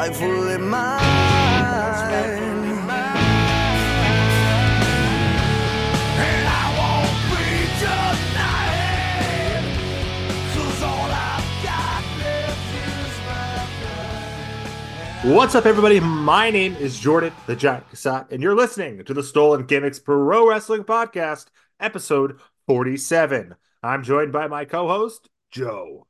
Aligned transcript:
is 0.00 0.58
my 0.60 0.98
What's 15.24 15.56
up, 15.56 15.66
everybody? 15.66 15.98
My 15.98 16.50
name 16.50 16.76
is 16.76 16.98
Jordan 16.98 17.32
the 17.46 17.56
Giant 17.56 17.90
Cassat, 17.90 18.30
and 18.30 18.40
you're 18.40 18.54
listening 18.54 19.04
to 19.04 19.12
the 19.12 19.22
Stolen 19.22 19.66
Gimmicks 19.66 19.98
Pro 19.98 20.48
Wrestling 20.48 20.84
Podcast, 20.84 21.46
episode 21.80 22.38
47. 22.68 23.56
I'm 23.82 24.04
joined 24.04 24.32
by 24.32 24.46
my 24.46 24.64
co 24.64 24.86
host, 24.86 25.28
Joe. 25.50 26.07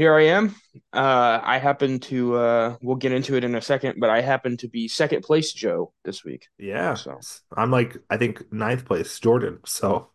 Here 0.00 0.14
I 0.14 0.22
am. 0.28 0.54
Uh, 0.94 1.40
I 1.42 1.58
happen 1.58 1.98
to, 2.00 2.34
uh, 2.36 2.76
we'll 2.80 2.96
get 2.96 3.12
into 3.12 3.36
it 3.36 3.44
in 3.44 3.54
a 3.54 3.60
second, 3.60 4.00
but 4.00 4.08
I 4.08 4.22
happen 4.22 4.56
to 4.56 4.66
be 4.68 4.88
second 4.88 5.20
place 5.20 5.52
Joe 5.52 5.92
this 6.06 6.24
week. 6.24 6.48
Yeah. 6.56 6.94
So. 6.94 7.20
I'm 7.54 7.70
like, 7.70 7.98
I 8.08 8.16
think 8.16 8.50
ninth 8.50 8.86
place, 8.86 9.20
Jordan. 9.20 9.58
So, 9.66 10.08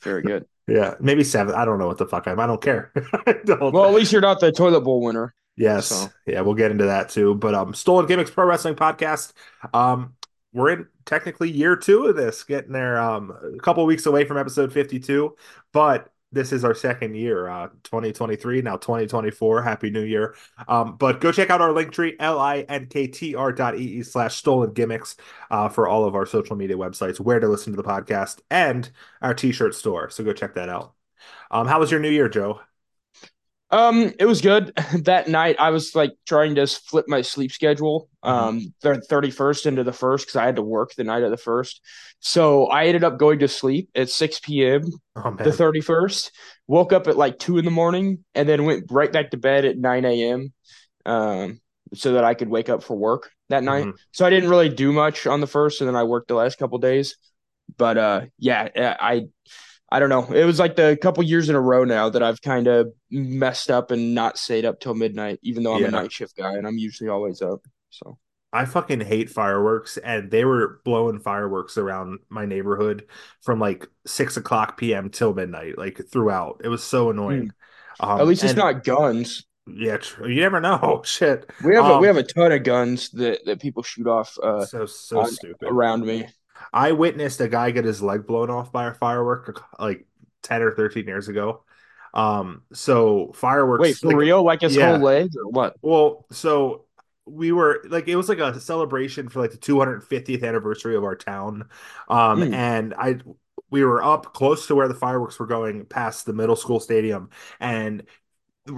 Very 0.00 0.22
good. 0.22 0.46
yeah, 0.66 0.94
maybe 0.98 1.24
seventh. 1.24 1.58
I 1.58 1.66
don't 1.66 1.78
know 1.78 1.88
what 1.88 1.98
the 1.98 2.06
fuck 2.06 2.26
I'm. 2.26 2.40
I 2.40 2.46
don't 2.46 2.62
care. 2.62 2.90
I 3.26 3.34
don't- 3.44 3.70
well, 3.70 3.84
at 3.84 3.92
least 3.92 4.12
you're 4.12 4.22
not 4.22 4.40
the 4.40 4.50
toilet 4.50 4.80
bowl 4.80 5.02
winner. 5.02 5.34
Yes. 5.58 5.88
So- 5.88 6.08
Yeah, 6.26 6.40
we'll 6.40 6.54
get 6.54 6.70
into 6.70 6.86
that 6.86 7.10
too. 7.10 7.34
But 7.34 7.54
um 7.54 7.74
Stolen 7.74 8.06
Gimmicks 8.06 8.30
Pro 8.30 8.46
Wrestling 8.46 8.76
Podcast. 8.76 9.34
Um 9.74 10.14
we're 10.54 10.70
in 10.70 10.86
technically 11.04 11.50
year 11.50 11.76
two 11.76 12.06
of 12.06 12.16
this, 12.16 12.44
getting 12.44 12.72
there 12.72 12.98
um 12.98 13.30
a 13.56 13.58
couple 13.58 13.84
weeks 13.84 14.06
away 14.06 14.24
from 14.24 14.38
episode 14.38 14.72
52, 14.72 15.36
but 15.74 16.10
this 16.32 16.52
is 16.52 16.64
our 16.64 16.74
second 16.74 17.14
year, 17.14 17.48
uh 17.48 17.68
2023, 17.84 18.62
now 18.62 18.76
2024. 18.76 19.62
Happy 19.62 19.90
New 19.90 20.02
Year. 20.02 20.34
Um, 20.66 20.96
but 20.96 21.20
go 21.20 21.32
check 21.32 21.50
out 21.50 21.60
our 21.60 21.72
link 21.72 21.92
tree, 21.92 22.16
L-I-N-K-T-R 22.18 23.52
dot 23.52 23.74
slash 24.02 24.36
stolen 24.36 24.72
gimmicks 24.72 25.16
uh 25.50 25.68
for 25.68 25.88
all 25.88 26.04
of 26.04 26.14
our 26.14 26.26
social 26.26 26.56
media 26.56 26.76
websites, 26.76 27.18
where 27.20 27.40
to 27.40 27.48
listen 27.48 27.72
to 27.72 27.76
the 27.76 27.88
podcast, 27.88 28.40
and 28.50 28.90
our 29.22 29.34
t-shirt 29.34 29.74
store. 29.74 30.10
So 30.10 30.24
go 30.24 30.32
check 30.32 30.54
that 30.54 30.68
out. 30.68 30.94
Um, 31.50 31.66
how 31.66 31.80
was 31.80 31.90
your 31.90 32.00
new 32.00 32.10
year, 32.10 32.28
Joe? 32.28 32.60
Um, 33.70 34.14
it 34.18 34.24
was 34.24 34.40
good. 34.40 34.72
that 35.04 35.28
night, 35.28 35.56
I 35.58 35.70
was 35.70 35.94
like 35.94 36.12
trying 36.26 36.54
to 36.54 36.66
flip 36.66 37.04
my 37.08 37.20
sleep 37.22 37.52
schedule. 37.52 38.08
Um, 38.22 38.72
the 38.82 39.00
thirty 39.00 39.30
first 39.30 39.66
into 39.66 39.84
the 39.84 39.92
first 39.92 40.26
because 40.26 40.36
I 40.36 40.46
had 40.46 40.56
to 40.56 40.62
work 40.62 40.94
the 40.94 41.04
night 41.04 41.22
of 41.22 41.30
the 41.30 41.36
first. 41.36 41.80
So 42.20 42.66
I 42.66 42.86
ended 42.86 43.04
up 43.04 43.18
going 43.18 43.40
to 43.40 43.48
sleep 43.48 43.90
at 43.94 44.08
six 44.08 44.40
p.m. 44.40 44.84
Oh 45.16 45.34
the 45.36 45.52
thirty 45.52 45.80
first. 45.80 46.32
Woke 46.66 46.92
up 46.92 47.06
at 47.08 47.16
like 47.16 47.38
two 47.38 47.58
in 47.58 47.64
the 47.64 47.70
morning 47.70 48.24
and 48.34 48.48
then 48.48 48.64
went 48.64 48.84
right 48.90 49.12
back 49.12 49.30
to 49.30 49.36
bed 49.36 49.64
at 49.64 49.76
nine 49.78 50.04
a.m. 50.04 50.52
Um, 51.04 51.60
so 51.94 52.14
that 52.14 52.24
I 52.24 52.34
could 52.34 52.48
wake 52.48 52.68
up 52.68 52.82
for 52.82 52.96
work 52.96 53.30
that 53.48 53.62
night. 53.62 53.86
Mhm. 53.86 53.94
So 54.12 54.26
I 54.26 54.30
didn't 54.30 54.50
really 54.50 54.68
do 54.68 54.92
much 54.92 55.26
on 55.26 55.40
the 55.40 55.46
first, 55.46 55.80
and 55.80 55.88
then 55.88 55.96
I 55.96 56.04
worked 56.04 56.28
the 56.28 56.34
last 56.34 56.58
couple 56.58 56.78
days. 56.78 57.16
But 57.76 57.98
uh, 57.98 58.20
yeah, 58.38 58.96
I 58.98 59.26
I 59.90 59.98
don't 60.00 60.10
know. 60.10 60.24
It 60.32 60.44
was 60.44 60.58
like 60.58 60.76
the 60.76 60.98
couple 61.00 61.22
years 61.22 61.48
in 61.48 61.54
a 61.56 61.60
row 61.60 61.84
now 61.84 62.08
that 62.10 62.22
I've 62.22 62.42
kind 62.42 62.66
of 62.66 62.88
messed 63.10 63.70
up 63.70 63.90
and 63.90 64.14
not 64.14 64.36
stayed 64.36 64.64
up 64.66 64.80
till 64.80 64.94
midnight, 64.94 65.38
even 65.42 65.62
though 65.62 65.74
I'm 65.76 65.82
Yeah. 65.82 65.88
a 65.88 65.92
night 65.92 66.12
shift 66.12 66.36
guy 66.36 66.52
and 66.54 66.66
I'm 66.66 66.76
usually 66.78 67.08
always 67.08 67.40
up. 67.40 67.60
So 67.90 68.18
I 68.52 68.64
fucking 68.66 69.00
hate 69.00 69.30
fireworks, 69.30 69.96
and 69.98 70.30
they 70.30 70.44
were 70.44 70.80
blowing 70.84 71.20
fireworks 71.20 71.76
around 71.78 72.18
my 72.30 72.44
neighborhood 72.46 73.06
from 73.42 73.60
like 73.60 73.86
six 74.06 74.36
o'clock 74.36 74.76
p.m. 74.78 75.10
till 75.10 75.34
midnight, 75.34 75.76
like 75.78 76.00
throughout. 76.10 76.60
It 76.64 76.68
was 76.68 76.82
so 76.82 77.10
annoying. 77.10 77.52
Um, 78.00 78.16
Hmm. 78.16 78.20
at 78.20 78.26
least 78.26 78.42
it's 78.44 78.52
and- 78.52 78.58
not 78.58 78.84
guns. 78.84 79.44
Yeah, 79.66 79.98
true. 79.98 80.28
You 80.28 80.40
never 80.40 80.60
know. 80.62 81.02
Shit. 81.04 81.50
We 81.62 81.74
have 81.74 81.84
a, 81.84 81.94
Um, 81.94 82.00
we 82.00 82.06
have 82.06 82.16
a 82.16 82.22
ton 82.22 82.52
of 82.52 82.62
guns 82.62 83.10
that, 83.10 83.44
that 83.44 83.60
people 83.60 83.82
shoot 83.82 84.06
off 84.06 84.38
uh, 84.42 84.64
so 84.64 84.86
so 84.86 85.20
on- 85.20 85.30
stupid. 85.30 85.68
around 85.68 86.06
me. 86.06 86.26
I 86.72 86.92
witnessed 86.92 87.40
a 87.40 87.48
guy 87.48 87.70
get 87.70 87.84
his 87.84 88.02
leg 88.02 88.26
blown 88.26 88.50
off 88.50 88.72
by 88.72 88.88
a 88.88 88.94
firework 88.94 89.64
like 89.78 90.06
ten 90.42 90.62
or 90.62 90.74
thirteen 90.74 91.06
years 91.06 91.28
ago. 91.28 91.64
Um, 92.14 92.62
so 92.72 93.32
fireworks. 93.34 93.82
Wait, 93.82 93.96
for 93.96 94.08
like, 94.08 94.16
real? 94.16 94.42
Like 94.42 94.60
his 94.62 94.76
yeah. 94.76 94.92
whole 94.92 95.04
leg 95.04 95.30
or 95.36 95.50
what? 95.50 95.76
Well, 95.82 96.26
so 96.32 96.84
we 97.26 97.52
were 97.52 97.84
like 97.88 98.08
it 98.08 98.16
was 98.16 98.28
like 98.28 98.38
a 98.38 98.58
celebration 98.58 99.28
for 99.28 99.40
like 99.40 99.50
the 99.50 99.58
250th 99.58 100.42
anniversary 100.42 100.96
of 100.96 101.04
our 101.04 101.16
town. 101.16 101.68
Um 102.08 102.40
Mm. 102.40 102.54
and 102.54 102.94
I 102.94 103.18
we 103.70 103.84
were 103.84 104.02
up 104.02 104.32
close 104.32 104.66
to 104.66 104.74
where 104.74 104.88
the 104.88 104.94
fireworks 104.94 105.38
were 105.38 105.46
going 105.46 105.84
past 105.84 106.24
the 106.24 106.32
middle 106.32 106.56
school 106.56 106.80
stadium 106.80 107.30
and 107.60 108.04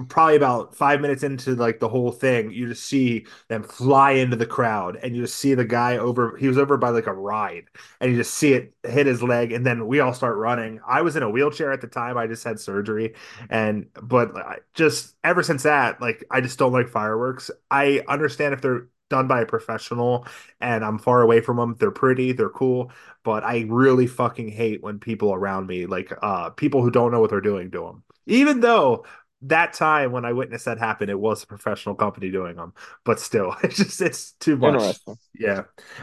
probably 0.08 0.36
about 0.36 0.74
five 0.74 1.00
minutes 1.00 1.22
into 1.22 1.54
like 1.54 1.80
the 1.80 1.88
whole 1.88 2.12
thing, 2.12 2.50
you 2.50 2.68
just 2.68 2.84
see 2.86 3.26
them 3.48 3.62
fly 3.62 4.12
into 4.12 4.36
the 4.36 4.46
crowd, 4.46 4.96
and 5.02 5.14
you 5.16 5.22
just 5.22 5.36
see 5.36 5.54
the 5.54 5.64
guy 5.64 5.96
over. 5.96 6.36
He 6.36 6.48
was 6.48 6.58
over 6.58 6.76
by 6.76 6.90
like 6.90 7.06
a 7.06 7.14
ride, 7.14 7.64
and 8.00 8.10
you 8.10 8.16
just 8.16 8.34
see 8.34 8.52
it 8.52 8.74
hit 8.82 9.06
his 9.06 9.22
leg, 9.22 9.52
and 9.52 9.64
then 9.66 9.86
we 9.86 10.00
all 10.00 10.14
start 10.14 10.36
running. 10.36 10.80
I 10.86 11.02
was 11.02 11.16
in 11.16 11.22
a 11.22 11.30
wheelchair 11.30 11.72
at 11.72 11.80
the 11.80 11.88
time. 11.88 12.16
I 12.16 12.26
just 12.26 12.44
had 12.44 12.60
surgery, 12.60 13.14
and 13.48 13.86
but 14.02 14.32
just 14.74 15.16
ever 15.24 15.42
since 15.42 15.62
that, 15.64 16.00
like 16.00 16.24
I 16.30 16.40
just 16.40 16.58
don't 16.58 16.72
like 16.72 16.88
fireworks. 16.88 17.50
I 17.70 18.02
understand 18.08 18.54
if 18.54 18.60
they're 18.60 18.88
done 19.08 19.26
by 19.26 19.40
a 19.40 19.46
professional 19.46 20.24
and 20.60 20.84
I'm 20.84 20.98
far 20.98 21.20
away 21.22 21.40
from 21.40 21.56
them. 21.56 21.74
They're 21.78 21.90
pretty, 21.90 22.30
they're 22.32 22.48
cool, 22.48 22.92
but 23.24 23.42
I 23.42 23.66
really 23.68 24.06
fucking 24.06 24.48
hate 24.50 24.82
when 24.82 25.00
people 25.00 25.34
around 25.34 25.66
me, 25.66 25.86
like 25.86 26.12
uh 26.22 26.50
people 26.50 26.82
who 26.82 26.90
don't 26.90 27.10
know 27.10 27.20
what 27.20 27.30
they're 27.30 27.40
doing, 27.40 27.70
do 27.70 27.84
them. 27.84 28.04
Even 28.26 28.60
though 28.60 29.04
that 29.42 29.72
time 29.72 30.12
when 30.12 30.24
I 30.24 30.32
witnessed 30.32 30.66
that 30.66 30.78
happen, 30.78 31.08
it 31.08 31.18
was 31.18 31.42
a 31.42 31.46
professional 31.46 31.94
company 31.94 32.30
doing 32.30 32.56
them, 32.56 32.74
but 33.04 33.18
still, 33.20 33.54
it's 33.62 33.76
just 33.76 34.00
it's 34.00 34.32
too 34.32 34.56
much. 34.56 34.74
Interesting. 34.74 35.16
Yeah, 35.38 35.62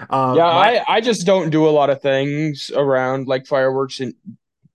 um, 0.10 0.36
yeah, 0.36 0.44
my- 0.44 0.78
I, 0.80 0.86
I 0.96 1.02
just 1.02 1.26
don't 1.26 1.50
do 1.50 1.68
a 1.68 1.70
lot 1.72 1.90
of 1.90 2.02
things 2.02 2.72
around 2.76 3.28
like 3.28 3.46
fireworks 3.46 4.00
and 4.00 4.14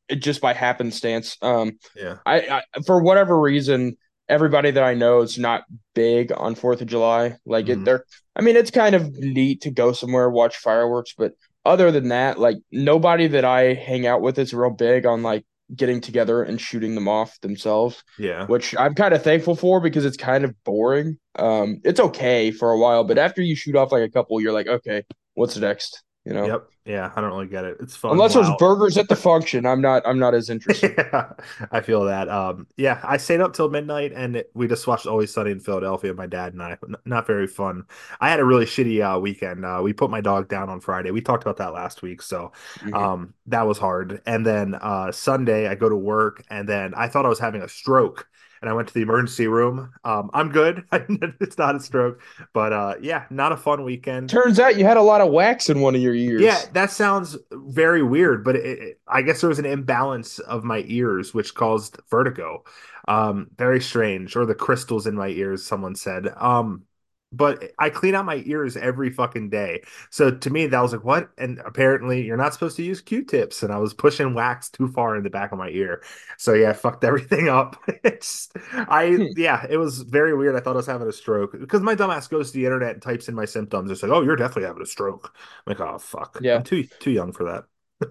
it 0.08 0.16
just 0.16 0.40
by 0.40 0.52
happenstance. 0.52 1.36
Um, 1.42 1.78
yeah, 1.96 2.18
I, 2.26 2.62
I 2.76 2.80
for 2.86 3.02
whatever 3.02 3.38
reason, 3.40 3.96
everybody 4.28 4.70
that 4.70 4.82
I 4.82 4.94
know 4.94 5.22
is 5.22 5.38
not 5.38 5.64
big 5.94 6.32
on 6.36 6.54
Fourth 6.54 6.80
of 6.80 6.86
July. 6.88 7.36
Like 7.46 7.66
Mhm. 7.66 7.70
it, 7.70 7.84
they're. 7.84 8.04
I 8.36 8.42
mean, 8.42 8.56
it's 8.56 8.70
kind 8.70 8.94
of 8.94 9.12
neat 9.12 9.62
to 9.62 9.70
go 9.70 9.92
somewhere 9.92 10.30
watch 10.30 10.56
fireworks, 10.56 11.14
but 11.16 11.32
other 11.64 11.90
than 11.92 12.08
that, 12.08 12.38
like 12.38 12.56
nobody 12.72 13.26
that 13.28 13.44
I 13.44 13.74
hang 13.74 14.06
out 14.06 14.20
with 14.22 14.38
is 14.38 14.54
real 14.54 14.70
big 14.70 15.04
on 15.06 15.22
like 15.22 15.44
getting 15.74 16.00
together 16.00 16.42
and 16.42 16.60
shooting 16.60 16.94
them 16.94 17.08
off 17.08 17.40
themselves, 17.40 18.02
yeah. 18.18 18.46
which 18.46 18.76
I'm 18.78 18.94
kind 18.94 19.14
of 19.14 19.22
thankful 19.22 19.56
for 19.56 19.80
because 19.80 20.04
it's 20.04 20.16
kind 20.16 20.44
of 20.44 20.54
boring. 20.64 21.18
Um, 21.38 21.80
it's 21.84 22.00
okay 22.00 22.50
for 22.50 22.70
a 22.70 22.78
while, 22.78 23.04
but 23.04 23.18
after 23.18 23.42
you 23.42 23.56
shoot 23.56 23.76
off 23.76 23.92
like 23.92 24.02
a 24.02 24.10
couple, 24.10 24.40
you're 24.40 24.52
like, 24.52 24.66
okay, 24.66 25.04
what's 25.34 25.56
next? 25.56 26.02
You 26.24 26.32
know, 26.34 26.46
Yep. 26.46 26.68
Yeah, 26.84 27.12
I 27.14 27.20
don't 27.20 27.30
really 27.30 27.46
get 27.46 27.64
it. 27.64 27.76
It's 27.80 27.94
fun. 27.94 28.10
unless 28.12 28.34
there's 28.34 28.50
burgers 28.58 28.98
at 28.98 29.08
the 29.08 29.14
function, 29.30 29.66
I'm 29.66 29.80
not. 29.80 30.02
I'm 30.04 30.18
not 30.18 30.34
as 30.34 30.50
interested. 30.50 30.94
yeah, 30.98 31.32
I 31.70 31.80
feel 31.80 32.04
that. 32.06 32.28
Um, 32.28 32.66
yeah, 32.76 33.00
I 33.04 33.18
stayed 33.18 33.40
up 33.40 33.54
till 33.54 33.68
midnight, 33.70 34.12
and 34.12 34.34
it, 34.36 34.50
we 34.54 34.66
just 34.66 34.86
watched 34.88 35.06
Always 35.06 35.32
Sunny 35.32 35.52
in 35.52 35.60
Philadelphia. 35.60 36.12
My 36.12 36.26
dad 36.26 36.54
and 36.54 36.62
I. 36.62 36.72
N- 36.82 36.96
Not 37.04 37.26
very 37.28 37.46
fun. 37.46 37.84
I 38.20 38.30
had 38.30 38.40
a 38.40 38.44
really 38.44 38.64
shitty 38.66 39.00
uh, 39.00 39.18
weekend. 39.20 39.64
Uh, 39.64 39.80
we 39.82 39.92
put 39.92 40.10
my 40.10 40.20
dog 40.20 40.48
down 40.48 40.68
on 40.68 40.80
Friday. 40.80 41.12
We 41.12 41.20
talked 41.20 41.44
about 41.44 41.56
that 41.58 41.72
last 41.72 42.02
week, 42.02 42.20
so 42.20 42.50
Mhm. 42.80 42.94
um, 42.94 43.34
that 43.46 43.62
was 43.66 43.78
hard. 43.78 44.20
And 44.26 44.44
then 44.44 44.74
uh, 44.74 45.12
Sunday, 45.12 45.68
I 45.68 45.76
go 45.76 45.88
to 45.88 45.96
work, 45.96 46.44
and 46.50 46.68
then 46.68 46.94
I 46.96 47.06
thought 47.06 47.26
I 47.26 47.28
was 47.28 47.38
having 47.38 47.62
a 47.62 47.68
stroke, 47.68 48.26
and 48.62 48.70
I 48.70 48.72
went 48.72 48.88
to 48.88 48.94
the 48.94 49.02
emergency 49.02 49.46
room. 49.48 49.92
Um, 50.04 50.30
I'm 50.32 50.50
good. 50.50 50.84
it's 50.92 51.58
not 51.58 51.76
a 51.76 51.80
stroke, 51.80 52.22
but 52.54 52.72
uh, 52.72 52.94
yeah, 53.02 53.24
not 53.28 53.52
a 53.52 53.56
fun 53.56 53.84
weekend. 53.84 54.30
Turns 54.30 54.58
out 54.58 54.76
you 54.78 54.84
had 54.84 54.96
a 54.96 55.02
lot 55.02 55.20
of 55.20 55.30
wax 55.30 55.68
in 55.68 55.80
one 55.80 55.94
of 55.94 56.00
your 56.00 56.14
ears. 56.14 56.42
Yeah, 56.42 56.60
that 56.72 56.90
sounds 56.90 57.36
very 57.52 58.02
weird, 58.02 58.44
but 58.44 58.56
it, 58.56 58.64
it- 58.78 58.98
I 59.08 59.20
guess 59.20 59.42
there 59.42 59.48
was 59.50 59.58
an 59.58 59.66
imbalance 59.66 60.38
of 60.38 60.64
my 60.64 60.84
ears, 60.86 61.34
which 61.34 61.54
caused 61.54 61.98
vertigo. 62.08 62.64
Um, 63.08 63.48
very 63.58 63.80
strange, 63.80 64.36
or 64.36 64.46
the 64.46 64.54
crystals 64.54 65.06
in 65.06 65.14
my 65.16 65.28
ears, 65.28 65.66
someone 65.66 65.94
said. 65.94 66.28
Um, 66.36 66.84
but 67.32 67.62
I 67.78 67.90
clean 67.90 68.14
out 68.14 68.24
my 68.24 68.42
ears 68.46 68.76
every 68.76 69.10
fucking 69.10 69.50
day. 69.50 69.82
So 70.10 70.30
to 70.30 70.50
me, 70.50 70.66
that 70.66 70.80
was 70.80 70.92
like, 70.92 71.04
what? 71.04 71.30
And 71.38 71.60
apparently, 71.64 72.22
you're 72.24 72.36
not 72.36 72.52
supposed 72.54 72.76
to 72.76 72.82
use 72.82 73.00
Q-tips, 73.00 73.62
and 73.62 73.72
I 73.72 73.78
was 73.78 73.94
pushing 73.94 74.34
wax 74.34 74.68
too 74.70 74.88
far 74.88 75.16
in 75.16 75.22
the 75.22 75.30
back 75.30 75.52
of 75.52 75.58
my 75.58 75.68
ear. 75.70 76.02
So 76.38 76.54
yeah, 76.54 76.70
I 76.70 76.72
fucked 76.74 77.04
everything 77.04 77.48
up. 77.48 77.76
It's 78.04 78.48
I 78.72 79.18
Hmm. 79.18 79.32
yeah, 79.36 79.66
it 79.68 79.76
was 79.76 80.02
very 80.02 80.36
weird. 80.36 80.56
I 80.56 80.60
thought 80.60 80.74
I 80.74 80.76
was 80.76 80.86
having 80.86 81.08
a 81.08 81.12
stroke 81.12 81.52
because 81.58 81.80
my 81.82 81.94
dumbass 81.94 82.28
goes 82.28 82.50
to 82.50 82.58
the 82.58 82.64
internet 82.64 82.92
and 82.94 83.02
types 83.02 83.28
in 83.28 83.34
my 83.34 83.44
symptoms. 83.44 83.90
It's 83.90 84.02
like, 84.02 84.12
oh, 84.12 84.22
you're 84.22 84.36
definitely 84.36 84.64
having 84.68 84.82
a 84.82 84.86
stroke. 84.86 85.34
I'm 85.66 85.70
like, 85.76 85.80
oh 85.80 85.98
fuck. 85.98 86.38
Yeah. 86.38 86.54
I'm 86.54 86.62
too 86.62 86.84
too 86.98 87.10
young 87.10 87.32
for 87.32 87.44
that. 87.44 87.64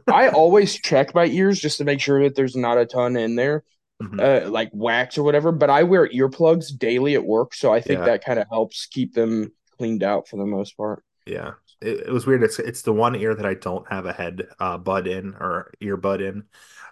I 0.10 0.30
always 0.30 0.76
check 0.80 1.16
my 1.16 1.26
ears 1.26 1.60
just 1.60 1.78
to 1.78 1.84
make 1.86 2.00
sure 2.02 2.22
that 2.24 2.36
there's 2.36 2.56
not 2.56 2.78
a 2.78 2.86
ton 2.86 3.16
in 3.16 3.36
there, 3.36 3.64
Mhm. 4.02 4.20
uh, 4.20 4.50
like 4.50 4.70
wax 4.74 5.18
or 5.18 5.24
whatever. 5.24 5.52
But 5.52 5.70
I 5.70 5.84
wear 5.84 6.08
earplugs 6.10 6.78
daily 6.78 7.16
at 7.16 7.24
work, 7.26 7.54
so 7.54 7.74
I 7.74 7.82
think 7.82 8.00
Yeah. 8.00 8.06
that 8.06 8.24
kind 8.26 8.40
of 8.40 8.48
helps 8.50 8.86
keep 8.88 9.14
them 9.14 9.52
cleaned 9.78 10.04
out 10.04 10.28
for 10.28 10.38
the 10.38 10.46
most 10.46 10.78
part. 10.78 11.04
Yeah. 11.26 11.54
it, 11.82 12.02
it 12.08 12.10
was 12.12 12.26
weird. 12.28 12.44
It's 12.44 12.60
it's 12.60 12.82
the 12.84 12.94
one 12.94 13.16
ear 13.16 13.34
that 13.36 13.46
I 13.46 13.54
don't 13.56 13.88
have 13.90 14.06
a 14.06 14.14
head 14.14 14.48
uh, 14.60 14.78
bud 14.78 15.08
in 15.08 15.34
or 15.36 15.72
earbud 15.82 16.22
in. 16.22 16.44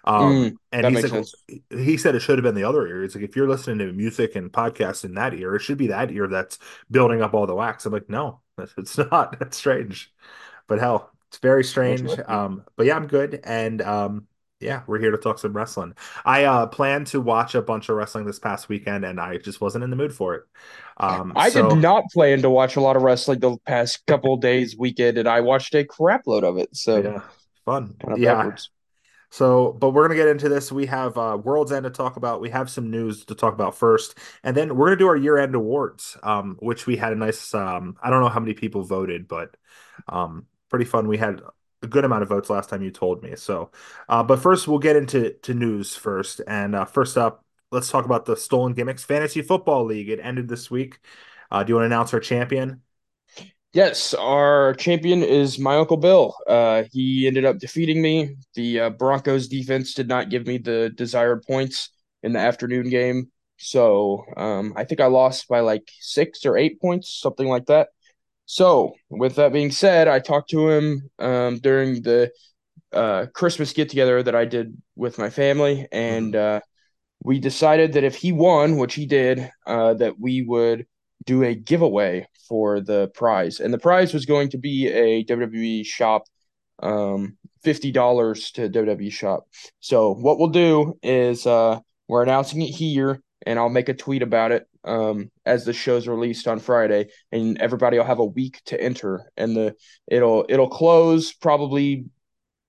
Um, 0.04 0.52
Mm, 0.52 0.58
and 0.72 0.84
that 0.84 0.92
he's 0.92 1.02
makes 1.02 1.12
like, 1.12 1.24
sense. 1.24 1.34
he 1.70 1.96
said 1.96 2.14
it 2.14 2.20
should 2.20 2.38
have 2.38 2.42
been 2.42 2.54
the 2.54 2.64
other 2.64 2.86
ear. 2.86 3.04
It's 3.04 3.14
like 3.14 3.24
if 3.24 3.36
you're 3.36 3.48
listening 3.48 3.78
to 3.78 3.92
music 3.92 4.34
and 4.36 4.50
podcasts 4.52 5.04
in 5.04 5.14
that 5.14 5.34
ear, 5.34 5.54
it 5.56 5.60
should 5.60 5.78
be 5.78 5.88
that 5.88 6.10
ear 6.10 6.26
that's 6.26 6.58
building 6.90 7.22
up 7.22 7.34
all 7.34 7.46
the 7.46 7.54
wax. 7.54 7.84
I'm 7.86 7.92
like, 7.92 8.08
no, 8.08 8.40
it's 8.78 8.96
not. 8.98 9.38
That's 9.38 9.56
strange. 9.56 10.12
But 10.68 10.78
hell, 10.80 11.10
it's 11.28 11.38
very 11.38 11.64
strange. 11.64 12.18
Um, 12.26 12.64
but 12.76 12.86
yeah, 12.86 12.96
I'm 12.96 13.06
good. 13.08 13.40
And 13.44 13.82
um, 13.82 14.26
yeah, 14.60 14.82
we're 14.86 14.98
here 14.98 15.10
to 15.10 15.18
talk 15.18 15.38
some 15.38 15.52
wrestling. 15.54 15.94
I 16.24 16.44
uh 16.44 16.66
planned 16.66 17.08
to 17.08 17.20
watch 17.20 17.54
a 17.54 17.62
bunch 17.62 17.88
of 17.88 17.96
wrestling 17.96 18.26
this 18.26 18.38
past 18.38 18.68
weekend, 18.68 19.04
and 19.04 19.20
I 19.20 19.38
just 19.38 19.60
wasn't 19.60 19.84
in 19.84 19.90
the 19.90 19.96
mood 19.96 20.12
for 20.14 20.34
it. 20.34 20.44
Um, 20.98 21.32
I 21.36 21.50
did 21.50 21.72
not 21.72 22.04
plan 22.12 22.42
to 22.42 22.50
watch 22.50 22.76
a 22.76 22.80
lot 22.80 22.96
of 22.96 23.02
wrestling 23.02 23.40
the 23.40 23.56
past 23.66 24.04
couple 24.06 24.36
days 24.36 24.76
weekend, 24.76 25.18
and 25.18 25.28
I 25.28 25.40
watched 25.40 25.74
a 25.74 25.84
crap 25.84 26.26
load 26.26 26.44
of 26.44 26.58
it. 26.58 26.76
So 26.76 27.00
yeah, 27.00 27.22
fun. 27.64 27.96
kind 28.00 28.14
of 28.14 28.20
Yeah. 28.20 28.32
backwards. 28.32 28.70
So, 29.30 29.72
but 29.72 29.90
we're 29.90 30.04
gonna 30.04 30.16
get 30.16 30.28
into 30.28 30.48
this. 30.48 30.72
We 30.72 30.86
have 30.86 31.18
uh 31.18 31.38
World's 31.42 31.72
End 31.72 31.84
to 31.84 31.90
talk 31.90 32.16
about. 32.16 32.40
We 32.40 32.50
have 32.50 32.70
some 32.70 32.90
news 32.90 33.24
to 33.26 33.34
talk 33.34 33.54
about 33.54 33.76
first, 33.76 34.18
and 34.44 34.56
then 34.56 34.76
we're 34.76 34.86
gonna 34.88 34.96
do 34.98 35.08
our 35.08 35.16
year-end 35.16 35.54
awards, 35.54 36.16
um, 36.22 36.56
which 36.60 36.86
we 36.86 36.96
had 36.96 37.12
a 37.12 37.16
nice 37.16 37.54
um 37.54 37.96
I 38.02 38.10
don't 38.10 38.22
know 38.22 38.28
how 38.28 38.40
many 38.40 38.54
people 38.54 38.82
voted, 38.84 39.28
but 39.28 39.56
um 40.08 40.46
pretty 40.70 40.84
fun. 40.86 41.08
We 41.08 41.18
had 41.18 41.42
a 41.82 41.86
good 41.86 42.04
amount 42.04 42.22
of 42.22 42.28
votes 42.28 42.50
last 42.50 42.70
time 42.70 42.82
you 42.82 42.90
told 42.90 43.22
me. 43.22 43.36
So, 43.36 43.70
uh, 44.08 44.22
but 44.22 44.40
first 44.40 44.68
we'll 44.68 44.78
get 44.78 44.96
into 44.96 45.32
to 45.42 45.54
news 45.54 45.96
first. 45.96 46.40
And 46.46 46.74
uh 46.74 46.84
first 46.84 47.16
up, 47.18 47.44
let's 47.70 47.90
talk 47.90 48.04
about 48.04 48.26
the 48.26 48.36
Stolen 48.36 48.74
Gimmicks 48.74 49.04
Fantasy 49.04 49.42
Football 49.42 49.84
League. 49.86 50.08
It 50.08 50.20
ended 50.22 50.48
this 50.48 50.70
week. 50.70 51.00
Uh, 51.50 51.64
do 51.64 51.70
you 51.70 51.74
want 51.76 51.84
to 51.84 51.86
announce 51.94 52.14
our 52.14 52.20
champion? 52.20 52.82
Yes, 53.72 54.14
our 54.14 54.74
champion 54.74 55.22
is 55.22 55.58
my 55.58 55.76
Uncle 55.76 55.96
Bill. 55.96 56.34
Uh, 56.46 56.84
he 56.92 57.26
ended 57.28 57.44
up 57.44 57.58
defeating 57.58 58.02
me. 58.02 58.36
The 58.54 58.80
uh, 58.80 58.90
Broncos 58.90 59.46
defense 59.46 59.94
did 59.94 60.08
not 60.08 60.28
give 60.28 60.46
me 60.46 60.58
the 60.58 60.90
desired 60.96 61.42
points 61.42 61.90
in 62.24 62.32
the 62.32 62.40
afternoon 62.40 62.90
game. 62.90 63.30
So 63.58 64.24
um, 64.36 64.72
I 64.76 64.84
think 64.84 65.00
I 65.00 65.06
lost 65.06 65.46
by 65.46 65.60
like 65.60 65.88
six 66.00 66.44
or 66.44 66.56
eight 66.56 66.80
points, 66.80 67.14
something 67.20 67.46
like 67.46 67.66
that. 67.66 67.90
So, 68.52 68.96
with 69.10 69.36
that 69.36 69.52
being 69.52 69.70
said, 69.70 70.08
I 70.08 70.18
talked 70.18 70.50
to 70.50 70.70
him 70.70 71.08
um, 71.20 71.60
during 71.60 72.02
the 72.02 72.32
uh, 72.92 73.26
Christmas 73.32 73.72
get 73.72 73.88
together 73.88 74.24
that 74.24 74.34
I 74.34 74.44
did 74.44 74.76
with 74.96 75.18
my 75.18 75.30
family, 75.30 75.86
and 75.92 76.34
uh, 76.34 76.60
we 77.22 77.38
decided 77.38 77.92
that 77.92 78.02
if 78.02 78.16
he 78.16 78.32
won, 78.32 78.76
which 78.76 78.94
he 78.94 79.06
did, 79.06 79.48
uh, 79.68 79.94
that 79.94 80.18
we 80.18 80.42
would 80.42 80.88
do 81.24 81.44
a 81.44 81.54
giveaway 81.54 82.26
for 82.48 82.80
the 82.80 83.06
prize, 83.14 83.60
and 83.60 83.72
the 83.72 83.78
prize 83.78 84.12
was 84.12 84.26
going 84.26 84.48
to 84.48 84.58
be 84.58 84.88
a 84.88 85.24
WWE 85.26 85.86
shop, 85.86 86.24
um, 86.82 87.38
fifty 87.62 87.92
dollars 87.92 88.50
to 88.50 88.68
WWE 88.68 89.12
shop. 89.12 89.46
So 89.78 90.12
what 90.12 90.40
we'll 90.40 90.48
do 90.48 90.98
is 91.04 91.46
uh, 91.46 91.78
we're 92.08 92.24
announcing 92.24 92.62
it 92.62 92.74
here, 92.74 93.22
and 93.46 93.58
I'll 93.58 93.68
make 93.68 93.88
a 93.88 93.94
tweet 93.94 94.22
about 94.22 94.52
it 94.52 94.66
um, 94.84 95.30
as 95.44 95.64
the 95.64 95.72
show's 95.72 96.08
released 96.08 96.48
on 96.48 96.58
Friday, 96.58 97.08
and 97.32 97.58
everybody 97.60 97.98
will 97.98 98.04
have 98.04 98.18
a 98.18 98.24
week 98.24 98.60
to 98.66 98.80
enter, 98.80 99.30
and 99.36 99.54
the 99.56 99.74
it'll 100.06 100.46
it'll 100.48 100.68
close 100.68 101.32
probably 101.32 102.06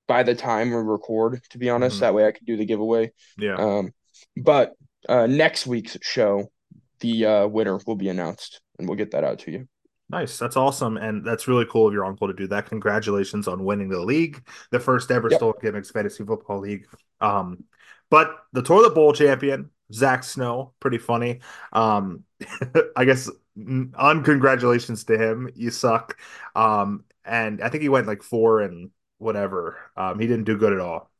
by 0.07 0.23
the 0.23 0.35
time 0.35 0.69
we 0.69 0.75
record. 0.75 1.41
To 1.51 1.57
be 1.57 1.69
honest, 1.69 1.97
Mhm. 1.97 2.01
that 2.01 2.13
way 2.13 2.27
I 2.27 2.31
can 2.31 2.45
do 2.45 2.57
the 2.57 2.65
giveaway. 2.65 3.11
Yeah. 3.37 3.55
Um, 3.55 3.93
but 4.35 4.73
uh, 5.07 5.27
next 5.27 5.65
week's 5.67 5.97
show, 6.01 6.51
the 6.99 7.25
uh, 7.25 7.47
winner 7.47 7.79
will 7.87 7.95
be 7.95 8.09
announced, 8.09 8.61
and 8.77 8.87
we'll 8.87 8.97
get 8.97 9.11
that 9.11 9.23
out 9.23 9.39
to 9.39 9.51
you. 9.51 9.67
Nice. 10.09 10.37
That's 10.37 10.57
awesome. 10.57 10.97
And 10.97 11.25
that's 11.25 11.47
really 11.47 11.65
cool 11.69 11.87
of 11.87 11.93
your 11.93 12.03
uncle 12.03 12.27
to 12.27 12.33
do 12.33 12.45
that. 12.47 12.65
Congratulations 12.65 13.47
on 13.47 13.63
winning 13.63 13.87
the 13.87 14.01
league, 14.01 14.45
the 14.69 14.79
first 14.79 15.09
ever 15.09 15.29
Yep. 15.31 15.37
Stolen 15.39 15.55
Gimmicks 15.61 15.89
Fantasy 15.89 16.25
Football 16.25 16.59
League. 16.59 16.85
Um, 17.21 17.63
but 18.09 18.35
the 18.51 18.61
Toilet 18.61 18.93
Bowl 18.93 19.13
champion, 19.13 19.69
Zach 19.93 20.23
Snow, 20.23 20.73
pretty 20.79 20.97
funny. 20.97 21.39
Um, 21.73 22.23
I 22.95 23.05
guess 23.05 23.29
mm, 23.57 23.91
uncongratulations 23.97 25.03
to 25.05 25.17
him. 25.17 25.49
You 25.55 25.71
suck. 25.71 26.19
Um, 26.55 27.05
and 27.25 27.61
I 27.61 27.69
think 27.69 27.83
he 27.83 27.89
went 27.89 28.07
like 28.07 28.23
four 28.23 28.61
and 28.61 28.91
whatever. 29.17 29.77
Um, 29.95 30.19
he 30.19 30.27
didn't 30.27 30.45
do 30.45 30.57
good 30.57 30.73
at 30.73 30.79
all. 30.79 31.11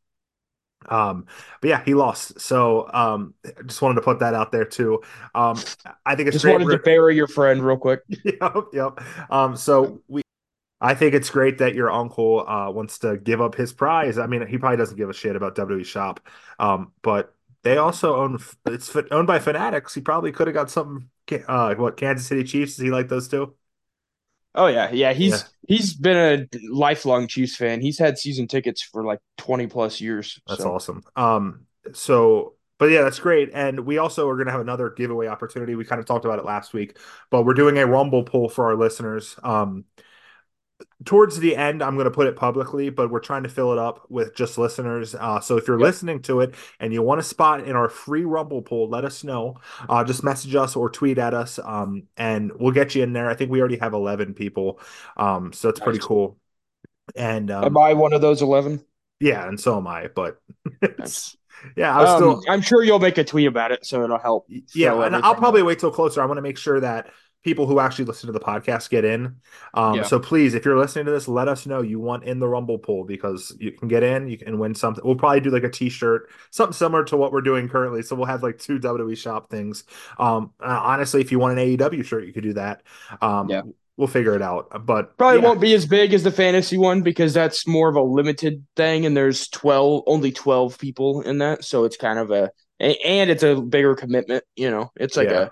Um, 0.89 1.27
but 1.61 1.69
yeah, 1.69 1.83
he 1.83 1.93
lost. 1.93 2.39
So 2.39 2.89
um, 2.91 3.33
just 3.65 3.81
wanted 3.81 3.95
to 3.95 4.01
put 4.01 4.19
that 4.19 4.33
out 4.33 4.51
there 4.51 4.65
too. 4.65 5.01
Um, 5.35 5.59
I 6.05 6.15
think 6.15 6.27
it's 6.27 6.35
Just 6.35 6.45
wanted 6.45 6.69
to 6.69 6.79
bury 6.79 7.15
your 7.15 7.27
friend 7.27 7.63
real 7.63 7.77
quick. 7.77 8.01
yep, 8.09 8.55
yep. 8.73 8.99
Um, 9.29 9.55
so 9.55 10.01
we, 10.07 10.23
I 10.79 10.95
think 10.95 11.13
it's 11.13 11.29
great 11.29 11.59
that 11.59 11.75
your 11.75 11.91
uncle 11.91 12.47
uh 12.47 12.71
wants 12.71 12.99
to 12.99 13.17
give 13.17 13.41
up 13.41 13.55
his 13.55 13.71
prize. 13.73 14.17
I 14.17 14.25
mean, 14.27 14.45
he 14.47 14.57
probably 14.57 14.77
doesn't 14.77 14.97
give 14.97 15.09
a 15.09 15.13
shit 15.13 15.35
about 15.35 15.55
WWE 15.55 15.85
Shop, 15.85 16.19
um, 16.59 16.91
but 17.03 17.35
they 17.63 17.77
also 17.77 18.15
own 18.15 18.39
it's 18.65 18.95
owned 19.11 19.27
by 19.27 19.39
Fanatics. 19.39 19.93
He 19.93 20.01
probably 20.01 20.31
could 20.31 20.47
have 20.47 20.53
got 20.53 20.71
something. 20.71 21.09
Uh, 21.47 21.75
what 21.75 21.97
Kansas 21.97 22.27
City 22.27 22.43
Chiefs? 22.43 22.75
Does 22.75 22.83
he 22.83 22.91
like 22.91 23.07
those 23.07 23.27
too? 23.27 23.55
Oh 24.53 24.67
yeah, 24.67 24.91
yeah. 24.91 25.13
He's 25.13 25.31
Yeah. 25.31 25.47
he's 25.67 25.93
been 25.93 26.17
a 26.17 26.57
lifelong 26.69 27.27
Chiefs 27.27 27.55
fan. 27.55 27.79
He's 27.81 27.97
had 27.97 28.17
season 28.17 28.47
tickets 28.47 28.81
for 28.81 29.03
like 29.03 29.19
twenty 29.37 29.67
plus 29.67 30.01
years. 30.01 30.39
That's 30.47 30.63
so. 30.63 30.73
awesome. 30.73 31.03
Um, 31.15 31.65
so, 31.93 32.55
but 32.77 32.87
yeah, 32.87 33.03
that's 33.03 33.19
great. 33.19 33.51
And 33.53 33.81
we 33.81 33.97
also 33.97 34.27
are 34.29 34.35
going 34.35 34.47
to 34.47 34.51
have 34.51 34.61
another 34.61 34.89
giveaway 34.89 35.27
opportunity. 35.27 35.75
We 35.75 35.85
kind 35.85 35.99
of 35.99 36.05
talked 36.05 36.25
about 36.25 36.39
it 36.39 36.45
last 36.45 36.73
week, 36.73 36.97
but 37.29 37.43
we're 37.43 37.53
doing 37.53 37.77
a 37.77 37.85
Rumble 37.85 38.23
poll 38.23 38.49
for 38.49 38.65
our 38.67 38.75
listeners. 38.75 39.35
Um, 39.41 39.85
towards 41.05 41.39
the 41.39 41.55
end, 41.55 41.81
I'm 41.83 41.95
going 41.95 42.05
to 42.05 42.11
put 42.11 42.27
it 42.27 42.35
publicly, 42.35 42.89
but 42.89 43.09
we're 43.11 43.19
trying 43.19 43.43
to 43.43 43.49
fill 43.49 43.71
it 43.73 43.77
up 43.79 44.05
with 44.09 44.35
just 44.35 44.57
listeners. 44.57 45.15
Uh, 45.15 45.39
so 45.39 45.57
if 45.57 45.67
you're 45.67 45.79
Yep. 45.79 45.91
listening 45.91 46.21
to 46.23 46.41
it 46.41 46.55
and 46.79 46.93
you 46.93 47.01
want 47.01 47.19
a 47.19 47.23
spot 47.23 47.61
in 47.67 47.75
our 47.75 47.89
free 47.89 48.23
Rumble 48.25 48.61
poll, 48.61 48.89
let 48.89 49.05
us 49.05 49.23
know. 49.23 49.57
Uh, 49.89 50.03
just 50.03 50.23
message 50.23 50.55
us 50.55 50.75
or 50.75 50.89
tweet 50.89 51.17
at 51.17 51.33
us, 51.33 51.59
um, 51.63 52.03
and 52.17 52.51
we'll 52.59 52.71
get 52.73 52.95
you 52.95 53.03
in 53.03 53.13
there. 53.13 53.29
I 53.29 53.35
think 53.35 53.51
we 53.51 53.59
already 53.59 53.77
have 53.77 53.93
11 53.93 54.33
people, 54.33 54.79
um, 55.17 55.53
so 55.53 55.69
it's 55.69 55.79
pretty 55.79 55.99
cool. 55.99 56.37
And 57.15 57.51
um, 57.51 57.67
Am 57.67 57.75
I 57.75 57.93
one 57.93 58.13
of 58.13 58.21
those 58.21 58.43
eleven? 58.43 58.85
yeah, 59.19 59.47
and 59.47 59.59
so 59.59 59.77
am 59.77 59.87
I. 59.87 60.07
But 60.07 60.39
Nice. 60.97 61.35
yeah, 61.75 61.95
I 61.95 62.01
was 62.01 62.11
Um, 62.11 62.11
still. 62.11 62.43
I'm 62.49 62.61
sure 62.61 62.83
you'll 62.83 62.99
make 62.99 63.17
a 63.17 63.23
tweet 63.23 63.47
about 63.47 63.71
it, 63.71 63.85
so 63.85 64.03
it'll 64.03 64.19
help. 64.19 64.47
Yeah, 64.73 64.93
and 65.03 65.15
I'll 65.17 65.35
probably 65.35 65.61
up. 65.61 65.63
wait 65.63 65.79
till 65.79 65.91
closer. 65.91 66.21
I 66.21 66.25
want 66.25 66.37
to 66.37 66.41
make 66.41 66.57
sure 66.57 66.79
that 66.79 67.09
people 67.43 67.65
who 67.65 67.79
actually 67.79 68.05
listen 68.05 68.27
to 68.27 68.33
the 68.33 68.39
podcast 68.39 68.89
get 68.89 69.03
in. 69.03 69.35
Um, 69.73 69.95
Yeah. 69.95 70.03
So 70.03 70.19
please, 70.19 70.53
if 70.53 70.63
you're 70.63 70.77
listening 70.77 71.05
to 71.05 71.11
this, 71.11 71.27
let 71.27 71.47
us 71.47 71.65
know 71.65 71.81
you 71.81 71.99
want 71.99 72.23
in 72.23 72.39
the 72.39 72.47
Rumble 72.47 72.77
pool 72.77 73.03
because 73.03 73.55
you 73.59 73.71
can 73.71 73.87
get 73.87 74.03
in, 74.03 74.27
you 74.27 74.37
can 74.37 74.59
win 74.59 74.75
something. 74.75 75.03
We'll 75.03 75.15
probably 75.15 75.39
do 75.41 75.49
like 75.49 75.63
a 75.63 75.69
T-shirt, 75.69 76.29
something 76.51 76.73
similar 76.73 77.03
to 77.05 77.17
what 77.17 77.31
we're 77.31 77.41
doing 77.41 77.67
currently. 77.67 78.03
So 78.03 78.15
we'll 78.15 78.25
have 78.27 78.43
like 78.43 78.59
two 78.59 78.79
WWE 78.79 79.17
shop 79.17 79.49
things. 79.49 79.83
Um, 80.19 80.51
uh, 80.59 80.79
honestly, 80.83 81.21
if 81.21 81.31
you 81.31 81.39
want 81.39 81.57
an 81.57 81.65
AEW 81.77 82.03
shirt, 82.05 82.25
you 82.25 82.33
could 82.33 82.43
do 82.43 82.53
that. 82.53 82.83
Um, 83.21 83.49
Yeah. 83.49 83.63
we'll 83.97 84.07
figure 84.07 84.35
it 84.35 84.41
out. 84.41 84.85
But 84.85 85.17
Probably 85.17 85.39
yeah. 85.41 85.47
won't 85.47 85.61
be 85.61 85.73
as 85.73 85.85
big 85.85 86.13
as 86.13 86.23
the 86.23 86.31
fantasy 86.31 86.77
one 86.77 87.01
because 87.01 87.33
that's 87.33 87.67
more 87.67 87.89
of 87.89 87.95
a 87.95 88.01
limited 88.01 88.63
thing, 88.75 89.05
and 89.05 89.15
there's 89.17 89.47
twelve, 89.47 90.03
only 90.07 90.31
twelve 90.31 90.77
people 90.77 91.21
in 91.21 91.39
that, 91.39 91.63
so 91.63 91.85
it's 91.85 91.97
kind 91.97 92.19
of 92.19 92.31
a 92.31 92.51
a- 92.79 92.97
and 93.05 93.29
it's 93.29 93.43
a 93.43 93.61
bigger 93.61 93.93
commitment. 93.95 94.43
You 94.55 94.71
know, 94.71 94.91
it's 94.95 95.15
like 95.17 95.29
Yeah. 95.29 95.41
a 95.41 95.49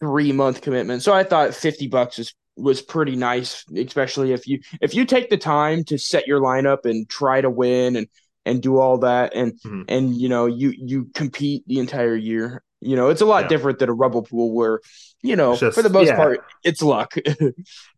three 0.00 0.32
month 0.32 0.60
commitment. 0.60 1.02
So 1.02 1.12
I 1.12 1.24
thought 1.24 1.54
fifty 1.54 1.86
bucks 1.88 2.18
is 2.18 2.34
was 2.56 2.82
pretty 2.82 3.14
nice, 3.16 3.64
especially 3.76 4.32
if 4.32 4.46
you 4.46 4.60
if 4.80 4.94
you 4.94 5.04
take 5.04 5.30
the 5.30 5.36
time 5.36 5.84
to 5.84 5.98
set 5.98 6.26
your 6.26 6.40
lineup 6.40 6.84
and 6.84 7.08
try 7.08 7.40
to 7.40 7.50
win 7.50 7.96
and 7.96 8.08
and 8.44 8.62
do 8.62 8.78
all 8.78 8.98
that 8.98 9.34
and 9.34 9.52
Mhm. 9.60 9.84
and 9.88 10.14
you 10.16 10.28
know 10.28 10.46
you 10.46 10.72
you 10.76 11.08
compete 11.14 11.64
the 11.66 11.78
entire 11.78 12.16
year. 12.16 12.62
You 12.80 12.94
know, 12.96 13.08
it's 13.08 13.20
a 13.20 13.26
lot 13.26 13.44
Yeah. 13.44 13.48
different 13.48 13.78
than 13.80 13.88
a 13.88 13.92
Rumble 13.92 14.22
pool 14.22 14.52
where 14.54 14.80
you 15.22 15.36
know 15.36 15.56
just- 15.56 15.74
for 15.74 15.82
the 15.82 15.90
most 15.90 16.08
yeah. 16.08 16.16
part 16.16 16.44
it's 16.64 16.82
luck. 16.82 17.14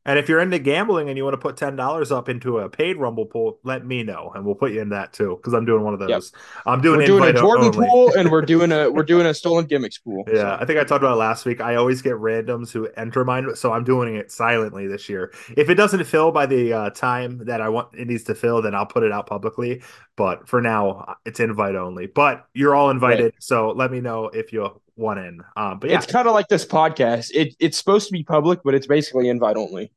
And 0.07 0.19
if 0.19 0.31
you're 0.31 0.41
into 0.41 0.59
gambling 0.59 1.09
and 1.11 1.19
you 1.19 1.25
want 1.25 1.35
to 1.35 1.39
put 1.39 1.59
ten 1.59 1.77
dollars 1.77 2.11
up 2.11 2.31
into 2.31 2.59
a 2.59 2.71
paid 2.71 2.97
Rumble 2.97 3.27
pool, 3.27 3.59
let 3.65 3.85
me 3.85 4.03
know, 4.03 4.33
and 4.35 4.47
we'll 4.47 4.55
put 4.55 4.73
you 4.73 4.81
in 4.81 4.89
that 4.89 5.13
too 5.13 5.37
because 5.37 5.53
I'm 5.53 5.67
doing 5.67 5.85
one 5.85 5.93
of 5.93 6.01
Yep. 6.01 6.09
those. 6.09 6.33
I'm 6.65 6.81
doing 6.81 7.01
we're 7.01 7.07
doing 7.07 7.25
a 7.25 7.33
Jordan 7.35 7.67
only. 7.67 7.87
pool 7.87 8.13
and 8.17 8.31
we're 8.31 8.41
doing 8.55 8.73
a 8.73 8.91
we're 8.91 9.03
doing 9.03 9.27
a 9.27 9.35
stolen 9.35 9.67
gimmicks 9.67 9.99
pool. 9.99 10.25
Yeah, 10.33 10.57
I 10.59 10.65
think 10.65 10.79
I 10.81 10.85
talked 10.85 11.03
about 11.05 11.13
it 11.13 11.17
last 11.19 11.45
week. 11.45 11.61
I 11.61 11.75
always 11.75 12.01
get 12.01 12.15
randoms 12.15 12.73
who 12.73 12.89
enter 12.97 13.27
mine, 13.27 13.55
so 13.55 13.73
I'm 13.75 13.85
doing 13.85 14.17
it 14.17 14.33
silently 14.33 14.87
this 14.87 15.07
year. 15.11 15.35
If 15.55 15.69
it 15.69 15.75
doesn't 15.75 16.03
fill 16.05 16.33
by 16.33 16.47
the 16.47 16.73
uh, 16.73 16.91
time 16.91 17.45
that 17.45 17.61
I 17.61 17.69
want 17.69 17.89
it 17.95 18.09
needs 18.09 18.25
to 18.25 18.35
fill, 18.35 18.63
then 18.63 18.75
I'll 18.75 18.87
put 18.87 19.03
it 19.03 19.13
out 19.13 19.27
publicly. 19.27 19.83
But 20.17 20.49
for 20.49 20.63
now, 20.63 21.17
it's 21.27 21.41
invite 21.41 21.75
only. 21.77 22.07
But 22.07 22.47
you're 22.55 22.75
all 22.75 22.89
invited, 22.89 23.35
so 23.39 23.73
let 23.73 23.93
me 23.93 24.01
know 24.01 24.29
if 24.29 24.51
you 24.51 24.81
want 25.01 25.19
in. 25.19 25.43
Um, 25.57 25.79
but 25.79 25.91
yeah, 25.91 25.97
It's 25.97 26.07
kind 26.07 26.29
of 26.29 26.35
like 26.35 26.49
this 26.49 26.65
podcast. 26.65 27.31
It 27.35 27.55
it's 27.59 27.79
supposed 27.79 28.07
to 28.09 28.13
be 28.13 28.23
public, 28.23 28.61
but 28.65 28.75
it's 28.75 28.87
basically 28.87 29.29
invite 29.29 29.57
only. 29.57 29.93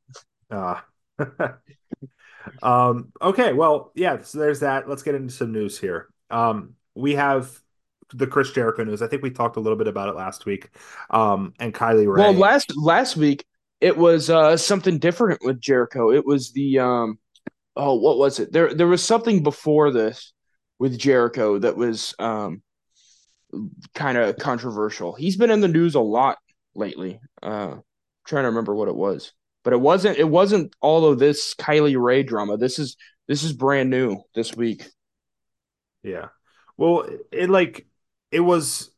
Uh, 0.50 0.80
um, 2.62 3.12
okay, 3.22 3.52
well, 3.52 3.92
yeah, 3.94 4.22
so 4.22 4.38
there's 4.38 4.60
that. 4.60 4.88
Let's 4.88 5.02
get 5.02 5.14
into 5.14 5.32
some 5.32 5.52
news 5.52 5.78
here. 5.78 6.08
Um, 6.30 6.74
we 6.94 7.14
have 7.14 7.50
the 8.12 8.26
Chris 8.26 8.52
Jericho 8.52 8.84
news. 8.84 9.02
I 9.02 9.06
think 9.06 9.22
we 9.22 9.30
talked 9.30 9.56
a 9.56 9.60
little 9.60 9.78
bit 9.78 9.88
about 9.88 10.08
it 10.08 10.16
last 10.16 10.46
week. 10.46 10.70
Um, 11.10 11.54
and 11.58 11.74
Kylie 11.74 12.06
Rae. 12.06 12.22
Well, 12.22 12.32
last 12.32 12.76
last 12.76 13.16
week 13.16 13.44
it 13.80 13.96
was 13.96 14.30
uh, 14.30 14.56
something 14.56 14.98
different 14.98 15.40
with 15.44 15.60
Jericho. 15.60 16.10
It 16.10 16.24
was 16.24 16.52
the 16.52 16.78
um, 16.78 17.18
oh, 17.76 17.94
what 17.94 18.18
was 18.18 18.38
it? 18.38 18.52
There 18.52 18.72
there 18.74 18.86
was 18.86 19.02
something 19.02 19.42
before 19.42 19.90
this 19.90 20.32
with 20.78 20.98
Jericho 20.98 21.58
that 21.58 21.76
was 21.76 22.14
um, 22.18 22.62
kind 23.94 24.18
of 24.18 24.36
controversial. 24.36 25.14
He's 25.14 25.36
been 25.36 25.50
in 25.50 25.60
the 25.60 25.68
news 25.68 25.94
a 25.94 26.00
lot 26.00 26.38
lately. 26.74 27.20
Uh, 27.42 27.76
trying 28.26 28.44
to 28.44 28.48
remember 28.48 28.74
what 28.74 28.88
it 28.88 28.96
was, 28.96 29.32
but 29.62 29.72
it 29.72 29.80
wasn't 29.80 30.18
it 30.18 30.28
wasn't 30.28 30.74
all 30.80 31.06
of 31.06 31.18
this 31.18 31.54
Kylie 31.54 32.00
Rae 32.00 32.22
drama. 32.22 32.56
This 32.56 32.78
is 32.78 32.96
this 33.28 33.42
is 33.42 33.52
brand 33.52 33.90
new 33.90 34.22
this 34.34 34.54
week. 34.54 34.86
Yeah. 36.02 36.28
Well, 36.76 37.08
it 37.32 37.50
like 37.50 37.86
it 38.30 38.40
was 38.40 38.90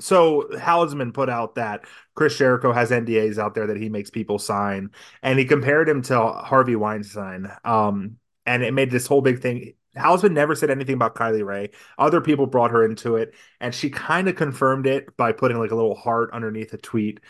so 0.00 0.48
Hausman 0.52 1.14
put 1.14 1.28
out 1.28 1.54
that 1.56 1.84
Chris 2.14 2.36
Jericho 2.36 2.72
has 2.72 2.90
NDAs 2.90 3.38
out 3.38 3.54
there 3.54 3.68
that 3.68 3.76
he 3.76 3.88
makes 3.88 4.10
people 4.10 4.38
sign, 4.38 4.90
and 5.22 5.38
he 5.38 5.44
compared 5.44 5.88
him 5.88 6.02
to 6.02 6.20
Harvey 6.20 6.76
Weinstein. 6.76 7.50
Um, 7.64 8.16
and 8.44 8.62
it 8.62 8.74
made 8.74 8.90
this 8.90 9.06
whole 9.06 9.22
big 9.22 9.40
thing. 9.40 9.74
Hausman 9.96 10.32
never 10.32 10.54
said 10.54 10.70
anything 10.70 10.94
about 10.94 11.14
Kylie 11.14 11.44
Rae. 11.44 11.70
Other 11.98 12.20
people 12.20 12.46
brought 12.46 12.70
her 12.70 12.84
into 12.84 13.16
it, 13.16 13.34
and 13.60 13.74
she 13.74 13.90
kind 13.90 14.28
of 14.28 14.36
confirmed 14.36 14.86
it 14.86 15.16
by 15.16 15.32
putting 15.32 15.58
like 15.58 15.70
a 15.70 15.76
little 15.76 15.94
heart 15.94 16.30
underneath 16.32 16.72
a 16.72 16.78
tweet. 16.78 17.20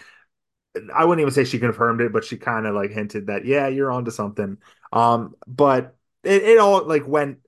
I 0.95 1.05
wouldn't 1.05 1.21
even 1.21 1.33
say 1.35 1.45
she 1.45 1.59
confirmed 1.59 2.01
it, 2.01 2.13
but 2.13 2.25
she 2.25 2.37
kind 2.37 2.67
of 2.67 2.75
like 2.75 2.91
hinted 2.91 3.27
that 3.27 3.45
yeah, 3.45 3.69
you're 3.69 3.91
onto 3.91 4.11
something. 4.11 4.59
Um, 4.93 5.35
but 5.47 5.97
it, 6.25 6.43
it 6.43 6.59
all 6.59 6.87
like 6.87 7.07
went 7.07 7.39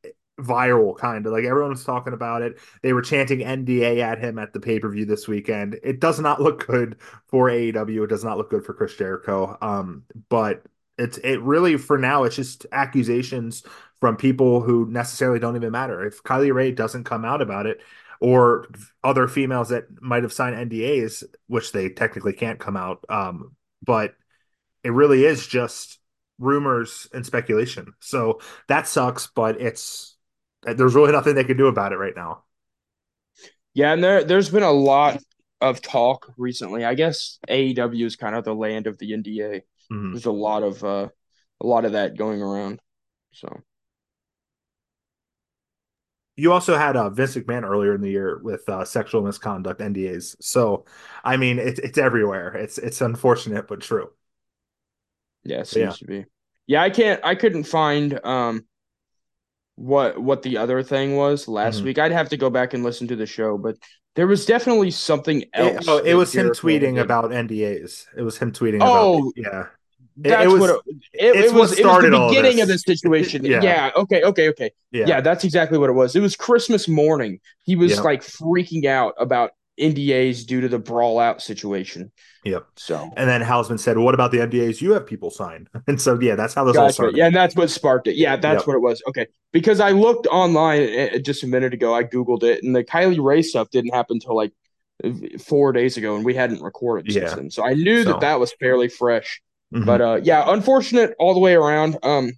viral 0.41 0.97
kind 0.97 1.25
of 1.27 1.33
like 1.33 1.45
everyone 1.45 1.71
was 1.71 1.85
talking 1.85 2.13
about 2.13 2.43
it 2.43 2.59
they 2.83 2.93
were 2.93 3.03
chanting 3.03 3.39
nda 3.39 4.01
at 4.01 4.19
him 4.19 4.37
at 4.37 4.53
the 4.53 4.59
pay-per-view 4.59 5.05
this 5.05 5.29
weekend 5.29 5.79
it 5.85 6.01
does 6.01 6.19
not 6.19 6.41
look 6.43 6.67
good 6.67 6.97
for 7.29 7.49
aew 7.49 8.03
it 8.03 8.09
does 8.09 8.25
not 8.25 8.37
look 8.37 8.51
good 8.51 8.65
for 8.65 8.75
chris 8.75 8.97
jericho 8.97 9.57
um 9.63 10.03
but 10.29 10.65
it's 10.99 11.19
it 11.19 11.41
really 11.41 11.77
for 11.77 11.99
now 11.99 12.25
it's 12.25 12.35
just 12.35 12.67
accusations 12.73 13.63
from 14.05 14.17
people 14.17 14.61
who 14.61 14.87
necessarily 14.91 15.39
don't 15.39 15.57
even 15.57 15.73
matter 15.73 16.05
if 16.05 16.23
kylie 16.23 16.53
rae 16.53 16.71
doesn't 16.71 17.05
come 17.05 17.25
out 17.25 17.41
about 17.41 17.67
it 17.67 17.81
or 18.21 18.67
other 19.03 19.27
females 19.27 19.71
that 19.71 19.85
might 20.01 20.23
have 20.23 20.33
signed 20.33 20.71
ndas 20.71 21.25
which 21.47 21.73
they 21.73 21.89
technically 21.89 22.33
can't 22.33 22.61
come 22.61 22.77
out 22.77 23.05
um 23.09 23.57
but 23.83 24.15
it 24.83 24.91
really 24.91 25.25
is 25.25 25.47
just 25.47 25.99
rumors 26.39 27.09
and 27.15 27.25
speculation 27.25 27.93
so 28.01 28.41
that 28.69 28.87
sucks 28.87 29.29
but 29.35 29.61
it's 29.61 30.15
there's 30.65 30.95
really 30.95 31.13
nothing 31.13 31.35
they 31.35 31.45
can 31.45 31.57
do 31.57 31.67
about 31.67 31.93
it 31.93 31.99
right 31.99 32.17
now. 32.17 32.45
Yeah, 33.75 33.93
and 33.93 34.03
there 34.03 34.25
there's 34.25 34.51
been 34.51 34.63
a 34.63 34.71
lot 34.71 35.19
of 35.61 35.83
talk 35.83 36.33
recently. 36.37 36.85
I 36.85 36.95
guess 36.95 37.39
AEW 37.49 38.05
is 38.05 38.17
kind 38.17 38.35
of 38.35 38.45
the 38.45 38.55
land 38.55 38.87
of 38.87 38.99
the 38.99 39.13
NDA. 39.13 39.63
Mm-hmm. 39.93 40.13
There's 40.13 40.27
a 40.27 40.33
lot 40.33 40.63
of 40.63 40.83
uh, 40.85 41.09
a 41.61 41.67
lot 41.67 41.85
of 41.85 41.93
that 41.93 42.17
going 42.17 42.41
around. 42.41 42.81
So 43.33 43.61
you 46.37 46.53
also 46.53 46.77
had 46.77 46.97
uh, 46.97 47.11
Vince 47.11 47.37
McMahon 47.37 47.63
earlier 47.63 47.95
in 47.95 48.01
the 48.01 48.11
year 48.11 48.41
with 48.43 48.69
uh, 48.69 48.85
sexual 48.85 49.23
misconduct 49.23 49.81
NDAs. 49.81 50.37
So 50.41 50.85
I 51.23 51.37
mean, 51.37 51.59
it's 51.59 51.79
it's 51.81 51.99
everywhere. 51.99 52.55
It's 52.55 52.79
it's 52.79 53.01
unfortunate 53.01 53.69
but 53.69 53.81
true. 53.81 54.11
Yeah, 55.45 55.61
it 55.61 55.69
seems 55.69 55.85
yeah. 55.85 55.93
to 55.93 56.05
be. 56.07 56.25
Yeah, 56.67 56.83
I 56.83 56.91
can't. 56.91 57.21
I 57.25 57.35
couldn't 57.35 57.65
find 57.65 58.25
um 58.25 58.65
what 59.77 60.21
what 60.21 60.43
the 60.43 60.57
other 60.59 60.83
thing 60.83 61.17
was 61.17 61.49
last 61.49 61.77
mm-hmm. 61.77 61.87
week. 61.87 61.99
I'd 61.99 62.13
have 62.13 62.31
to 62.31 62.37
go 62.37 62.51
back 62.51 62.75
and 62.75 62.83
listen 62.83 63.09
to 63.09 63.17
the 63.17 63.27
show, 63.27 63.59
but 63.59 63.77
there 64.17 64.27
was 64.27 64.47
definitely 64.47 64.91
something 64.91 65.45
else. 65.53 65.85
It, 65.85 65.89
oh, 65.89 65.99
it 65.99 66.15
was 66.15 66.33
him 66.33 66.49
tweeting 66.51 67.01
about 67.01 67.31
NDAs. 67.31 68.07
It 68.17 68.23
was 68.23 68.39
him 68.39 68.53
tweeting. 68.53 68.79
Oh, 68.81 69.19
about, 69.19 69.33
yeah. 69.37 69.65
That's 70.17 70.45
it, 70.45 70.49
was, 70.49 70.61
what 70.61 70.71
it, 70.71 70.81
it, 71.13 71.37
it 71.37 71.53
was. 71.53 71.79
It 71.79 71.85
was 71.85 72.03
the 72.03 72.27
beginning 72.29 72.61
of 72.61 72.69
this 72.69 72.83
situation. 72.83 73.45
yeah. 73.45 73.63
yeah. 73.63 73.91
Okay. 73.97 74.23
Okay. 74.23 74.49
Okay. 74.51 74.71
Yeah. 74.93 75.07
yeah. 75.07 75.21
That's 75.21 75.45
exactly 75.45 75.79
what 75.79 75.91
it 75.91 75.95
was. 75.95 76.15
It 76.15 76.21
was 76.21 76.37
Christmas 76.37 76.87
morning. 76.89 77.41
He 77.65 77.77
was 77.77 78.01
like 78.01 78.23
freaking 78.23 78.85
out 78.85 79.15
about 79.19 79.51
NDAs 79.79 80.47
due 80.47 80.61
to 80.61 80.69
the 80.69 80.79
brawl 80.79 81.19
out 81.19 81.43
situation. 81.43 82.13
Yep. 82.45 82.67
So 82.77 83.11
and 83.17 83.29
then 83.29 83.43
Hausman 83.43 83.81
said, 83.81 83.99
"What 83.99 84.15
about 84.15 84.31
the 84.31 84.39
NDAs 84.39 84.81
you 84.81 84.93
have 84.93 85.07
people 85.07 85.31
sign?" 85.31 85.69
And 85.89 86.01
so 86.01 86.19
yeah, 86.21 86.37
that's 86.37 86.55
how 86.55 86.65
this 86.65 86.75
gotcha. 86.75 86.85
all 86.85 86.93
started. 86.93 87.17
Yeah, 87.17 87.27
and 87.27 87.35
that's 87.35 87.57
what 87.57 87.71
sparked 87.71 88.07
it. 88.07 88.17
Yeah, 88.17 88.37
that's 88.37 88.61
yep. 88.61 88.67
what 88.67 88.77
it 88.77 88.81
was. 88.81 89.03
Okay, 89.09 89.27
because 89.53 89.81
I 89.81 89.91
looked 89.91 90.27
online 90.29 90.83
eh, 90.83 91.09
eh, 91.13 91.19
just 91.19 91.43
a 91.43 91.47
minute 91.47 91.75
ago. 91.75 91.95
I 91.95 92.05
googled 92.05 92.43
it, 92.45 92.63
and 92.63 92.75
the 92.75 92.85
Kylie 92.85 93.23
Rae 93.23 93.43
stuff 93.43 93.71
didn't 93.71 93.95
happen 93.95 94.17
until 94.17 94.37
like 94.37 94.53
four 95.41 95.73
days 95.73 95.97
ago, 95.97 96.15
and 96.17 96.25
we 96.25 96.35
hadn't 96.35 96.63
recorded 96.63 97.13
yeah. 97.13 97.23
since 97.23 97.35
then. 97.35 97.51
So 97.51 97.65
I 97.65 97.75
knew 97.75 98.05
so. 98.05 98.13
that 98.13 98.21
that 98.21 98.41
was 98.41 98.53
fairly 98.61 98.89
fresh. 98.89 99.43
Mm-hmm. 99.73 99.85
But 99.85 100.01
uh, 100.01 100.21
yeah, 100.23 100.45
unfortunate 100.47 101.15
all 101.19 101.35
the 101.35 101.41
way 101.41 101.55
around. 101.55 101.99
Um, 102.03 102.33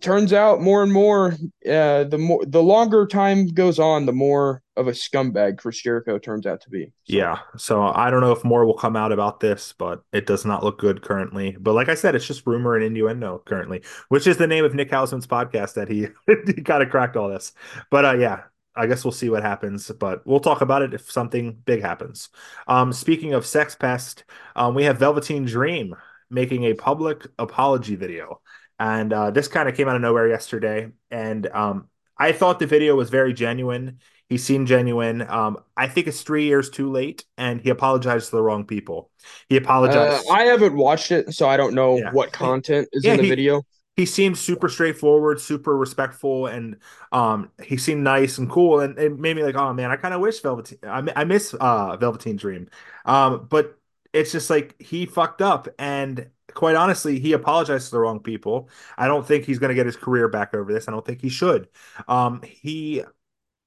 turns 0.00 0.32
out 0.32 0.62
more 0.62 0.82
and 0.82 0.92
more 0.92 1.32
uh, 1.68 2.04
the 2.04 2.18
more 2.18 2.44
the 2.46 2.62
longer 2.62 3.06
time 3.06 3.48
goes 3.48 3.78
on 3.78 4.06
the 4.06 4.12
more 4.12 4.62
of 4.76 4.86
a 4.86 4.92
scumbag 4.92 5.58
chris 5.58 5.82
jericho 5.82 6.18
turns 6.18 6.46
out 6.46 6.60
to 6.60 6.70
be 6.70 6.84
so. 6.84 6.90
yeah 7.16 7.38
so 7.56 7.82
i 7.82 8.08
don't 8.08 8.20
know 8.20 8.30
if 8.30 8.44
more 8.44 8.64
will 8.64 8.76
come 8.76 8.94
out 8.94 9.10
about 9.10 9.40
this 9.40 9.74
but 9.76 10.02
it 10.12 10.24
does 10.24 10.44
not 10.44 10.62
look 10.62 10.78
good 10.78 11.02
currently 11.02 11.56
but 11.58 11.72
like 11.72 11.88
i 11.88 11.94
said 11.94 12.14
it's 12.14 12.26
just 12.26 12.46
rumor 12.46 12.76
and 12.76 12.84
innuendo 12.84 13.42
currently 13.44 13.82
which 14.08 14.26
is 14.26 14.36
the 14.36 14.46
name 14.46 14.64
of 14.64 14.72
nick 14.72 14.90
hausman's 14.90 15.26
podcast 15.26 15.74
that 15.74 15.88
he 15.88 16.06
he 16.46 16.62
kind 16.62 16.82
of 16.82 16.88
cracked 16.88 17.16
all 17.16 17.28
this 17.28 17.52
but 17.90 18.04
uh 18.04 18.16
yeah 18.16 18.42
I 18.76 18.86
guess 18.86 19.04
we'll 19.04 19.12
see 19.12 19.30
what 19.30 19.42
happens, 19.42 19.90
but 19.90 20.26
we'll 20.26 20.40
talk 20.40 20.60
about 20.60 20.82
it 20.82 20.94
if 20.94 21.10
something 21.10 21.58
big 21.64 21.82
happens. 21.82 22.28
Um, 22.68 22.92
speaking 22.92 23.34
of 23.34 23.46
Sex 23.46 23.74
Pest, 23.74 24.24
um, 24.54 24.74
we 24.74 24.84
have 24.84 24.98
Velveteen 24.98 25.44
Dream 25.44 25.94
making 26.30 26.64
a 26.64 26.74
public 26.74 27.26
apology 27.38 27.96
video 27.96 28.40
and 28.78 29.12
uh, 29.12 29.30
this 29.30 29.48
kind 29.48 29.68
of 29.68 29.76
came 29.76 29.88
out 29.88 29.96
of 29.96 30.02
nowhere 30.02 30.28
yesterday. 30.28 30.90
And 31.10 31.46
um, 31.48 31.88
I 32.18 32.32
thought 32.32 32.58
the 32.58 32.66
video 32.66 32.94
was 32.94 33.10
very 33.10 33.32
genuine. 33.32 33.98
He 34.28 34.38
seemed 34.38 34.66
genuine. 34.66 35.22
Um, 35.22 35.58
I 35.76 35.86
think 35.86 36.08
it's 36.08 36.22
three 36.22 36.44
years 36.44 36.68
too 36.68 36.90
late, 36.90 37.24
and 37.38 37.60
he 37.60 37.70
apologized 37.70 38.30
to 38.30 38.36
the 38.36 38.42
wrong 38.42 38.64
people. 38.64 39.10
He 39.48 39.56
apologized. 39.56 40.26
Uh, 40.26 40.32
I 40.32 40.42
haven't 40.44 40.76
watched 40.76 41.12
it, 41.12 41.32
so 41.32 41.48
I 41.48 41.56
don't 41.56 41.74
know 41.74 41.98
yeah. 41.98 42.10
what 42.10 42.32
content 42.32 42.88
is 42.92 43.04
yeah, 43.04 43.12
in 43.12 43.18
the 43.18 43.22
he, 43.22 43.28
video. 43.28 43.62
He 43.96 44.04
seemed 44.06 44.36
super 44.36 44.68
straightforward, 44.68 45.40
super 45.40 45.74
respectful, 45.76 46.46
and 46.46 46.76
um, 47.12 47.50
he 47.62 47.78
seemed 47.78 48.04
nice 48.04 48.36
and 48.38 48.50
cool. 48.50 48.80
And 48.80 48.98
it 48.98 49.18
made 49.18 49.36
me 49.36 49.42
like, 49.42 49.54
oh 49.54 49.72
man, 49.72 49.90
I 49.90 49.96
kind 49.96 50.12
of 50.12 50.20
wish 50.20 50.40
Velveteen. 50.40 50.78
I, 50.82 51.02
I 51.16 51.24
miss 51.24 51.54
uh, 51.54 51.96
Velveteen 51.96 52.36
Dream, 52.36 52.68
um, 53.06 53.46
but 53.48 53.78
it's 54.12 54.32
just 54.32 54.50
like 54.50 54.80
he 54.80 55.06
fucked 55.06 55.40
up, 55.42 55.68
and 55.78 56.28
quite 56.54 56.76
honestly, 56.76 57.18
he 57.20 57.32
apologized 57.32 57.86
to 57.86 57.92
the 57.92 58.00
wrong 58.00 58.20
people. 58.20 58.68
I 58.98 59.06
don't 59.08 59.26
think 59.26 59.44
he's 59.44 59.58
going 59.58 59.70
to 59.70 59.74
get 59.74 59.86
his 59.86 59.96
career 59.96 60.28
back 60.28 60.54
over 60.54 60.72
this. 60.72 60.88
I 60.88 60.92
don't 60.92 61.04
think 61.04 61.22
he 61.22 61.28
should. 61.30 61.68
Um, 62.08 62.42
he 62.42 63.02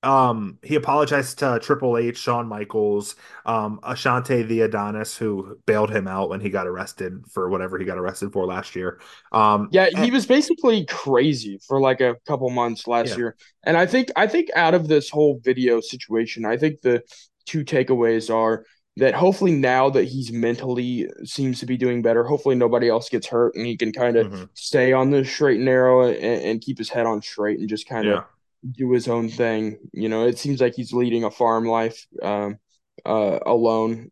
um 0.02 0.58
he 0.64 0.76
apologized 0.76 1.40
to 1.40 1.60
Triple 1.62 1.98
H, 1.98 2.18
Shawn 2.18 2.48
Michaels, 2.48 3.16
um 3.46 3.80
Ashante 3.84 4.48
Thee 4.48 4.62
Adonis 4.62 5.18
who 5.18 5.58
bailed 5.66 5.90
him 5.90 6.08
out 6.08 6.30
when 6.30 6.40
he 6.40 6.50
got 6.50 6.68
arrested 6.68 7.26
for 7.32 7.50
whatever 7.50 7.78
he 7.78 7.86
got 7.86 7.98
arrested 7.98 8.32
for 8.32 8.46
last 8.46 8.76
year. 8.76 9.00
Um 9.32 9.70
Yeah, 9.72 9.90
he 9.90 10.04
and, 10.04 10.12
was 10.14 10.26
basically 10.26 10.86
crazy 10.86 11.60
for 11.68 11.82
like 11.82 12.02
a 12.02 12.16
couple 12.28 12.50
months 12.50 12.88
last 12.88 13.12
yeah. 13.12 13.18
year. 13.18 13.36
And 13.64 13.76
I 13.76 13.86
think 13.86 14.10
I 14.16 14.28
think 14.28 14.50
out 14.56 14.74
of 14.74 14.88
this 14.88 15.10
whole 15.10 15.42
video 15.44 15.82
situation, 15.82 16.46
I 16.46 16.58
think 16.58 16.82
the 16.82 17.04
two 17.46 17.66
takeaways 17.66 18.34
are 18.34 18.64
that 19.00 19.14
hopefully 19.14 19.54
now 19.54 19.90
that 19.90 20.06
he's 20.06 20.32
mentally 20.32 21.10
seems 21.24 21.60
to 21.60 21.66
be 21.66 21.78
doing 21.78 22.02
better, 22.02 22.24
hopefully 22.24 22.56
nobody 22.56 22.90
else 22.90 23.10
gets 23.10 23.28
hurt 23.28 23.56
and 23.56 23.66
he 23.66 23.78
can 23.78 23.92
kind 23.92 24.18
of 24.18 24.28
mm-hmm. 24.28 24.44
stay 24.54 24.94
on 24.94 25.10
the 25.10 25.24
straight 25.24 25.58
and 25.58 25.66
narrow 25.66 26.08
and, 26.08 26.18
and, 26.18 26.62
keep 26.62 26.78
his 26.78 26.90
head 26.90 27.06
on 27.06 27.22
straight 27.22 27.60
and 27.60 27.70
just 27.70 27.88
kind 27.88 28.08
of 28.08 28.16
yeah. 28.16 28.24
Do 28.70 28.92
his 28.92 29.08
own 29.08 29.30
thing. 29.30 29.78
You 29.94 30.10
know, 30.10 30.26
it 30.26 30.38
seems 30.38 30.62
like 30.62 30.76
he's 30.76 30.94
leading 30.94 31.24
a 31.24 31.32
farm 31.32 31.66
life 31.66 32.06
um, 32.22 32.58
uh, 33.06 33.40
alone, 33.46 34.12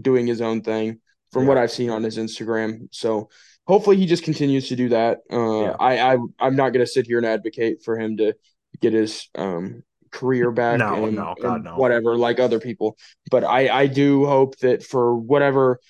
doing 0.00 0.26
his 0.26 0.40
own 0.40 0.62
thing 0.62 1.00
from 1.32 1.42
yeah. 1.42 1.48
what 1.48 1.58
I've 1.58 1.70
seen 1.70 1.90
on 1.90 2.02
his 2.02 2.18
Instagram. 2.18 2.88
So 2.90 3.28
hopefully 3.66 3.96
he 3.96 4.06
just 4.06 4.24
continues 4.24 4.68
to 4.68 4.76
do 4.76 4.88
that. 4.90 5.18
Uh, 5.30 5.62
yeah. 5.62 5.76
I, 5.78 6.14
I 6.14 6.18
I'm 6.38 6.56
not 6.56 6.70
going 6.70 6.84
to 6.84 6.90
sit 6.90 7.06
here 7.06 7.18
and 7.18 7.26
advocate 7.26 7.82
for 7.82 7.98
him 7.98 8.16
to 8.18 8.34
get 8.80 8.92
his 8.92 9.28
um, 9.34 9.82
career 10.10 10.50
back 10.50 10.78
no, 10.78 11.04
and, 11.06 11.16
no, 11.16 11.34
God, 11.40 11.64
no. 11.64 11.76
whatever 11.76 12.16
like 12.16 12.40
other 12.40 12.60
people 12.60 12.96
but 13.30 13.44
i 13.44 13.68
i 13.68 13.86
do 13.86 14.24
hope 14.26 14.56
that 14.58 14.82
for 14.82 15.14
whatever 15.14 15.80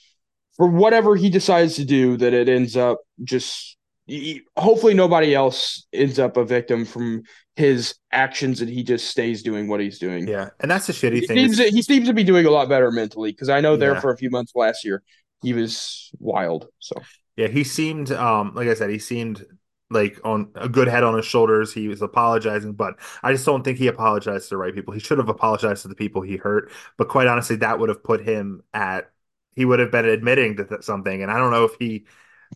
for 0.56 0.66
whatever 0.66 1.16
he 1.16 1.30
decides 1.30 1.76
to 1.76 1.84
do 1.84 2.16
that 2.16 2.34
it 2.34 2.48
ends 2.48 2.76
up 2.76 2.98
just 3.22 3.77
hopefully 4.56 4.94
nobody 4.94 5.34
else 5.34 5.86
ends 5.92 6.18
up 6.18 6.36
a 6.36 6.44
victim 6.44 6.84
from 6.84 7.22
his 7.56 7.94
actions 8.12 8.60
and 8.60 8.70
he 8.70 8.82
just 8.82 9.08
stays 9.10 9.42
doing 9.42 9.68
what 9.68 9.80
he's 9.80 9.98
doing 9.98 10.26
yeah 10.26 10.48
and 10.60 10.70
that's 10.70 10.86
the 10.86 10.92
shitty 10.92 11.20
he 11.20 11.26
thing 11.26 11.36
seems 11.36 11.56
to, 11.58 11.64
he 11.64 11.82
seems 11.82 12.08
to 12.08 12.14
be 12.14 12.24
doing 12.24 12.46
a 12.46 12.50
lot 12.50 12.68
better 12.68 12.90
mentally 12.90 13.32
because 13.32 13.48
i 13.48 13.60
know 13.60 13.76
there 13.76 13.94
yeah. 13.94 14.00
for 14.00 14.12
a 14.12 14.16
few 14.16 14.30
months 14.30 14.52
last 14.54 14.84
year 14.84 15.02
he 15.42 15.52
was 15.52 16.10
wild 16.18 16.68
so 16.78 16.94
yeah 17.36 17.48
he 17.48 17.64
seemed 17.64 18.10
um 18.12 18.52
like 18.54 18.68
i 18.68 18.74
said 18.74 18.88
he 18.88 18.98
seemed 18.98 19.44
like 19.90 20.20
on 20.24 20.50
a 20.54 20.68
good 20.68 20.88
head 20.88 21.02
on 21.02 21.16
his 21.16 21.24
shoulders. 21.24 21.72
He 21.72 21.88
was 21.88 22.02
apologizing, 22.02 22.74
but 22.74 22.98
I 23.22 23.32
just 23.32 23.46
don't 23.46 23.62
think 23.62 23.78
he 23.78 23.86
apologized 23.86 24.44
to 24.44 24.50
the 24.50 24.56
right 24.58 24.74
people. 24.74 24.92
He 24.92 25.00
should 25.00 25.18
have 25.18 25.28
apologized 25.28 25.82
to 25.82 25.88
the 25.88 25.94
people 25.94 26.20
he 26.20 26.36
hurt. 26.36 26.70
But 26.96 27.08
quite 27.08 27.26
honestly, 27.26 27.56
that 27.56 27.78
would 27.78 27.88
have 27.88 28.04
put 28.04 28.20
him 28.22 28.62
at 28.74 29.10
he 29.54 29.64
would 29.64 29.80
have 29.80 29.90
been 29.90 30.04
admitting 30.04 30.56
to 30.56 30.64
th- 30.64 30.82
something. 30.82 31.22
And 31.22 31.32
I 31.32 31.38
don't 31.38 31.50
know 31.50 31.64
if 31.64 31.72
he, 31.78 32.04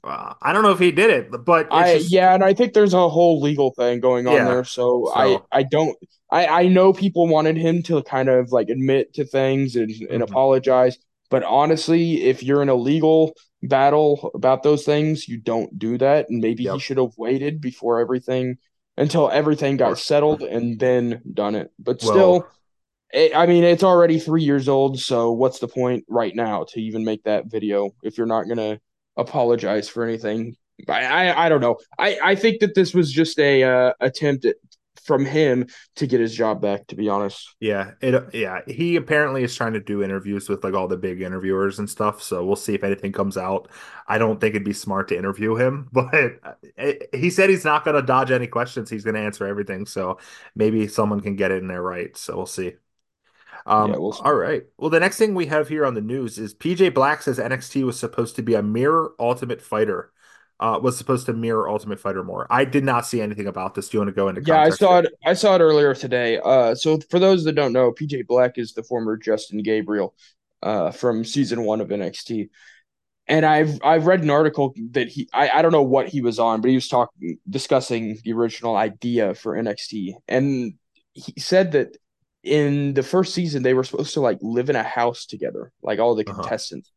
uh, 0.04 0.34
I 0.42 0.52
don't 0.52 0.62
know 0.62 0.70
if 0.72 0.78
he 0.78 0.90
did 0.92 1.10
it, 1.10 1.44
but 1.44 1.68
I 1.72 1.98
just- 1.98 2.10
yeah, 2.12 2.34
and 2.34 2.42
I 2.44 2.54
think 2.54 2.72
there's 2.72 2.94
a 2.94 3.08
whole 3.08 3.40
legal 3.40 3.72
thing 3.72 4.00
going 4.00 4.26
on 4.26 4.34
Yeah, 4.34 4.44
there. 4.46 4.64
So, 4.64 5.06
so- 5.06 5.12
I 5.14 5.38
I 5.50 5.62
don't 5.62 5.96
I 6.30 6.46
I 6.46 6.68
know 6.68 6.92
people 6.92 7.26
wanted 7.28 7.56
him 7.56 7.82
to 7.84 8.02
kind 8.02 8.28
of 8.28 8.52
like 8.52 8.68
admit 8.68 9.14
to 9.14 9.24
things 9.24 9.76
and, 9.76 9.90
and 10.10 10.22
Mhm. 10.22 10.28
apologize, 10.28 10.98
but 11.30 11.42
honestly, 11.44 12.22
if 12.24 12.42
you're 12.42 12.62
in 12.62 12.68
a 12.68 12.74
legal 12.74 13.34
battle 13.62 14.30
about 14.34 14.62
those 14.62 14.84
things, 14.84 15.28
you 15.28 15.36
don't 15.38 15.78
do 15.78 15.96
that. 15.98 16.28
And 16.28 16.40
maybe 16.40 16.64
Yep. 16.64 16.74
he 16.74 16.80
should 16.80 16.96
have 16.98 17.12
waited 17.16 17.60
before 17.60 18.00
everything 18.00 18.56
until 18.96 19.30
everything 19.30 19.76
got 19.76 19.98
settled 19.98 20.42
and 20.42 20.78
then 20.80 21.22
done 21.32 21.54
it. 21.54 21.70
But 21.78 22.02
Well- 22.02 22.12
still. 22.12 22.46
it- 23.12 23.36
I 23.36 23.46
mean, 23.46 23.62
it's 23.62 23.84
already 23.84 24.18
three 24.18 24.42
years 24.42 24.68
old, 24.68 24.98
so 24.98 25.32
what's 25.32 25.58
the 25.60 25.68
point 25.68 26.04
right 26.08 26.34
now 26.34 26.64
to 26.70 26.80
even 26.80 27.04
make 27.04 27.22
that 27.24 27.46
video 27.46 27.90
if 28.02 28.16
you're 28.18 28.26
not 28.26 28.48
gonna 28.48 28.80
apologize 29.16 29.88
for 29.88 30.04
anything? 30.04 30.56
I 30.88 31.04
I, 31.04 31.46
I 31.46 31.48
don't 31.48 31.60
know. 31.60 31.78
I, 31.98 32.18
I 32.22 32.34
think 32.34 32.60
that 32.60 32.74
this 32.74 32.94
was 32.94 33.12
just 33.12 33.38
a 33.38 33.62
uh, 33.62 33.92
attempt 34.00 34.44
at, 34.44 34.56
from 35.02 35.24
him 35.24 35.66
to 35.96 36.06
get 36.06 36.20
his 36.20 36.34
job 36.34 36.60
back. 36.60 36.86
To 36.88 36.96
be 36.96 37.08
honest, 37.08 37.54
Yeah, 37.60 37.92
it 38.00 38.34
yeah, 38.34 38.62
he 38.66 38.96
apparently 38.96 39.44
is 39.44 39.54
trying 39.54 39.74
to 39.74 39.80
do 39.80 40.02
interviews 40.02 40.48
with 40.48 40.64
like 40.64 40.74
all 40.74 40.88
the 40.88 40.96
big 40.96 41.22
interviewers 41.22 41.78
and 41.78 41.88
stuff, 41.88 42.20
so 42.20 42.44
we'll 42.44 42.56
see 42.56 42.74
if 42.74 42.82
anything 42.82 43.12
comes 43.12 43.36
out. 43.36 43.68
I 44.08 44.18
don't 44.18 44.40
think 44.40 44.56
it'd 44.56 44.64
be 44.64 44.72
smart 44.72 45.06
to 45.08 45.16
interview 45.16 45.54
him, 45.54 45.88
but 45.92 46.40
uh, 46.76 46.92
he 47.12 47.30
said 47.30 47.50
he's 47.50 47.64
not 47.64 47.84
going 47.84 47.94
to 47.94 48.02
dodge 48.02 48.32
any 48.32 48.48
questions. 48.48 48.90
He's 48.90 49.04
going 49.04 49.14
to 49.14 49.20
answer 49.20 49.46
everything, 49.46 49.86
so 49.86 50.18
maybe 50.56 50.88
someone 50.88 51.20
can 51.20 51.36
get 51.36 51.52
it 51.52 51.62
in 51.62 51.68
there 51.68 51.82
right. 51.82 52.16
So 52.16 52.36
we'll 52.36 52.46
see. 52.46 52.72
Um, 53.66 53.90
Yeah, 53.90 53.96
we'll 53.98 54.16
all 54.20 54.34
right. 54.34 54.64
Well, 54.78 54.90
the 54.90 55.00
next 55.00 55.18
thing 55.18 55.34
we 55.34 55.46
have 55.46 55.68
here 55.68 55.84
on 55.86 55.94
the 55.94 56.00
news 56.00 56.38
is 56.38 56.54
PJ 56.54 56.94
Black 56.94 57.22
says 57.22 57.38
NXT 57.38 57.84
was 57.84 57.98
supposed 57.98 58.36
to 58.36 58.42
be 58.42 58.54
a 58.54 58.62
mirror 58.62 59.12
Ultimate 59.18 59.62
Fighter. 59.62 60.12
Uh, 60.60 60.78
was 60.80 60.96
supposed 60.96 61.26
to 61.26 61.32
mirror 61.32 61.68
Ultimate 61.68 61.98
Fighter 61.98 62.22
more. 62.22 62.46
I 62.48 62.64
did 62.64 62.84
not 62.84 63.04
see 63.04 63.20
anything 63.20 63.48
about 63.48 63.74
this. 63.74 63.88
Do 63.88 63.96
you 63.96 64.00
want 64.00 64.08
to 64.08 64.14
go 64.14 64.28
into 64.28 64.42
yeah, 64.42 64.60
I 64.60 64.70
saw 64.70 65.00
here? 65.00 65.06
it. 65.06 65.12
I 65.24 65.34
saw 65.34 65.56
it 65.56 65.60
earlier 65.60 65.94
today. 65.94 66.38
Uh, 66.38 66.74
so 66.74 66.98
for 67.10 67.18
those 67.18 67.44
that 67.44 67.54
don't 67.54 67.72
know, 67.72 67.92
PJ 67.92 68.26
Black 68.26 68.58
is 68.58 68.72
the 68.72 68.84
former 68.84 69.16
Justin 69.16 69.62
Gabriel, 69.62 70.14
uh, 70.62 70.90
from 70.92 71.24
season 71.24 71.64
one 71.64 71.80
of 71.80 71.88
NXT. 71.88 72.50
And 73.26 73.46
I've 73.46 73.78
I've 73.84 74.06
read 74.06 74.22
an 74.22 74.30
article 74.30 74.74
that 74.90 75.08
he 75.08 75.28
I, 75.32 75.48
I 75.50 75.62
don't 75.62 75.72
know 75.72 75.82
what 75.82 76.08
he 76.08 76.20
was 76.20 76.38
on, 76.38 76.60
but 76.60 76.68
he 76.68 76.74
was 76.74 76.88
talking 76.88 77.38
discussing 77.48 78.18
the 78.24 78.32
original 78.32 78.76
idea 78.76 79.34
for 79.34 79.56
NXT. 79.56 80.14
And 80.28 80.74
he 81.12 81.34
said 81.38 81.72
that 81.72 81.96
in 82.42 82.94
the 82.94 83.02
first 83.02 83.34
season 83.34 83.62
they 83.62 83.74
were 83.74 83.84
supposed 83.84 84.14
to 84.14 84.20
like 84.20 84.38
live 84.40 84.68
in 84.70 84.76
a 84.76 84.82
house 84.82 85.26
together, 85.26 85.72
like 85.82 85.98
all 85.98 86.14
the 86.14 86.24
Uh-huh. 86.26 86.40
contestants, 86.42 86.90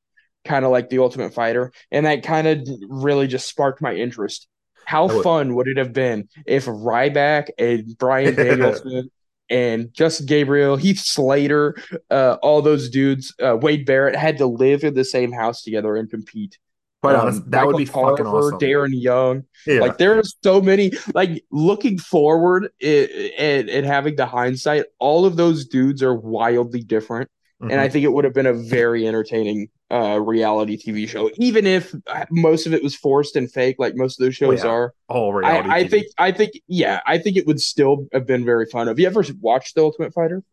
kind 0.43 0.65
of 0.65 0.71
like 0.71 0.89
the 0.89 0.99
Ultimate 0.99 1.33
Fighter. 1.33 1.71
And 1.91 2.05
that 2.05 2.23
kind 2.23 2.47
of 2.47 2.67
really 2.89 3.27
just 3.27 3.47
sparked 3.47 3.81
my 3.81 3.93
interest. 3.93 4.47
How 4.85 5.07
would- 5.07 5.23
fun 5.23 5.55
would 5.55 5.67
it 5.67 5.77
have 5.77 5.93
been 5.93 6.29
if 6.45 6.65
Ryback 6.65 7.49
and 7.57 7.97
Brian 7.97 8.35
Danielson 8.35 9.09
and 9.49 9.93
Justin 9.93 10.25
Gabriel, 10.25 10.75
Heath 10.75 10.99
Slater, 10.99 11.75
uh, 12.09 12.37
all 12.41 12.61
those 12.63 12.89
dudes, 12.89 13.33
uh, 13.43 13.55
Wade 13.61 13.85
Barrett 13.85 14.15
had 14.15 14.37
to 14.39 14.47
live 14.47 14.83
in 14.83 14.93
the 14.95 15.05
same 15.05 15.31
house 15.31 15.61
together 15.63 15.95
and 15.95 16.09
compete. 16.09 16.57
Quite 17.05 17.15
Um, 17.15 17.21
honest, 17.27 17.51
that 17.51 17.65
would 17.67 17.77
be 17.77 17.85
Michael 17.85 18.09
fucking 18.09 18.25
awesome. 18.27 18.59
Darren 18.59 18.89
Young, 18.91 19.43
Yeah. 19.65 19.79
like 19.81 19.97
there 19.97 20.17
are 20.17 20.23
so 20.43 20.61
many. 20.61 20.91
Like 21.13 21.43
looking 21.51 21.97
forward 21.97 22.69
and 22.81 23.69
and 23.69 23.85
having 23.85 24.15
the 24.15 24.25
hindsight, 24.25 24.85
all 24.99 25.25
of 25.25 25.35
those 25.37 25.65
dudes 25.65 26.01
are 26.03 26.13
wildly 26.15 26.81
different, 26.81 27.29
and 27.61 27.79
I 27.79 27.87
think 27.89 28.03
it 28.05 28.11
would 28.13 28.25
have 28.25 28.33
been 28.33 28.45
a 28.45 28.53
very 28.53 29.07
entertaining 29.07 29.69
uh, 29.91 30.19
reality 30.19 30.77
TV 30.77 31.07
show, 31.07 31.29
even 31.37 31.65
if 31.67 31.93
most 32.31 32.65
of 32.65 32.73
it 32.73 32.81
was 32.83 32.95
forced 32.95 33.35
and 33.35 33.51
fake, 33.51 33.75
like 33.77 33.95
most 33.95 34.19
of 34.19 34.25
those 34.25 34.35
shows 34.35 34.63
yeah. 34.63 34.69
are. 34.69 34.93
all 35.09 35.31
reality 35.31 35.69
I, 35.69 35.75
I 35.77 35.87
think, 35.87 36.07
I 36.17 36.31
think, 36.31 36.51
yeah, 36.67 37.01
I 37.05 37.19
think 37.19 37.37
it 37.37 37.45
would 37.45 37.61
still 37.61 38.07
have 38.11 38.25
been 38.25 38.43
very 38.43 38.65
fun. 38.65 38.87
Have 38.87 38.99
you 38.99 39.05
ever 39.05 39.23
watched 39.41 39.75
The 39.75 39.83
Ultimate 39.83 40.11
Fighter? 40.13 40.43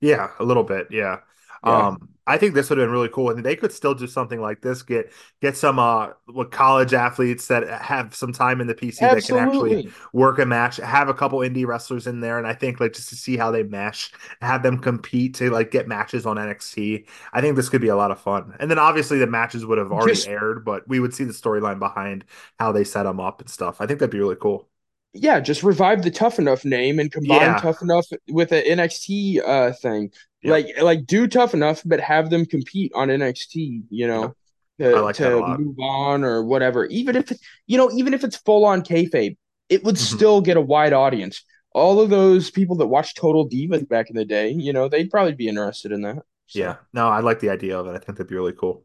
Yeah, 0.00 0.28
a 0.38 0.44
little 0.44 0.64
bit. 0.64 0.86
Yeah. 0.90 1.18
Yeah. 1.64 1.88
Um, 1.88 2.10
I 2.26 2.38
think 2.38 2.54
this 2.54 2.70
would 2.70 2.78
have 2.78 2.86
been 2.86 2.92
really 2.92 3.08
cool, 3.08 3.30
and 3.30 3.44
they 3.44 3.56
could 3.56 3.72
still 3.72 3.92
do 3.92 4.06
something 4.06 4.40
like 4.40 4.60
this. 4.60 4.82
Get 4.82 5.12
get 5.40 5.56
some 5.56 5.80
uh, 5.80 6.10
what 6.26 6.52
college 6.52 6.94
athletes 6.94 7.48
that 7.48 7.66
have 7.68 8.14
some 8.14 8.32
time 8.32 8.60
in 8.60 8.68
the 8.68 8.74
PC 8.74 9.00
that 9.00 9.24
can 9.24 9.36
actually 9.36 9.90
work 10.12 10.38
a 10.38 10.46
match. 10.46 10.76
Have 10.76 11.08
a 11.08 11.14
couple 11.14 11.40
indie 11.40 11.66
wrestlers 11.66 12.06
in 12.06 12.20
there, 12.20 12.38
and 12.38 12.46
I 12.46 12.54
think 12.54 12.78
like 12.78 12.92
just 12.92 13.08
to 13.08 13.16
see 13.16 13.36
how 13.36 13.50
they 13.50 13.64
mesh, 13.64 14.12
have 14.42 14.62
them 14.62 14.78
compete 14.78 15.34
to 15.36 15.50
like 15.50 15.72
get 15.72 15.88
matches 15.88 16.24
on 16.24 16.36
NXT. 16.36 17.06
I 17.32 17.40
think 17.40 17.56
this 17.56 17.68
could 17.68 17.80
be 17.80 17.88
a 17.88 17.96
lot 17.96 18.12
of 18.12 18.20
fun. 18.20 18.54
And 18.60 18.70
then 18.70 18.78
obviously 18.78 19.18
the 19.18 19.26
matches 19.26 19.66
would 19.66 19.78
have 19.78 19.90
already 19.90 20.14
Just- 20.14 20.28
aired, 20.28 20.64
but 20.64 20.86
we 20.86 21.00
would 21.00 21.12
see 21.12 21.24
the 21.24 21.32
storyline 21.32 21.80
behind 21.80 22.24
how 22.60 22.70
they 22.70 22.84
set 22.84 23.04
them 23.04 23.18
up 23.18 23.40
and 23.40 23.50
stuff. 23.50 23.80
I 23.80 23.86
think 23.86 23.98
that'd 23.98 24.12
be 24.12 24.20
really 24.20 24.36
cool. 24.36 24.68
Yeah, 25.12 25.40
just 25.40 25.64
revive 25.64 26.02
the 26.02 26.10
Tough 26.12 26.38
Enough 26.38 26.64
name 26.64 27.00
and 27.00 27.10
combine 27.10 27.40
Yeah. 27.40 27.58
Tough 27.58 27.82
Enough 27.82 28.06
with 28.28 28.52
an 28.52 28.62
NXT 28.62 29.40
uh 29.44 29.72
thing. 29.72 30.12
Yeah. 30.42 30.52
Like 30.52 30.66
like 30.80 31.06
do 31.06 31.26
Tough 31.26 31.54
Enough, 31.54 31.82
but 31.84 32.00
have 32.00 32.30
them 32.30 32.46
compete 32.46 32.92
on 32.94 33.08
NXT. 33.08 33.82
You 33.90 34.06
know, 34.08 34.34
to, 34.78 35.00
like 35.00 35.16
to 35.16 35.40
move 35.58 35.78
on 35.78 36.24
or 36.24 36.44
whatever. 36.44 36.86
Even 36.86 37.16
if 37.16 37.30
you 37.66 37.76
know, 37.76 37.90
even 37.92 38.14
if 38.14 38.24
it's 38.24 38.36
full 38.36 38.64
on 38.64 38.82
kayfabe, 38.82 39.36
it 39.68 39.84
would 39.84 39.96
Mhm. 39.96 39.98
still 39.98 40.40
get 40.40 40.56
a 40.56 40.60
wide 40.60 40.92
audience. 40.92 41.44
All 41.72 42.00
of 42.00 42.10
those 42.10 42.50
people 42.50 42.76
that 42.76 42.86
watched 42.88 43.16
Total 43.16 43.48
Divas 43.48 43.88
back 43.88 44.10
in 44.10 44.16
the 44.16 44.24
day, 44.24 44.50
you 44.50 44.72
know, 44.72 44.88
they'd 44.88 45.10
probably 45.10 45.34
be 45.34 45.46
interested 45.46 45.92
in 45.92 46.02
that. 46.02 46.22
So, 46.46 46.58
Yeah. 46.58 46.76
No, 46.92 47.08
I 47.08 47.20
like 47.20 47.40
the 47.40 47.50
idea 47.50 47.78
of 47.78 47.86
it. 47.86 47.90
I 47.90 47.98
think 47.98 48.18
that'd 48.18 48.26
be 48.26 48.34
really 48.34 48.52
cool. 48.52 48.84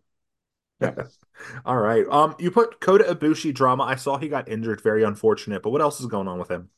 Yeah. 0.80 0.94
All 1.66 1.78
right. 1.78 2.06
Um, 2.10 2.36
you 2.38 2.52
put 2.52 2.80
Kota 2.80 3.04
Ibushi 3.06 3.54
drama. 3.54 3.84
I 3.84 3.96
saw 3.96 4.18
he 4.18 4.28
got 4.28 4.50
injured. 4.50 4.82
Very 4.82 5.04
unfortunate. 5.04 5.64
But 5.64 5.72
what 5.72 5.82
else 5.82 6.00
is 6.00 6.06
going 6.08 6.28
on 6.28 6.38
with 6.38 6.50
him? 6.50 6.70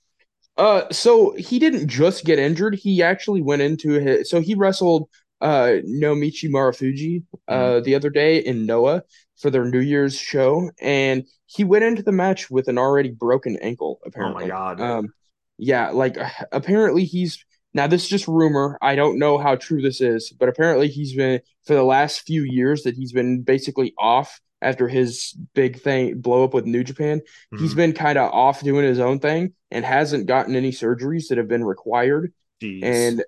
Uh, 0.57 0.83
so 0.91 1.33
he 1.37 1.59
didn't 1.59 1.87
just 1.87 2.25
get 2.25 2.39
injured. 2.39 2.75
He 2.75 3.03
actually 3.03 3.41
went 3.41 3.61
into 3.61 3.91
his. 3.91 4.29
So 4.29 4.41
he 4.41 4.55
wrestled 4.55 5.09
uh 5.39 5.77
Naomichi 5.85 6.49
Marufuji 6.49 7.23
uh 7.47 7.79
the 7.81 7.93
other 7.93 8.09
day 8.09 8.39
in 8.39 8.65
Noah 8.65 9.03
for 9.37 9.51
their 9.51 9.65
New 9.65 9.79
Year's 9.79 10.17
show, 10.17 10.71
and 10.81 11.25
he 11.45 11.63
went 11.63 11.83
into 11.83 12.01
the 12.01 12.11
match 12.11 12.49
with 12.49 12.67
an 12.67 12.77
already 12.77 13.11
broken 13.11 13.57
ankle. 13.61 13.99
Apparently, 14.05 14.45
oh 14.45 14.47
my 14.47 14.51
God. 14.51 14.81
Um, 14.81 15.13
yeah, 15.57 15.89
like 15.89 16.17
apparently 16.51 17.05
he's 17.05 17.43
now 17.73 17.87
this 17.87 18.03
is 18.03 18.09
just 18.09 18.27
rumor. 18.27 18.77
I 18.81 18.95
don't 18.95 19.19
know 19.19 19.37
how 19.37 19.55
true 19.55 19.81
this 19.81 20.01
is, 20.01 20.31
but 20.31 20.49
apparently 20.49 20.87
he's 20.87 21.15
been 21.15 21.41
for 21.65 21.75
the 21.75 21.83
last 21.83 22.21
few 22.21 22.43
years 22.43 22.83
that 22.83 22.95
he's 22.95 23.11
been 23.11 23.43
basically 23.43 23.93
off 23.97 24.39
after 24.61 24.87
his 24.87 25.35
big 25.53 25.79
thing 25.81 26.19
blow 26.19 26.43
up 26.43 26.53
with 26.53 26.65
New 26.65 26.83
Japan. 26.83 27.21
He's 27.57 27.73
Mhm. 27.73 27.77
been 27.77 27.93
kind 27.93 28.17
of 28.17 28.31
off 28.31 28.61
doing 28.63 28.85
his 28.85 28.99
own 28.99 29.19
thing 29.19 29.53
and 29.71 29.85
hasn't 29.85 30.25
gotten 30.25 30.55
any 30.55 30.71
surgeries 30.71 31.27
that 31.27 31.37
have 31.37 31.47
been 31.47 31.63
required. 31.63 32.33
Jeez. 32.61 32.83
And 32.83 33.23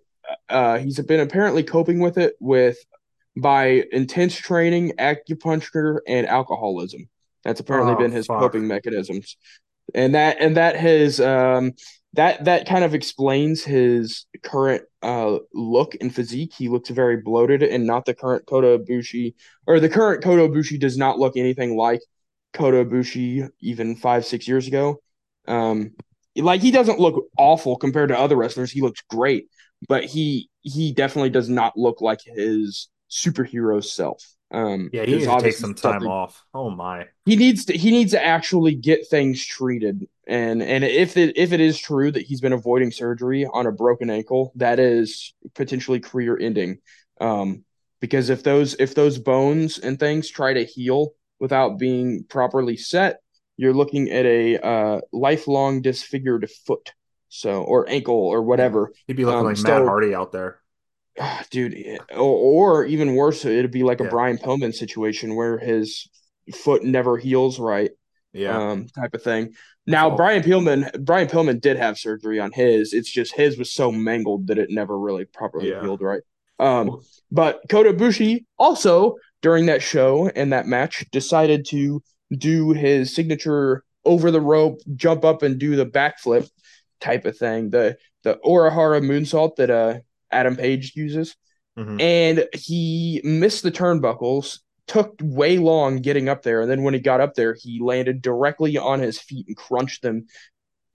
uh, 0.49 0.77
he's 0.79 0.99
been 1.01 1.19
apparently 1.19 1.63
coping 1.63 1.99
with 1.99 2.17
it 2.17 2.35
with 2.39 2.77
by 3.37 3.83
intense 3.91 4.35
training, 4.35 4.93
acupuncture, 4.99 5.99
and 6.07 6.27
alcoholism. 6.27 7.09
That's 7.43 7.59
apparently 7.59 7.93
Oh, 7.93 7.97
been 7.97 8.11
his 8.11 8.25
fuck. 8.27 8.39
coping 8.39 8.67
mechanisms. 8.67 9.37
And 9.95 10.13
that 10.15 10.37
and 10.39 10.57
that 10.57 10.75
has 10.75 11.19
um 11.19 11.73
that 12.13 12.45
that 12.45 12.67
kind 12.67 12.83
of 12.83 12.93
explains 12.93 13.63
his 13.63 14.25
current 14.43 14.83
uh 15.01 15.37
look 15.53 15.95
and 16.01 16.13
physique. 16.13 16.53
He 16.57 16.69
looks 16.69 16.89
very 16.89 17.17
bloated 17.17 17.61
and 17.63 17.85
not 17.85 18.05
the 18.05 18.15
current 18.15 18.45
Kota 18.47 18.79
Ibushi 18.79 19.35
or 19.67 19.79
the 19.79 19.89
current 19.89 20.23
Kota 20.23 20.43
Ibushi 20.43 20.79
does 20.79 20.97
not 20.97 21.19
look 21.19 21.37
anything 21.37 21.77
like 21.77 22.01
Kota 22.53 22.83
Ibushi 22.83 23.49
even 23.61 23.95
five, 23.95 24.25
six 24.25 24.47
years 24.47 24.67
ago. 24.67 25.01
Um, 25.47 25.91
like 26.35 26.61
he 26.61 26.71
doesn't 26.71 26.99
look 26.99 27.25
awful 27.37 27.75
compared 27.77 28.09
to 28.09 28.17
other 28.17 28.35
wrestlers. 28.35 28.71
He 28.71 28.81
looks 28.81 29.01
great, 29.09 29.47
but 29.87 30.05
he 30.05 30.49
he 30.61 30.93
definitely 30.93 31.29
does 31.29 31.49
not 31.49 31.77
look 31.77 32.01
like 32.01 32.21
his 32.25 32.89
superhero 33.09 33.83
self. 33.83 34.23
Um, 34.51 34.89
yeah, 34.91 35.05
he 35.05 35.15
needs 35.15 35.27
to 35.27 35.39
take 35.41 35.53
some 35.53 35.75
time 35.75 36.07
off. 36.07 36.43
Oh 36.53 36.69
my. 36.69 37.05
He 37.25 37.35
needs 37.35 37.65
to 37.65 37.77
he 37.77 37.91
needs 37.91 38.11
to 38.11 38.23
actually 38.23 38.75
get 38.75 39.07
things 39.07 39.45
treated. 39.45 40.07
And 40.27 40.61
and 40.63 40.83
if 40.83 41.17
it 41.17 41.37
if 41.37 41.53
it 41.53 41.59
is 41.59 41.77
true 41.79 42.11
that 42.11 42.23
he's 42.25 42.41
been 42.41 42.53
avoiding 42.53 42.91
surgery 42.91 43.45
on 43.45 43.67
a 43.67 43.71
broken 43.71 44.09
ankle, 44.09 44.51
that 44.55 44.79
is 44.79 45.33
potentially 45.53 45.99
career 45.99 46.37
ending. 46.39 46.79
Um, 47.21 47.63
because 47.99 48.29
if 48.29 48.43
those 48.43 48.75
if 48.79 48.95
those 48.95 49.17
bones 49.19 49.77
and 49.77 49.99
things 49.99 50.29
try 50.29 50.53
to 50.53 50.63
heal 50.65 51.13
without 51.39 51.77
being 51.77 52.23
properly 52.27 52.75
set, 52.77 53.19
you're 53.57 53.73
looking 53.73 54.09
at 54.09 54.25
a 54.25 54.57
uh, 54.65 55.01
lifelong 55.11 55.81
disfigured 55.81 56.49
foot, 56.65 56.93
so 57.27 57.61
or 57.63 57.87
ankle 57.89 58.15
or 58.15 58.41
whatever. 58.41 58.91
He'd 59.05 59.17
be 59.17 59.25
looking 59.25 59.39
Um, 59.39 59.45
like 59.45 59.57
so- 59.57 59.67
Matt 59.67 59.85
Hardy 59.85 60.15
out 60.15 60.31
there. 60.31 60.59
Ah, 61.19 61.43
dude, 61.51 61.75
or, 62.11 62.17
or 62.81 62.85
even 62.85 63.15
worse, 63.15 63.43
it'd 63.43 63.71
be 63.71 63.83
like 63.83 63.99
a 63.99 64.05
Brian 64.05 64.37
Pillman 64.37 64.73
situation 64.73 65.35
where 65.35 65.57
his 65.57 66.07
foot 66.55 66.83
never 66.83 67.17
heals 67.17 67.59
right, 67.59 67.91
Yeah. 68.33 68.57
um, 68.57 68.87
type 68.87 69.13
of 69.13 69.21
thing. 69.21 69.53
Now, 69.85 70.11
So- 70.11 70.15
Brian 70.15 70.43
Pillman, 70.43 71.03
Brian 71.03 71.27
Pillman 71.27 71.59
did 71.59 71.77
have 71.77 71.97
surgery 71.97 72.39
on 72.39 72.51
his. 72.53 72.93
It's 72.93 73.09
just 73.11 73.33
his 73.35 73.57
was 73.57 73.71
so 73.71 73.91
mangled 73.91 74.47
that 74.47 74.57
it 74.57 74.69
never 74.69 74.97
really 74.97 75.25
properly 75.25 75.69
Yeah. 75.69 75.81
healed 75.81 76.01
right. 76.01 76.21
Um, 76.57 77.01
but 77.31 77.61
Kota 77.69 77.91
Ibushi 77.93 78.45
also 78.57 79.15
during 79.41 79.65
that 79.67 79.81
show 79.81 80.29
and 80.29 80.53
that 80.53 80.67
match 80.67 81.05
decided 81.11 81.65
to 81.67 82.01
do 82.37 82.71
his 82.71 83.13
signature 83.15 83.83
over 84.05 84.31
the 84.31 84.41
rope, 84.41 84.79
jump 84.95 85.25
up 85.25 85.41
and 85.43 85.57
do 85.59 85.75
the 85.75 85.85
backflip 85.85 86.49
type 87.01 87.25
of 87.25 87.37
thing, 87.37 87.69
the 87.71 87.97
the 88.23 88.37
Orihara 88.45 89.01
moonsault 89.01 89.55
that 89.55 89.69
uh 89.69 89.99
Adam 90.31 90.55
Page 90.55 90.93
uses. 90.95 91.35
Mhm. 91.77 92.01
And 92.01 92.47
he 92.53 93.21
missed 93.23 93.63
the 93.63 93.71
turnbuckles, 93.71 94.59
took 94.87 95.15
way 95.21 95.57
long 95.57 95.97
getting 95.97 96.27
up 96.29 96.41
there, 96.41 96.61
and 96.61 96.69
then 96.69 96.83
when 96.83 96.93
he 96.93 96.99
got 96.99 97.21
up 97.21 97.35
there, 97.35 97.55
he 97.59 97.79
landed 97.81 98.21
directly 98.21 98.77
on 98.77 98.99
his 98.99 99.19
feet 99.19 99.47
and 99.47 99.55
crunched 99.55 100.01
them 100.01 100.25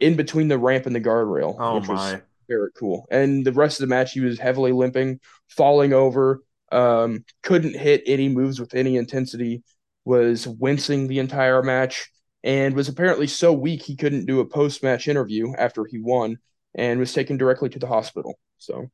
in 0.00 0.16
between 0.16 0.48
the 0.48 0.58
ramp 0.58 0.86
and 0.86 0.94
the 0.94 1.00
guardrail, 1.00 1.56
Oh 1.58 1.76
which 1.76 1.88
was 1.88 2.12
my. 2.14 2.20
very 2.48 2.70
cool. 2.76 3.06
And 3.10 3.46
the 3.46 3.52
rest 3.52 3.80
of 3.80 3.88
the 3.88 3.94
match, 3.94 4.12
he 4.12 4.20
was 4.20 4.38
heavily 4.38 4.72
limping, 4.72 5.20
falling 5.48 5.92
over, 5.92 6.42
um, 6.72 7.24
couldn't 7.42 7.76
hit 7.76 8.02
any 8.06 8.28
moves 8.28 8.58
with 8.60 8.74
any 8.74 8.96
intensity, 8.96 9.62
was 10.04 10.46
wincing 10.46 11.06
the 11.06 11.20
entire 11.20 11.62
match, 11.62 12.10
and 12.42 12.74
was 12.74 12.88
apparently 12.88 13.28
so 13.28 13.52
weak 13.52 13.82
he 13.82 13.96
couldn't 13.96 14.26
do 14.26 14.40
a 14.40 14.44
post 14.44 14.82
match 14.82 15.06
interview 15.08 15.54
after 15.56 15.84
he 15.86 15.98
won, 15.98 16.38
and 16.74 16.98
was 16.98 17.12
taken 17.14 17.36
directly 17.38 17.68
to 17.70 17.78
the 17.78 17.86
hospital. 17.86 18.38
So 18.58 18.90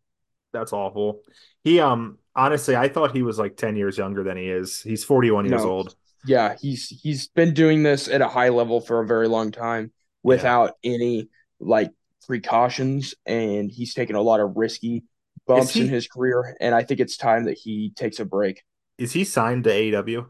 That's 0.53 0.73
awful. 0.73 1.23
He 1.63 1.81
um 1.81 2.19
honestly, 2.35 2.77
I 2.77 2.89
thought 2.89 3.15
he 3.15 3.23
was 3.23 3.39
like 3.39 3.57
10 3.57 3.77
years 3.77 3.97
younger 3.99 4.23
than 4.25 4.37
he 4.37 4.49
is. 4.49 4.81
He's 4.83 5.05
41 5.05 5.47
years 5.47 5.65
No. 5.65 5.71
old. 5.71 5.95
yeah, 6.25 6.57
he's 6.61 6.89
he's 6.89 7.29
been 7.29 7.55
doing 7.55 7.83
this 7.83 8.09
at 8.09 8.21
a 8.21 8.29
high 8.29 8.49
level 8.51 8.81
for 8.81 9.01
a 9.01 9.07
very 9.07 9.29
long 9.29 9.53
time 9.53 9.93
without 10.23 10.73
any 10.85 11.29
like 11.61 11.91
precautions, 12.27 13.15
and 13.27 13.71
he's 13.71 13.95
taken 13.95 14.17
a 14.17 14.21
lot 14.23 14.41
of 14.41 14.57
risky 14.57 15.05
bumps 15.47 15.73
he- 15.75 15.83
in 15.83 15.89
his 15.89 16.09
career, 16.09 16.57
and 16.61 16.75
I 16.75 16.83
think 16.83 17.01
it's 17.01 17.17
time 17.17 17.45
that 17.47 17.59
he 17.59 17.93
takes 17.97 18.21
a 18.21 18.25
break. 18.25 18.63
Is 18.99 19.13
he 19.13 19.25
signed 19.25 19.65
to 19.65 19.71
AEW? 19.71 20.27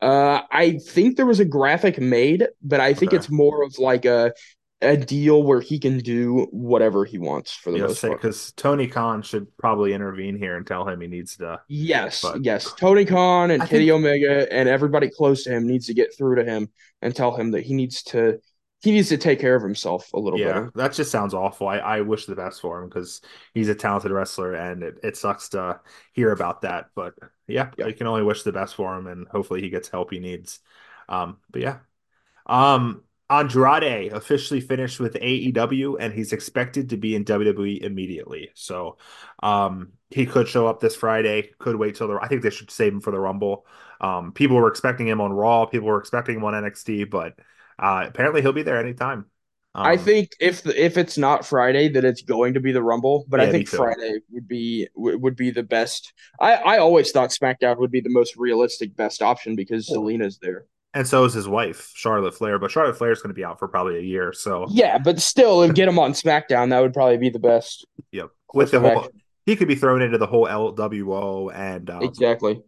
Uh, 0.00 0.42
I 0.50 0.72
think 0.78 1.16
there 1.16 1.26
was 1.26 1.40
a 1.40 1.44
graphic 1.44 1.98
made, 1.98 2.46
but 2.62 2.80
I 2.80 2.92
think 2.92 3.10
Okay. 3.10 3.16
it's 3.16 3.30
more 3.30 3.62
of 3.64 3.78
like 3.78 4.04
a 4.04 4.32
a 4.82 4.96
deal 4.96 5.42
where 5.42 5.60
he 5.60 5.78
can 5.78 5.98
do 5.98 6.46
whatever 6.50 7.04
he 7.06 7.16
wants 7.18 7.50
for 7.52 7.70
the 7.70 7.78
Yeah, 7.78 7.86
most 7.86 8.02
part. 8.02 8.20
because 8.20 8.52
Tony 8.52 8.86
Khan 8.86 9.22
should 9.22 9.46
probably 9.56 9.94
intervene 9.94 10.36
here 10.36 10.56
and 10.56 10.66
tell 10.66 10.86
him 10.86 11.00
he 11.00 11.06
needs 11.06 11.36
to. 11.38 11.60
Yes, 11.68 12.20
but- 12.22 12.44
yes. 12.44 12.72
Tony 12.74 13.04
Khan 13.06 13.50
and 13.50 13.62
I 13.62 13.66
Kenny 13.66 13.86
think- 13.86 13.92
Omega 13.96 14.52
and 14.52 14.68
everybody 14.68 15.08
close 15.08 15.44
to 15.44 15.50
him 15.50 15.66
needs 15.66 15.86
to 15.86 15.94
get 15.94 16.14
through 16.16 16.36
to 16.36 16.44
him 16.44 16.68
and 17.00 17.16
tell 17.16 17.34
him 17.34 17.52
that 17.52 17.62
he 17.62 17.72
needs 17.74 18.02
to 18.04 18.38
he 18.82 18.92
needs 18.92 19.08
to 19.08 19.16
take 19.16 19.40
care 19.40 19.56
of 19.56 19.62
himself 19.62 20.12
a 20.12 20.18
little 20.20 20.38
bit. 20.38 20.46
Yeah, 20.46 20.52
better. 20.52 20.72
that 20.74 20.92
just 20.92 21.10
sounds 21.10 21.32
awful. 21.32 21.66
I, 21.66 21.78
I 21.78 22.00
wish 22.02 22.26
the 22.26 22.36
best 22.36 22.60
for 22.60 22.80
him 22.82 22.88
because 22.90 23.22
he's 23.54 23.70
a 23.70 23.74
talented 23.74 24.12
wrestler, 24.12 24.52
and 24.52 24.82
it, 24.82 24.98
it 25.02 25.16
sucks 25.16 25.48
to 25.48 25.80
hear 26.12 26.30
about 26.30 26.60
that. 26.60 26.88
But 26.94 27.14
yeah, 27.48 27.70
Yeah. 27.78 27.86
you 27.86 27.94
can 27.94 28.06
only 28.06 28.22
wish 28.22 28.42
the 28.42 28.52
best 28.52 28.74
for 28.74 28.94
him, 28.96 29.06
and 29.06 29.26
hopefully 29.28 29.62
he 29.62 29.70
gets 29.70 29.88
help 29.88 30.10
he 30.12 30.18
needs. 30.20 30.60
Um, 31.08 31.38
but 31.50 31.62
yeah, 31.62 31.78
um, 32.44 33.02
Andrade 33.28 34.12
officially 34.12 34.60
finished 34.60 35.00
with 35.00 35.16
AEW, 35.20 35.96
and 35.98 36.12
he's 36.12 36.32
expected 36.32 36.90
to 36.90 36.96
be 36.96 37.16
in 37.16 37.24
WWE 37.24 37.78
immediately. 37.78 38.50
So, 38.54 38.98
um, 39.42 39.92
he 40.10 40.26
could 40.26 40.46
show 40.48 40.66
up 40.68 40.80
this 40.80 40.94
Friday. 40.94 41.50
Could 41.58 41.76
wait 41.76 41.96
till 41.96 42.08
the. 42.08 42.18
I 42.22 42.28
think 42.28 42.42
they 42.42 42.50
should 42.50 42.70
save 42.70 42.92
him 42.92 43.00
for 43.00 43.10
the 43.10 43.18
Rumble. 43.18 43.66
Um, 44.00 44.32
people 44.32 44.56
were 44.56 44.68
expecting 44.68 45.08
him 45.08 45.20
on 45.20 45.32
Raw. 45.32 45.66
People 45.66 45.88
were 45.88 45.98
expecting 45.98 46.36
him 46.36 46.44
on 46.44 46.54
NXT, 46.54 47.04
but 47.04 47.34
uh, 47.78 48.04
apparently 48.06 48.42
he'll 48.42 48.52
be 48.52 48.62
there 48.62 48.78
anytime. 48.78 49.26
I 49.74 49.92
Um, 49.92 49.98
think 49.98 50.30
if 50.40 50.62
the, 50.62 50.84
if 50.84 50.96
it's 50.96 51.18
not 51.18 51.44
Friday, 51.44 51.88
that 51.88 52.04
it's 52.04 52.22
going 52.22 52.54
to 52.54 52.60
be 52.60 52.72
the 52.72 52.82
Rumble. 52.82 53.26
But 53.28 53.40
Yeah, 53.40 53.46
I 53.48 53.50
think. 53.52 53.68
Friday 53.68 54.20
would 54.30 54.48
be 54.48 54.88
would 54.94 55.20
would 55.20 55.36
be 55.36 55.50
the 55.50 55.62
best. 55.62 56.12
I 56.40 56.54
I 56.54 56.78
always 56.78 57.10
thought 57.10 57.30
SmackDown 57.30 57.78
would 57.78 57.90
be 57.90 58.00
the 58.00 58.08
most 58.10 58.36
realistic 58.36 58.96
best 58.96 59.20
option 59.20 59.56
because 59.56 59.86
Cool. 59.88 59.98
Zelina's 60.04 60.38
there. 60.38 60.66
And 60.96 61.06
so 61.06 61.24
is 61.24 61.34
his 61.34 61.46
wife, 61.46 61.92
Charlotte 61.94 62.34
Flair. 62.34 62.58
But 62.58 62.70
Charlotte 62.70 62.96
Flair 62.96 63.12
is 63.12 63.20
going 63.20 63.28
to 63.28 63.34
be 63.34 63.44
out 63.44 63.58
for 63.58 63.68
probably 63.68 63.98
a 63.98 64.00
year. 64.00 64.32
So, 64.32 64.64
Yeah, 64.70 64.96
but 64.96 65.20
still, 65.20 65.62
if 65.62 65.74
get 65.74 65.88
him 65.88 65.98
on 65.98 66.12
SmackDown, 66.12 66.70
that 66.70 66.80
would 66.80 66.94
probably 66.94 67.18
be 67.18 67.28
the 67.28 67.38
best. 67.38 67.86
yep. 68.12 68.30
With 68.54 68.70
the 68.70 68.80
whole, 68.80 69.08
he 69.44 69.56
could 69.56 69.68
be 69.68 69.74
thrown 69.74 70.00
into 70.00 70.16
the 70.16 70.26
whole 70.26 70.46
LWO 70.46 71.54
and 71.54 71.90
um, 71.90 72.02
Exactly. 72.02 72.62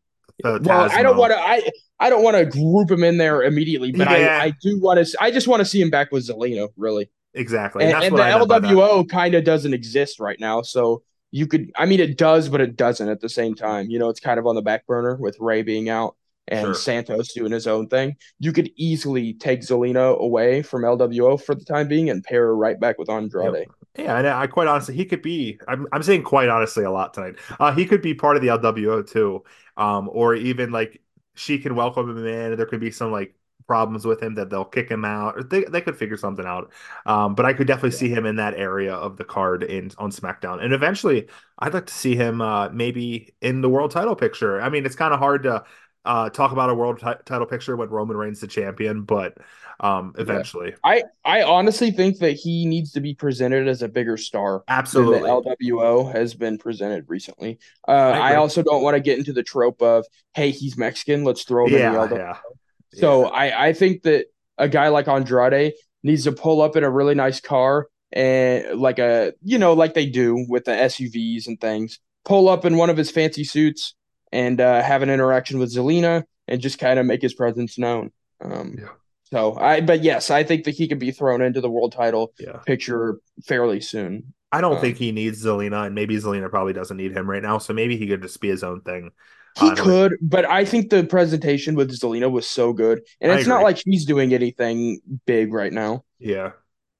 Well, 0.45 0.61
I 0.93 1.03
don't 1.03 1.17
want 1.17 1.33
to. 1.33 1.39
I 1.39 1.63
I 1.99 2.11
don't 2.11 2.23
want 2.23 2.37
to 2.37 2.45
group 2.45 2.91
him 2.91 3.03
in 3.03 3.17
there 3.17 3.43
immediately, 3.43 3.93
but 3.93 4.11
Yeah. 4.11 4.39
I 4.43 4.45
I 4.47 4.53
do 4.61 4.79
want 4.79 5.05
to. 5.05 5.17
I 5.23 5.31
just 5.31 5.49
want 5.49 5.61
to 5.61 5.65
see 5.65 5.81
him 5.81 5.89
back 5.89 6.13
with 6.13 6.29
Zelina, 6.29 6.69
really. 6.77 7.11
exactly. 7.33 7.85
And, 7.87 7.95
And, 7.95 8.05
and 8.05 8.17
the. 8.17 8.23
LWO 8.23 9.09
kind 9.09 9.35
of 9.35 9.45
doesn't 9.45 9.73
exist 9.73 10.21
right 10.21 10.39
now, 10.39 10.61
so 10.61 11.03
you 11.31 11.47
could. 11.47 11.73
I 11.77 11.87
mean, 11.87 11.99
it 12.01 12.19
does, 12.19 12.51
but 12.51 12.61
it 12.61 12.77
doesn't 12.77 13.09
at 13.09 13.21
the 13.21 13.29
same 13.31 13.55
time. 13.55 13.89
You 13.89 13.99
know, 13.99 14.11
it's 14.11 14.21
kind 14.21 14.39
of 14.39 14.47
on 14.47 14.55
the 14.55 14.63
back 14.63 14.87
burner 14.87 15.17
with 15.17 15.39
Rey 15.41 15.63
being 15.63 15.89
out 15.89 16.15
and 16.49 16.75
Sure. 16.75 16.75
Santos 16.75 17.33
doing 17.33 17.53
his 17.53 17.67
own 17.67 17.89
thing. 17.89 18.17
You 18.39 18.53
could 18.53 18.71
easily 18.77 19.35
take 19.35 19.61
Zelina 19.61 20.19
away 20.19 20.63
from 20.63 20.85
LWO 20.85 21.37
for 21.37 21.55
the 21.55 21.65
time 21.65 21.89
being 21.89 22.11
and 22.11 22.25
pair 22.25 22.47
her 22.47 22.57
right 22.57 22.79
back 22.79 22.99
with 22.99 23.11
Andrade. 23.11 23.67
Yeah, 23.97 24.17
and 24.17 24.27
I 24.29 24.47
quite 24.47 24.69
honestly, 24.69 24.95
he 24.95 25.05
could 25.05 25.23
be. 25.23 25.59
I'm, 25.67 25.87
I'm 25.93 26.03
saying 26.03 26.23
quite 26.23 26.49
honestly 26.49 26.85
a 26.85 26.91
lot 26.91 27.15
tonight. 27.15 27.37
Uh, 27.59 27.73
he 27.73 27.85
could 27.85 28.01
be 28.01 28.15
part 28.15 28.37
of 28.37 28.43
the 28.43 28.49
LWO 28.49 29.03
too, 29.03 29.45
um, 29.77 30.09
or 30.13 30.35
even 30.35 30.71
like 30.71 31.03
she 31.35 31.59
can 31.59 31.75
welcome 31.75 32.09
him 32.11 32.25
in. 32.27 32.57
There 32.57 32.67
could 32.67 32.81
be 32.81 32.93
some 32.93 33.11
like 33.11 33.35
problems 33.67 34.07
with 34.07 34.23
him 34.23 34.35
that 34.37 34.51
they'll 34.51 34.65
kick 34.65 34.89
him 34.89 35.05
out, 35.05 35.37
or 35.37 35.43
they 35.43 35.65
they 35.65 35.81
could 35.81 35.97
figure 35.97 36.17
something 36.17 36.47
out. 36.47 36.73
Um, 37.07 37.35
but 37.35 37.45
I 37.45 37.53
could 37.53 37.67
definitely 37.67 37.91
see 37.91 38.09
him 38.09 38.25
in 38.25 38.37
that 38.37 38.55
area 38.55 38.95
of 38.95 39.17
the 39.17 39.25
card 39.25 39.65
in 39.65 39.91
on 39.99 40.13
SmackDown, 40.13 40.63
and 40.63 40.73
eventually, 40.73 41.29
I'd 41.59 41.75
like 41.75 41.87
to 41.87 41.95
see 41.95 42.15
him 42.15 42.41
uh, 42.41 42.69
maybe 42.69 43.35
in 43.41 43.63
the 43.63 43.69
world 43.69 43.91
title 43.91 44.15
picture. 44.15 44.61
I 44.61 44.69
mean, 44.69 44.87
it's 44.87 44.97
kind 44.97 45.13
of 45.13 45.19
hard 45.19 45.43
to 45.43 45.65
uh, 46.09 46.31
talk 46.31 46.53
about 46.53 46.71
a 46.71 46.75
world 46.75 46.99
ti- 46.99 47.23
title 47.27 47.47
picture 47.47 47.77
when 47.77 47.91
Roman 47.91 48.17
Reigns 48.17 48.41
the 48.41 48.47
champion, 48.47 49.03
but 49.03 49.37
um, 49.79 50.15
eventually, 50.17 50.75
I 50.83 51.03
I 51.23 51.43
honestly 51.43 51.91
think 51.91 52.19
that 52.21 52.33
he 52.33 52.65
needs 52.65 52.93
to 52.93 53.01
be 53.01 53.15
presented 53.15 53.69
as 53.69 53.83
a 53.83 53.89
bigger 53.89 54.17
star. 54.17 54.65
absolutely. 54.69 55.21
the 55.21 55.27
LWO 55.29 56.11
has 56.11 56.33
been 56.33 56.57
presented 56.57 57.05
recently. 57.09 57.59
Uh, 57.87 57.91
I 57.91 58.33
I, 58.33 58.37
also 58.37 58.63
don't 58.63 58.83
want 58.83 58.97
to 58.97 59.01
get 59.01 59.19
into 59.19 59.35
the 59.35 59.43
trope 59.43 59.83
of, 59.83 60.07
hey, 60.33 60.51
he's 60.51 60.79
Mexican, 60.79 61.25
let's 61.25 61.45
throw 61.45 61.67
him 61.67 61.75
yeah, 61.75 61.89
in 61.89 61.93
the 61.93 62.17
LWO. 62.17 62.19
yeah. 62.19 62.37
So 62.95 63.25
Yeah. 63.25 63.29
I, 63.29 63.67
I 63.69 63.73
think 63.75 64.03
that 64.05 64.27
a 64.57 64.69
guy 64.69 64.89
like 64.89 65.09
Andrade 65.09 65.75
needs 66.03 66.25
to 66.25 66.33
pull 66.33 66.63
up 66.63 66.75
in 66.75 66.85
a 66.85 66.91
really 66.91 67.15
nice 67.15 67.41
car 67.41 67.89
and 68.13 68.81
like 68.81 68.99
a 68.99 69.35
you 69.43 69.59
know 69.59 69.75
like 69.75 69.93
they 69.93 70.07
do 70.07 70.47
with 70.49 70.65
the 70.65 70.73
SUVs 70.73 71.47
and 71.49 71.61
things. 71.61 71.99
Pull 72.25 72.49
up 72.49 72.65
in 72.65 72.79
one 72.79 72.89
of 72.89 72.97
his 72.97 73.11
fancy 73.11 73.45
suits 73.45 73.95
and 74.33 74.61
uh, 74.61 74.83
have 74.83 75.03
an 75.03 75.11
interaction 75.11 75.59
with 75.59 75.75
Zelina 75.75 76.25
and 76.47 76.61
just 76.61 76.79
kind 76.79 76.99
of 76.99 77.07
make 77.07 77.23
his 77.23 77.35
presence 77.35 77.79
known. 77.79 78.11
Um, 78.41 78.79
Yeah. 78.79 78.89
So 79.25 79.57
I, 79.59 79.83
but 79.83 80.03
yes, 80.03 80.31
I 80.31 80.43
think 80.43 80.65
that 80.65 80.75
he 80.75 80.89
could 80.89 80.99
be 80.99 81.11
thrown 81.11 81.43
into 81.43 81.61
the 81.61 81.71
world 81.71 81.93
title 81.93 82.33
yeah. 82.39 82.61
picture 82.67 83.21
fairly 83.45 83.81
soon. 83.81 84.33
I 84.51 84.61
don't 84.63 84.77
Um, 84.77 84.81
think 84.81 84.97
he 84.97 85.13
needs 85.13 85.45
Zelina, 85.45 85.87
and 85.87 85.95
maybe 85.95 86.17
Zelina 86.17 86.49
probably 86.51 86.73
doesn't 86.73 86.97
need 86.97 87.13
him 87.13 87.29
right 87.29 87.43
now. 87.43 87.59
So 87.59 87.75
maybe 87.75 87.97
he 87.99 88.07
could 88.07 88.23
just 88.23 88.41
be 88.41 88.49
his 88.49 88.63
own 88.65 88.81
thing. 88.81 89.11
He 89.61 89.73
could, 89.73 90.17
but 90.23 90.45
I 90.45 90.65
think 90.65 90.89
the 90.89 91.05
presentation 91.05 91.75
with 91.75 91.91
Zelina 91.91 92.31
was 92.31 92.47
so 92.47 92.73
good, 92.73 93.03
and 93.21 93.33
it's 93.33 93.47
not 93.47 93.63
like 93.63 93.77
she's 93.77 94.05
doing 94.07 94.33
anything 94.33 95.01
big 95.27 95.53
right 95.53 95.73
now. 95.73 96.05
Yeah, 96.19 96.53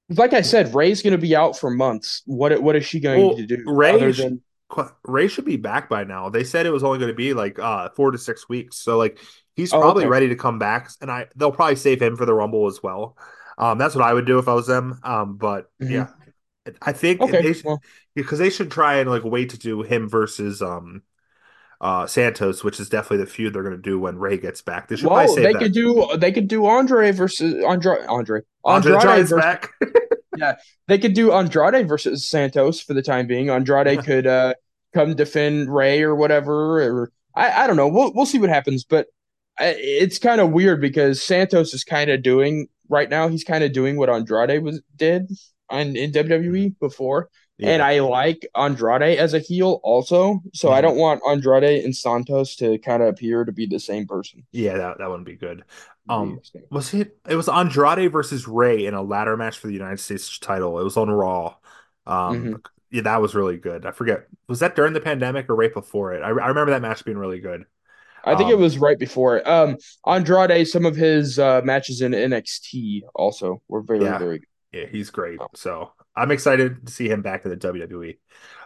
Like 0.09 0.33
I 0.33 0.41
said, 0.41 0.73
Rey's 0.73 1.01
going 1.01 1.11
to 1.11 1.17
be 1.19 1.35
out 1.35 1.57
for 1.57 1.69
months. 1.69 2.21
What 2.25 2.61
what 2.61 2.75
is 2.75 2.85
she 2.85 2.99
going 2.99 3.21
Well, 3.21 3.35
to 3.35 3.45
do? 3.45 3.63
Rey 3.65 3.91
other 3.91 4.11
than 4.11 4.41
Rey 5.03 5.27
should 5.27 5.45
be 5.45 5.57
back 5.57 5.89
by 5.89 6.03
now. 6.03 6.29
They 6.29 6.43
said 6.43 6.65
it 6.65 6.71
was 6.71 6.83
only 6.83 6.99
going 6.99 7.11
to 7.11 7.15
be 7.15 7.33
like 7.33 7.59
uh 7.59 7.89
four 7.89 8.11
to 8.11 8.17
six 8.17 8.47
weeks. 8.49 8.77
So 8.77 8.97
like 8.97 9.19
he's 9.55 9.71
Oh, 9.71 9.89
probably 9.89 10.05
okay. 10.05 10.07
ready 10.07 10.29
to 10.29 10.35
come 10.35 10.59
back, 10.59 10.89
and 11.01 11.11
I 11.11 11.27
they'll 11.35 11.51
probably 11.51 11.75
save 11.75 12.01
him 12.01 12.15
for 12.15 12.25
the 12.25 12.33
Rumble 12.33 12.67
as 12.67 12.81
well. 12.83 13.17
Um, 13.57 13.77
that's 13.77 13.95
what 13.95 14.05
I 14.05 14.13
would 14.13 14.25
do 14.25 14.39
if 14.39 14.47
I 14.47 14.53
was 14.53 14.67
them. 14.67 14.99
Um, 15.03 15.37
but 15.37 15.69
Mhm. 15.79 15.89
yeah, 15.89 16.09
I 16.81 16.93
think 16.93 17.25
okay, 17.27 17.41
they 17.41 17.55
well, 17.63 17.83
because 18.15 18.39
they 18.39 18.49
should 18.49 18.71
try 18.71 18.97
and 18.97 19.09
like 19.09 19.23
wait 19.23 19.51
to 19.51 19.57
do 19.57 19.81
him 19.83 20.09
versus 20.09 20.61
um 20.61 21.03
uh 21.81 22.05
Santos, 22.05 22.63
which 22.63 22.79
is 22.79 22.89
definitely 22.89 23.17
the 23.17 23.31
feud 23.31 23.53
they're 23.53 23.63
going 23.63 23.75
to 23.75 23.81
do 23.81 23.99
when 23.99 24.17
Rey 24.17 24.37
gets 24.37 24.61
back. 24.61 24.87
They 24.87 24.97
should 24.97 25.07
probably 25.07 25.43
they 25.43 25.53
that. 25.53 25.59
could 25.59 25.73
do 25.73 26.07
they 26.17 26.31
could 26.31 26.47
do 26.47 26.65
Andre 26.65 27.11
versus 27.11 27.63
Andre 27.63 28.05
Andre 28.07 28.41
Andre 28.63 28.91
the 28.91 28.97
Andrade 28.97 29.01
Giant's 29.01 29.29
versus, 29.31 29.43
back. 29.43 29.71
Yeah, 30.37 30.55
they 30.87 30.97
could 30.97 31.15
do 31.15 31.33
Andrade 31.33 31.85
versus 31.87 32.25
Santos 32.25 32.79
for 32.79 32.93
the 32.93 33.01
time 33.01 33.27
being. 33.27 33.49
Andrade 33.49 34.03
could 34.05 34.25
uh 34.25 34.53
come 34.93 35.15
defend 35.15 35.73
Rey 35.73 36.01
or 36.01 36.15
whatever, 36.15 36.81
or 36.81 37.11
I, 37.35 37.63
I 37.63 37.67
don't 37.67 37.75
know. 37.75 37.87
We'll 37.87 38.13
we'll 38.13 38.25
see 38.25 38.39
what 38.39 38.49
happens, 38.49 38.83
but 38.83 39.07
it's 39.59 40.19
kind 40.19 40.39
of 40.39 40.51
weird 40.51 40.79
because 40.79 41.21
Santos 41.21 41.73
is 41.73 41.83
kind 41.83 42.09
of 42.09 42.23
doing 42.23 42.67
right 42.87 43.09
now. 43.09 43.27
He's 43.27 43.43
kind 43.43 43.63
of 43.63 43.73
doing 43.73 43.97
what 43.97 44.09
Andrade 44.09 44.63
was 44.63 44.81
did 44.95 45.29
on 45.69 45.95
in 45.95 46.11
WWE 46.11 46.79
before. 46.79 47.29
And 47.61 47.81
I 47.81 47.99
like 47.99 48.47
Andrade 48.55 49.17
as 49.19 49.33
a 49.33 49.39
heel 49.39 49.79
also. 49.83 50.41
So 50.53 50.71
I 50.71 50.79
Mhm. 50.79 50.83
don't 50.83 50.97
want 50.97 51.21
Andrade 51.27 51.83
and 51.83 51.95
Santos 51.95 52.55
to 52.57 52.77
kind 52.79 53.03
of 53.03 53.09
appear 53.09 53.43
to 53.45 53.51
be 53.51 53.65
the 53.65 53.79
same 53.79 54.07
person. 54.07 54.45
yeah, 54.51 54.77
that 54.77 54.97
that 54.99 55.09
wouldn't 55.09 55.25
be 55.27 55.35
good. 55.35 55.63
Um, 56.07 56.39
Was 56.71 56.93
it? 56.93 57.17
It 57.27 57.35
was 57.35 57.49
Andrade 57.49 58.11
versus 58.11 58.47
Rey 58.47 58.85
in 58.85 58.93
a 58.93 59.01
ladder 59.01 59.37
match 59.37 59.59
for 59.59 59.67
the 59.67 59.73
United 59.73 59.99
States 59.99 60.39
title. 60.39 60.79
It 60.79 60.83
was 60.83 60.97
on 60.97 61.09
Raw. 61.09 61.55
Um, 62.07 62.45
Mhm. 62.45 62.61
yeah, 62.91 63.01
that 63.03 63.21
was 63.21 63.35
really 63.35 63.57
good. 63.57 63.85
I 63.85 63.91
forget 63.91 64.27
was 64.47 64.59
that 64.59 64.75
during 64.75 64.93
the 64.93 65.01
pandemic 65.01 65.49
or 65.49 65.55
right 65.55 65.73
before 65.73 66.13
it. 66.13 66.21
I, 66.23 66.27
I 66.27 66.47
remember 66.47 66.71
that 66.71 66.81
match 66.81 67.05
being 67.05 67.17
really 67.17 67.39
good. 67.39 67.65
I 68.25 68.35
think 68.35 68.47
Um, 68.47 68.53
it 68.53 68.57
was 68.57 68.77
right 68.77 68.97
before 68.99 69.37
it. 69.37 69.47
Um, 69.47 69.77
Andrade, 70.05 70.67
some 70.67 70.85
of 70.85 70.95
his 70.95 71.39
uh, 71.39 71.61
matches 71.63 72.01
in 72.01 72.13
NXT 72.13 73.03
also 73.15 73.61
were 73.67 73.81
very, 73.81 73.99
Yeah. 74.03 74.17
very 74.17 74.39
good. 74.39 74.47
Yeah, 74.71 74.85
he's 74.87 75.09
great. 75.09 75.39
So 75.55 75.91
I'm 76.19 76.31
excited 76.31 76.85
to 76.87 76.91
see 76.91 77.07
him 77.09 77.21
back 77.21 77.45
in 77.45 77.51
the 77.51 77.57
WWE. 77.57 78.17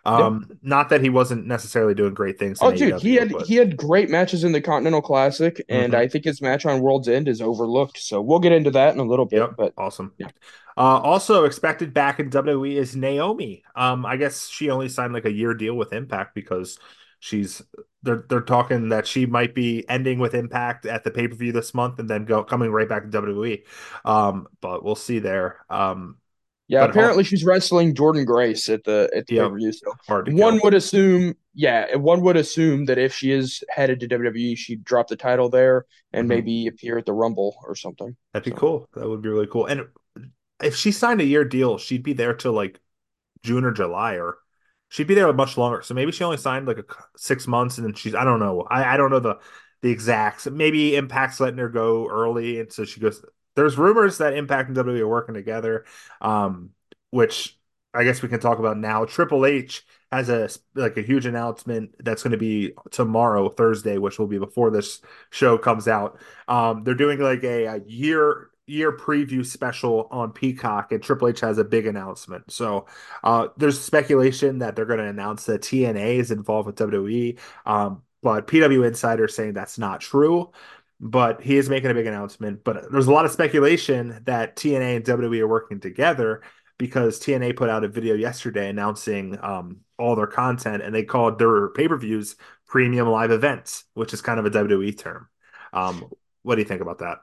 Um, 0.06 0.50
not 0.62 0.90
that 0.90 1.00
he 1.02 1.10
wasn't 1.10 1.48
necessarily 1.48 1.94
doing 1.94 2.14
great 2.14 2.38
things. 2.38 2.62
in 2.62 2.68
Oh, 2.68 2.72
dude, 2.76 3.00
he 3.02 3.16
had 3.16 3.32
but- 3.32 3.46
he 3.48 3.56
had 3.56 3.78
great 3.78 4.10
matches 4.10 4.44
in 4.44 4.52
the 4.52 4.60
Continental 4.60 5.02
Classic, 5.02 5.64
and 5.70 5.94
Mhm. 5.94 5.98
I 5.98 6.08
think 6.10 6.26
his 6.26 6.42
match 6.42 6.66
on 6.66 6.82
World's 6.82 7.08
End 7.08 7.30
is 7.30 7.42
overlooked. 7.42 7.98
So 8.00 8.22
we'll 8.22 8.40
get 8.40 8.52
into 8.52 8.72
that 8.72 8.94
in 8.94 9.00
a 9.00 9.04
little 9.06 9.26
bit. 9.26 9.38
Yep, 9.40 9.54
But 9.58 9.74
awesome. 9.78 10.12
Yeah. 10.18 10.28
Uh, 10.76 11.00
also 11.00 11.46
expected 11.46 11.94
back 11.94 12.20
in 12.20 12.30
WWE 12.30 12.76
is 12.78 12.96
Naomi. 12.96 13.64
Um, 13.76 14.06
I 14.06 14.18
guess 14.18 14.50
she 14.50 14.70
only 14.72 14.90
signed 14.90 15.14
like 15.14 15.26
a 15.26 15.32
year 15.32 15.54
deal 15.54 15.76
with 15.76 15.94
Impact 15.94 16.36
because 16.36 16.80
she's 17.20 17.62
they're 18.02 18.26
they're 18.28 18.42
talking 18.42 18.90
that 18.90 19.08
she 19.08 19.26
might 19.26 19.56
be 19.56 19.88
ending 19.88 20.20
with 20.20 20.34
Impact 20.34 20.86
at 20.86 21.06
the 21.06 21.12
pay 21.12 21.30
per 21.30 21.36
view 21.36 21.54
this 21.54 21.74
month 21.74 22.00
and 22.00 22.10
then 22.10 22.26
go 22.26 22.44
coming 22.44 22.72
right 22.72 22.90
back 22.90 23.04
to 23.04 23.10
WWE. 23.10 23.64
Um, 24.04 24.48
but 24.60 24.84
we'll 24.84 24.96
see 24.96 25.20
there. 25.20 25.60
Um, 25.70 26.18
yeah, 26.68 26.82
But 26.82 26.92
apparently 26.92 27.24
she's 27.24 27.44
wrestling 27.44 27.94
Jordynne 27.94 28.26
Grace 28.26 28.70
at 28.70 28.84
the 28.84 29.10
at 29.16 29.28
the 29.28 29.36
Yeah. 29.36 29.44
pay 29.44 29.50
per 29.50 29.58
view. 29.58 29.72
So 29.74 29.94
hard 30.08 30.34
one 30.34 30.60
would 30.64 30.74
assume, 30.74 31.34
yeah, 31.54 31.96
one 31.96 32.22
would 32.22 32.38
assume 32.38 32.86
that 32.86 32.98
if 32.98 33.14
she 33.14 33.32
is 33.32 33.64
headed 33.70 34.00
to 34.02 34.08
WWE, 34.08 34.56
she'd 34.56 34.84
drop 34.84 35.08
the 35.08 35.16
title 35.16 35.50
there 35.50 35.86
and 36.14 36.26
Mhm. 36.26 36.30
maybe 36.30 36.68
appear 36.68 36.98
at 36.98 37.06
the 37.06 37.14
Rumble 37.14 37.56
or 37.66 37.76
something. 37.76 38.16
That'd 38.34 38.46
be 38.46 38.52
So- 38.52 38.58
cool. 38.58 38.90
That 38.96 39.08
would 39.10 39.22
be 39.22 39.30
really 39.30 39.48
cool. 39.48 39.66
And 39.66 39.88
if 40.62 40.76
she 40.76 40.92
signed 40.92 41.20
a 41.22 41.26
year 41.26 41.44
deal, 41.44 41.78
she'd 41.78 42.04
be 42.04 42.14
there 42.14 42.34
till 42.34 42.54
like 42.54 42.80
June 43.44 43.66
or 43.66 43.72
July, 43.72 44.16
or 44.16 44.38
she'd 44.88 45.08
be 45.08 45.16
there 45.16 45.32
much 45.34 45.58
longer. 45.58 45.82
So 45.82 45.94
maybe 45.94 46.12
she 46.14 46.24
only 46.24 46.38
signed 46.38 46.66
like 46.68 46.78
a 46.78 46.86
six 47.18 47.46
months, 47.48 47.78
and 47.78 47.86
then 47.86 47.94
she's 47.94 48.16
I 48.16 48.24
don't 48.24 48.40
know. 48.40 48.62
I 48.70 48.94
I 48.94 48.98
don't 48.98 49.12
know 49.12 49.20
the 49.20 49.40
the 49.82 49.90
exacts. 49.92 50.48
Maybe 50.50 50.96
Impact's 50.96 51.42
letting 51.42 51.58
her 51.60 51.68
go 51.68 52.08
early, 52.10 52.60
and 52.62 52.72
so 52.72 52.86
she 52.86 53.02
goes. 53.02 53.22
There's 53.56 53.78
rumors 53.78 54.18
that 54.18 54.34
Impact 54.34 54.70
and 54.70 54.78
WWE 54.78 55.00
are 55.02 55.08
working 55.08 55.36
together, 55.36 55.86
um, 56.22 56.72
which 57.12 57.58
I 57.94 58.04
guess 58.04 58.22
we 58.22 58.30
can 58.30 58.40
talk 58.40 58.60
about 58.60 58.78
now. 58.78 59.06
Triple 59.06 59.46
H 59.46 59.86
has 60.12 60.30
a 60.30 60.50
like 60.76 60.98
a 60.98 61.02
huge 61.02 61.26
announcement 61.26 61.96
that's 62.00 62.24
going 62.24 62.32
to 62.32 62.38
be 62.38 62.74
tomorrow, 62.92 63.50
Thursday, 63.50 63.98
which 63.98 64.18
will 64.20 64.28
be 64.28 64.40
before 64.40 64.72
this 64.72 65.02
show 65.30 65.58
comes 65.58 65.88
out. 65.88 66.20
Um, 66.48 66.84
they're 66.84 66.96
doing 66.96 67.20
like 67.20 67.44
a, 67.44 67.66
a 67.66 67.82
year 67.86 68.50
year 68.66 68.96
preview 68.96 69.46
special 69.46 70.08
on 70.10 70.32
Peacock, 70.32 70.92
and 70.92 71.04
Triple 71.04 71.28
H 71.28 71.42
has 71.42 71.58
a 71.58 71.64
big 71.64 71.86
announcement. 71.86 72.52
So 72.52 72.88
uh, 73.24 73.50
there's 73.58 73.80
speculation 73.80 74.60
that 74.60 74.76
they're 74.76 74.86
going 74.86 75.00
to 75.00 75.06
announce 75.06 75.46
that 75.46 75.62
TNA 75.62 76.18
is 76.18 76.32
involved 76.32 76.68
with 76.68 76.78
WWE, 76.78 77.38
um, 77.66 78.04
but 78.22 78.48
PW 78.48 78.88
Insider 78.88 79.28
saying 79.28 79.54
that's 79.54 79.78
not 79.78 80.00
true. 80.02 80.52
But 81.06 81.42
he 81.42 81.58
is 81.58 81.70
making 81.70 81.92
a 81.92 81.94
big 81.94 82.08
announcement. 82.08 82.64
But 82.64 82.90
there's 82.90 83.08
a 83.08 83.12
lot 83.12 83.26
of 83.26 83.32
speculation 83.32 84.22
that 84.24 84.56
TNA 84.56 84.96
and 84.96 85.06
WWE 85.06 85.42
are 85.42 85.48
working 85.48 85.82
together 85.82 86.42
because 86.78 87.20
TNA 87.20 87.58
put 87.58 87.70
out 87.70 87.84
a 87.84 87.90
video 87.90 88.16
yesterday 88.16 88.70
announcing 88.70 89.38
um, 89.42 89.82
all 90.00 90.16
their 90.16 90.28
content, 90.28 90.82
and 90.82 90.96
they 90.96 91.04
called 91.04 91.40
their 91.40 91.70
pay 91.70 91.90
per 91.90 91.98
views 91.98 92.38
premium 92.68 93.08
live 93.10 93.32
events, 93.32 93.84
which 93.96 94.14
is 94.14 94.22
kind 94.22 94.40
of 94.40 94.46
a 94.46 94.50
WWE 94.50 94.98
term. 94.98 95.28
Um, 95.74 96.06
what 96.44 96.56
do 96.56 96.62
you 96.62 96.68
think 96.68 96.82
about 96.82 97.00
that? 97.00 97.18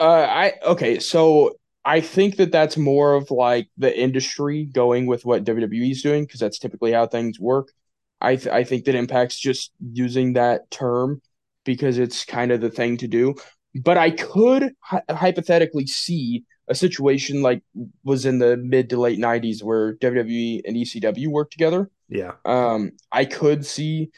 Uh, 0.00 0.26
I 0.28 0.52
okay, 0.64 0.98
so 0.98 1.56
I 1.84 2.00
think 2.00 2.36
that 2.36 2.52
that's 2.52 2.76
more 2.76 3.14
of 3.14 3.30
like 3.30 3.68
the 3.78 3.96
industry 3.96 4.64
going 4.64 5.06
with 5.06 5.24
what 5.24 5.44
WWE 5.44 5.90
is 5.90 6.02
doing 6.02 6.24
because 6.24 6.40
that's 6.40 6.58
typically 6.58 6.92
how 6.92 7.06
things 7.06 7.38
work. 7.38 7.72
I 8.20 8.36
th- 8.36 8.48
I 8.48 8.64
think 8.64 8.84
that 8.84 8.94
Impact's 8.94 9.38
just 9.38 9.72
using 9.92 10.32
that 10.34 10.70
term 10.70 11.22
because 11.64 11.98
it's 11.98 12.24
kind 12.24 12.52
of 12.52 12.60
the 12.60 12.70
thing 12.70 12.96
to 12.98 13.08
do. 13.08 13.34
But 13.74 13.98
I 13.98 14.10
could 14.10 14.72
hy- 14.80 15.02
hypothetically 15.10 15.86
see 15.86 16.44
a 16.68 16.74
situation 16.74 17.42
like 17.42 17.62
was 18.04 18.26
in 18.26 18.38
the 18.38 18.56
mid 18.56 18.90
to 18.90 19.00
late 19.00 19.18
'90s 19.18 19.62
where 19.62 19.94
WWE 19.96 20.62
and 20.66 20.76
ECW 20.76 21.28
worked 21.28 21.52
together. 21.52 21.90
Yeah, 22.08 22.32
Um, 22.44 22.92
I 23.12 23.24
could 23.26 23.66
see 23.66 24.10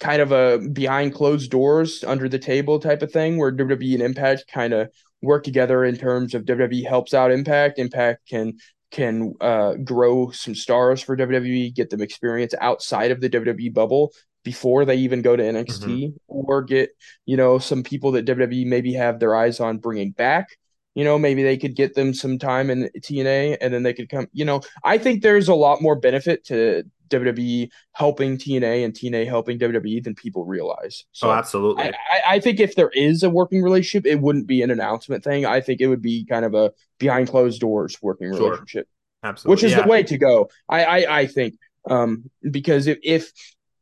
kind 0.00 0.20
of 0.20 0.32
a 0.32 0.58
behind 0.58 1.14
closed 1.14 1.50
doors, 1.50 2.04
under 2.04 2.28
the 2.28 2.38
table 2.38 2.78
type 2.78 3.02
of 3.02 3.12
thing 3.12 3.38
where 3.38 3.52
WWE 3.52 3.94
and 3.94 4.02
Impact 4.02 4.44
kind 4.52 4.74
of 4.74 4.90
work 5.22 5.44
together 5.44 5.84
in 5.84 5.96
terms 5.96 6.34
of 6.34 6.44
WWE 6.44 6.86
helps 6.86 7.14
out 7.14 7.30
Impact, 7.30 7.78
Impact 7.78 8.28
can 8.28 8.54
can 8.90 9.34
uh, 9.40 9.74
grow 9.74 10.30
some 10.30 10.54
stars 10.54 11.00
for 11.02 11.16
WWE, 11.16 11.74
get 11.74 11.90
them 11.90 12.00
experience 12.00 12.54
outside 12.60 13.10
of 13.10 13.20
the 13.20 13.28
WWE 13.28 13.72
bubble 13.74 14.12
before 14.44 14.84
they 14.84 14.96
even 14.96 15.22
go 15.22 15.34
to 15.34 15.42
NXT, 15.42 16.14
or 16.28 16.62
get 16.62 16.90
you 17.26 17.36
know 17.36 17.58
some 17.58 17.82
people 17.82 18.12
that 18.12 18.26
WWE 18.26 18.66
maybe 18.66 18.92
have 18.92 19.18
their 19.18 19.34
eyes 19.34 19.58
on 19.58 19.78
bringing 19.78 20.12
back. 20.12 20.48
You 20.94 21.02
know, 21.02 21.18
maybe 21.18 21.42
they 21.42 21.56
could 21.56 21.74
get 21.74 21.94
them 21.94 22.14
some 22.14 22.38
time 22.38 22.70
in 22.70 22.88
TNA, 22.98 23.56
and 23.60 23.74
then 23.74 23.82
they 23.82 23.94
could 23.94 24.08
come. 24.08 24.28
You 24.32 24.44
know, 24.44 24.60
I 24.84 24.98
think 24.98 25.22
there's 25.22 25.48
a 25.48 25.54
lot 25.54 25.82
more 25.82 25.96
benefit 25.96 26.44
to 26.46 26.84
WWE 27.08 27.70
helping 27.92 28.38
TNA 28.38 28.84
and 28.84 28.94
TNA 28.94 29.26
helping 29.26 29.58
WWE 29.58 30.04
than 30.04 30.14
people 30.14 30.44
realize. 30.44 31.04
So 31.12 31.28
oh, 31.28 31.32
absolutely. 31.32 31.84
I, 31.84 31.88
I, 31.88 32.22
I 32.34 32.40
think 32.40 32.60
if 32.60 32.76
there 32.76 32.90
is 32.90 33.22
a 33.22 33.30
working 33.30 33.62
relationship, 33.62 34.06
it 34.06 34.20
wouldn't 34.20 34.46
be 34.46 34.62
an 34.62 34.70
announcement 34.70 35.24
thing. 35.24 35.46
I 35.46 35.60
think 35.60 35.80
it 35.80 35.88
would 35.88 36.02
be 36.02 36.24
kind 36.24 36.44
of 36.44 36.54
a 36.54 36.72
behind 36.98 37.28
closed 37.28 37.60
doors 37.60 37.98
working 38.02 38.32
Sure. 38.32 38.50
relationship, 38.50 38.88
absolutely. 39.22 39.52
which 39.52 39.64
is 39.64 39.72
yeah. 39.72 39.82
the 39.82 39.88
way 39.88 40.02
to 40.02 40.18
go. 40.18 40.48
I, 40.68 40.84
I, 40.84 41.18
I 41.20 41.26
think 41.26 41.56
um, 41.88 42.30
because 42.50 42.86
if 42.86 42.98
if 43.02 43.32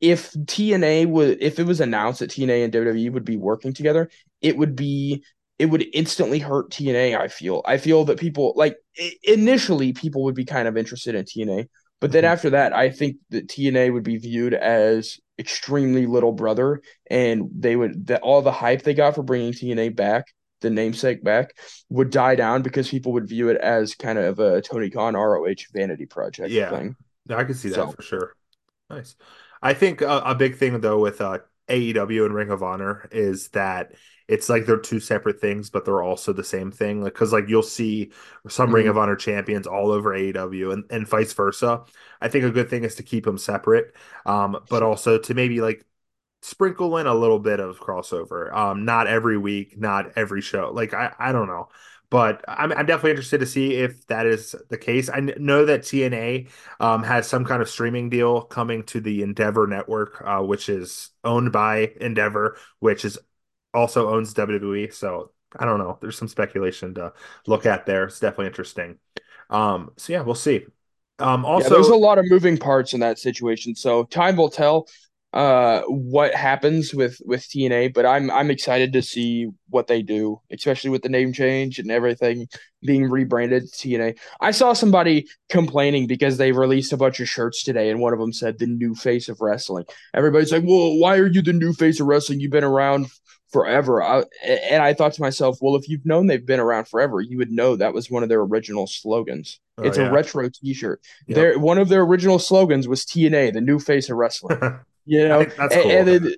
if 0.03 0.33
TNA 0.33 1.07
would 1.07 1.39
if 1.41 1.59
it 1.59 1.65
was 1.65 1.81
announced 1.81 2.21
that 2.21 2.31
TNA 2.31 2.65
and 2.65 2.73
WWE 2.73 3.11
would 3.13 3.25
be 3.25 3.37
working 3.39 3.73
together, 3.73 4.11
it 4.43 4.59
would 4.59 4.77
be 4.77 5.25
it 5.59 5.67
would 5.67 5.87
instantly 5.95 6.41
hurt 6.41 6.71
TNA. 6.71 7.17
I 7.19 7.29
feel 7.29 7.63
I 7.65 7.79
feel 7.79 8.05
that 8.07 8.19
people 8.19 8.53
like 8.57 8.77
initially 9.23 9.93
people 9.95 10.25
would 10.25 10.35
be 10.35 10.45
kind 10.45 10.67
of 10.69 10.77
interested 10.77 11.15
in 11.15 11.25
TNA, 11.25 11.69
but 12.01 12.11
then 12.13 12.25
Mhm. 12.25 12.29
after 12.33 12.51
that, 12.51 12.75
I 12.75 12.91
think 12.91 13.19
that 13.31 13.49
TNA 13.49 13.91
would 13.93 14.03
be 14.03 14.17
viewed 14.17 14.55
as 14.55 15.21
extremely 15.39 16.07
little 16.07 16.33
brother, 16.33 16.83
and 17.09 17.49
they 17.57 17.77
would 17.77 18.09
that 18.09 18.23
all 18.23 18.43
the 18.43 18.53
hype 18.53 18.83
they 18.83 18.95
got 18.95 19.15
for 19.15 19.23
bringing 19.23 19.53
TNA 19.53 19.91
back, 19.91 20.27
the 20.63 20.71
namesake 20.71 21.23
back, 21.23 21.57
would 21.91 22.11
die 22.11 22.35
down 22.35 22.63
because 22.63 22.89
people 22.89 23.13
would 23.13 23.29
view 23.29 23.51
it 23.51 23.57
as 23.59 23.95
kind 23.95 24.19
of 24.19 24.41
a 24.41 24.61
Tony 24.63 24.91
Khan 24.91 25.15
ROH 25.15 25.67
vanity 25.73 26.07
project 26.07 26.51
Yeah. 26.51 26.71
thing. 26.71 26.97
I 27.31 27.45
can 27.45 27.55
see 27.55 27.69
that 27.69 27.77
So- 27.77 27.93
for 27.93 28.03
sure. 28.03 28.35
Nice. 28.91 29.15
I 29.63 29.75
think 29.75 30.01
a, 30.01 30.19
a 30.25 30.35
big 30.35 30.57
thing 30.57 30.81
though 30.81 30.99
with 31.01 31.21
uh, 31.21 31.39
AEW 31.69 32.25
and 32.27 32.35
Ring 32.35 32.51
of 32.51 32.63
Honor 32.63 33.09
is 33.13 33.49
that 33.51 33.93
it's 34.29 34.49
like 34.49 34.67
they're 34.67 34.79
two 34.79 35.01
separate 35.01 35.41
things, 35.41 35.71
but 35.71 35.85
they're 35.85 36.03
also 36.03 36.33
the 36.33 36.45
same 36.45 36.71
thing. 36.71 37.03
Like, 37.03 37.13
because 37.15 37.33
like 37.33 37.49
you'll 37.49 37.63
see 37.63 38.13
some 38.49 38.75
Ring 38.75 38.87
Mhm. 38.87 38.91
of 38.91 38.97
Honor 38.99 39.17
champions 39.17 39.67
all 39.67 39.91
over 39.91 40.15
AEW 40.15 40.73
and, 40.73 40.85
and 40.91 41.07
vice 41.09 41.33
versa. 41.33 41.85
I 42.21 42.29
think 42.29 42.45
a 42.45 42.51
good 42.51 42.71
thing 42.71 42.85
is 42.85 42.95
to 42.97 43.03
keep 43.03 43.25
them 43.25 43.39
separate, 43.39 43.95
um, 44.27 44.59
but 44.69 44.83
also 44.83 45.19
to 45.19 45.35
maybe 45.35 45.61
like 45.61 45.85
sprinkle 46.43 46.99
in 46.99 47.07
a 47.07 47.15
little 47.15 47.39
bit 47.39 47.61
of 47.61 47.79
crossover. 47.81 48.53
Um, 48.55 48.85
not 48.85 49.07
every 49.07 49.39
week, 49.39 49.79
not 49.79 50.13
every 50.17 50.41
show. 50.41 50.71
Like 50.73 50.95
I, 50.95 51.13
I 51.19 51.33
don't 51.33 51.47
know. 51.49 51.69
But 52.13 52.45
I'm, 52.47 52.73
I'm 52.73 52.85
definitely 52.85 53.13
interested 53.13 53.41
to 53.41 53.47
see 53.47 53.73
if 53.73 54.07
that 54.09 54.27
is 54.27 54.55
the 54.69 54.77
case. 54.77 55.09
I 55.09 55.21
know 55.21 55.65
that 55.65 55.81
TNA 55.81 56.51
um, 56.79 57.03
has 57.05 57.27
some 57.27 57.43
kind 57.47 57.63
of 57.63 57.71
streaming 57.71 58.11
deal 58.11 58.43
coming 58.43 58.83
to 58.85 59.01
the 59.01 59.23
Endeavor 59.23 59.67
network, 59.67 60.23
uh, 60.23 60.43
which 60.43 60.69
is 60.69 61.09
owned 61.25 61.53
by 61.53 61.91
Endeavor, 62.03 62.59
which 62.81 63.07
is 63.07 63.19
also 63.73 64.11
owns 64.15 64.35
WWE. 64.35 64.91
So 64.91 65.31
I 65.59 65.65
don't 65.65 65.79
know. 65.79 65.97
There's 66.03 66.19
some 66.19 66.29
speculation 66.29 66.93
to 66.97 67.15
look 67.47 67.65
at 67.65 67.87
there. 67.87 68.05
It's 68.05 68.21
definitely 68.21 68.49
interesting. 68.49 68.99
Um, 69.49 69.93
so 69.97 70.13
yeah, 70.13 70.21
we'll 70.21 70.35
see. 70.35 70.67
Um, 71.19 71.47
yeah, 71.49 71.67
there's 71.67 71.89
a 71.89 71.97
lot 71.97 72.19
of 72.19 72.27
moving 72.29 72.59
parts 72.59 72.93
in 72.93 73.01
that 73.01 73.19
situation, 73.19 73.75
so 73.75 74.05
time 74.05 74.37
will 74.37 74.51
tell 74.51 74.87
uh 75.33 75.83
what 75.87 76.35
happens 76.35 76.95
with 76.95 77.21
with 77.25 77.43
TNA, 77.43 77.95
but 77.95 78.05
I'm 78.05 78.31
I'm 78.31 78.51
excited 78.51 78.93
to 78.93 79.03
see 79.03 79.49
what 79.71 79.87
they 79.87 80.03
do, 80.03 80.41
especially 80.51 80.91
with 80.91 81.03
the 81.03 81.09
name 81.09 81.33
change 81.33 81.79
and 81.79 81.91
everything 81.91 82.49
being 82.83 83.09
rebranded 83.09 83.65
TNA. 83.73 84.19
I 84.41 84.51
saw 84.51 84.73
somebody 84.75 85.27
complaining 85.49 86.07
because 86.07 86.37
they 86.37 86.53
released 86.53 86.93
a 86.93 86.97
bunch 86.99 87.21
of 87.21 87.29
shirts 87.29 87.63
today 87.63 87.91
and 87.91 88.01
one 88.01 88.13
of 88.13 88.19
them 88.19 88.33
said 88.33 88.59
the 88.59 88.67
new 88.67 88.95
face 88.95 89.29
of 89.29 89.41
wrestling. 89.41 89.85
Everybody's 90.15 90.53
like, 90.53 90.65
"Well, 90.65 90.99
why 90.99 91.17
are 91.17 91.27
you 91.27 91.43
the 91.43 91.53
new 91.53 91.73
face 91.73 92.01
of 92.01 92.07
wrestling? 92.07 92.41
You've 92.41 92.51
been 92.51 92.65
around 92.65 93.07
forever." 93.53 94.03
I, 94.03 94.25
and 94.45 94.83
I 94.83 94.93
thought 94.93 95.15
to 95.15 95.23
myself, 95.23 95.59
"Well, 95.63 95.77
if 95.77 95.89
you've 95.89 96.05
known 96.05 96.27
they've 96.27 96.45
been 96.45 96.61
around 96.61 96.89
forever, 96.89 97.23
you 97.23 97.39
would 97.39 97.51
know 97.51 97.77
that 97.77 97.95
was 97.95 98.11
one 98.11 98.23
of 98.23 98.29
their 98.29 98.43
original 98.43 98.87
slogans. 98.87 99.61
Oh, 99.79 99.85
it's 99.85 99.97
yeah. 99.97 100.09
a 100.09 100.13
retro 100.13 100.51
t-shirt. 100.51 101.01
Yep. 101.29 101.37
Their 101.37 101.59
one 101.59 101.79
of 101.79 101.89
their 101.89 102.03
original 102.03 102.39
slogans 102.39 102.87
was 102.87 103.07
TNA, 103.07 103.55
the 103.55 103.63
new 103.63 103.79
face 103.79 104.11
of 104.11 104.19
wrestling. 104.19 104.59
You 105.05 105.29
know, 105.29 105.47
that's 105.57 105.77
and, 105.77 105.83
cool. 105.83 106.07
and 106.07 106.09
then 106.09 106.35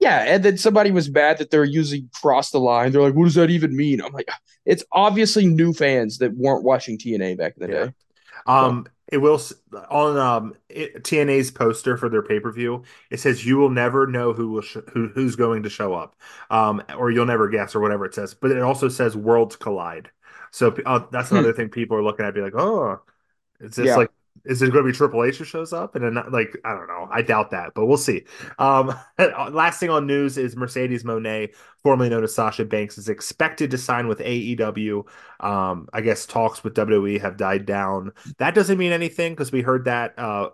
yeah, 0.00 0.24
and 0.26 0.44
then 0.44 0.58
somebody 0.58 0.90
was 0.92 1.10
mad 1.10 1.38
that 1.38 1.50
they're 1.50 1.64
using 1.64 2.10
cross 2.14 2.50
the 2.50 2.60
line. 2.60 2.92
They're 2.92 3.02
like, 3.02 3.14
"What 3.14 3.24
does 3.26 3.34
that 3.36 3.50
even 3.50 3.76
mean?" 3.76 4.02
I'm 4.02 4.12
like, 4.12 4.28
it's 4.66 4.84
obviously 4.92 5.46
new 5.46 5.72
fans 5.74 6.18
that 6.18 6.34
weren't 6.36 6.64
watching 6.64 6.98
TNA 6.98 7.34
back 7.36 7.54
in 7.58 7.62
the 7.62 7.68
Yeah. 7.68 7.86
day. 7.86 7.92
Um, 8.46 8.88
It 9.12 9.18
will 9.18 9.40
on 9.90 10.18
um 10.18 10.54
it, 10.68 11.04
TNA's 11.04 11.50
poster 11.52 11.96
for 11.98 12.08
their 12.10 12.22
pay 12.22 12.40
per 12.40 12.52
view. 12.52 12.84
It 13.10 13.20
says 13.20 13.46
you 13.46 13.56
will 13.58 13.70
never 13.70 14.06
know 14.06 14.32
who 14.34 14.50
will 14.52 14.62
sh- 14.62 14.78
who 14.92 15.08
who's 15.08 15.36
going 15.36 15.64
to 15.64 15.70
show 15.70 15.94
up, 15.94 16.16
um, 16.50 16.82
or 16.98 17.10
you'll 17.12 17.26
never 17.26 17.48
guess, 17.48 17.74
or 17.76 17.80
whatever 17.80 18.06
it 18.06 18.14
says. 18.14 18.34
But 18.34 18.52
it 18.52 18.62
also 18.62 18.88
says 18.88 19.16
worlds 19.16 19.56
collide. 19.56 20.10
So 20.52 20.76
uh, 20.86 21.06
that's 21.12 21.30
Hmm. 21.30 21.32
another 21.32 21.52
thing 21.54 21.70
people 21.70 21.96
are 21.98 22.02
looking 22.04 22.26
at, 22.26 22.34
be 22.34 22.42
like, 22.42 22.54
oh, 22.56 23.02
is 23.60 23.76
this 23.76 23.96
Yeah. 23.96 23.96
like, 23.96 24.10
is 24.44 24.62
it 24.62 24.72
going 24.72 24.84
to 24.84 24.90
be 24.92 24.96
Triple 24.96 25.24
H 25.24 25.38
who 25.38 25.44
shows 25.44 25.72
up? 25.72 25.94
And 25.96 26.04
then 26.04 26.22
like, 26.30 26.56
I 26.64 26.74
don't 26.74 26.86
know, 26.86 27.08
I 27.10 27.22
doubt 27.22 27.50
that, 27.50 27.72
but 27.74 27.86
we'll 27.86 27.96
see. 27.96 28.24
Um, 28.58 28.94
last 29.18 29.80
thing 29.80 29.90
on 29.90 30.06
news 30.06 30.38
is 30.38 30.56
Mercedes 30.56 31.02
Moné, 31.04 31.54
formerly 31.82 32.08
known 32.08 32.24
as 32.24 32.34
Sasha 32.34 32.64
Banks, 32.64 32.98
is 32.98 33.08
expected 33.08 33.70
to 33.70 33.78
sign 33.78 34.08
with 34.08 34.20
AEW. 34.20 35.04
Um, 35.40 35.88
I 35.92 36.00
guess 36.00 36.26
talks 36.26 36.62
with 36.64 36.74
WWE 36.74 37.20
have 37.20 37.36
died 37.36 37.66
down. 37.66 38.12
That 38.38 38.54
doesn't 38.54 38.78
mean 38.78 38.92
anything 38.92 39.32
because 39.32 39.52
we 39.52 39.62
heard 39.62 39.84
that 39.86 40.18
uh, 40.18 40.50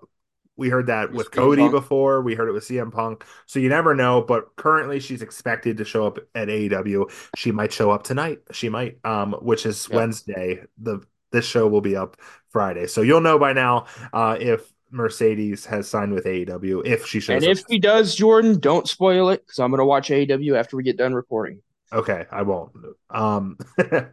we 0.57 0.69
heard 0.69 0.87
that 0.89 1.13
With 1.13 1.31
Cody 1.31 1.63
Punk. 1.63 1.73
before. 1.73 2.21
We 2.21 2.35
heard 2.35 2.49
it 2.49 2.53
with 2.53 2.65
CM 2.65 2.93
Punk. 2.93 3.25
So 3.47 3.59
you 3.59 3.69
never 3.71 3.95
know. 3.95 4.21
But 4.21 4.55
currently, 4.57 5.01
she's 5.01 5.23
expected 5.23 5.79
to 5.79 5.85
show 5.85 6.07
up 6.07 6.19
at 6.35 6.51
AEW. 6.51 7.11
She 7.37 7.53
might 7.53 7.73
show 7.73 7.91
up 7.91 8.03
tonight. 8.05 8.41
She 8.53 8.69
might, 8.69 8.99
um, 9.05 9.33
which 9.41 9.65
is 9.65 9.89
Yeah. 9.89 9.97
Wednesday. 9.97 10.65
The 10.79 11.01
this 11.33 11.45
show 11.47 11.67
will 11.67 11.81
be 11.81 11.97
up 11.97 12.17
Friday. 12.51 12.87
So 12.87 13.03
you'll 13.03 13.21
know 13.21 13.39
by 13.39 13.53
now 13.53 13.87
uh, 14.13 14.37
if 14.41 14.73
Mercedes 14.91 15.65
has 15.67 15.89
signed 15.89 16.13
with 16.13 16.25
AEW 16.27 16.87
if 16.87 17.07
she 17.07 17.19
shows 17.21 17.43
And 17.43 17.45
up. 17.45 17.59
if 17.59 17.65
he 17.69 17.79
does, 17.79 18.15
Jordan, 18.15 18.61
don't 18.61 18.87
spoil 18.89 19.31
it 19.31 19.45
because 19.47 19.59
I'm 19.59 19.71
going 19.71 19.79
to 19.79 19.87
watch 19.87 20.11
AEW 20.11 20.55
after 20.59 20.77
we 20.77 20.83
get 20.83 20.97
done 20.99 21.15
recording. 21.15 21.63
Okay, 21.93 22.25
I 22.31 22.41
won't. 22.41 22.73
Um, 23.11 23.59
uh, 23.79 24.05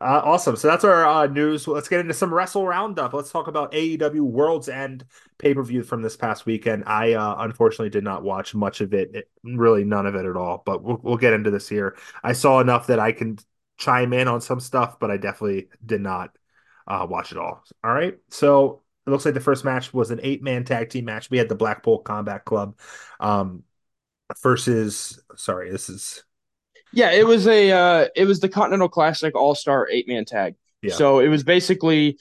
awesome. 0.00 0.56
So 0.56 0.66
that's 0.66 0.82
our 0.82 1.06
uh, 1.06 1.26
news. 1.28 1.68
Let's 1.68 1.88
get 1.88 2.00
into 2.00 2.12
some 2.14 2.34
wrestle 2.34 2.66
roundup. 2.66 3.12
Let's 3.12 3.30
talk 3.30 3.46
about 3.46 3.70
AEW 3.72 4.22
World's 4.22 4.68
End 4.68 5.04
pay 5.38 5.54
per 5.54 5.62
view 5.62 5.84
from 5.84 6.02
this 6.02 6.16
past 6.16 6.46
weekend. 6.46 6.82
I 6.86 7.12
uh, 7.12 7.36
unfortunately 7.38 7.90
did 7.90 8.02
not 8.02 8.24
watch 8.24 8.56
much 8.56 8.80
of 8.80 8.92
it, 8.92 9.14
it- 9.14 9.30
really 9.44 9.84
none 9.84 10.06
of 10.06 10.16
it 10.16 10.24
at 10.26 10.36
all. 10.36 10.62
But 10.66 10.82
we'll, 10.82 10.98
we'll 11.00 11.16
get 11.16 11.32
into 11.32 11.52
this 11.52 11.68
here. 11.68 11.96
I 12.24 12.32
saw 12.32 12.58
enough 12.60 12.88
that 12.88 12.98
I 12.98 13.12
can 13.12 13.38
chime 13.76 14.12
in 14.12 14.26
on 14.26 14.40
some 14.40 14.58
stuff, 14.58 14.98
but 14.98 15.12
I 15.12 15.16
definitely 15.16 15.68
did 15.84 16.00
not 16.00 16.36
uh, 16.88 17.06
watch 17.08 17.32
it 17.32 17.38
all. 17.38 17.62
All 17.84 17.92
right. 17.92 18.18
So 18.30 18.82
it 19.06 19.10
looks 19.10 19.24
like 19.24 19.34
the 19.34 19.40
first 19.40 19.64
match 19.64 19.94
was 19.94 20.10
an 20.10 20.20
eight 20.22 20.42
man 20.42 20.64
tag 20.64 20.90
team 20.90 21.04
match. 21.04 21.30
We 21.30 21.38
had 21.38 21.48
the 21.48 21.54
Blackpool 21.54 21.98
Combat 21.98 22.44
Club 22.44 22.78
um, 23.20 23.62
versus. 24.42 25.22
Sorry, 25.36 25.70
this 25.70 25.88
is. 25.88 26.24
Yeah, 26.92 27.12
it 27.12 27.26
was 27.26 27.46
a 27.46 27.70
uh, 27.70 28.08
it 28.16 28.24
was 28.24 28.40
the 28.40 28.48
Continental 28.48 28.88
Classic 28.88 29.34
All 29.36 29.54
Star 29.54 29.88
eight 29.90 30.08
man 30.08 30.24
tag. 30.24 30.54
Yeah. 30.82 30.94
So 30.94 31.20
it 31.20 31.28
was 31.28 31.44
basically 31.44 32.18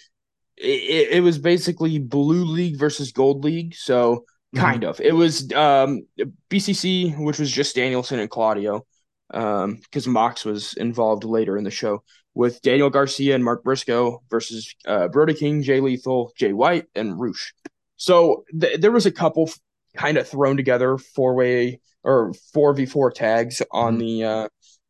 it, 0.58 1.10
it 1.12 1.24
was 1.24 1.38
basically 1.38 2.00
Blue 2.00 2.44
League 2.46 2.78
versus 2.78 3.12
Gold 3.12 3.44
League. 3.44 3.76
So 3.76 4.26
Mm-hmm. 4.56 4.66
kind 4.66 4.84
of 4.86 5.02
it 5.02 5.12
was 5.14 5.52
um, 5.52 6.08
BCC, 6.50 7.14
which 7.18 7.38
was 7.38 7.52
just 7.52 7.76
Danielson 7.76 8.20
and 8.20 8.30
Claudio, 8.30 8.86
because 9.30 10.08
Mox 10.08 10.46
was 10.46 10.74
involved 10.74 11.26
later 11.26 11.58
in 11.58 11.66
the 11.66 11.72
show 11.72 12.02
with 12.38 12.62
Daniel 12.62 12.92
Garcia 12.92 13.34
and 13.34 13.44
Mark 13.44 13.64
Briscoe 13.64 14.22
versus 14.30 14.76
uh, 14.86 15.08
Brody 15.08 15.34
King, 15.34 15.64
Jay 15.64 15.80
Lethal, 15.80 16.32
Jay 16.38 16.54
White, 16.54 16.86
and 16.94 17.20
Rush. 17.20 17.52
So 17.96 18.44
th- 18.62 18.80
there 18.80 18.92
was 18.92 19.08
a 19.08 19.12
couple 19.12 19.50
kind 19.96 20.18
of 20.18 20.28
thrown 20.28 20.56
together 20.56 21.00
four 21.00 21.34
way 21.34 21.80
or 22.04 22.32
four 22.54 22.74
v 22.74 22.86
four 22.86 23.10
tags 23.12 23.64
on 23.72 23.96
Mhm. 23.96 24.00
the 24.00 24.24
uh 24.24 24.48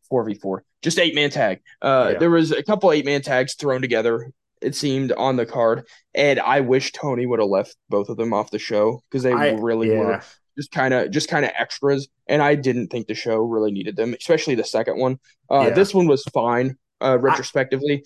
four 0.09 0.25
v 0.25 0.33
four, 0.33 0.65
just 0.81 0.99
eight 0.99 1.15
man 1.15 1.29
tag. 1.29 1.61
Uh, 1.81 2.09
Yeah. 2.11 2.19
there 2.19 2.29
was 2.29 2.51
a 2.51 2.61
couple 2.63 2.91
eight 2.91 3.05
man 3.05 3.21
tags 3.21 3.53
thrown 3.55 3.81
together. 3.81 4.29
It 4.61 4.75
seemed 4.75 5.13
on 5.13 5.37
the 5.37 5.45
card, 5.45 5.87
and 6.13 6.41
I 6.41 6.59
wish 6.59 6.91
Tony 6.91 7.25
would 7.25 7.39
have 7.39 7.47
left 7.47 7.77
both 7.89 8.09
of 8.09 8.17
them 8.17 8.33
off 8.33 8.51
the 8.51 8.59
show 8.59 9.01
because 9.09 9.23
they 9.23 9.31
I, 9.31 9.51
really 9.51 9.89
yeah. 9.91 9.99
were 9.99 10.21
just 10.57 10.71
kind 10.71 10.93
of 10.93 11.11
just 11.11 11.29
kind 11.29 11.45
of 11.45 11.51
extras. 11.57 12.09
And 12.27 12.41
I 12.41 12.55
didn't 12.55 12.87
think 12.87 13.07
the 13.07 13.13
show 13.15 13.37
really 13.37 13.71
needed 13.71 13.95
them, 13.95 14.13
especially 14.19 14.55
the 14.55 14.65
second 14.65 14.97
one. 14.99 15.19
Uh, 15.49 15.67
Yeah. 15.67 15.73
This 15.75 15.93
one 15.93 16.07
was 16.07 16.23
fine 16.33 16.75
uh, 17.01 17.17
retrospectively. 17.19 18.03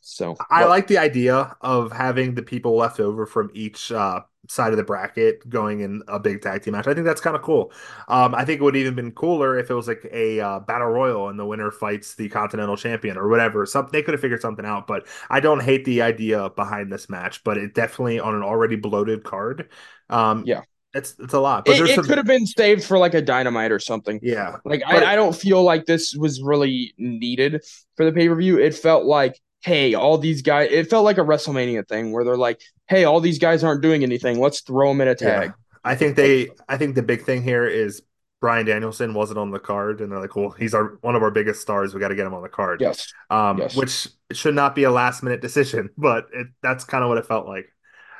so 0.00 0.36
I 0.50 0.62
but- 0.62 0.68
like 0.70 0.86
the 0.86 0.98
idea 0.98 1.56
of 1.60 1.92
having 1.92 2.34
the 2.34 2.42
people 2.42 2.76
left 2.76 3.00
over 3.00 3.26
from 3.26 3.50
each 3.54 3.90
uh, 3.92 4.20
side 4.48 4.72
of 4.72 4.76
the 4.76 4.84
bracket 4.84 5.48
going 5.48 5.80
in 5.80 6.02
a 6.08 6.20
big 6.20 6.42
tag 6.42 6.62
team 6.62 6.72
match. 6.72 6.86
I 6.86 6.92
think 6.92 7.06
that's 7.06 7.20
kind 7.22 7.34
of 7.34 7.40
cool. 7.42 7.72
Um, 8.08 8.34
I 8.34 8.44
think 8.44 8.60
it 8.60 8.64
would 8.64 8.76
even 8.76 8.94
been 8.94 9.12
cooler 9.12 9.58
if 9.58 9.70
it 9.70 9.74
was 9.74 9.88
like 9.88 10.06
a 10.12 10.40
uh, 10.40 10.60
battle 10.60 10.88
royal 10.88 11.30
and 11.30 11.38
the 11.38 11.46
winner 11.46 11.70
fights 11.70 12.14
the 12.14 12.28
continental 12.28 12.76
champion 12.76 13.16
or 13.16 13.28
whatever. 13.28 13.64
Some 13.64 13.88
they 13.90 14.02
could 14.02 14.12
have 14.14 14.20
figured 14.20 14.42
something 14.42 14.66
out, 14.66 14.86
but 14.86 15.06
I 15.30 15.40
don't 15.40 15.62
hate 15.62 15.86
the 15.86 16.02
idea 16.02 16.50
behind 16.50 16.92
this 16.92 17.08
match. 17.08 17.42
But 17.42 17.56
it 17.56 17.72
definitely 17.74 18.20
on 18.20 18.34
an 18.34 18.42
already 18.42 18.76
bloated 18.76 19.24
card. 19.24 19.70
Um, 20.10 20.44
Yeah. 20.46 20.62
It's 20.94 21.14
it's 21.18 21.34
a 21.34 21.40
lot. 21.40 21.64
But 21.64 21.80
it, 21.80 21.90
it 21.90 21.94
some, 21.96 22.04
could 22.04 22.18
have 22.18 22.26
been 22.26 22.46
saved 22.46 22.84
for 22.84 22.98
like 22.98 23.14
a 23.14 23.20
dynamite 23.22 23.72
or 23.72 23.78
something. 23.78 24.20
yeah, 24.22 24.56
Like 24.64 24.82
But- 24.88 25.02
I, 25.02 25.12
I 25.12 25.16
don't 25.16 25.34
feel 25.34 25.62
like 25.62 25.86
this 25.86 26.14
was 26.14 26.40
really 26.40 26.94
needed 26.98 27.64
for 27.96 28.04
the 28.04 28.12
pay 28.12 28.28
per 28.28 28.36
view. 28.36 28.58
It 28.58 28.74
felt 28.74 29.04
like, 29.04 29.40
hey, 29.62 29.94
all 29.94 30.18
these 30.18 30.42
guys. 30.42 30.68
It 30.70 30.88
felt 30.90 31.04
like 31.04 31.18
a 31.18 31.22
WrestleMania 31.22 31.86
thing 31.88 32.12
where 32.12 32.24
they're 32.24 32.36
like, 32.36 32.60
hey, 32.86 33.04
all 33.04 33.20
these 33.20 33.38
guys 33.38 33.64
aren't 33.64 33.82
doing 33.82 34.02
anything. 34.02 34.38
Let's 34.38 34.60
throw 34.60 34.88
them 34.88 35.00
in 35.00 35.08
a 35.08 35.14
tag. 35.14 35.48
Yeah. 35.48 35.52
I 35.86 35.94
think 35.96 36.16
they 36.16 36.48
I 36.68 36.76
think 36.78 36.94
the 36.94 37.02
big 37.02 37.24
thing 37.24 37.42
here 37.42 37.66
is 37.66 38.00
Bryan 38.40 38.66
Danielson 38.66 39.14
wasn't 39.14 39.38
on 39.38 39.50
the 39.50 39.58
card 39.58 40.00
and 40.00 40.12
they're 40.12 40.20
like, 40.20 40.36
well, 40.36 40.50
he's 40.50 40.74
our 40.74 40.98
one 41.00 41.16
of 41.16 41.22
our 41.22 41.30
biggest 41.30 41.60
stars. 41.60 41.92
We 41.94 42.00
got 42.00 42.08
to 42.08 42.14
get 42.14 42.26
him 42.26 42.34
on 42.34 42.42
the 42.42 42.48
card. 42.48 42.80
Yes. 42.80 43.12
Um, 43.30 43.58
Yes. 43.58 43.74
which 43.74 44.08
should 44.32 44.54
not 44.54 44.74
be 44.74 44.84
a 44.84 44.90
last 44.90 45.22
minute 45.22 45.40
decision, 45.40 45.90
but 45.98 46.26
it, 46.32 46.46
that's 46.62 46.84
kind 46.84 47.02
of 47.02 47.08
what 47.08 47.18
it 47.18 47.26
felt 47.26 47.46
like. 47.46 47.66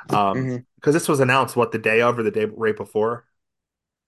Um, 0.09 0.37
Mhm. 0.37 0.65
because 0.75 0.93
this 0.93 1.07
was 1.07 1.19
announced 1.19 1.55
what 1.55 1.71
the 1.71 1.79
day 1.79 2.01
of 2.01 2.19
or 2.19 2.23
the 2.23 2.31
day 2.31 2.45
right 2.45 2.75
before. 2.75 3.25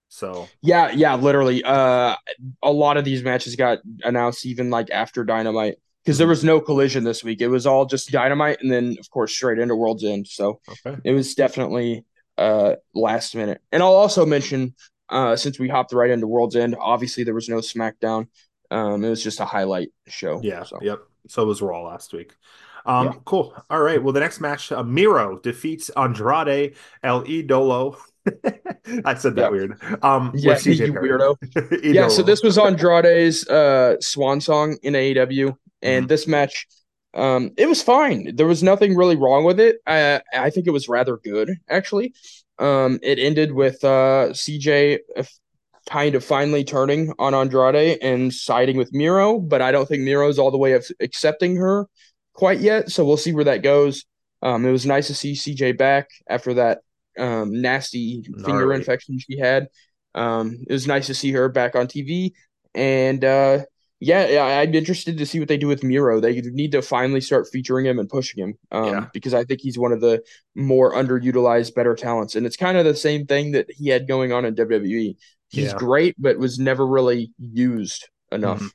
So 0.08 0.48
Yeah, 0.62 0.90
yeah, 0.90 1.16
literally. 1.16 1.62
Uh, 1.62 2.16
a 2.62 2.72
lot 2.72 2.96
of 2.96 3.04
these 3.04 3.22
matches 3.22 3.56
got 3.56 3.78
announced 4.04 4.46
even 4.46 4.70
like 4.70 4.90
after 4.90 5.24
Dynamite 5.24 5.76
because 6.04 6.18
there 6.18 6.26
was 6.28 6.44
no 6.44 6.60
collision 6.60 7.04
this 7.04 7.22
week. 7.22 7.40
It 7.40 7.48
was 7.48 7.66
all 7.66 7.84
just 7.84 8.10
Dynamite, 8.10 8.58
and 8.62 8.70
then 8.72 8.96
of 8.98 9.10
course 9.10 9.34
straight 9.34 9.58
into 9.58 9.76
World's 9.76 10.04
End. 10.04 10.26
So 10.26 10.60
okay, 10.86 10.98
it 11.04 11.12
was 11.12 11.34
definitely 11.34 12.04
uh 12.38 12.76
last 12.94 13.34
minute. 13.34 13.60
And 13.72 13.82
I'll 13.82 13.94
also 13.94 14.24
mention, 14.24 14.74
uh, 15.08 15.36
since 15.36 15.58
we 15.58 15.68
hopped 15.68 15.92
right 15.92 16.10
into 16.10 16.26
World's 16.26 16.56
End, 16.56 16.76
obviously 16.80 17.24
there 17.24 17.34
was 17.34 17.48
no 17.48 17.58
SmackDown. 17.58 18.28
Um, 18.70 19.04
it 19.04 19.10
was 19.10 19.22
just 19.22 19.40
a 19.40 19.44
highlight 19.44 19.88
show. 20.06 20.40
yeah, 20.42 20.62
So 20.62 20.78
yep. 20.80 21.00
So 21.26 21.42
it 21.42 21.46
was 21.46 21.60
Raw 21.60 21.82
last 21.82 22.12
week. 22.14 22.34
Um, 22.88 23.06
Yeah. 23.06 23.12
cool. 23.26 23.54
All 23.70 23.80
right. 23.80 24.02
Well, 24.02 24.12
the 24.12 24.20
next 24.20 24.40
match, 24.40 24.72
uh, 24.72 24.82
Miro 24.82 25.38
defeats 25.38 25.90
Andrade 25.90 26.74
El 27.04 27.22
Idolo. 27.24 27.96
I 29.04 29.14
said 29.14 29.36
that 29.36 29.42
Yeah. 29.42 29.48
weird. 29.50 29.72
Um, 30.02 30.32
yeah, 30.34 30.54
CJ 30.54 30.88
weirdo. 31.02 31.36
Yeah, 31.94 32.08
so 32.08 32.22
this 32.22 32.42
was 32.42 32.58
Andrade's 32.58 33.46
uh 33.48 33.96
swan 34.00 34.40
song 34.40 34.76
in 34.82 34.94
AEW, 34.94 35.56
and 35.82 36.06
Mhm. 36.06 36.08
this 36.08 36.26
match, 36.26 36.66
um, 37.14 37.52
it 37.56 37.68
was 37.68 37.82
fine. 37.82 38.34
There 38.36 38.46
was 38.46 38.62
nothing 38.62 38.96
really 38.96 39.16
wrong 39.16 39.44
with 39.44 39.60
it. 39.60 39.76
I 39.86 40.20
I 40.34 40.50
think 40.50 40.66
it 40.66 40.70
was 40.72 40.88
rather 40.88 41.16
good 41.18 41.48
actually. 41.68 42.14
Um, 42.58 42.98
it 43.02 43.18
ended 43.18 43.52
with 43.52 43.84
uh 43.84 44.32
CJ 44.32 44.98
kind 45.88 46.14
of 46.14 46.22
finally 46.24 46.64
turning 46.64 47.12
on 47.18 47.34
Andrade 47.34 47.98
and 48.02 48.32
siding 48.32 48.76
with 48.76 48.92
Miro, 48.92 49.38
but 49.38 49.62
I 49.62 49.72
don't 49.72 49.88
think 49.88 50.02
Miro's 50.02 50.38
all 50.38 50.50
the 50.50 50.58
way 50.58 50.72
of 50.72 50.86
accepting 51.00 51.56
her 51.56 51.86
quite 52.38 52.60
yet. 52.60 52.88
So 52.90 53.04
we'll 53.04 53.16
see 53.16 53.32
where 53.34 53.44
that 53.50 53.62
goes. 53.62 54.04
Um, 54.42 54.64
it 54.64 54.70
was 54.70 54.86
nice 54.86 55.08
to 55.08 55.14
see 55.14 55.32
CJ 55.34 55.76
back 55.76 56.08
after 56.28 56.54
that 56.54 56.78
um 57.18 57.60
nasty 57.60 58.22
finger 58.44 58.72
infection 58.72 59.18
she 59.18 59.36
had. 59.38 59.66
Um, 60.14 60.56
it 60.68 60.72
was 60.72 60.86
nice 60.86 61.06
to 61.08 61.14
see 61.14 61.32
her 61.32 61.48
back 61.48 61.74
on 61.74 61.88
TV, 61.88 62.32
and 62.74 63.24
uh, 63.24 63.64
yeah, 64.00 64.28
yeah, 64.28 64.44
I'm 64.44 64.72
interested 64.72 65.18
to 65.18 65.26
see 65.26 65.40
what 65.40 65.48
they 65.48 65.56
do 65.58 65.66
with 65.66 65.82
Miro. 65.82 66.20
They 66.20 66.40
need 66.40 66.70
to 66.72 66.82
finally 66.82 67.20
start 67.20 67.48
featuring 67.52 67.86
him 67.86 67.98
and 67.98 68.08
pushing 68.08 68.42
him, 68.44 68.54
um, 68.70 68.84
Yeah. 68.86 69.06
because 69.12 69.34
I 69.34 69.42
think 69.44 69.60
he's 69.60 69.76
one 69.76 69.92
of 69.92 70.00
the 70.00 70.22
more 70.54 70.94
underutilized, 70.94 71.74
better 71.74 71.96
talents, 71.96 72.36
and 72.36 72.46
it's 72.46 72.56
kind 72.56 72.78
of 72.78 72.84
the 72.84 72.94
same 72.94 73.26
thing 73.26 73.50
that 73.52 73.66
he 73.70 73.88
had 73.88 74.06
going 74.06 74.32
on 74.32 74.44
in 74.44 74.54
WWE. 74.54 75.16
He's 75.48 75.72
Yeah. 75.72 75.76
great, 75.76 76.14
but 76.18 76.38
was 76.38 76.58
never 76.60 76.86
really 76.86 77.32
used 77.38 78.08
enough. 78.30 78.60
Mhm. 78.62 78.70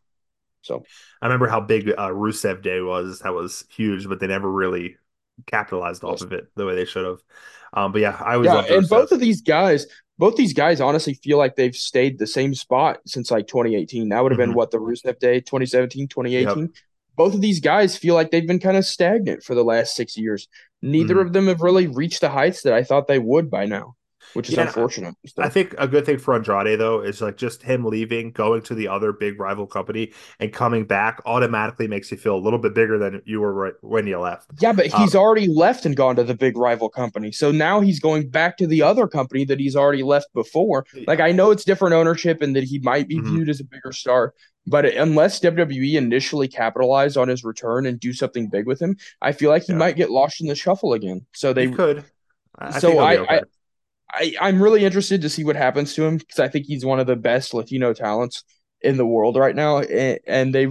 So 0.63 0.83
I 1.21 1.27
remember 1.27 1.47
how 1.47 1.61
big 1.61 1.89
uh, 1.89 2.09
Rusev 2.09 2.61
Day 2.61 2.81
was. 2.81 3.19
That 3.19 3.33
was 3.33 3.65
huge, 3.69 4.07
but 4.07 4.19
they 4.19 4.27
never 4.27 4.49
really 4.49 4.97
capitalized 5.45 6.03
off 6.03 6.21
of 6.21 6.31
it 6.33 6.47
the 6.55 6.65
way 6.65 6.75
they 6.75 6.85
should 6.85 7.05
have. 7.05 7.19
Um, 7.73 7.91
but 7.91 8.01
yeah, 8.01 8.19
I 8.23 8.37
was. 8.37 8.47
yeah, 8.47 8.59
and 8.59 8.83
Rusev. 8.83 8.89
both 8.89 9.11
of 9.11 9.19
these 9.19 9.41
guys, 9.41 9.87
both 10.17 10.35
these 10.35 10.53
guys, 10.53 10.79
honestly 10.81 11.15
feel 11.15 11.37
like 11.37 11.55
they've 11.55 11.75
stayed 11.75 12.19
the 12.19 12.27
same 12.27 12.53
spot 12.53 12.99
since 13.05 13.31
like 13.31 13.47
2018. 13.47 14.09
That 14.09 14.21
would 14.23 14.31
have 14.31 14.37
Mhm. 14.39 14.45
been 14.47 14.53
what 14.53 14.71
the 14.71 14.77
Rusev 14.79 15.19
Day, 15.19 15.41
2017, 15.41 16.07
2018. 16.07 16.69
Both 17.15 17.35
of 17.35 17.41
these 17.41 17.59
guys 17.59 17.95
feel 17.97 18.15
like 18.15 18.31
they've 18.31 18.47
been 18.47 18.59
kind 18.59 18.77
of 18.77 18.85
stagnant 18.85 19.43
for 19.43 19.53
the 19.53 19.63
last 19.63 19.95
six 19.95 20.17
years. 20.17 20.47
Neither 20.81 21.15
Mhm. 21.15 21.27
of 21.27 21.33
them 21.33 21.47
have 21.47 21.61
really 21.61 21.87
reached 21.87 22.21
the 22.21 22.29
heights 22.29 22.63
that 22.63 22.73
I 22.73 22.83
thought 22.83 23.07
they 23.07 23.19
would 23.19 23.49
by 23.51 23.65
now. 23.65 23.95
Which 24.33 24.49
is 24.49 24.55
Yeah, 24.55 24.63
unfortunate. 24.63 25.15
I 25.37 25.49
think 25.49 25.75
a 25.77 25.87
good 25.87 26.05
thing 26.05 26.17
for 26.17 26.33
Andrade 26.35 26.79
though 26.79 27.01
is 27.01 27.21
like 27.21 27.37
just 27.37 27.63
him 27.63 27.85
leaving, 27.85 28.31
going 28.31 28.61
to 28.63 28.75
the 28.75 28.87
other 28.87 29.11
big 29.13 29.39
rival 29.39 29.67
company, 29.67 30.11
and 30.39 30.51
coming 30.51 30.85
back 30.85 31.21
automatically 31.25 31.87
makes 31.87 32.11
you 32.11 32.17
feel 32.17 32.35
a 32.35 32.39
little 32.43 32.59
bit 32.59 32.73
bigger 32.73 32.97
than 32.97 33.21
you 33.25 33.39
were 33.41 33.53
right 33.53 33.73
when 33.81 34.07
you 34.07 34.19
left. 34.19 34.49
Yeah, 34.59 34.73
but 34.73 34.87
he's 34.87 35.15
Um, 35.15 35.21
already 35.21 35.47
left 35.47 35.85
and 35.85 35.95
gone 35.95 36.15
to 36.17 36.23
the 36.23 36.35
big 36.35 36.57
rival 36.57 36.89
company. 36.89 37.31
So 37.31 37.51
now 37.51 37.79
he's 37.81 37.99
going 37.99 38.29
back 38.29 38.57
to 38.57 38.67
the 38.67 38.81
other 38.81 39.07
company 39.07 39.45
that 39.45 39.59
he's 39.59 39.75
already 39.75 40.03
left 40.03 40.33
before. 40.33 40.85
Like 41.07 41.19
I 41.19 41.31
know 41.31 41.51
it's 41.51 41.63
different 41.63 41.93
ownership 41.93 42.41
and 42.41 42.55
that 42.55 42.63
he 42.63 42.79
might 42.79 43.07
be 43.07 43.17
Mhm. 43.17 43.25
viewed 43.25 43.49
as 43.49 43.59
a 43.59 43.63
bigger 43.65 43.91
star, 43.91 44.33
but 44.65 44.85
unless 44.85 45.39
WWE 45.39 45.95
initially 45.97 46.47
capitalize 46.47 47.17
on 47.17 47.27
his 47.27 47.43
return 47.43 47.85
and 47.85 47.99
do 47.99 48.13
something 48.13 48.47
big 48.49 48.65
with 48.65 48.81
him, 48.81 48.97
I 49.21 49.31
feel 49.31 49.49
like 49.49 49.63
he 49.63 49.73
Yeah. 49.73 49.79
might 49.79 49.95
get 49.95 50.09
lost 50.09 50.41
in 50.41 50.47
the 50.47 50.55
shuffle 50.55 50.93
again. 50.93 51.25
So 51.33 51.53
they 51.53 51.67
They 51.67 51.73
could. 51.73 52.03
I 52.57 52.71
So 52.79 52.89
think 52.89 52.93
he'll 52.93 53.09
be 53.09 53.17
I- 53.17 53.35
okay. 53.37 53.41
I, 54.13 54.35
I'm 54.39 54.61
really 54.61 54.85
interested 54.85 55.21
to 55.21 55.29
see 55.29 55.43
what 55.43 55.55
happens 55.55 55.95
to 55.95 56.05
him 56.05 56.17
because 56.17 56.39
I 56.39 56.47
think 56.47 56.65
he's 56.65 56.85
one 56.85 56.99
of 56.99 57.07
the 57.07 57.15
best 57.15 57.53
Latino 57.53 57.93
talents 57.93 58.43
in 58.81 58.97
the 58.97 59.05
world 59.05 59.37
right 59.37 59.55
now, 59.55 59.79
and, 59.79 60.19
and 60.27 60.53
they 60.55 60.67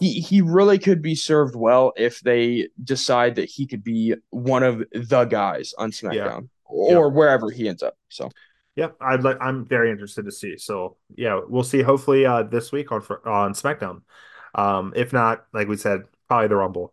he 0.00 0.20
he 0.20 0.40
really 0.40 0.78
could 0.78 1.02
be 1.02 1.14
served 1.14 1.54
well 1.54 1.92
if 1.96 2.20
they 2.20 2.68
decide 2.82 3.36
that 3.36 3.48
he 3.48 3.66
could 3.66 3.84
be 3.84 4.14
one 4.30 4.62
of 4.62 4.82
the 4.92 5.24
guys 5.24 5.72
on 5.78 5.92
SmackDown 5.92 6.48
or 6.64 7.10
wherever 7.10 7.50
he 7.50 7.68
ends 7.68 7.82
up. 7.82 7.96
So 8.08 8.30
Yeah, 8.76 8.88
I'd 9.00 9.22
like. 9.22 9.38
I'm 9.40 9.64
very 9.64 9.90
interested 9.90 10.24
to 10.24 10.32
see. 10.32 10.56
So 10.56 10.96
yeah, 11.14 11.40
we'll 11.48 11.62
see. 11.62 11.82
Hopefully, 11.82 12.26
uh, 12.26 12.42
this 12.42 12.72
week 12.72 12.90
on 12.90 13.02
on 13.24 13.54
SmackDown. 13.54 14.02
Um, 14.54 14.92
if 14.96 15.12
not, 15.12 15.46
like 15.52 15.68
we 15.68 15.76
said, 15.76 16.02
probably 16.28 16.48
the 16.48 16.56
Rumble. 16.56 16.92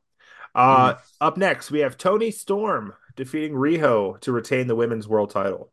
Uh, 0.54 0.96
up 1.22 1.38
next 1.38 1.72
we 1.72 1.80
have 1.80 1.98
Toni 1.98 2.30
Storm 2.30 2.94
defeating 3.16 3.54
Riho 3.54 4.20
to 4.22 4.32
retain 4.32 4.68
the 4.68 4.76
women's 4.76 5.08
world 5.08 5.32
title. 5.32 5.72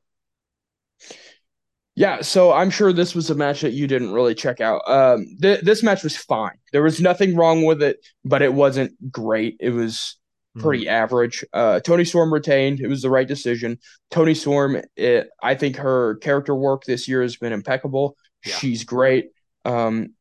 yeah, 1.95 2.20
so 2.22 2.53
I'm 2.53 2.70
sure 2.70 2.93
this 2.93 3.14
was 3.14 3.28
a 3.30 3.34
match 3.34 3.62
that 3.62 3.72
you 3.72 3.89
didn't 3.89 4.12
really 4.12 4.34
check 4.34 4.61
out. 4.61 4.82
Um, 4.89 5.26
th- 5.43 5.62
this 5.62 5.82
match 5.82 6.05
was 6.05 6.16
fine. 6.16 6.57
There 6.72 6.82
was 6.82 7.01
nothing 7.01 7.34
wrong 7.34 7.64
with 7.64 7.82
it, 7.82 7.99
but 8.24 8.41
it 8.41 8.55
wasn't 8.55 8.93
great. 9.11 9.57
It 9.61 9.70
was 9.70 10.16
pretty 10.59 10.84
Mm-hmm. 10.84 10.91
average. 10.95 11.45
Uh, 11.53 11.80
Toni 11.80 12.05
Storm 12.05 12.32
retained. 12.32 12.80
It 12.80 12.86
was 12.89 13.03
the 13.03 13.11
right 13.11 13.26
decision. 13.26 13.78
Toni 14.11 14.34
Storm, 14.34 14.80
it, 14.97 15.28
I 15.43 15.55
think 15.57 15.76
her 15.76 16.16
character 16.16 16.55
work 16.55 16.84
this 16.84 17.09
year 17.09 17.22
has 17.22 17.36
been 17.36 17.53
impeccable. 17.53 18.16
Yeah. 18.47 18.55
She's 18.55 18.84
great. 18.84 19.30
Um, 19.64 20.14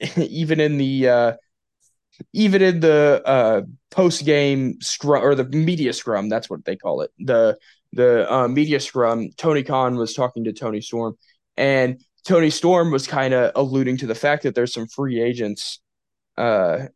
even 0.16 0.60
in 0.60 0.78
the 0.78 1.08
uh, 1.08 1.32
even 2.32 2.62
in 2.62 2.80
the 2.80 3.22
uh, 3.24 3.62
post 3.90 4.24
game 4.24 4.80
scrum 4.80 5.24
or 5.24 5.34
the 5.34 5.44
media 5.44 5.92
scrum, 5.92 6.28
that's 6.28 6.50
what 6.50 6.64
they 6.64 6.76
call 6.76 7.02
it. 7.02 7.10
The 7.18 7.58
the 7.92 8.32
uh, 8.32 8.48
media 8.48 8.80
scrum. 8.80 9.30
Tony 9.36 9.62
Khan 9.62 9.96
was 9.96 10.14
talking 10.14 10.44
to 10.44 10.52
Toni 10.52 10.80
Storm, 10.80 11.16
and 11.56 12.00
Toni 12.26 12.50
Storm 12.50 12.90
was 12.90 13.06
kind 13.06 13.34
of 13.34 13.52
alluding 13.54 13.96
to 13.98 14.06
the 14.06 14.14
fact 14.14 14.42
that 14.42 14.54
there's 14.54 14.72
some 14.72 14.86
free 14.86 15.20
agents 15.20 15.80
uh, 16.36 16.86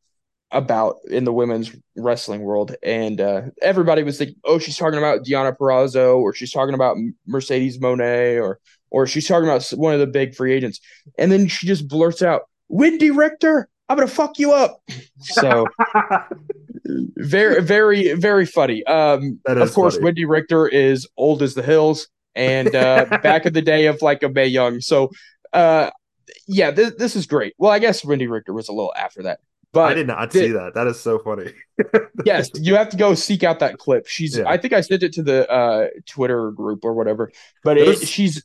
about 0.50 0.98
in 1.08 1.24
the 1.24 1.32
women's 1.32 1.74
wrestling 1.96 2.42
world, 2.42 2.74
and 2.82 3.20
uh, 3.20 3.42
everybody 3.62 4.02
was 4.02 4.18
thinking, 4.18 4.36
"Oh, 4.44 4.58
she's 4.58 4.76
talking 4.76 4.98
about 4.98 5.24
Deonna 5.24 5.56
Purrazzo, 5.56 6.18
or 6.18 6.34
she's 6.34 6.52
talking 6.52 6.74
about 6.74 6.96
Mercedes 7.26 7.78
Moné, 7.78 8.40
or 8.40 8.60
or 8.90 9.06
she's 9.06 9.26
talking 9.26 9.48
about 9.48 9.66
one 9.70 9.94
of 9.94 10.00
the 10.00 10.06
big 10.06 10.34
free 10.34 10.52
agents." 10.52 10.80
And 11.18 11.32
then 11.32 11.48
she 11.48 11.66
just 11.66 11.88
blurts 11.88 12.22
out, 12.22 12.42
"Wendi 12.70 13.16
Richter, 13.16 13.68
I'm 13.92 13.98
gonna 13.98 14.08
fuck 14.08 14.38
you 14.38 14.52
up." 14.52 14.82
So 15.20 15.66
very, 17.16 17.62
very, 17.62 18.14
very 18.14 18.46
funny. 18.46 18.84
Um, 18.84 19.38
of 19.46 19.72
course, 19.72 19.96
funny. 19.98 20.12
Wendi 20.24 20.28
Richter 20.28 20.66
is 20.66 21.06
old 21.16 21.42
as 21.42 21.54
the 21.54 21.62
hills, 21.62 22.08
and 22.34 22.74
uh, 22.74 23.04
back 23.22 23.46
in 23.46 23.52
the 23.52 23.62
day 23.62 23.86
of 23.86 24.00
like 24.02 24.22
a 24.22 24.28
Mae 24.28 24.46
Young. 24.46 24.80
So, 24.80 25.10
uh, 25.52 25.90
yeah, 26.48 26.70
this 26.70 26.94
this 26.94 27.16
is 27.16 27.26
great. 27.26 27.54
Well, 27.58 27.70
I 27.70 27.78
guess 27.78 28.02
Wendi 28.02 28.30
Richter 28.30 28.52
was 28.52 28.68
a 28.68 28.72
little 28.72 28.94
after 28.96 29.24
that, 29.24 29.40
but 29.72 29.92
I 29.92 29.94
did 29.94 30.06
not 30.06 30.30
the- 30.30 30.38
see 30.38 30.52
that. 30.52 30.74
That 30.74 30.86
is 30.86 30.98
so 30.98 31.18
funny. 31.18 31.52
yes, 32.24 32.50
you 32.54 32.74
have 32.76 32.88
to 32.90 32.96
go 32.96 33.14
seek 33.14 33.44
out 33.44 33.58
that 33.60 33.78
clip. 33.78 34.06
She's, 34.06 34.38
Yeah. 34.38 34.48
I 34.48 34.56
think 34.56 34.72
I 34.72 34.80
sent 34.80 35.02
it 35.02 35.12
to 35.14 35.22
the 35.22 35.50
uh, 35.50 35.88
Twitter 36.06 36.50
group 36.50 36.84
or 36.84 36.94
whatever, 36.94 37.30
but 37.62 37.76
it, 37.76 38.06
she's 38.06 38.42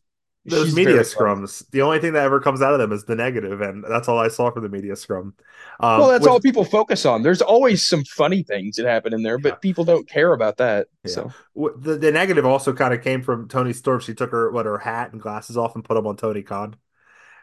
Those 0.49 0.67
she's 0.67 0.75
media 0.75 0.93
very 0.93 1.03
funny. 1.03 1.41
scrums, 1.41 1.69
the 1.71 1.81
only 1.81 1.99
thing 1.99 2.13
that 2.13 2.23
ever 2.23 2.39
comes 2.39 2.61
out 2.61 2.73
of 2.73 2.79
them 2.79 2.91
is 2.91 3.03
the 3.05 3.15
negative, 3.15 3.59
and 3.61 3.83
that's 3.89 4.07
all 4.07 4.17
I 4.17 4.29
saw 4.29 4.49
from 4.49 4.63
the 4.63 4.69
media 4.69 4.95
scrum. 4.95 5.33
Um, 5.79 5.99
Well, 5.99 6.07
that's 6.09 6.23
which- 6.23 6.31
all 6.31 6.39
people 6.39 6.63
focus 6.63 7.05
on. 7.05 7.21
There's 7.23 7.41
always 7.41 7.87
some 7.87 8.03
funny 8.05 8.43
things 8.43 8.77
that 8.77 8.85
happen 8.85 9.13
in 9.13 9.23
there, 9.23 9.37
but 9.37 9.53
Yeah. 9.53 9.55
people 9.55 9.83
don't 9.83 10.07
care 10.09 10.31
about 10.33 10.57
that. 10.57 10.87
Yeah. 11.03 11.11
So 11.11 11.31
The, 11.55 11.97
the 11.97 12.11
negative 12.11 12.45
also 12.45 12.71
kind 12.73 12.93
of 12.93 13.01
came 13.01 13.21
from 13.21 13.47
Toni 13.47 13.73
Storm. 13.73 13.99
She 13.99 14.13
took 14.13 14.31
her 14.31 14.49
what 14.51 14.65
her 14.65 14.77
hat 14.77 15.11
and 15.11 15.21
glasses 15.21 15.57
off 15.57 15.75
and 15.75 15.83
put 15.83 15.95
them 15.95 16.07
on 16.07 16.15
Tony 16.17 16.41
Khan. 16.43 16.75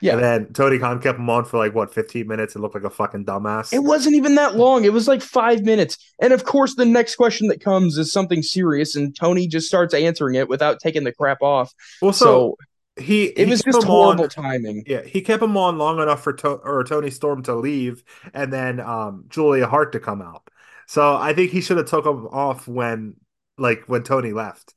Yeah. 0.01 0.15
And 0.15 0.23
then 0.23 0.53
Tony 0.53 0.79
Khan 0.79 1.01
kept 1.01 1.17
them 1.19 1.31
on 1.31 1.45
for 1.47 1.57
like 1.57 1.75
what 1.75 1.95
15 1.95 2.27
minutes 2.27 2.55
and 2.55 2.63
looked 2.63 2.75
like 2.75 2.85
a 2.85 2.91
fucking 2.91 3.25
dumbass. 3.25 3.73
it 3.73 3.85
wasn't 3.85 4.15
even 4.17 4.35
that 4.35 4.55
long. 4.55 4.85
It 4.85 4.93
was 4.93 5.09
like 5.09 5.23
five 5.23 5.63
minutes. 5.63 5.97
And 6.21 6.33
of 6.35 6.45
course, 6.45 6.75
the 6.75 6.85
next 6.85 7.15
question 7.17 7.47
that 7.49 7.63
comes 7.63 7.97
is 7.97 8.13
something 8.13 8.43
serious, 8.43 8.97
and 8.97 9.17
Tony 9.17 9.47
just 9.47 9.67
starts 9.67 9.95
answering 9.95 10.35
it 10.35 10.49
without 10.49 10.79
taking 10.81 11.05
the 11.05 11.13
crap 11.13 11.41
off. 11.41 11.73
well, 12.03 12.13
So, 12.13 12.25
so, 12.25 12.57
he 12.97 13.25
it 13.27 13.45
he 13.47 13.51
was 13.51 13.63
just 13.63 13.77
him 13.77 13.83
on- 13.83 13.87
horrible 13.87 14.29
timing. 14.29 14.85
Yeah, 14.87 15.03
he 15.03 15.21
kept 15.21 15.43
him 15.43 15.57
on 15.57 15.79
long 15.79 16.01
enough 16.01 16.23
for 16.23 16.33
to- 16.35 16.49
or 16.49 16.85
Toni 16.85 17.11
Storm 17.11 17.43
to 17.45 17.55
leave, 17.55 18.05
and 18.33 18.53
then 18.53 18.81
um, 18.81 19.25
Julia 19.29 19.67
Hart 19.67 19.93
to 19.93 20.01
come 20.01 20.23
out. 20.23 20.49
So 20.87 21.17
I 21.17 21.33
think 21.35 21.51
he 21.51 21.61
should 21.61 21.79
have 21.79 21.87
took 21.89 22.05
him 22.07 22.27
off 22.27 22.69
when, 22.69 23.17
like, 23.57 23.85
when 23.87 24.03
Tony 24.03 24.33
left, 24.33 24.75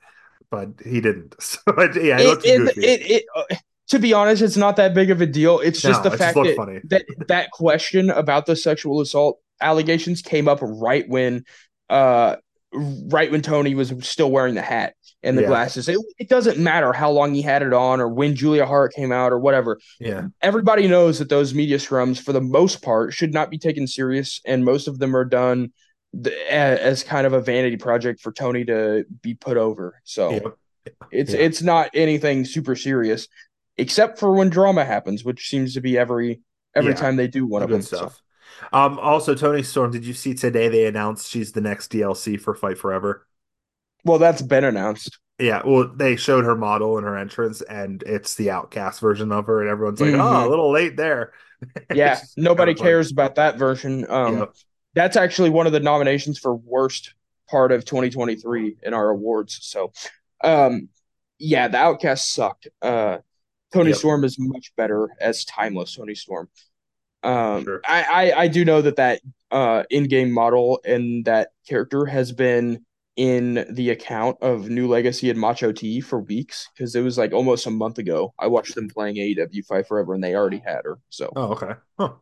but 0.49 0.69
he 0.83 1.01
didn't. 1.01 1.35
So 1.41 1.59
yeah, 1.77 2.17
it, 2.19 2.45
It, 2.45 2.45
it, 2.45 2.77
it, 2.77 3.11
it, 3.11 3.23
uh, 3.35 3.55
to 3.89 3.99
be 3.99 4.13
honest, 4.13 4.41
it's 4.41 4.57
not 4.57 4.77
that 4.77 4.93
big 4.93 5.11
of 5.11 5.21
a 5.21 5.25
deal. 5.25 5.59
It's 5.59 5.81
just 5.81 6.03
No, 6.03 6.09
the 6.09 6.17
just 6.17 6.19
fact 6.19 6.37
looked 6.37 6.57
that, 6.89 7.05
that 7.07 7.27
that 7.27 7.51
question 7.51 8.09
about 8.09 8.45
the 8.45 8.55
sexual 8.55 9.01
assault 9.01 9.39
allegations 9.61 10.21
came 10.21 10.47
up 10.47 10.59
right 10.61 11.07
when 11.07 11.43
uh 11.89 12.35
right 12.73 13.31
when 13.31 13.41
Tony 13.41 13.75
was 13.75 13.93
still 14.01 14.29
wearing 14.29 14.55
the 14.55 14.61
hat 14.61 14.93
and 15.23 15.37
the 15.37 15.41
Yeah. 15.41 15.47
glasses. 15.47 15.89
It, 15.89 15.97
it 16.19 16.29
doesn't 16.29 16.59
matter 16.59 16.93
how 16.93 17.09
long 17.11 17.33
he 17.33 17.41
had 17.41 17.61
it 17.63 17.73
on 17.73 17.99
or 17.99 18.07
when 18.07 18.35
Julia 18.35 18.65
Hart 18.65 18.93
came 18.93 19.11
out 19.11 19.31
or 19.33 19.39
whatever. 19.39 19.79
yeah, 19.99 20.27
Everybody 20.41 20.87
knows 20.87 21.19
that 21.19 21.29
those 21.29 21.53
media 21.53 21.77
scrums, 21.77 22.21
for 22.21 22.33
the 22.33 22.41
most 22.41 22.81
part, 22.83 23.13
should 23.13 23.33
not 23.33 23.49
be 23.49 23.57
taken 23.57 23.87
serious, 23.87 24.41
and 24.45 24.63
most 24.63 24.87
of 24.87 24.99
them 24.99 25.15
are 25.15 25.25
done 25.25 25.71
th- 26.23 26.35
as 26.49 27.03
kind 27.03 27.25
of 27.25 27.33
a 27.33 27.41
vanity 27.41 27.77
project 27.77 28.21
for 28.21 28.31
Tony 28.31 28.63
to 28.65 29.05
be 29.21 29.33
put 29.33 29.57
over. 29.57 29.99
So 30.03 30.29
yeah. 30.31 30.39
it's 31.11 31.33
Yeah. 31.33 31.39
it's 31.39 31.61
not 31.61 31.89
anything 31.93 32.45
super 32.45 32.75
serious, 32.75 33.27
except 33.77 34.19
for 34.19 34.31
when 34.33 34.49
drama 34.49 34.85
happens, 34.85 35.25
which 35.25 35.49
seems 35.49 35.73
to 35.73 35.81
be 35.81 35.97
every 35.97 36.41
every 36.75 36.93
time 36.93 37.15
they 37.15 37.27
do 37.27 37.45
one 37.45 37.63
of 37.63 37.69
them. 37.69 37.81
So- 37.81 37.97
stuff. 37.97 38.21
Um, 38.71 38.97
also, 38.99 39.35
Toni 39.35 39.61
Storm, 39.61 39.91
did 39.91 40.03
you 40.05 40.13
see 40.13 40.33
today 40.33 40.67
they 40.67 40.85
announced 40.87 41.29
she's 41.29 41.51
the 41.51 41.61
next 41.61 41.91
DLC 41.91 42.39
for 42.39 42.55
Fight 42.55 42.77
Forever? 42.77 43.27
Well, 44.07 44.17
that's 44.19 44.41
been 44.41 44.63
announced. 44.63 45.19
Yeah, 45.39 45.61
well, 45.65 45.87
they 45.95 46.15
showed 46.15 46.45
her 46.45 46.55
model 46.55 46.97
and 46.97 47.05
her 47.05 47.15
entrance, 47.15 47.61
and 47.61 48.01
it's 48.03 48.33
the 48.35 48.49
Outcast 48.49 48.99
version 48.99 49.31
of 49.31 49.45
her, 49.45 49.61
and 49.61 49.69
everyone's 49.69 50.01
like, 50.01 50.15
"Oh, 50.17 50.47
Mhm. 50.47 50.47
a 50.47 50.49
little 50.49 50.71
late 50.71 50.97
there." 50.97 51.33
Yeah, 51.89 52.21
nobody 52.35 52.73
kinda 52.73 52.77
funny. 52.77 52.81
cares 52.81 53.11
about 53.11 53.35
that 53.35 53.57
version. 53.57 54.09
Um, 54.09 54.39
Yep. 54.39 54.55
That's 54.93 55.15
actually 55.15 55.51
one 55.51 55.67
of 55.67 55.73
the 55.73 55.79
nominations 55.79 56.39
for 56.39 56.55
worst 56.55 57.13
part 57.49 57.71
of 57.71 57.85
2023 57.85 58.77
in 58.83 58.93
our 58.93 59.09
awards. 59.09 59.59
So, 59.61 59.91
um, 60.43 60.89
yeah, 61.39 61.67
the 61.67 61.77
Outcast 61.77 62.33
sucked. 62.33 62.67
Uh, 62.81 63.19
Tony 63.73 63.91
Yep. 63.91 63.99
Storm 63.99 64.23
is 64.23 64.37
much 64.39 64.73
better 64.75 65.09
as 65.21 65.45
timeless 65.45 65.95
Toni 65.95 66.15
Storm. 66.15 66.49
Um, 67.23 67.65
Sure. 67.65 67.81
I, 67.87 68.31
I 68.33 68.41
I 68.43 68.49
do 68.49 68.65
know 68.65 68.81
that 68.83 68.97
that 68.97 69.21
uh 69.51 69.83
in-game 69.91 70.31
model 70.33 70.81
and 70.85 71.25
that 71.25 71.51
character 71.69 72.05
has 72.07 72.31
been 72.33 72.85
in 73.17 73.65
the 73.71 73.89
account 73.89 74.37
of 74.41 74.69
New 74.69 74.87
Legacy 74.87 75.29
and 75.29 75.39
Macho 75.39 75.71
T 75.71 75.99
for 75.99 76.19
weeks 76.19 76.69
because 76.73 76.95
it 76.95 77.01
was 77.01 77.17
like 77.17 77.33
almost 77.33 77.65
a 77.65 77.71
month 77.71 77.97
ago. 77.97 78.33
I 78.39 78.47
watched 78.47 78.75
them 78.75 78.87
playing 78.87 79.15
AEW 79.15 79.65
Fight 79.65 79.87
Forever 79.87 80.13
and 80.13 80.23
they 80.23 80.35
already 80.35 80.61
had 80.63 80.81
her. 80.85 80.99
So 81.09 81.33
Oh, 81.35 81.51
okay. 81.53 81.73
Huh. 81.99 82.13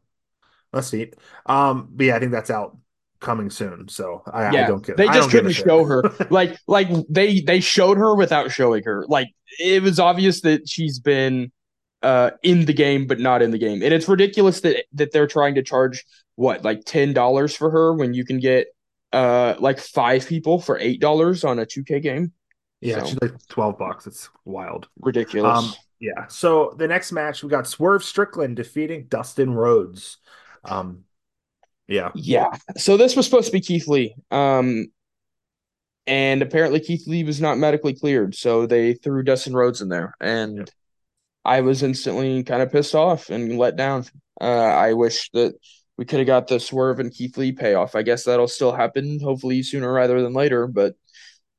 That's 0.71 0.91
neat. 0.91 1.15
Um, 1.45 1.89
but 1.91 2.05
yeah, 2.05 2.15
I 2.15 2.19
think 2.19 2.31
that's 2.31 2.49
out 2.49 2.77
coming 3.19 3.49
soon. 3.49 3.87
So 3.89 4.23
I, 4.25 4.47
I 4.47 4.67
don't 4.67 4.85
get. 4.85 4.97
they 4.97 5.07
just 5.07 5.29
don't 5.29 5.31
give 5.31 5.45
a 5.45 5.53
couldn't 5.53 5.67
show 5.67 5.83
her. 5.83 6.03
like 6.29 6.57
like 6.67 6.87
they 7.09 7.41
they 7.41 7.59
showed 7.59 7.97
her 7.97 8.15
without 8.15 8.51
showing 8.51 8.83
her. 8.83 9.05
Like 9.07 9.27
it 9.59 9.83
was 9.83 9.99
obvious 9.99 10.41
that 10.41 10.67
she's 10.67 10.99
been 10.99 11.51
uh 12.03 12.31
in 12.43 12.65
the 12.65 12.73
game 12.73 13.07
but 13.07 13.19
not 13.19 13.41
in 13.41 13.51
the 13.51 13.57
game. 13.57 13.81
And 13.81 13.93
it's 13.93 14.07
ridiculous 14.07 14.61
that 14.61 14.85
that 14.93 15.11
they're 15.11 15.27
trying 15.27 15.55
to 15.55 15.63
charge 15.63 16.05
what 16.35 16.63
like 16.63 16.83
ten 16.85 17.13
dollars 17.13 17.55
for 17.55 17.69
her 17.69 17.93
when 17.93 18.13
you 18.13 18.25
can 18.25 18.39
get 18.39 18.67
uh 19.15 19.55
like 19.59 19.79
five 19.79 20.27
people 20.27 20.59
for 20.59 20.77
eight 20.79 20.99
dollars 20.99 21.43
on 21.43 21.59
a 21.59 21.65
2K 21.65 22.01
game. 22.01 22.31
yeah, 22.81 22.99
So- 22.99 23.05
she's 23.05 23.21
like 23.21 23.47
twelve 23.47 23.77
bucks. 23.77 24.05
It's 24.07 24.29
wild. 24.43 24.87
Ridiculous. 24.99 25.57
Um, 25.57 25.73
yeah. 25.99 26.27
So 26.27 26.75
the 26.77 26.87
next 26.87 27.11
match 27.11 27.41
we 27.43 27.49
got 27.49 27.65
Swerve 27.67 28.03
Strickland 28.03 28.55
defeating 28.57 29.05
Dustin 29.07 29.53
Rhodes. 29.53 30.17
Um, 30.63 31.05
yeah, 31.87 32.11
yeah. 32.15 32.47
So 32.77 32.97
this 32.97 33.15
was 33.15 33.25
supposed 33.25 33.47
to 33.47 33.51
be 33.53 33.61
Keith 33.61 33.87
Lee. 33.87 34.15
Um 34.31 34.87
and 36.07 36.41
apparently 36.41 36.79
Keith 36.79 37.07
Lee 37.07 37.23
was 37.23 37.41
not 37.41 37.57
medically 37.57 37.93
cleared, 37.93 38.35
so 38.35 38.67
they 38.67 38.93
threw 38.93 39.23
Dustin 39.23 39.53
Rhodes 39.55 39.81
in 39.81 39.89
there, 39.89 40.13
and 40.21 40.57
Yep. 40.57 40.69
I 41.45 41.61
was 41.61 41.81
instantly 41.83 42.43
kind 42.43 42.61
of 42.61 42.71
pissed 42.71 42.93
off 42.95 43.29
and 43.29 43.57
let 43.57 43.75
down. 43.75 44.05
Uh, 44.41 44.45
I 44.45 44.93
wish 44.93 45.29
that 45.31 45.53
we 45.97 46.05
could 46.05 46.19
have 46.19 46.27
got 46.27 46.47
the 46.47 46.59
Swerve 46.59 46.99
and 46.99 47.13
Keith 47.13 47.37
Lee 47.37 47.51
payoff. 47.51 47.95
I 47.95 48.01
guess 48.01 48.23
that'll 48.23 48.47
still 48.47 48.71
happen, 48.71 49.19
hopefully 49.21 49.63
sooner 49.63 49.91
rather 49.91 50.21
than 50.21 50.33
later. 50.33 50.67
But 50.67 50.95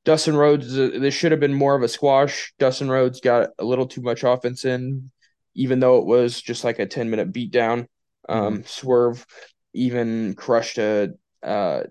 Dustin 0.05 0.35
Rhodes, 0.37 0.77
uh, 0.77 0.91
this 0.99 1.13
should 1.13 1.31
have 1.31 1.41
been 1.41 1.53
more 1.53 1.75
of 1.75 1.83
a 1.83 1.87
squash. 1.87 2.53
Dustin 2.59 2.89
Rhodes 2.89 3.19
got 3.19 3.49
a 3.59 3.65
little 3.65 3.87
too 3.87 4.01
much 4.01 4.23
offense 4.23 4.63
in, 4.63 5.11
even 5.55 5.79
though 5.79 5.97
it 5.97 6.05
was 6.05 6.41
just 6.41 6.63
like 6.63 6.79
a 6.79 6.85
ten 6.85 7.09
minute 7.09 7.33
beatdown. 7.33 7.87
Um, 8.29 8.63
Swerve 8.65 9.25
even 9.73 10.33
crushed 10.35 10.77
a 10.77 11.13
uh, 11.43 11.83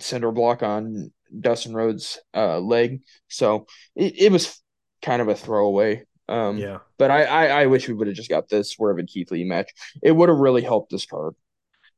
center 0.00 0.32
block 0.32 0.62
on 0.62 1.12
Dustin 1.40 1.74
Rhodes' 1.74 2.18
uh, 2.34 2.58
leg, 2.58 3.02
so 3.28 3.66
it, 3.94 4.20
it 4.20 4.32
was 4.32 4.60
kind 5.02 5.22
of 5.22 5.28
a 5.28 5.34
throwaway. 5.34 6.04
Um, 6.28 6.58
Yeah. 6.58 6.78
but 6.98 7.10
I, 7.10 7.24
I, 7.24 7.46
I 7.62 7.66
wish 7.66 7.86
we 7.86 7.94
would 7.94 8.08
have 8.08 8.16
just 8.16 8.28
got 8.28 8.48
this 8.48 8.70
Swerve 8.70 8.98
and 8.98 9.08
Keith 9.08 9.30
Lee 9.30 9.44
match. 9.44 9.70
It 10.02 10.12
would 10.12 10.28
have 10.28 10.38
really 10.38 10.62
helped 10.62 10.90
this 10.90 11.06
card. 11.06 11.34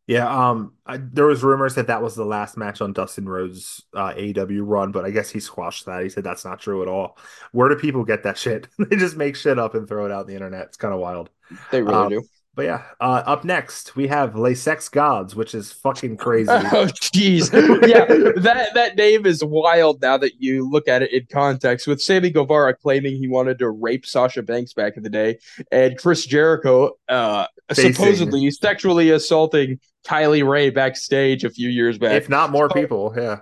Yeah, 0.08 0.26
um, 0.50 0.72
I, 0.86 0.96
there 0.96 1.26
was 1.26 1.44
rumors 1.44 1.74
that 1.74 1.86
that 1.88 2.02
was 2.02 2.14
the 2.16 2.24
last 2.24 2.56
match 2.56 2.80
on 2.80 2.94
Dustin 2.94 3.28
Rhodes' 3.28 3.84
uh, 3.94 4.14
AEW 4.14 4.62
run, 4.62 4.90
but 4.90 5.04
I 5.04 5.10
guess 5.10 5.28
he 5.28 5.38
squashed 5.38 5.84
that. 5.84 6.02
He 6.02 6.08
said 6.08 6.24
that's 6.24 6.46
not 6.46 6.58
true 6.60 6.80
at 6.80 6.88
all. 6.88 7.18
Where 7.52 7.68
do 7.68 7.76
people 7.76 8.04
get 8.04 8.22
that 8.22 8.38
shit? 8.44 8.68
they 8.78 8.96
just 8.96 9.16
make 9.18 9.36
shit 9.36 9.58
up 9.58 9.74
and 9.74 9.86
throw 9.86 10.06
it 10.06 10.10
out 10.10 10.22
on 10.22 10.26
the 10.26 10.34
internet. 10.34 10.62
It's 10.68 10.78
kind 10.78 10.94
of 10.94 10.98
wild. 11.00 11.28
They 11.70 11.82
really 11.82 11.94
Um, 11.94 12.08
do. 12.08 12.22
But 12.54 12.64
yeah, 12.64 12.82
uh, 13.00 13.22
up 13.24 13.44
next 13.44 13.94
we 13.94 14.08
have 14.08 14.34
Les 14.34 14.56
Sex 14.56 14.88
Gods, 14.88 15.36
which 15.36 15.54
is 15.54 15.70
fucking 15.70 16.16
crazy. 16.24 16.50
Oh 16.50 16.86
jeez, 16.86 17.52
yeah, 17.86 18.04
that 18.42 18.74
that 18.74 18.96
name 18.96 19.26
is 19.26 19.44
wild 19.44 20.02
now 20.02 20.16
that 20.18 20.40
you 20.40 20.68
look 20.68 20.88
at 20.88 21.02
it 21.02 21.12
in 21.12 21.26
context. 21.30 21.86
With 21.86 22.02
Sammy 22.02 22.30
Guevara 22.30 22.74
claiming 22.74 23.14
he 23.14 23.28
wanted 23.28 23.60
to 23.60 23.70
rape 23.70 24.04
Sasha 24.04 24.42
Banks 24.42 24.72
back 24.72 24.96
in 24.96 25.04
the 25.04 25.08
day, 25.10 25.38
and 25.70 25.96
Chris 25.96 26.26
Jericho 26.26 26.96
uh, 27.08 27.46
supposedly 27.72 28.50
sexually 28.50 29.10
assaulting 29.10 29.78
Kylie 30.08 30.48
Rae 30.48 30.70
backstage 30.70 31.44
a 31.44 31.50
few 31.50 31.68
years 31.68 31.98
back. 31.98 32.12
if 32.12 32.28
not 32.28 32.50
more 32.50 32.68
So- 32.70 32.74
people, 32.74 33.14
yeah. 33.16 33.40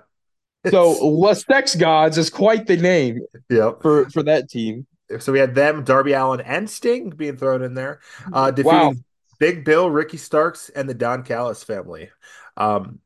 so 0.71 0.91
Les 1.07 1.45
Sex 1.45 1.75
Gods 1.77 2.19
is 2.19 2.29
quite 2.31 2.67
the 2.67 2.77
name 2.77 3.21
Yep. 3.51 3.83
for 3.83 4.11
for 4.11 4.23
that 4.25 4.51
team. 4.51 4.87
So 5.21 5.31
we 5.33 5.39
had 5.39 5.55
them, 5.55 5.85
Darby 5.85 6.13
Allin, 6.15 6.41
and 6.41 6.69
Sting 6.69 7.11
being 7.11 7.37
thrown 7.37 7.63
in 7.63 7.75
there, 7.75 8.01
uh, 8.33 8.51
defeating 8.51 8.73
Wow. 8.79 8.93
Big 9.39 9.65
Bill, 9.65 9.89
Ricky 9.89 10.17
Starks, 10.17 10.69
and 10.71 10.89
the 10.89 10.95
Don 10.95 11.23
Callis 11.23 11.63
family. 11.63 12.11
Um, 12.57 12.99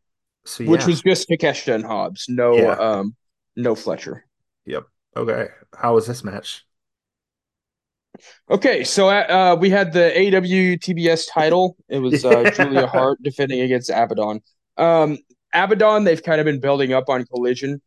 so 0.47 0.63
yeah, 0.65 0.71
Which 0.71 0.87
was 0.87 1.03
just 1.03 1.29
Takeshita 1.29 1.75
and 1.75 1.85
Hobbs, 1.85 2.27
no 2.29 2.55
Yeah. 2.57 2.73
um 2.77 3.15
no 3.57 3.75
Fletcher. 3.75 4.25
Yep. 4.65 4.85
Okay. 5.17 5.49
How 5.77 5.95
was 5.95 6.07
this 6.07 6.25
match? 6.25 6.65
Okay, 8.51 8.85
so 8.85 9.09
uh, 9.09 9.57
we 9.59 9.71
had 9.71 9.93
the 9.93 10.07
AW 10.13 10.77
TBS 10.77 11.27
title. 11.33 11.77
It 11.89 11.99
was 11.99 12.25
uh, 12.25 12.47
Julia 12.53 12.87
Hart 12.87 13.23
defending 13.23 13.61
against 13.61 13.91
Abaddon. 13.91 14.41
Um, 14.77 15.19
Abaddon, 15.55 16.05
they've 16.05 16.23
kind 16.23 16.41
of 16.41 16.45
been 16.45 16.61
building 16.61 16.93
up 16.93 17.09
on 17.09 17.25
Collision, 17.27 17.81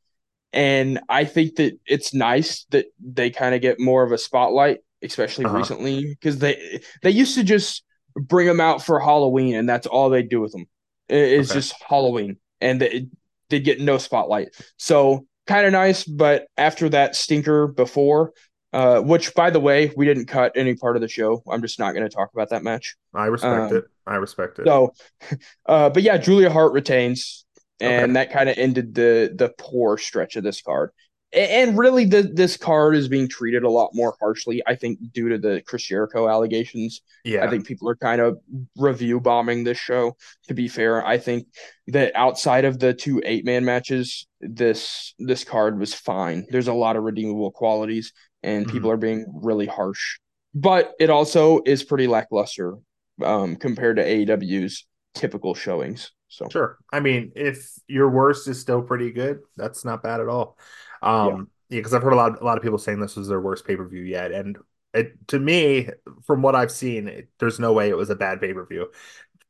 and 0.53 0.99
I 1.09 1.25
think 1.25 1.55
that 1.57 1.73
it's 1.85 2.13
nice 2.13 2.65
that 2.71 2.87
they 3.01 3.29
kind 3.31 3.55
of 3.55 3.61
get 3.61 3.79
more 3.79 4.03
of 4.03 4.11
a 4.11 4.17
spotlight, 4.17 4.79
especially 5.01 5.45
Uh-huh. 5.45 5.55
recently, 5.57 6.05
because 6.19 6.39
they 6.39 6.81
they 7.01 7.11
used 7.11 7.35
to 7.35 7.43
just 7.43 7.83
bring 8.15 8.47
them 8.47 8.61
out 8.61 8.83
for 8.83 8.99
Halloween, 8.99 9.55
and 9.55 9.67
that's 9.67 9.87
all 9.87 10.09
they 10.09 10.23
do 10.23 10.41
with 10.41 10.51
them. 10.51 10.65
It- 11.09 11.33
It's 11.39 11.49
Okay. 11.49 11.59
just 11.59 11.75
Halloween, 11.87 12.37
and 12.61 12.81
they, 12.81 13.07
they 13.49 13.59
get 13.59 13.79
no 13.81 13.97
spotlight. 13.97 14.49
So 14.77 15.25
kind 15.47 15.65
of 15.65 15.73
nice, 15.73 16.03
but 16.05 16.47
after 16.57 16.89
that 16.89 17.15
stinker 17.15 17.67
before, 17.67 18.33
uh, 18.73 18.99
which 19.01 19.33
by 19.35 19.49
the 19.49 19.59
way, 19.59 19.91
we 19.95 20.05
didn't 20.05 20.25
cut 20.25 20.51
any 20.55 20.75
part 20.75 20.95
of 20.95 21.01
the 21.01 21.07
show. 21.07 21.43
I'm 21.49 21.61
just 21.61 21.79
not 21.79 21.93
going 21.93 22.03
to 22.09 22.13
talk 22.15 22.29
about 22.33 22.49
that 22.49 22.63
match. 22.63 22.95
I 23.13 23.27
respect 23.27 23.71
Um, 23.71 23.77
it. 23.77 23.85
I 24.05 24.15
respect 24.15 24.59
it. 24.59 24.65
So, 24.67 24.93
uh, 25.67 25.89
but 25.89 26.03
yeah, 26.03 26.17
Julia 26.17 26.49
Hart 26.49 26.73
retains, 26.73 27.45
and 27.79 28.03
Okay. 28.05 28.13
that 28.13 28.31
kind 28.31 28.49
of 28.49 28.57
ended 28.57 28.93
the 28.95 29.31
the 29.35 29.53
poor 29.57 29.97
stretch 29.97 30.35
of 30.35 30.43
this 30.43 30.61
card. 30.61 30.91
And 31.35 31.75
really, 31.75 32.05
the, 32.05 32.21
this 32.21 32.57
card 32.57 32.95
is 32.95 33.07
being 33.07 33.27
treated 33.27 33.63
a 33.63 33.69
lot 33.69 33.89
more 33.95 34.15
harshly. 34.19 34.61
I 34.67 34.75
think 34.75 34.99
due 35.13 35.29
to 35.29 35.39
the 35.39 35.63
Chris 35.65 35.81
Jericho 35.83 36.29
allegations. 36.29 37.01
yeah, 37.23 37.43
I 37.43 37.49
think 37.49 37.65
people 37.65 37.89
are 37.89 37.95
kind 37.95 38.21
of 38.21 38.37
review 38.77 39.19
bombing 39.19 39.63
this 39.63 39.79
show. 39.79 40.15
To 40.47 40.53
be 40.53 40.67
fair, 40.67 41.03
I 41.03 41.17
think 41.17 41.47
that 41.87 42.15
outside 42.15 42.65
of 42.65 42.77
the 42.77 42.93
two 42.93 43.19
eight 43.25 43.45
man 43.45 43.65
matches, 43.65 44.27
this 44.41 45.15
this 45.17 45.43
card 45.43 45.79
was 45.79 45.93
fine. 45.95 46.45
There's 46.51 46.67
a 46.67 46.73
lot 46.73 46.97
of 46.97 47.03
redeemable 47.03 47.49
qualities, 47.51 48.13
and 48.43 48.67
people 48.67 48.89
Mm-hmm. 48.89 48.91
are 48.91 48.97
being 48.97 49.25
really 49.43 49.65
harsh. 49.67 50.19
But 50.53 50.93
it 50.99 51.09
also 51.09 51.61
is 51.65 51.83
pretty 51.83 52.07
lackluster 52.07 52.75
um, 53.23 53.55
compared 53.55 53.97
to 53.97 54.03
AEW's 54.03 54.85
typical 55.15 55.55
showings. 55.55 56.11
So 56.27 56.51
sure. 56.51 56.77
I 56.91 56.99
mean, 56.99 57.31
if 57.35 57.67
your 57.87 58.09
worst 58.09 58.47
is 58.47 58.59
still 58.59 58.81
pretty 58.81 59.11
good, 59.11 59.39
that's 59.57 59.85
not 59.85 60.03
bad 60.03 60.21
at 60.21 60.27
all. 60.27 60.57
Um, 61.01 61.49
yeah, 61.69 61.79
because 61.79 61.93
I've 61.93 62.03
heard 62.03 62.13
a 62.13 62.15
lot, 62.17 62.41
a 62.41 62.45
lot 62.45 62.57
of 62.57 62.63
people 62.63 62.77
saying 62.77 62.99
this 62.99 63.15
was 63.15 63.27
their 63.27 63.41
worst 63.41 63.65
pay 63.65 63.75
per 63.75 63.87
view 63.87 64.01
yet, 64.03 64.31
and 64.31 64.57
it 64.93 65.13
to 65.29 65.39
me, 65.39 65.89
from 66.25 66.41
what 66.41 66.55
I've 66.55 66.71
seen, 66.71 67.07
it, 67.07 67.29
there's 67.39 67.59
no 67.59 67.73
way 67.73 67.89
it 67.89 67.97
was 67.97 68.09
a 68.09 68.15
bad 68.15 68.39
pay 68.41 68.53
per 68.53 68.65
view. 68.65 68.91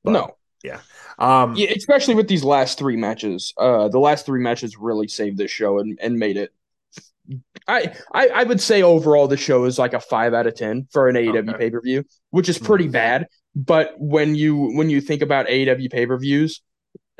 no, 0.04 0.38
Um, 1.18 1.56
yeah, 1.56 1.70
especially 1.76 2.16
with 2.16 2.28
these 2.28 2.44
last 2.44 2.78
three 2.78 2.98
matches. 2.98 3.54
Uh, 3.58 3.88
the 3.88 4.00
last 4.00 4.26
three 4.26 4.42
matches 4.42 4.78
really 4.78 5.08
saved 5.08 5.38
this 5.38 5.52
show 5.52 5.80
and, 5.80 6.00
and 6.02 6.18
made 6.18 6.38
it. 6.38 6.52
I, 7.68 7.94
I 8.14 8.28
I 8.30 8.44
would 8.44 8.62
say 8.62 8.82
overall 8.84 9.28
the 9.28 9.38
show 9.38 9.66
is 9.66 9.80
like 9.80 9.94
a 9.94 10.00
five 10.00 10.34
out 10.34 10.48
of 10.48 10.56
ten 10.56 10.88
for 10.92 11.08
an 11.08 11.16
AEW 11.16 11.50
Okay. 11.50 11.58
pay 11.58 11.70
per 11.72 11.82
view, 11.82 12.04
which 12.32 12.50
is 12.50 12.58
pretty 12.60 12.88
bad. 12.88 13.28
But 13.56 13.94
when 13.98 14.36
you 14.36 14.76
when 14.76 14.90
you 14.90 15.02
think 15.02 15.22
about 15.22 15.48
AEW 15.48 15.90
pay 15.90 16.06
per 16.06 16.18
views, 16.18 16.62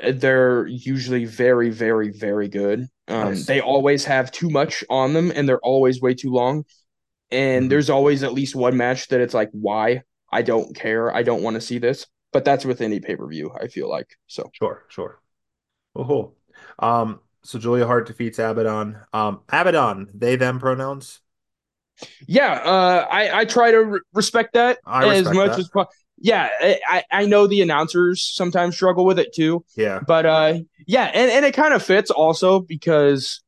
they're 0.00 0.66
usually 0.66 1.24
very 1.24 1.70
very 1.70 2.10
very 2.10 2.48
good. 2.48 2.88
Um, 3.08 3.28
Nice. 3.30 3.46
They 3.46 3.60
always 3.60 4.04
have 4.06 4.30
too 4.32 4.50
much 4.50 4.84
on 4.90 5.12
them, 5.14 5.30
and 5.34 5.48
they're 5.48 5.60
always 5.60 6.00
way 6.00 6.14
too 6.14 6.30
long. 6.32 6.64
And 7.30 7.66
Mhm. 7.66 7.70
there's 7.70 7.90
always 7.90 8.22
at 8.22 8.32
least 8.32 8.54
one 8.54 8.76
match 8.76 9.08
that 9.08 9.20
it's 9.20 9.34
like, 9.34 9.50
why? 9.52 10.02
I 10.32 10.42
don't 10.42 10.74
care. 10.76 11.14
I 11.14 11.22
don't 11.22 11.42
want 11.42 11.54
to 11.54 11.60
see 11.60 11.78
this. 11.78 12.06
But 12.32 12.44
that's 12.44 12.64
with 12.64 12.80
any 12.80 13.00
pay 13.00 13.16
per 13.16 13.26
view. 13.28 13.52
I 13.60 13.68
feel 13.68 13.88
like 13.88 14.08
so. 14.26 14.50
Sure, 14.52 14.84
sure. 14.88 15.20
Oh, 15.96 16.04
cool. 16.04 16.36
Um, 16.78 17.20
so 17.44 17.58
Julia 17.58 17.86
Hart 17.86 18.06
defeats 18.06 18.38
Abaddon. 18.38 18.98
Um, 19.12 19.40
Abaddon, 19.48 20.10
they 20.14 20.36
them 20.36 20.58
pronouns. 20.58 21.20
Yeah, 22.26 22.52
uh, 22.52 23.06
I 23.10 23.40
I 23.40 23.44
try 23.44 23.70
to 23.70 23.78
re- 23.78 24.00
respect 24.12 24.54
that 24.54 24.78
I 24.84 25.04
as 25.06 25.18
respect 25.20 25.34
much 25.36 25.50
that. 25.52 25.58
as 25.60 25.68
po- 25.68 25.86
yeah. 26.18 26.48
I 26.88 27.04
I- 27.10 27.26
know 27.26 27.46
the 27.46 27.62
announcers 27.62 28.22
sometimes 28.34 28.74
struggle 28.74 29.04
with 29.04 29.18
it 29.18 29.32
too, 29.34 29.64
Yeah, 29.76 30.00
but 30.06 30.26
uh, 30.26 30.54
yeah, 30.86 31.04
and 31.14 31.30
and 31.30 31.44
it 31.44 31.54
kind 31.54 31.72
of 31.72 31.82
fits 31.82 32.10
also 32.10 32.60
because 32.60 33.42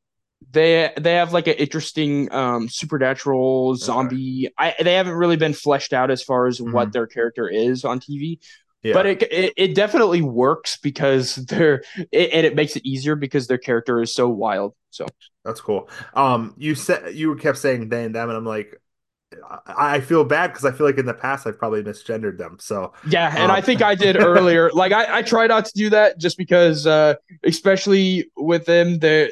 they 0.53 0.93
they 0.99 1.15
have 1.15 1.33
like 1.33 1.49
an 1.49 1.55
interesting 1.55 2.33
um 2.33 2.69
supernatural 2.69 3.75
zombie. 3.77 4.51
I 4.59 4.75
they 4.81 4.95
haven't 4.95 5.15
really 5.15 5.37
been 5.37 5.55
fleshed 5.55 5.93
out 5.93 6.11
as 6.11 6.23
far 6.23 6.47
as 6.47 6.61
what 6.61 6.93
their 6.93 7.07
character 7.09 7.49
is 7.49 7.85
on 7.85 7.99
TV, 7.99 8.39
yeah. 8.87 8.95
but 8.95 9.07
it, 9.07 9.23
it 9.33 9.55
it 9.57 9.75
definitely 9.75 10.23
works 10.23 10.77
because 10.79 11.37
they're 11.37 11.83
it, 12.13 12.31
and 12.33 12.47
it 12.47 12.55
makes 12.55 12.77
it 12.77 12.85
easier 12.87 13.17
because 13.17 13.47
their 13.47 13.59
character 13.59 14.01
is 14.03 14.15
so 14.15 14.29
wild. 14.29 14.75
So 14.91 15.07
That's 15.45 15.61
cool. 15.61 15.89
Um, 16.15 16.55
you 16.57 16.75
said 16.75 17.15
you 17.15 17.35
kept 17.37 17.59
saying 17.59 17.89
they 17.89 18.05
and 18.05 18.15
them, 18.15 18.29
and 18.29 18.37
I'm 18.37 18.45
like, 18.47 18.81
I, 19.67 19.97
I 19.97 20.01
feel 20.01 20.25
bad 20.25 20.49
because 20.49 20.65
I 20.65 20.73
feel 20.73 20.87
like 20.87 20.99
in 20.99 21.07
the 21.07 21.15
past 21.15 21.47
I've 21.47 21.59
probably 21.59 21.83
misgendered 21.83 22.39
them. 22.39 22.59
So 22.61 22.93
Yeah, 23.03 23.33
and 23.37 23.53
I 23.53 23.61
Um, 23.61 23.61
think 23.61 23.83
I 23.83 23.95
did 23.95 24.17
earlier. 24.21 24.71
Like 24.73 24.93
I, 24.93 25.19
I 25.19 25.23
try 25.23 25.47
not 25.47 25.65
to 25.67 25.73
do 25.75 25.91
that 25.91 26.19
just 26.19 26.37
because 26.37 26.87
uh 26.87 27.15
especially 27.45 28.31
with 28.37 28.67
them 28.67 28.99
they 28.99 29.31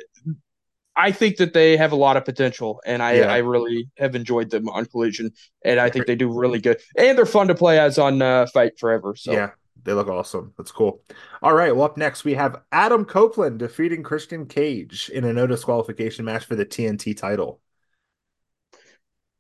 I 0.96 1.10
think 1.10 1.38
that 1.38 1.52
they 1.52 1.76
have 1.76 1.92
a 1.92 1.96
lot 1.96 2.16
of 2.16 2.24
potential 2.24 2.80
and 2.86 3.02
I, 3.02 3.14
Yeah. 3.14 3.32
I 3.32 3.38
really 3.38 3.90
have 3.98 4.14
enjoyed 4.14 4.50
them 4.50 4.68
on 4.68 4.86
collision 4.86 5.32
and 5.64 5.80
I 5.80 5.90
think 5.90 6.06
they 6.06 6.14
do 6.14 6.28
really 6.32 6.60
good. 6.60 6.80
And 6.96 7.18
they're 7.18 7.26
fun 7.26 7.48
to 7.48 7.54
play 7.54 7.78
as 7.78 7.98
on 7.98 8.22
uh, 8.22 8.46
Fight 8.46 8.78
Forever. 8.78 9.16
So 9.16 9.32
yeah, 9.32 9.50
they 9.82 9.92
look 9.92 10.08
awesome. 10.08 10.52
That's 10.56 10.70
cool. 10.70 11.02
All 11.42 11.54
right. 11.54 11.74
Well, 11.74 11.84
up 11.86 11.96
next 11.96 12.24
we 12.24 12.34
have 12.34 12.56
Adam 12.70 13.04
Copeland 13.04 13.58
defeating 13.58 14.02
Christian 14.02 14.46
Cage 14.46 15.10
in 15.12 15.24
a 15.24 15.32
no 15.32 15.46
disqualification 15.46 16.24
match 16.24 16.44
for 16.44 16.54
the 16.54 16.64
TNT 16.64 17.12
title. 17.14 17.60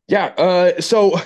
Yeah, 0.08 0.26
uh 0.36 0.80
so 0.80 1.18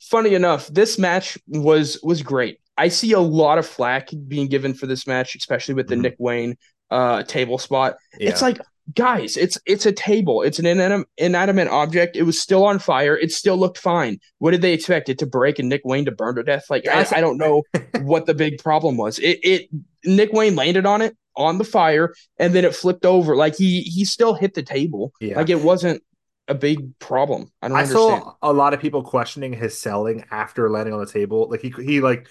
funny 0.00 0.34
enough, 0.34 0.68
this 0.68 0.98
match 0.98 1.38
was 1.46 1.98
was 2.02 2.22
great. 2.22 2.58
I 2.76 2.88
see 2.88 3.12
a 3.12 3.20
lot 3.20 3.58
of 3.58 3.66
flack 3.66 4.10
being 4.28 4.48
given 4.48 4.74
for 4.74 4.86
this 4.86 5.06
match, 5.06 5.34
especially 5.34 5.74
with 5.74 5.88
the 5.88 5.96
Mhm. 5.96 6.00
Nick 6.02 6.16
Wayne 6.18 6.56
uh 6.90 7.22
table 7.24 7.58
spot. 7.58 7.96
Yeah. 8.18 8.30
It's 8.30 8.42
like, 8.42 8.58
guys, 8.94 9.36
it's 9.36 9.58
it's 9.66 9.86
a 9.86 9.92
table. 9.92 10.42
It's 10.42 10.58
an 10.58 10.64
inanim- 10.64 11.04
inanimate 11.16 11.68
object. 11.68 12.16
It 12.16 12.22
was 12.22 12.40
still 12.40 12.64
on 12.64 12.78
fire. 12.78 13.16
It 13.16 13.32
still 13.32 13.56
looked 13.56 13.78
fine. 13.78 14.18
What 14.38 14.52
did 14.52 14.62
they 14.62 14.72
expect 14.72 15.08
it 15.08 15.18
to 15.18 15.26
break 15.26 15.58
and 15.58 15.68
Nick 15.68 15.82
Wayne 15.84 16.04
to 16.06 16.12
burn 16.12 16.36
to 16.36 16.42
death? 16.42 16.66
Like 16.70 16.86
I, 16.88 17.06
I 17.12 17.20
don't 17.20 17.38
know 17.38 17.62
what 18.02 18.26
the 18.26 18.34
big 18.34 18.62
problem 18.62 18.96
was. 18.96 19.18
It 19.18 19.38
it 19.42 19.68
Nick 20.04 20.32
Wayne 20.32 20.56
landed 20.56 20.86
on 20.86 21.02
it 21.02 21.16
on 21.36 21.58
the 21.58 21.64
fire, 21.64 22.14
and 22.38 22.54
then 22.54 22.64
it 22.64 22.74
flipped 22.74 23.06
over. 23.06 23.36
Like 23.36 23.56
he 23.56 23.82
he 23.82 24.04
still 24.04 24.34
hit 24.34 24.54
the 24.54 24.62
table. 24.62 25.12
Yeah. 25.20 25.36
Like 25.36 25.50
it 25.50 25.60
wasn't 25.60 26.02
a 26.48 26.54
big 26.54 26.98
problem. 26.98 27.50
I 27.62 27.68
don't 27.68 27.76
I 27.76 27.82
understand. 27.82 28.22
saw 28.22 28.34
a 28.42 28.52
lot 28.52 28.74
of 28.74 28.80
people 28.80 29.02
questioning 29.02 29.52
his 29.52 29.78
selling 29.78 30.24
after 30.30 30.68
landing 30.68 30.94
on 30.94 31.00
the 31.00 31.10
table. 31.10 31.48
Like 31.48 31.60
he 31.60 31.70
he 31.70 32.00
like 32.00 32.26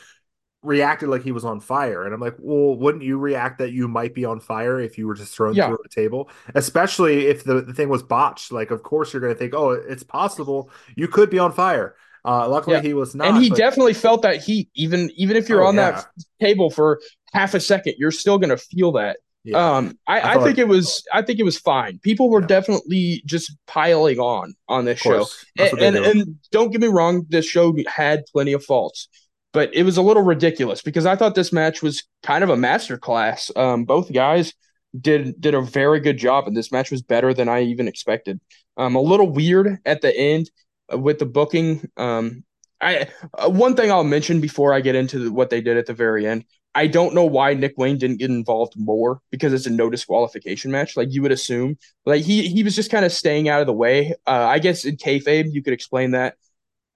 reacted 0.61 1.07
like 1.09 1.23
he 1.23 1.31
was 1.31 1.45
on 1.45 1.59
fire, 1.59 2.03
and 2.03 2.13
I'm 2.13 2.19
like, 2.19 2.35
well, 2.39 2.75
wouldn't 2.75 3.03
you 3.03 3.17
react 3.17 3.59
that 3.59 3.71
you 3.71 3.87
might 3.87 4.13
be 4.13 4.25
on 4.25 4.39
fire 4.39 4.79
if 4.79 4.97
you 4.97 5.07
were 5.07 5.15
just 5.15 5.33
thrown 5.33 5.53
Yeah. 5.55 5.67
through 5.67 5.77
a 5.85 5.89
table? 5.89 6.29
Especially 6.55 7.27
if 7.27 7.43
the, 7.43 7.61
the 7.61 7.73
thing 7.73 7.89
was 7.89 8.03
botched. 8.03 8.51
Like, 8.51 8.71
of 8.71 8.83
course 8.83 9.13
you're 9.13 9.21
going 9.21 9.33
to 9.33 9.39
think, 9.39 9.53
oh, 9.53 9.71
it's 9.71 10.03
possible 10.03 10.69
you 10.95 11.07
could 11.07 11.29
be 11.29 11.39
on 11.39 11.51
fire. 11.53 11.95
Uh, 12.25 12.49
luckily 12.49 12.75
Yeah. 12.75 12.81
he 12.81 12.93
was 12.93 13.15
not. 13.15 13.29
and 13.29 13.37
he 13.43 13.49
but- 13.49 13.57
definitely 13.57 13.93
felt 13.93 14.21
that 14.23 14.43
heat. 14.43 14.69
Even 14.75 15.09
even 15.15 15.37
if 15.37 15.47
you're 15.47 15.63
Oh, 15.63 15.67
on 15.67 15.75
yeah. 15.75 15.91
that 15.91 16.07
table 16.41 16.69
for 16.69 16.99
half 17.31 17.53
a 17.53 17.59
second, 17.61 17.95
you're 17.97 18.11
still 18.11 18.37
gonna 18.37 18.57
feel 18.57 18.91
that. 18.93 19.17
yeah. 19.45 19.77
Um, 19.77 19.97
I, 20.05 20.19
I 20.19 20.33
I, 20.33 20.43
think 20.43 20.57
it 20.57 20.67
was 20.67 21.05
I 21.13 21.21
think 21.21 21.39
it 21.39 21.43
was 21.43 21.57
fine. 21.57 21.99
People 22.03 22.29
were 22.29 22.41
definitely 22.41 23.23
just 23.25 23.55
piling 23.67 24.19
on 24.19 24.53
on 24.67 24.83
this 24.83 24.99
show. 24.99 25.25
And, 25.57 25.79
and, 25.79 25.95
and 25.95 26.35
don't 26.51 26.71
get 26.71 26.81
me 26.81 26.87
wrong, 26.87 27.25
this 27.29 27.45
show 27.45 27.73
had 27.87 28.25
plenty 28.33 28.51
of 28.51 28.65
faults, 28.65 29.07
but 29.51 29.73
it 29.73 29.83
was 29.83 29.97
a 29.97 30.01
little 30.01 30.23
ridiculous 30.23 30.81
because 30.81 31.05
I 31.05 31.15
thought 31.15 31.35
this 31.35 31.53
match 31.53 31.81
was 31.81 32.03
kind 32.23 32.43
of 32.43 32.49
a 32.49 32.55
masterclass. 32.55 33.55
Um, 33.57 33.85
both 33.85 34.11
guys 34.13 34.53
did 34.99 35.39
did 35.39 35.53
a 35.53 35.61
very 35.61 35.99
good 35.99 36.17
job, 36.17 36.47
and 36.47 36.55
this 36.55 36.71
match 36.71 36.91
was 36.91 37.01
better 37.01 37.33
than 37.33 37.49
I 37.49 37.61
even 37.63 37.87
expected. 37.87 38.39
Um, 38.77 38.95
a 38.95 39.01
little 39.01 39.29
weird 39.29 39.79
at 39.85 40.01
the 40.01 40.15
end 40.15 40.49
uh, 40.93 40.97
with 40.97 41.19
the 41.19 41.25
booking. 41.25 41.89
Um, 41.97 42.43
I 42.81 43.07
uh, 43.33 43.49
one 43.49 43.75
thing 43.75 43.91
I'll 43.91 44.03
mention 44.03 44.41
before 44.41 44.73
I 44.73 44.81
get 44.81 44.95
into 44.95 45.19
the, 45.19 45.31
what 45.31 45.49
they 45.49 45.61
did 45.61 45.77
at 45.77 45.85
the 45.85 45.93
very 45.93 46.27
end. 46.27 46.45
I 46.75 46.85
don't 46.85 47.15
know 47.15 47.25
why 47.25 47.55
Nick 47.55 47.73
Wayne 47.77 47.97
didn't 47.97 48.17
get 48.17 48.29
involved 48.29 48.73
more 48.77 49.21
because 49.31 49.53
it's 49.53 49.65
a 49.65 49.71
no 49.71 49.89
disqualification 49.89 50.71
match. 50.71 50.95
Like 50.95 51.11
you 51.11 51.23
would 51.23 51.31
assume, 51.31 51.77
like 52.05 52.23
he 52.23 52.47
he 52.47 52.63
was 52.63 52.75
just 52.75 52.91
kind 52.91 53.05
of 53.05 53.11
staying 53.11 53.49
out 53.49 53.61
of 53.61 53.67
the 53.67 53.73
way. 53.73 54.13
Uh, 54.27 54.45
I 54.45 54.59
guess 54.59 54.85
in 54.85 54.97
kayfabe 54.97 55.51
you 55.51 55.63
could 55.63 55.73
explain 55.73 56.11
that 56.11 56.35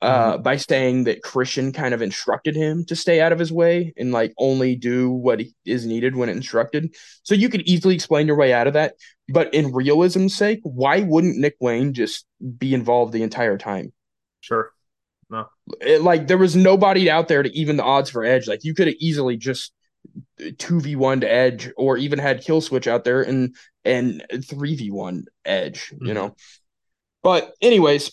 uh, 0.03 0.37
by 0.37 0.57
saying 0.57 1.05
that 1.05 1.23
Christian 1.23 1.71
kind 1.71 1.93
of 1.93 2.01
instructed 2.01 2.55
him 2.55 2.83
to 2.85 2.95
stay 2.95 3.21
out 3.21 3.31
of 3.31 3.39
his 3.39 3.51
way 3.51 3.93
and 3.97 4.11
like 4.11 4.33
only 4.37 4.75
do 4.75 5.09
what 5.09 5.41
is 5.65 5.85
needed 5.85 6.15
when 6.15 6.29
instructed. 6.29 6.93
So 7.23 7.35
you 7.35 7.49
could 7.49 7.61
easily 7.61 7.95
explain 7.95 8.27
your 8.27 8.35
way 8.35 8.51
out 8.53 8.67
of 8.67 8.73
that. 8.73 8.95
But 9.29 9.53
in 9.53 9.71
realism's 9.71 10.35
sake, 10.35 10.59
why 10.63 11.01
wouldn't 11.01 11.37
Nick 11.37 11.55
Wayne 11.59 11.93
just 11.93 12.25
be 12.57 12.73
involved 12.73 13.13
the 13.13 13.23
entire 13.23 13.57
time? 13.57 13.93
Sure. 14.41 14.71
It- 15.81 16.01
like 16.01 16.27
there 16.27 16.37
was 16.37 16.55
nobody 16.55 17.09
out 17.09 17.27
there 17.27 17.41
to 17.41 17.57
even 17.57 17.77
the 17.77 17.83
odds 17.83 18.09
for 18.09 18.23
Edge. 18.23 18.47
Like 18.47 18.63
you 18.63 18.75
could 18.75 18.87
have 18.87 18.97
easily 18.99 19.37
just 19.37 19.71
two 20.57 20.81
v 20.81 20.95
one 20.95 21.21
to 21.21 21.31
Edge, 21.31 21.71
or 21.77 21.97
even 21.97 22.19
had 22.19 22.43
Kill 22.43 22.61
Switch 22.61 22.87
out 22.87 23.03
there 23.03 23.21
and 23.21 23.55
and 23.85 24.23
three 24.45 24.75
v 24.75 24.91
one 24.91 25.25
Edge. 25.45 25.91
You 25.91 26.11
Mhm. 26.11 26.13
know. 26.13 26.35
But 27.23 27.53
anyways, 27.61 28.11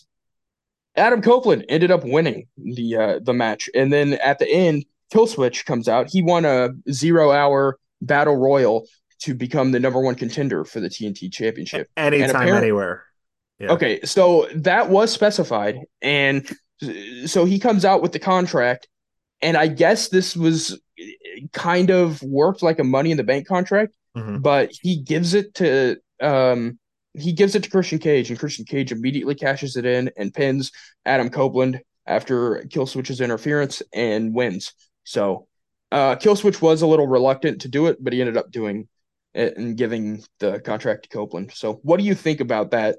Adam 0.95 1.21
Copeland 1.21 1.65
ended 1.69 1.91
up 1.91 2.03
winning 2.03 2.47
the 2.57 2.95
uh, 2.95 3.19
the 3.21 3.33
match, 3.33 3.69
and 3.73 3.91
then 3.93 4.13
at 4.13 4.39
the 4.39 4.47
end, 4.49 4.85
Kill 5.11 5.27
Switch 5.27 5.65
comes 5.65 5.87
out. 5.87 6.09
He 6.09 6.21
won 6.21 6.45
a 6.45 6.69
zero 6.91 7.31
hour 7.31 7.77
battle 8.01 8.35
royal 8.35 8.87
to 9.19 9.33
become 9.33 9.71
the 9.71 9.79
number 9.79 10.01
one 10.01 10.15
contender 10.15 10.65
for 10.65 10.79
the 10.79 10.89
TNT 10.89 11.31
Championship. 11.31 11.89
Anytime, 11.95 12.49
anywhere. 12.49 13.03
Yeah. 13.59 13.71
Okay, 13.71 14.01
so 14.03 14.47
that 14.55 14.89
was 14.89 15.11
specified, 15.11 15.77
and 16.01 16.49
so 17.25 17.45
he 17.45 17.59
comes 17.59 17.85
out 17.85 18.01
with 18.01 18.11
the 18.11 18.19
contract, 18.19 18.87
and 19.41 19.55
I 19.55 19.67
guess 19.67 20.09
this 20.09 20.35
was 20.35 20.81
kind 21.53 21.89
of 21.89 22.21
worked 22.23 22.63
like 22.63 22.79
a 22.79 22.83
Money 22.83 23.11
in 23.11 23.17
the 23.17 23.23
Bank 23.23 23.47
contract, 23.47 23.95
Mhm. 24.17 24.41
but 24.41 24.71
he 24.81 24.97
gives 24.97 25.33
it 25.33 25.53
to 25.55 25.97
um 26.19 26.77
he 27.13 27.33
gives 27.33 27.55
it 27.55 27.63
to 27.63 27.69
Christian 27.69 27.99
Cage, 27.99 28.29
and 28.29 28.39
Christian 28.39 28.65
Cage 28.65 28.91
immediately 28.91 29.35
cashes 29.35 29.75
it 29.75 29.85
in 29.85 30.11
and 30.17 30.33
pins 30.33 30.71
Adam 31.05 31.29
Copeland 31.29 31.81
after 32.07 32.63
Killswitch's 32.69 33.21
interference 33.21 33.81
and 33.93 34.33
wins. 34.33 34.73
So 35.03 35.47
uh 35.91 36.15
Killswitch 36.15 36.61
was 36.61 36.81
a 36.81 36.87
little 36.87 37.07
reluctant 37.07 37.61
to 37.61 37.67
do 37.67 37.87
it, 37.87 37.97
but 38.03 38.13
he 38.13 38.21
ended 38.21 38.37
up 38.37 38.51
doing 38.51 38.87
it 39.33 39.57
and 39.57 39.77
giving 39.77 40.23
the 40.39 40.59
contract 40.59 41.03
to 41.03 41.09
Copeland. 41.09 41.51
So 41.53 41.79
what 41.83 41.97
do 41.99 42.05
you 42.05 42.15
think 42.15 42.39
about 42.39 42.71
that 42.71 42.97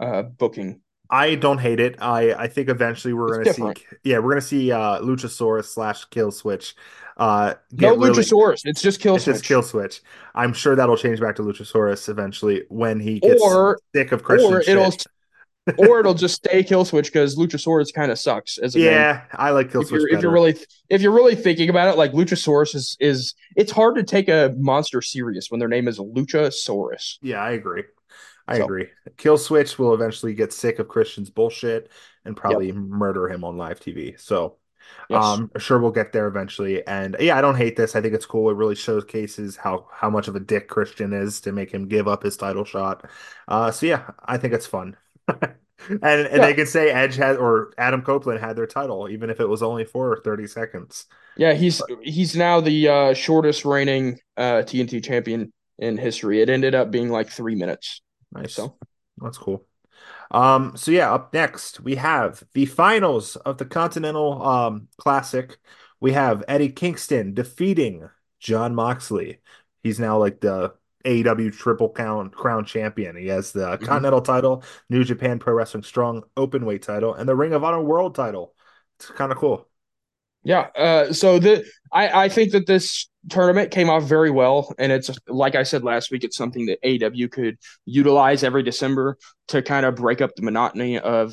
uh 0.00 0.22
booking? 0.22 0.80
I 1.10 1.34
don't 1.34 1.58
hate 1.58 1.80
it. 1.80 1.96
I 2.00 2.32
I 2.34 2.48
think 2.48 2.68
eventually 2.68 3.12
we're 3.12 3.28
It's 3.28 3.38
gonna 3.38 3.44
different. 3.44 3.78
see. 3.78 3.86
Yeah, 4.04 4.18
we're 4.18 4.30
gonna 4.30 4.40
see 4.42 4.70
uh, 4.72 5.00
Luchasaurus 5.00 5.64
slash 5.66 6.04
Kill 6.06 6.30
Switch. 6.30 6.74
Uh, 7.20 7.54
No 7.72 7.76
get 7.76 7.98
really- 7.98 8.10
Luchasaurus, 8.22 8.62
it's 8.64 8.80
just 8.82 9.00
Killswitch. 9.00 9.16
It's 9.16 9.24
just 9.26 9.44
Kill 9.44 9.62
Switch. 9.62 10.00
I'm 10.34 10.52
sure 10.54 10.74
that'll 10.74 10.96
change 10.96 11.20
back 11.20 11.36
to 11.36 11.42
Luchasaurus 11.42 12.08
eventually 12.08 12.64
when 12.70 12.98
he 12.98 13.20
gets 13.20 13.42
Or- 13.42 13.78
sick 13.94 14.10
of 14.12 14.22
Christian 14.22 14.52
or 14.54 14.60
it'll 14.60 14.92
or 15.78 16.00
it'll 16.00 16.14
just 16.14 16.36
stay 16.36 16.64
kill 16.64 16.86
switch 16.86 17.12
because 17.12 17.36
Luchasaurus 17.36 17.92
kind 17.92 18.10
of 18.10 18.18
sucks 18.18 18.56
as 18.56 18.74
a 18.74 18.78
name. 18.78 18.86
yeah, 18.88 19.24
I 19.34 19.50
like 19.50 19.70
Kill 19.70 19.82
if 19.82 19.88
Switch 19.88 20.00
you're, 20.00 20.14
if 20.16 20.22
you're 20.22 20.32
really 20.32 20.56
if 20.88 21.02
you're 21.02 21.12
really 21.12 21.34
thinking 21.34 21.68
about 21.68 21.88
it, 21.92 21.98
like 21.98 22.12
Luchasaurus 22.12 22.74
is 22.74 22.96
is 22.98 23.34
it's 23.54 23.70
hard 23.70 23.96
to 23.96 24.02
take 24.02 24.28
a 24.30 24.54
monster 24.58 25.02
serious 25.02 25.50
when 25.50 25.60
their 25.60 25.68
name 25.68 25.86
is 25.86 25.98
Luchasaurus. 25.98 27.18
yeah, 27.22 27.42
I 27.42 27.50
agree. 27.50 27.84
I 28.48 28.56
So- 28.58 28.64
agree. 28.64 28.86
Kill 29.18 29.36
Switch 29.38 29.78
will 29.78 29.92
eventually 29.94 30.32
get 30.34 30.52
sick 30.54 30.78
of 30.78 30.88
Christian's 30.88 31.28
bullshit 31.30 31.90
and 32.24 32.34
probably 32.36 32.72
murder 32.72 33.28
him 33.28 33.44
on 33.44 33.58
live 33.58 33.78
TV. 33.80 34.18
So 34.18 34.56
Yes. 35.08 35.40
Um, 35.40 35.50
sure 35.58 35.78
we'll 35.80 35.90
get 35.90 36.12
there 36.12 36.28
eventually. 36.28 36.86
And 36.86 37.16
yeah, 37.18 37.36
I 37.36 37.40
don't 37.40 37.56
hate 37.56 37.76
this. 37.76 37.96
I 37.96 38.00
think 38.00 38.14
it's 38.14 38.26
cool. 38.26 38.48
It 38.50 38.54
really 38.54 38.76
showcases 38.76 39.56
how 39.56 39.88
how 39.92 40.08
much 40.08 40.28
of 40.28 40.36
a 40.36 40.40
dick 40.40 40.68
Christian 40.68 41.12
is 41.12 41.40
to 41.42 41.52
make 41.52 41.72
him 41.72 41.88
give 41.88 42.06
up 42.06 42.22
his 42.22 42.36
title 42.36 42.64
shot. 42.64 43.08
Uh, 43.48 43.70
so 43.72 43.86
yeah, 43.86 44.10
I 44.24 44.38
think 44.38 44.54
it's 44.54 44.66
fun. 44.66 44.96
and 45.28 45.40
and 46.02 46.28
Yeah. 46.34 46.42
they 46.42 46.54
could 46.54 46.68
say 46.68 46.90
Edge 46.90 47.16
had 47.16 47.36
or 47.36 47.72
Adam 47.78 48.02
Copeland 48.02 48.40
had 48.40 48.56
their 48.56 48.66
title, 48.66 49.08
even 49.08 49.30
if 49.30 49.40
it 49.40 49.46
was 49.48 49.62
only 49.62 49.84
for 49.84 50.20
30 50.24 50.46
seconds. 50.46 51.06
yeah, 51.36 51.54
he's 51.54 51.80
he's 52.02 52.36
now 52.36 52.60
the 52.60 52.88
uh, 52.88 53.14
shortest 53.14 53.64
reigning 53.64 54.18
uh, 54.36 54.62
TNT 54.66 55.00
champion 55.00 55.52
in 55.78 55.96
history. 55.96 56.40
It 56.42 56.50
ended 56.50 56.74
up 56.74 56.90
being 56.90 57.08
like 57.10 57.30
three 57.30 57.54
minutes. 57.54 58.02
Nice. 58.32 58.54
So 58.54 58.76
That's 59.18 59.38
cool. 59.38 59.66
Um, 60.30 60.76
so 60.76 60.90
yeah, 60.92 61.12
up 61.12 61.32
next 61.34 61.80
we 61.80 61.96
have 61.96 62.44
the 62.52 62.66
finals 62.66 63.36
of 63.36 63.58
the 63.58 63.64
Continental 63.66 64.40
um 64.42 64.88
Classic. 64.96 65.58
We 66.00 66.12
have 66.12 66.44
Eddie 66.48 66.70
Kingston 66.70 67.34
defeating 67.34 68.08
John 68.38 68.74
Moxley. 68.74 69.40
He's 69.82 69.98
now 70.00 70.18
like 70.18 70.40
the 70.40 70.74
AEW 71.04 71.50
Triple 71.50 71.92
Count 71.92 72.32
Crown 72.34 72.64
Champion. 72.64 73.16
He 73.16 73.26
has 73.28 73.52
the 73.52 73.78
Mm-hmm. 73.80 74.00
Continental 74.00 74.20
title, 74.22 74.62
New 74.88 75.04
Japan 75.04 75.38
Pro 75.38 75.54
Wrestling 75.54 75.82
Strong 75.82 76.24
Openweight 76.36 76.82
title, 76.82 77.14
and 77.14 77.28
the 77.28 77.34
Ring 77.36 77.52
of 77.52 77.64
Honor 77.64 77.82
World 77.82 78.14
title. 78.14 78.54
It's 78.98 79.10
kind 79.10 79.32
of 79.32 79.38
cool. 79.38 79.66
Yeah. 80.42 80.68
Uh, 80.76 81.12
so 81.12 81.38
the 81.38 81.64
I, 81.92 82.24
I 82.24 82.28
think 82.28 82.52
that 82.52 82.66
this 82.66 83.08
tournament 83.28 83.70
came 83.70 83.90
off 83.90 84.04
very 84.04 84.30
well, 84.30 84.74
and 84.78 84.90
it's 84.92 85.10
like 85.28 85.54
I 85.54 85.62
said 85.62 85.84
last 85.84 86.10
week, 86.10 86.24
it's 86.24 86.36
something 86.36 86.66
that 86.66 86.78
AW 86.84 87.28
could 87.30 87.58
utilize 87.84 88.42
every 88.42 88.62
December 88.62 89.18
to 89.48 89.62
kind 89.62 89.84
of 89.86 89.96
break 89.96 90.20
up 90.20 90.34
the 90.36 90.42
monotony 90.42 90.98
of 90.98 91.32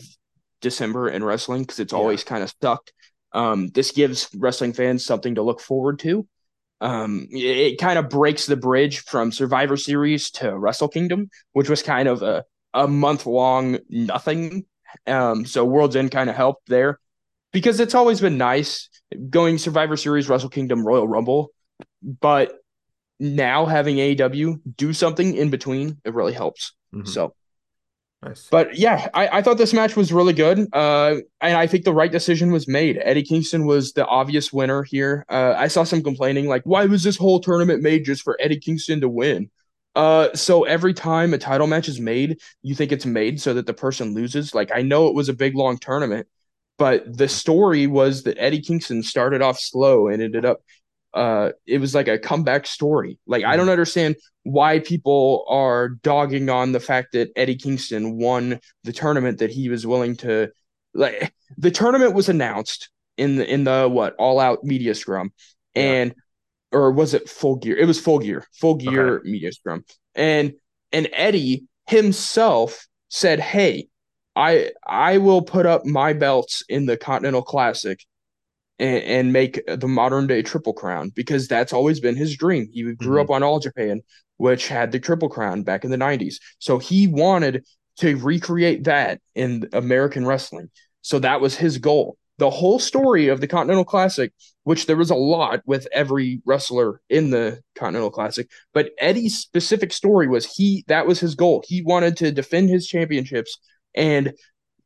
December 0.61 1.09
in 1.09 1.23
wrestling 1.23 1.61
because 1.61 1.79
it's 1.79 1.93
Yeah. 1.93 1.99
always 1.99 2.23
kind 2.23 2.43
of 2.43 2.49
stuck. 2.49 2.89
Um, 3.33 3.67
this 3.69 3.91
gives 3.91 4.29
wrestling 4.35 4.73
fans 4.73 5.05
something 5.05 5.35
to 5.35 5.41
look 5.43 5.59
forward 5.61 5.99
to. 5.99 6.27
Um, 6.81 7.27
it, 7.31 7.37
it 7.73 7.79
kind 7.79 7.97
of 7.97 8.09
breaks 8.09 8.45
the 8.45 8.55
bridge 8.55 8.99
from 8.99 9.31
Survivor 9.31 9.77
Series 9.77 10.29
to 10.31 10.57
Wrestle 10.57 10.87
Kingdom, 10.89 11.29
which 11.53 11.69
was 11.69 11.81
kind 11.83 12.07
of 12.07 12.21
a 12.21 12.43
a 12.73 12.87
month 12.87 13.25
long 13.25 13.79
nothing. 13.89 14.65
Um, 15.07 15.45
so 15.45 15.65
World's 15.65 15.95
End 15.95 16.11
kind 16.11 16.29
of 16.29 16.35
helped 16.35 16.67
there 16.67 16.99
because 17.51 17.79
it's 17.79 17.95
always 17.95 18.21
been 18.21 18.37
nice 18.37 18.89
going 19.29 19.57
Survivor 19.57 19.97
Series, 19.97 20.29
Wrestle 20.29 20.49
Kingdom, 20.49 20.85
Royal 20.85 21.07
Rumble, 21.07 21.49
but 22.01 22.59
now 23.19 23.65
having 23.65 23.97
AEW 23.97 24.61
do 24.75 24.93
something 24.93 25.35
in 25.35 25.49
between, 25.49 25.99
it 26.05 26.13
really 26.13 26.33
helps. 26.33 26.73
Mhm. 26.93 27.07
So, 27.07 27.33
Nice. 28.23 28.47
but 28.49 28.77
yeah, 28.77 29.09
I, 29.13 29.27
I 29.39 29.41
thought 29.41 29.57
this 29.57 29.73
match 29.73 29.95
was 29.95 30.11
really 30.11 30.33
good. 30.33 30.67
Uh, 30.73 31.15
and 31.41 31.57
I 31.57 31.67
think 31.67 31.83
the 31.83 31.93
right 31.93 32.11
decision 32.11 32.51
was 32.51 32.67
made. 32.67 32.99
Eddie 33.03 33.23
Kingston 33.23 33.65
was 33.65 33.93
the 33.93 34.05
obvious 34.05 34.51
winner 34.51 34.83
here. 34.83 35.25
Uh, 35.29 35.53
I 35.57 35.67
saw 35.67 35.83
some 35.83 36.03
complaining, 36.03 36.47
like, 36.47 36.63
why 36.63 36.85
was 36.85 37.03
this 37.03 37.17
whole 37.17 37.39
tournament 37.39 37.81
made 37.81 38.05
just 38.05 38.23
for 38.23 38.37
Eddie 38.39 38.59
Kingston 38.59 39.01
to 39.01 39.09
win? 39.09 39.49
Uh, 39.95 40.33
so 40.35 40.63
every 40.63 40.93
time 40.93 41.33
a 41.33 41.39
title 41.39 41.65
match 41.65 41.87
is 41.87 41.99
made, 41.99 42.39
you 42.61 42.75
think 42.75 42.91
it's 42.91 43.05
made 43.05 43.41
so 43.41 43.53
that 43.55 43.65
the 43.65 43.73
person 43.73 44.13
loses. 44.13 44.53
Like, 44.53 44.71
I 44.73 44.83
know 44.83 45.07
it 45.07 45.15
was 45.15 45.29
a 45.29 45.33
big 45.33 45.55
long 45.55 45.77
tournament, 45.79 46.27
but 46.77 47.17
the 47.17 47.27
story 47.27 47.87
was 47.87 48.23
that 48.23 48.37
Eddie 48.39 48.61
Kingston 48.61 49.01
started 49.01 49.41
off 49.41 49.59
slow 49.59 50.07
and 50.07 50.21
ended 50.21 50.45
up 50.45 50.61
uh 51.17 51.51
it 51.65 51.79
was 51.79 51.93
like 51.95 52.07
a 52.07 52.19
comeback 52.19 52.67
story. 52.67 53.19
Like 53.27 53.43
I 53.43 53.57
don't 53.57 53.69
understand 53.69 54.15
why 54.43 54.79
people 54.79 55.45
are 55.49 55.89
dogging 55.89 56.49
on 56.49 56.71
the 56.71 56.79
fact 56.79 57.09
that 57.13 57.31
Eddie 57.35 57.55
Kingston 57.57 58.17
won 58.17 58.59
the 58.83 58.93
tournament 58.93 59.39
that 59.39 59.51
he 59.51 59.69
was 59.69 59.85
willing 59.85 60.15
to 60.17 60.49
like 60.93 61.33
the 61.57 61.71
tournament 61.71 62.13
was 62.13 62.29
announced 62.29 62.89
in 63.17 63.37
the 63.37 63.45
in 63.53 63.63
the 63.63 63.87
what 63.89 64.15
all 64.19 64.39
out 64.39 64.63
media 64.63 64.93
scrum 64.95 65.31
Yeah. 65.75 65.83
and 65.83 66.15
or 66.71 66.91
was 66.91 67.13
it 67.13 67.29
Full 67.29 67.55
Gear? 67.57 67.77
It 67.77 67.85
was 67.87 67.99
Full 67.99 68.19
Gear, 68.19 68.45
Full 68.59 68.75
Gear 68.75 69.17
okay. 69.19 69.29
Media 69.29 69.51
Scrum, 69.53 69.85
and 70.15 70.53
and 70.91 71.07
Eddie 71.13 71.63
himself 71.87 72.87
said, 73.09 73.39
"Hey, 73.39 73.87
I 74.35 74.71
I 74.85 75.17
will 75.19 75.41
put 75.41 75.65
up 75.65 75.85
my 75.85 76.11
belts 76.13 76.63
in 76.67 76.85
the 76.85 76.97
Continental 76.97 77.41
Classic." 77.41 77.99
And, 78.79 79.03
and 79.03 79.33
make 79.33 79.59
the 79.65 79.87
modern 79.87 80.27
day 80.27 80.43
triple 80.43 80.73
crown 80.73 81.09
because 81.15 81.47
that's 81.47 81.73
always 81.73 81.99
been 81.99 82.15
his 82.15 82.37
dream. 82.37 82.69
He 82.71 82.83
grew 82.83 82.93
mm-hmm. 82.95 83.19
up 83.21 83.29
on 83.31 83.41
All 83.41 83.59
Japan, 83.59 84.01
which 84.37 84.67
had 84.67 84.91
the 84.91 84.99
triple 84.99 85.29
crown 85.29 85.63
back 85.63 85.83
in 85.83 85.89
the 85.89 85.97
90s. 85.97 86.35
So 86.59 86.77
he 86.77 87.07
wanted 87.07 87.65
to 87.97 88.17
recreate 88.17 88.83
that 88.83 89.19
in 89.33 89.67
American 89.73 90.27
wrestling. 90.27 90.69
So 91.01 91.17
that 91.19 91.41
was 91.41 91.55
his 91.55 91.79
goal 91.79 92.17
the 92.37 92.49
whole 92.49 92.79
story 92.79 93.27
of 93.27 93.41
the 93.41 93.47
Continental 93.47 93.85
Classic, 93.85 94.31
which 94.63 94.85
there 94.85 94.97
was 94.97 95.09
a 95.09 95.15
lot 95.15 95.61
with 95.65 95.87
every 95.91 96.41
wrestler 96.45 97.01
in 97.09 97.31
the 97.31 97.61
Continental 97.75 98.11
Classic, 98.11 98.49
but 98.73 98.91
Eddie's 98.99 99.37
specific 99.37 99.91
story 99.91 100.27
was 100.27 100.45
he 100.45 100.83
that 100.87 101.07
was 101.07 101.19
his 101.19 101.35
goal. 101.35 101.63
He 101.67 101.81
wanted 101.81 102.17
to 102.17 102.31
defend 102.31 102.69
his 102.69 102.87
championships 102.87 103.57
and 103.95 104.33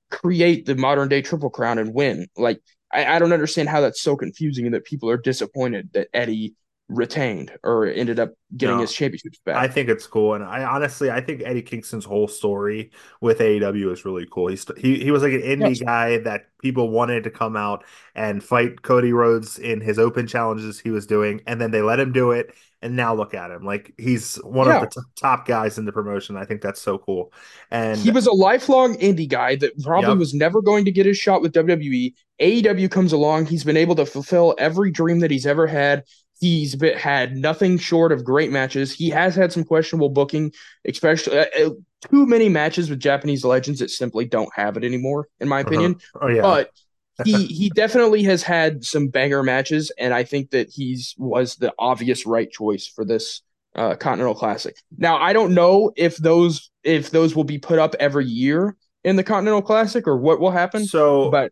create 0.09 0.65
the 0.65 0.75
modern 0.75 1.09
day 1.09 1.21
Triple 1.21 1.49
Crown 1.49 1.77
and 1.77 1.93
win. 1.93 2.27
Like 2.37 2.61
I, 2.93 3.15
I 3.15 3.19
don't 3.19 3.33
understand 3.33 3.69
how 3.69 3.81
that's 3.81 4.01
so 4.01 4.15
confusing 4.15 4.65
and 4.65 4.75
that 4.75 4.85
people 4.85 5.09
are 5.09 5.17
disappointed 5.17 5.89
that 5.93 6.09
Eddie 6.13 6.55
retained 6.91 7.51
or 7.63 7.85
ended 7.85 8.19
up 8.19 8.33
getting 8.55 8.75
no, 8.75 8.81
his 8.81 8.93
championships 8.93 9.39
back. 9.45 9.55
I 9.55 9.67
think 9.67 9.89
it's 9.89 10.05
cool, 10.05 10.33
and 10.33 10.43
I 10.43 10.63
honestly 10.63 11.09
I 11.09 11.21
think 11.21 11.41
Eddie 11.43 11.61
Kingston's 11.61 12.05
whole 12.05 12.27
story 12.27 12.91
with 13.21 13.39
AEW 13.39 13.91
is 13.91 14.05
really 14.05 14.27
cool. 14.29 14.47
He's 14.47 14.65
he 14.77 14.99
he 15.01 15.11
was 15.11 15.23
like 15.23 15.33
an 15.33 15.41
indie 15.41 15.69
yes. 15.69 15.79
guy 15.79 16.17
that 16.19 16.47
people 16.59 16.89
wanted 16.89 17.23
to 17.23 17.31
come 17.31 17.55
out 17.55 17.83
and 18.13 18.43
fight 18.43 18.81
Cody 18.81 19.13
Rhodes 19.13 19.57
in 19.57 19.81
his 19.81 19.97
open 19.97 20.27
challenges 20.27 20.79
he 20.79 20.91
was 20.91 21.07
doing, 21.07 21.41
and 21.47 21.59
then 21.59 21.71
they 21.71 21.81
let 21.81 21.99
him 21.99 22.11
do 22.11 22.31
it, 22.31 22.53
and 22.81 22.95
now 22.95 23.13
look 23.13 23.33
at 23.33 23.51
him 23.51 23.63
like 23.63 23.93
he's 23.97 24.35
one 24.37 24.67
yeah. 24.67 24.81
of 24.81 24.81
the 24.81 25.01
t- 25.01 25.07
top 25.19 25.47
guys 25.47 25.77
in 25.77 25.85
the 25.85 25.91
promotion. 25.91 26.35
I 26.35 26.45
think 26.45 26.61
that's 26.61 26.81
so 26.81 26.97
cool. 26.97 27.31
And 27.69 27.99
he 27.99 28.11
was 28.11 28.27
a 28.27 28.33
lifelong 28.33 28.95
indie 28.95 29.29
guy 29.29 29.55
that 29.57 29.81
probably 29.81 30.09
yep. 30.09 30.17
was 30.17 30.33
never 30.33 30.61
going 30.61 30.85
to 30.85 30.91
get 30.91 31.05
his 31.05 31.17
shot 31.17 31.41
with 31.41 31.53
WWE. 31.53 32.13
AEW 32.41 32.89
comes 32.89 33.13
along, 33.13 33.45
he's 33.45 33.63
been 33.63 33.77
able 33.77 33.95
to 33.95 34.05
fulfill 34.05 34.55
every 34.57 34.91
dream 34.91 35.19
that 35.19 35.29
he's 35.29 35.45
ever 35.45 35.67
had. 35.67 36.03
He's 36.41 36.75
been, 36.75 36.97
had 36.97 37.37
nothing 37.37 37.77
short 37.77 38.11
of 38.11 38.23
great 38.23 38.51
matches. 38.51 38.91
He 38.91 39.09
has 39.11 39.35
had 39.35 39.53
some 39.53 39.63
questionable 39.63 40.09
booking, 40.09 40.51
especially 40.85 41.37
uh, 41.37 41.45
uh, 41.55 41.69
too 42.09 42.25
many 42.25 42.49
matches 42.49 42.89
with 42.89 42.99
Japanese 42.99 43.45
legends 43.45 43.79
that 43.79 43.91
simply 43.91 44.25
don't 44.25 44.51
have 44.55 44.75
it 44.75 44.83
anymore, 44.83 45.27
in 45.39 45.47
my 45.47 45.59
uh-huh. 45.59 45.67
opinion. 45.67 45.95
Uh-huh. 46.15 46.25
Oh 46.25 46.27
yeah, 46.29 46.41
but 46.41 46.71
he 47.25 47.45
he 47.45 47.69
definitely 47.69 48.23
has 48.23 48.41
had 48.41 48.83
some 48.83 49.07
banger 49.07 49.43
matches, 49.43 49.91
and 49.99 50.15
I 50.15 50.23
think 50.23 50.49
that 50.49 50.71
he's 50.71 51.13
was 51.17 51.57
the 51.57 51.73
obvious 51.77 52.25
right 52.25 52.49
choice 52.49 52.87
for 52.87 53.05
this 53.05 53.43
uh, 53.75 53.95
Continental 53.95 54.33
Classic. 54.33 54.75
Now 54.97 55.17
I 55.17 55.33
don't 55.33 55.53
know 55.53 55.91
if 55.95 56.17
those 56.17 56.71
if 56.83 57.11
those 57.11 57.35
will 57.35 57.43
be 57.43 57.59
put 57.59 57.77
up 57.77 57.95
every 57.99 58.25
year 58.25 58.75
in 59.03 59.15
the 59.15 59.23
Continental 59.23 59.61
Classic 59.61 60.07
or 60.07 60.17
what 60.17 60.39
will 60.39 60.51
happen. 60.51 60.85
So, 60.85 61.29
but 61.29 61.51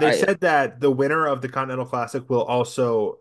they 0.00 0.10
I, 0.10 0.16
said 0.16 0.40
that 0.40 0.80
the 0.80 0.90
winner 0.90 1.26
of 1.26 1.40
the 1.40 1.48
Continental 1.48 1.86
Classic 1.86 2.28
will 2.28 2.42
also 2.42 3.18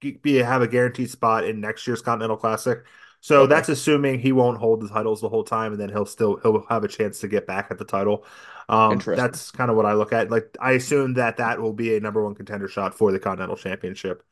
be 0.00 0.34
have 0.34 0.62
a 0.62 0.68
guaranteed 0.68 1.10
spot 1.10 1.44
in 1.44 1.60
next 1.60 1.86
year's 1.86 2.02
Continental 2.02 2.36
Classic. 2.36 2.84
So 3.20 3.42
okay. 3.42 3.54
that's 3.54 3.68
assuming 3.68 4.20
he 4.20 4.32
won't 4.32 4.58
hold 4.58 4.80
the 4.82 4.88
titles 4.88 5.20
the 5.20 5.28
whole 5.28 5.42
time, 5.42 5.72
and 5.72 5.80
then 5.80 5.88
he'll 5.88 6.06
still 6.06 6.38
he'll 6.42 6.64
have 6.68 6.84
a 6.84 6.88
chance 6.88 7.20
to 7.20 7.28
get 7.28 7.46
back 7.46 7.68
at 7.70 7.78
the 7.78 7.84
title. 7.84 8.24
Um, 8.68 8.98
that's 8.98 9.50
kind 9.50 9.70
of 9.70 9.76
what 9.76 9.86
I 9.86 9.94
look 9.94 10.12
at. 10.12 10.30
Like 10.30 10.56
I 10.60 10.72
assume 10.72 11.14
that 11.14 11.38
that 11.38 11.60
will 11.60 11.72
be 11.72 11.96
a 11.96 12.00
number 12.00 12.22
one 12.22 12.34
contender 12.34 12.68
shot 12.68 12.94
for 12.94 13.12
the 13.12 13.18
Continental 13.18 13.56
Championship. 13.56 14.22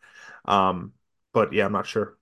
Um, 0.44 0.92
but 1.32 1.52
yeah, 1.52 1.64
I'm 1.64 1.72
not 1.72 1.86
sure. 1.86 2.16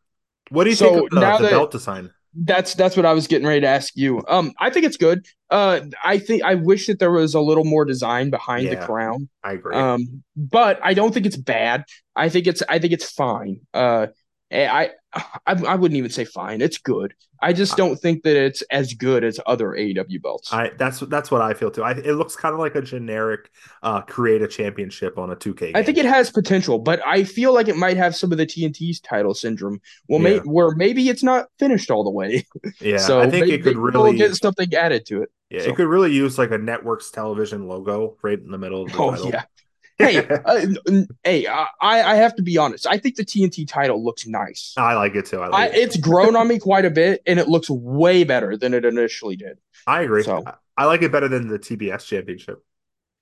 What 0.50 0.64
do 0.64 0.70
you 0.70 0.76
so 0.76 0.94
think 0.94 1.04
of 1.04 1.10
the, 1.10 1.14
the 1.16 1.20
that, 1.20 1.50
belt 1.50 1.70
design? 1.70 2.10
That's 2.34 2.74
that's 2.74 2.96
what 2.96 3.04
I 3.04 3.12
was 3.12 3.26
getting 3.26 3.46
ready 3.46 3.60
to 3.60 3.66
ask 3.66 3.94
you. 3.94 4.22
Um, 4.26 4.52
I 4.58 4.70
think 4.70 4.86
it's 4.86 4.96
good. 4.96 5.26
Uh, 5.50 5.80
I 6.02 6.18
think 6.18 6.42
I 6.42 6.54
wish 6.54 6.86
that 6.86 6.98
there 6.98 7.10
was 7.10 7.34
a 7.34 7.40
little 7.40 7.64
more 7.64 7.84
design 7.84 8.30
behind 8.30 8.64
yeah, 8.64 8.74
the 8.76 8.86
crown. 8.86 9.28
I 9.44 9.52
agree. 9.52 9.76
Um, 9.76 10.22
but 10.36 10.80
I 10.82 10.94
don't 10.94 11.12
think 11.12 11.26
it's 11.26 11.36
bad. 11.36 11.84
I 12.16 12.30
think 12.30 12.46
it's 12.46 12.62
I 12.68 12.78
think 12.78 12.94
it's 12.94 13.10
fine. 13.10 13.60
Uh, 13.74 14.08
I, 14.52 14.90
I 15.46 15.52
I 15.64 15.74
wouldn't 15.74 15.98
even 15.98 16.10
say 16.10 16.24
fine. 16.24 16.60
It's 16.60 16.78
good. 16.78 17.14
I 17.42 17.52
just 17.52 17.76
don't 17.76 17.96
think 17.96 18.22
that 18.22 18.36
it's 18.36 18.62
as 18.70 18.94
good 18.94 19.24
as 19.24 19.40
other 19.46 19.70
AEW 19.70 20.22
belts. 20.22 20.52
I 20.52 20.70
that's 20.78 21.00
that's 21.00 21.30
what 21.30 21.42
I 21.42 21.54
feel 21.54 21.72
too. 21.72 21.82
I, 21.82 21.90
it 21.92 22.12
looks 22.12 22.36
kind 22.36 22.52
of 22.52 22.60
like 22.60 22.76
a 22.76 22.82
generic 22.82 23.50
uh, 23.82 24.02
create 24.02 24.42
a 24.42 24.48
championship 24.48 25.18
on 25.18 25.30
a 25.30 25.36
2K. 25.36 25.58
Game. 25.58 25.72
I 25.74 25.82
think 25.82 25.98
it 25.98 26.04
has 26.04 26.30
potential, 26.30 26.78
but 26.78 27.04
I 27.04 27.24
feel 27.24 27.52
like 27.52 27.68
it 27.68 27.76
might 27.76 27.96
have 27.96 28.14
some 28.14 28.30
of 28.30 28.38
the 28.38 28.46
TNT's 28.46 29.00
title 29.00 29.34
syndrome. 29.34 29.80
Well, 30.08 30.20
yeah. 30.20 30.38
may, 30.38 30.38
where 30.38 30.70
maybe 30.76 31.08
it's 31.08 31.24
not 31.24 31.46
finished 31.58 31.90
all 31.90 32.04
the 32.04 32.10
way. 32.10 32.46
Yeah, 32.80 32.96
so 32.96 33.20
I 33.20 33.28
think 33.28 33.48
it 33.48 33.62
could 33.62 33.76
really 33.76 34.16
get 34.16 34.34
something 34.34 34.72
added 34.74 35.06
to 35.06 35.22
it. 35.22 35.30
Yeah, 35.50 35.62
so. 35.62 35.70
it 35.70 35.76
could 35.76 35.86
really 35.86 36.12
use 36.12 36.38
like 36.38 36.50
a 36.50 36.58
network's 36.58 37.10
television 37.10 37.68
logo 37.68 38.16
right 38.22 38.38
in 38.38 38.50
the 38.50 38.58
middle 38.58 38.82
of 38.82 38.92
the 38.92 38.98
oh, 38.98 39.10
title. 39.10 39.30
yeah 39.30 39.44
hey, 40.02 40.26
uh, 40.44 40.66
hey, 41.24 41.46
I 41.46 41.66
I 41.80 42.14
have 42.16 42.34
to 42.36 42.42
be 42.42 42.58
honest. 42.58 42.86
I 42.86 42.98
think 42.98 43.16
the 43.16 43.24
TNT 43.24 43.66
title 43.66 44.04
looks 44.04 44.26
nice. 44.26 44.74
I 44.76 44.94
like 44.94 45.14
it 45.14 45.26
too. 45.26 45.40
I 45.40 45.48
like 45.48 45.72
I, 45.72 45.74
it. 45.74 45.78
It's 45.80 45.96
grown 45.96 46.36
on 46.36 46.48
me 46.48 46.58
quite 46.60 46.84
a 46.84 46.90
bit, 46.90 47.22
and 47.26 47.38
it 47.38 47.48
looks 47.48 47.70
way 47.70 48.24
better 48.24 48.56
than 48.56 48.74
it 48.74 48.84
initially 48.84 49.36
did. 49.36 49.58
I 49.86 50.02
agree. 50.02 50.22
So, 50.22 50.44
I 50.76 50.84
like 50.86 51.02
it 51.02 51.12
better 51.12 51.28
than 51.28 51.48
the 51.48 51.58
TBS 51.58 52.06
championship. 52.06 52.62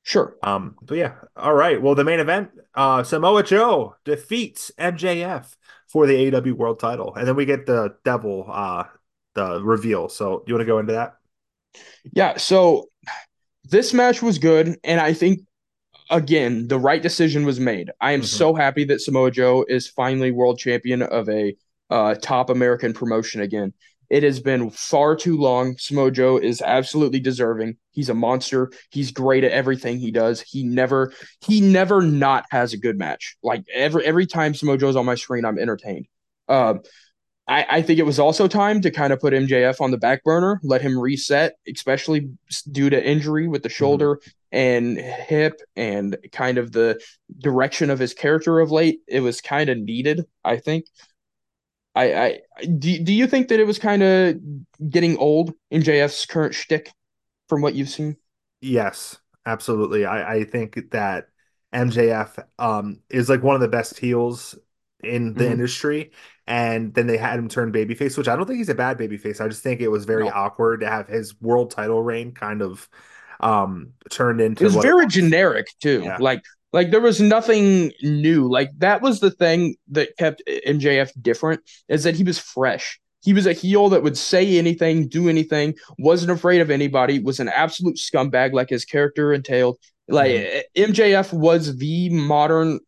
Sure. 0.02 0.36
Um. 0.42 0.76
But 0.82 0.98
yeah. 0.98 1.14
All 1.36 1.54
right. 1.54 1.80
Well, 1.80 1.94
the 1.94 2.04
main 2.04 2.20
event, 2.20 2.50
uh, 2.74 3.02
Samoa 3.02 3.42
Joe 3.42 3.96
defeats 4.04 4.70
MJF 4.78 5.54
for 5.88 6.06
the 6.06 6.34
AW 6.34 6.54
World 6.54 6.80
Title, 6.80 7.14
and 7.14 7.26
then 7.26 7.36
we 7.36 7.44
get 7.44 7.66
the 7.66 7.96
Devil, 8.04 8.46
uh, 8.50 8.84
the 9.34 9.62
reveal. 9.62 10.08
So, 10.08 10.44
you 10.46 10.54
want 10.54 10.62
to 10.62 10.66
go 10.66 10.78
into 10.78 10.94
that? 10.94 11.16
Yeah. 12.12 12.36
So 12.38 12.88
this 13.64 13.94
match 13.94 14.22
was 14.22 14.38
good, 14.38 14.78
and 14.82 15.00
I 15.00 15.12
think 15.12 15.40
again, 16.10 16.68
the 16.68 16.78
right 16.78 17.00
decision 17.00 17.44
was 17.44 17.60
made. 17.60 17.90
I 18.00 18.12
am 18.12 18.20
mm-hmm. 18.20 18.26
so 18.26 18.54
happy 18.54 18.84
that 18.84 19.00
Samoa 19.00 19.30
Joe 19.30 19.64
is 19.68 19.88
finally 19.88 20.30
world 20.30 20.58
champion 20.58 21.02
of 21.02 21.28
a 21.28 21.56
uh, 21.88 22.14
top 22.16 22.50
American 22.50 22.92
promotion 22.92 23.40
again. 23.40 23.72
It 24.10 24.24
has 24.24 24.40
been 24.40 24.70
far 24.70 25.14
too 25.14 25.38
long. 25.38 25.76
Samoa 25.78 26.10
Joe 26.10 26.36
is 26.36 26.60
absolutely 26.60 27.20
deserving. 27.20 27.76
He's 27.92 28.08
a 28.08 28.14
monster. 28.14 28.72
He's 28.90 29.12
great 29.12 29.44
at 29.44 29.52
everything 29.52 30.00
he 30.00 30.10
does. 30.10 30.40
He 30.40 30.64
never 30.64 31.12
he 31.46 31.60
never 31.60 32.02
not 32.02 32.44
has 32.50 32.72
a 32.72 32.78
good 32.78 32.98
match. 32.98 33.36
Like 33.42 33.64
every 33.72 34.04
every 34.04 34.26
time 34.26 34.52
Samoa 34.52 34.78
Joe's 34.78 34.96
on 34.96 35.06
my 35.06 35.14
screen, 35.14 35.44
I'm 35.44 35.58
entertained. 35.58 36.06
Um, 36.48 36.80
I, 37.46 37.66
I 37.68 37.82
think 37.82 38.00
it 38.00 38.06
was 38.06 38.18
also 38.18 38.48
time 38.48 38.80
to 38.82 38.90
kind 38.90 39.12
of 39.12 39.20
put 39.20 39.32
MJF 39.32 39.80
on 39.80 39.92
the 39.92 39.98
back 39.98 40.24
burner, 40.24 40.60
let 40.64 40.82
him 40.82 40.98
reset, 40.98 41.54
especially 41.72 42.30
due 42.70 42.90
to 42.90 43.04
injury 43.04 43.46
with 43.46 43.62
the 43.62 43.68
mm-hmm. 43.68 43.74
shoulder 43.74 44.16
mm-hmm. 44.16 44.30
And 44.52 44.98
hip 44.98 45.60
and 45.76 46.16
kind 46.32 46.58
of 46.58 46.72
the 46.72 47.00
direction 47.38 47.90
of 47.90 47.98
his 47.98 48.14
character 48.14 48.60
of 48.60 48.70
late. 48.70 49.00
It 49.06 49.20
was 49.20 49.40
kind 49.40 49.70
of 49.70 49.78
needed, 49.78 50.24
I 50.44 50.56
think. 50.56 50.86
I, 51.94 52.40
I 52.56 52.64
do, 52.64 53.02
do 53.02 53.12
you 53.12 53.26
think 53.26 53.48
that 53.48 53.60
it 53.60 53.66
was 53.66 53.78
kind 53.78 54.02
of 54.02 54.36
getting 54.88 55.16
old 55.18 55.52
in 55.70 55.82
MJF's 55.82 56.26
current 56.26 56.54
shtick 56.54 56.92
from 57.48 57.62
what 57.62 57.74
you've 57.74 57.88
seen? 57.88 58.16
Yes, 58.60 59.18
absolutely. 59.44 60.04
I, 60.04 60.36
I 60.36 60.44
think 60.44 60.90
that 60.92 61.26
MJF 61.74 62.44
um, 62.58 63.00
is 63.08 63.28
like 63.28 63.42
one 63.42 63.54
of 63.54 63.60
the 63.60 63.68
best 63.68 63.98
heels 63.98 64.56
in 65.02 65.34
the 65.34 65.44
mm-hmm. 65.44 65.52
industry 65.52 66.10
and 66.50 66.92
then 66.94 67.06
they 67.06 67.16
had 67.16 67.38
him 67.38 67.48
turn 67.48 67.72
babyface, 67.72 68.18
which 68.18 68.26
I 68.26 68.34
don't 68.34 68.44
think 68.44 68.58
he's 68.58 68.68
a 68.68 68.74
bad 68.74 68.98
babyface. 68.98 69.40
I 69.40 69.46
just 69.46 69.62
think 69.62 69.80
it 69.80 69.88
was 69.88 70.04
very 70.04 70.24
no. 70.24 70.32
awkward 70.34 70.80
to 70.80 70.90
have 70.90 71.06
his 71.06 71.40
world 71.40 71.70
title 71.70 72.02
reign 72.02 72.32
kind 72.32 72.60
of 72.60 72.88
um 73.40 73.92
turned 74.10 74.40
into. 74.40 74.64
It 74.64 74.74
was 74.74 74.76
very 74.76 75.04
it 75.04 75.10
generic 75.10 75.68
too. 75.80 76.02
Yeah. 76.04 76.18
Like 76.20 76.42
like 76.72 76.90
there 76.90 77.00
was 77.00 77.20
nothing 77.20 77.92
new. 78.02 78.48
Like 78.48 78.70
that 78.78 79.02
was 79.02 79.20
the 79.20 79.30
thing 79.30 79.76
that 79.88 80.16
kept 80.16 80.42
MJF 80.46 81.10
different 81.20 81.60
is 81.88 82.04
that 82.04 82.14
he 82.14 82.22
was 82.22 82.38
fresh. 82.38 83.00
He 83.22 83.32
was 83.34 83.46
a 83.46 83.52
heel 83.52 83.90
that 83.90 84.02
would 84.02 84.16
say 84.16 84.56
anything, 84.56 85.06
do 85.06 85.28
anything, 85.28 85.74
wasn't 85.98 86.32
afraid 86.32 86.62
of 86.62 86.70
anybody, 86.70 87.18
was 87.18 87.38
an 87.38 87.48
absolute 87.48 87.96
scumbag 87.96 88.54
like 88.54 88.70
his 88.70 88.86
character 88.86 89.34
entailed. 89.34 89.78
Like 90.08 90.32
mm-hmm. 90.32 90.92
MJF 90.92 91.32
was 91.32 91.76
the 91.76 92.08
modern 92.08 92.80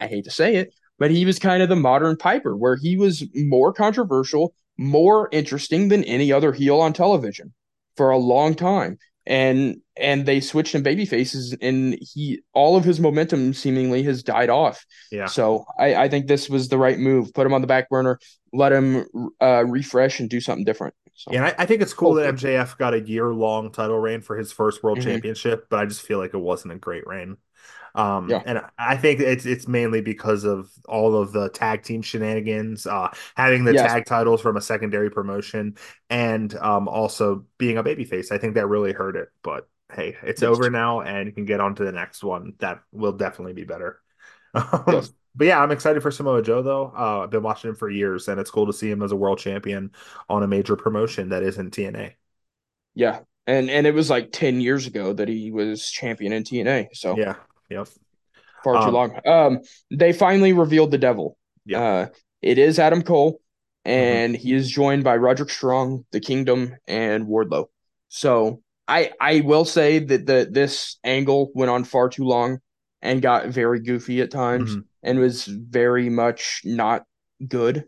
I 0.00 0.06
hate 0.06 0.24
to 0.24 0.30
say 0.30 0.56
it, 0.56 0.72
but 0.98 1.10
he 1.10 1.24
was 1.24 1.38
kind 1.38 1.62
of 1.62 1.68
the 1.68 1.76
modern 1.76 2.16
Piper, 2.16 2.56
where 2.56 2.76
he 2.76 2.96
was 2.96 3.24
more 3.34 3.72
controversial, 3.72 4.54
more 4.78 5.28
interesting 5.30 5.88
than 5.88 6.04
any 6.04 6.32
other 6.32 6.52
heel 6.52 6.80
on 6.80 6.92
television 6.92 7.52
for 7.96 8.10
a 8.10 8.18
long 8.18 8.54
time. 8.54 8.98
And 9.30 9.80
and 9.96 10.26
they 10.26 10.40
switched 10.40 10.74
him 10.74 10.82
baby 10.82 11.06
faces, 11.06 11.56
and 11.62 11.96
he 12.00 12.40
all 12.52 12.76
of 12.76 12.84
his 12.84 12.98
momentum 12.98 13.54
seemingly 13.54 14.02
has 14.02 14.24
died 14.24 14.50
off. 14.50 14.84
Yeah. 15.12 15.26
So 15.26 15.64
I, 15.78 15.94
I 15.94 16.08
think 16.08 16.26
this 16.26 16.50
was 16.50 16.68
the 16.68 16.78
right 16.78 16.98
move. 16.98 17.32
Put 17.32 17.46
him 17.46 17.54
on 17.54 17.60
the 17.60 17.68
back 17.68 17.88
burner, 17.88 18.18
let 18.52 18.72
him 18.72 19.06
uh, 19.40 19.64
refresh 19.64 20.18
and 20.18 20.28
do 20.28 20.40
something 20.40 20.64
different. 20.64 20.94
So. 21.14 21.32
Yeah, 21.32 21.44
I, 21.46 21.62
I, 21.62 21.66
think 21.66 21.82
it's 21.82 21.92
cool 21.92 22.14
that 22.14 22.34
MJF 22.34 22.78
got 22.78 22.94
a 22.94 23.00
year 23.00 23.26
long 23.26 23.70
title 23.70 23.98
reign 23.98 24.22
for 24.22 24.38
his 24.38 24.52
first 24.52 24.82
world 24.82 24.98
mm-hmm. 24.98 25.10
championship, 25.10 25.66
but 25.68 25.78
I 25.78 25.84
just 25.84 26.00
feel 26.00 26.18
like 26.18 26.32
it 26.32 26.38
wasn't 26.38 26.72
a 26.72 26.78
great 26.78 27.06
reign. 27.06 27.36
Um, 27.94 28.36
Yeah. 28.36 28.42
and 28.44 28.60
I 28.78 28.96
think 28.96 29.20
it's 29.20 29.46
it's 29.46 29.68
mainly 29.68 30.00
because 30.00 30.44
of 30.44 30.70
all 30.88 31.16
of 31.16 31.32
the 31.32 31.48
tag 31.50 31.82
team 31.82 32.02
shenanigans, 32.02 32.86
uh, 32.86 33.08
having 33.36 33.64
the 33.64 33.74
Yes. 33.74 33.74
tag 33.74 34.04
titles 34.06 34.40
from 34.40 34.56
a 34.56 34.60
secondary 34.60 35.10
promotion, 35.10 35.76
and 36.08 36.54
um, 36.56 36.88
also 36.88 37.44
being 37.58 37.78
a 37.78 37.84
babyface. 37.84 38.32
I 38.32 38.38
think 38.38 38.54
that 38.54 38.66
really 38.68 38.92
hurt 38.92 39.16
it. 39.16 39.28
But 39.42 39.68
hey, 39.92 40.16
it's 40.22 40.42
Yes. 40.42 40.58
over 40.58 40.70
now, 40.70 41.00
and 41.02 41.26
you 41.26 41.32
can 41.32 41.44
get 41.46 41.60
on 41.60 41.74
to 41.76 41.84
the 41.84 41.92
next 41.92 42.22
one. 42.24 42.54
That 42.60 42.80
will 42.92 43.12
definitely 43.12 43.54
be 43.54 43.64
better. 43.64 44.00
Um, 44.54 44.84
Yes. 44.86 45.12
But 45.36 45.46
yeah, 45.46 45.60
I'm 45.62 45.70
excited 45.70 46.02
for 46.02 46.10
Samoa 46.10 46.42
Joe 46.42 46.60
though. 46.62 46.92
Uh, 46.96 47.20
I've 47.22 47.30
been 47.30 47.42
watching 47.44 47.70
him 47.70 47.76
for 47.76 47.88
years, 47.88 48.26
and 48.28 48.40
it's 48.40 48.50
cool 48.50 48.66
to 48.66 48.72
see 48.72 48.90
him 48.90 49.00
as 49.02 49.12
a 49.12 49.16
world 49.16 49.38
champion 49.38 49.92
on 50.28 50.42
a 50.42 50.48
major 50.48 50.74
promotion 50.76 51.28
that 51.28 51.44
isn't 51.44 51.70
TNA. 51.72 52.14
Yeah. 52.94 53.20
And 53.46 53.70
and 53.70 53.86
it 53.86 53.94
was 53.94 54.10
like 54.10 54.32
10 54.32 54.60
years 54.60 54.86
ago 54.86 55.12
that 55.12 55.28
he 55.28 55.50
was 55.50 55.90
champion 55.90 56.32
in 56.32 56.44
TNA. 56.44 56.88
So 56.92 57.22
Yeah. 57.22 57.36
Yep. 57.70 57.88
far 58.64 58.74
too 58.74 58.88
Um, 58.88 58.94
long. 58.94 59.20
Um, 59.26 59.60
they 59.90 60.12
finally 60.12 60.52
revealed 60.52 60.90
the 60.90 60.98
devil. 60.98 61.36
Yeah. 61.64 61.78
Mm-hmm. 61.78 62.12
Uh, 62.12 62.14
it 62.42 62.58
is 62.58 62.78
Adam 62.78 63.02
Cole, 63.02 63.40
and 63.84 64.36
he 64.36 64.52
is 64.54 64.70
joined 64.70 65.04
by 65.04 65.16
Roderick 65.16 65.50
Strong, 65.50 66.04
The 66.10 66.20
Kingdom, 66.20 66.76
and 66.86 67.26
Wardlow. 67.26 67.66
So 68.08 68.62
I 68.88 69.12
I 69.20 69.40
will 69.40 69.64
say 69.64 69.98
that 69.98 70.26
the 70.26 70.48
this 70.50 70.98
angle 71.04 71.50
went 71.54 71.70
on 71.70 71.84
far 71.84 72.08
too 72.08 72.24
long 72.24 72.58
and 73.02 73.22
got 73.22 73.46
very 73.48 73.80
goofy 73.80 74.20
at 74.20 74.30
times 74.30 74.74
Mhm. 74.76 74.84
and 75.02 75.18
was 75.20 75.44
very 75.44 76.08
much 76.10 76.60
not 76.64 77.04
good 77.46 77.84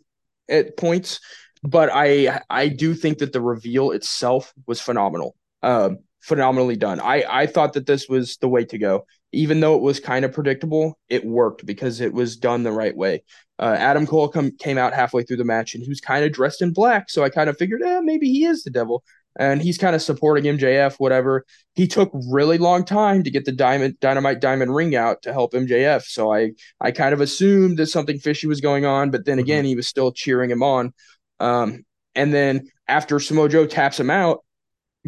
at 0.48 0.76
points. 0.76 1.20
But 1.62 1.90
I 1.92 2.40
I 2.48 2.68
do 2.68 2.94
think 2.94 3.18
that 3.18 3.32
the 3.32 3.40
reveal 3.40 3.90
itself 3.92 4.52
was 4.66 4.80
phenomenal. 4.80 5.34
Um, 5.62 5.98
phenomenally 6.20 6.76
done. 6.76 7.00
I 7.00 7.24
I 7.28 7.46
thought 7.46 7.72
that 7.74 7.86
this 7.86 8.08
was 8.08 8.36
the 8.38 8.48
way 8.48 8.64
to 8.66 8.78
go 8.78 9.06
even 9.32 9.60
though 9.60 9.74
it 9.76 9.82
was 9.82 9.98
kind 9.98 10.24
of 10.24 10.32
predictable, 10.32 10.98
it 11.08 11.24
worked 11.24 11.64
because 11.64 12.00
it 12.00 12.12
was 12.12 12.36
done 12.36 12.62
the 12.62 12.72
right 12.72 12.96
way. 12.96 13.22
Uh, 13.58 13.76
Adam 13.78 14.06
Cole 14.06 14.28
come, 14.28 14.50
came 14.58 14.78
out 14.78 14.92
halfway 14.92 15.22
through 15.22 15.36
the 15.36 15.44
match 15.44 15.74
and 15.74 15.82
he 15.82 15.88
was 15.88 16.00
kind 16.00 16.24
of 16.24 16.32
dressed 16.32 16.62
in 16.62 16.72
black. 16.72 17.08
So 17.08 17.24
I 17.24 17.30
kind 17.30 17.48
of 17.48 17.56
figured, 17.56 17.82
eh, 17.82 18.00
maybe 18.00 18.28
he 18.30 18.44
is 18.44 18.62
the 18.62 18.70
devil. 18.70 19.02
And 19.38 19.62
he's 19.62 19.78
kind 19.78 19.96
of 19.96 20.02
supporting 20.02 20.44
MJF, 20.44 20.96
whatever. 20.98 21.46
He 21.74 21.86
took 21.86 22.10
really 22.30 22.58
long 22.58 22.84
time 22.84 23.22
to 23.22 23.30
get 23.30 23.46
the 23.46 23.52
diamond 23.52 23.98
dynamite 23.98 24.40
diamond 24.40 24.74
ring 24.74 24.94
out 24.94 25.22
to 25.22 25.32
help 25.32 25.54
MJF. 25.54 26.02
So 26.02 26.34
I 26.34 26.52
I 26.82 26.90
kind 26.90 27.14
of 27.14 27.22
assumed 27.22 27.78
that 27.78 27.86
something 27.86 28.18
fishy 28.18 28.46
was 28.46 28.60
going 28.60 28.84
on, 28.84 29.10
but 29.10 29.24
then 29.24 29.38
again, 29.38 29.64
he 29.64 29.74
was 29.74 29.88
still 29.88 30.12
cheering 30.12 30.50
him 30.50 30.62
on. 30.62 30.92
Um, 31.40 31.84
and 32.14 32.34
then 32.34 32.68
after 32.88 33.18
Samoa 33.18 33.48
Joe 33.48 33.66
taps 33.66 33.98
him 33.98 34.10
out, 34.10 34.44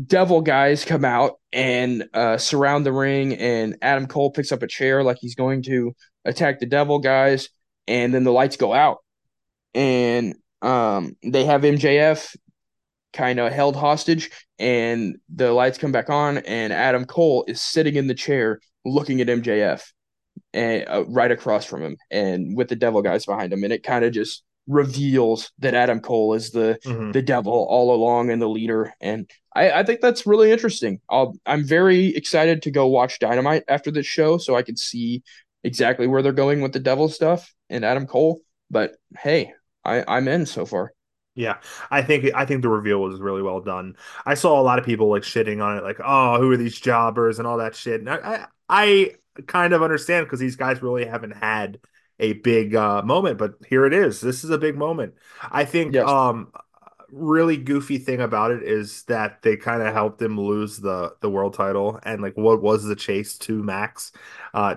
devil 0.03 0.41
guys 0.41 0.85
come 0.85 1.05
out 1.05 1.39
and 1.55 2.05
uh, 2.13 2.37
surround 2.37 2.85
the 2.85 2.93
ring 2.93 3.35
and 3.35 3.77
adam 3.81 4.07
cole 4.07 4.31
picks 4.31 4.53
up 4.53 4.63
a 4.63 4.67
chair 4.67 5.03
like 5.03 5.17
he's 5.21 5.37
going 5.37 5.63
to 5.63 5.95
attack 6.25 6.59
the 6.59 6.67
devil 6.67 6.99
guys 6.99 7.49
and 7.87 8.13
then 8.13 8.25
the 8.25 8.33
lights 8.33 8.57
go 8.57 8.73
out. 8.73 8.99
And 9.75 10.37
um, 10.63 11.17
they 11.23 11.45
have 11.45 11.63
mjf 11.63 12.37
kind 13.13 13.39
of 13.39 13.53
held 13.53 13.77
hostage 13.77 14.31
and 14.59 15.17
the 15.33 15.53
lights 15.53 15.79
come 15.79 15.93
back 15.93 16.11
on 16.11 16.39
and 16.39 16.73
adam 16.73 17.05
cole 17.05 17.45
is 17.47 17.61
sitting 17.61 17.95
in 17.95 18.09
the 18.09 18.15
chair 18.15 18.59
looking 18.85 19.21
at 19.21 19.29
mjf 19.29 19.83
and 20.53 20.85
uh, 20.89 21.05
right 21.07 21.31
across 21.31 21.65
from 21.65 21.83
him 21.83 21.97
and 22.11 22.57
with 22.57 22.69
the 22.69 22.77
devil 22.77 23.03
guys 23.03 23.25
behind 23.27 23.53
him 23.53 23.63
and 23.63 23.73
it 23.73 23.85
kind 23.85 24.05
of 24.05 24.13
just 24.13 24.43
reveals 24.67 25.53
that 25.59 25.75
adam 25.75 26.01
cole 26.01 26.35
is 26.35 26.51
the 26.51 26.79
Mhm. 26.87 27.13
the 27.13 27.23
devil 27.23 27.67
all 27.69 27.95
along 27.95 28.31
and 28.31 28.41
the 28.41 28.49
leader. 28.49 28.95
And 29.01 29.31
I, 29.55 29.71
I 29.71 29.83
think 29.85 30.01
that's 30.01 30.27
really 30.27 30.51
interesting. 30.51 31.01
I'll, 31.09 31.37
I'm 31.47 31.65
very 31.65 32.09
excited 32.17 32.63
to 32.63 32.71
go 32.71 32.87
watch 32.89 33.19
Dynamite 33.19 33.65
after 33.69 33.91
this 33.91 34.07
show 34.07 34.39
so 34.39 34.57
I 34.57 34.63
can 34.63 34.77
see 34.77 35.23
exactly 35.63 36.07
where 36.07 36.23
they're 36.23 36.33
going 36.33 36.61
with 36.61 36.73
the 36.73 36.81
devil 36.81 37.09
stuff 37.09 37.55
and 37.71 37.85
Adam 37.85 38.07
Cole. 38.07 38.41
But 38.71 38.97
hey, 39.19 39.53
I, 39.85 40.03
I'm 40.09 40.29
in 40.29 40.47
so 40.47 40.67
far. 40.67 40.93
Yeah, 41.37 41.57
I 41.91 42.03
think 42.03 42.33
I 42.35 42.47
think 42.47 42.63
the 42.63 42.69
reveal 42.69 43.01
was 43.01 43.21
really 43.21 43.43
well 43.43 43.61
done. 43.61 43.97
I 44.25 44.35
saw 44.35 44.61
a 44.61 44.63
lot 44.63 44.79
of 44.79 44.85
people 44.85 45.11
like 45.11 45.23
shitting 45.23 45.63
on 45.63 45.77
it, 45.77 45.83
like, 45.83 45.99
"Oh, 46.05 46.39
who 46.39 46.51
are 46.53 46.57
these 46.57 46.79
jobbers?" 46.79 47.39
and 47.39 47.47
all 47.49 47.59
that 47.59 47.75
shit. 47.75 48.01
And 48.01 48.09
I 48.09 48.47
I, 48.69 49.11
I 49.39 49.43
kind 49.47 49.73
of 49.75 49.83
understand 49.83 50.27
because 50.27 50.39
these 50.41 50.55
guys 50.57 50.81
really 50.81 51.05
haven't 51.05 51.33
had 51.37 51.79
a 52.21 52.35
big 52.35 52.75
uh, 52.75 53.03
moment, 53.03 53.39
but 53.39 53.55
here 53.69 53.85
it 53.87 53.93
is. 53.93 54.21
This 54.21 54.45
is 54.45 54.51
a 54.51 54.59
big 54.59 54.77
moment. 54.77 55.15
I 55.51 55.65
think 55.65 56.01
Yes. 56.01 56.07
um 56.07 56.53
really 57.11 57.57
goofy 57.57 57.99
thing 57.99 58.21
about 58.21 58.51
it 58.51 58.63
is 58.65 59.05
that 59.05 59.41
they 59.43 59.57
kind 59.57 59.83
of 59.83 59.93
helped 59.95 60.21
him 60.21 60.41
lose 60.41 60.79
the 60.81 61.15
the 61.21 61.31
world 61.31 61.55
title 61.55 62.01
and 62.05 62.21
like 62.23 62.37
what 62.37 62.63
was 62.63 62.85
the 62.85 62.97
chase 62.97 63.39
to 63.39 63.63
Max? 63.63 64.13
Uh 64.55 64.77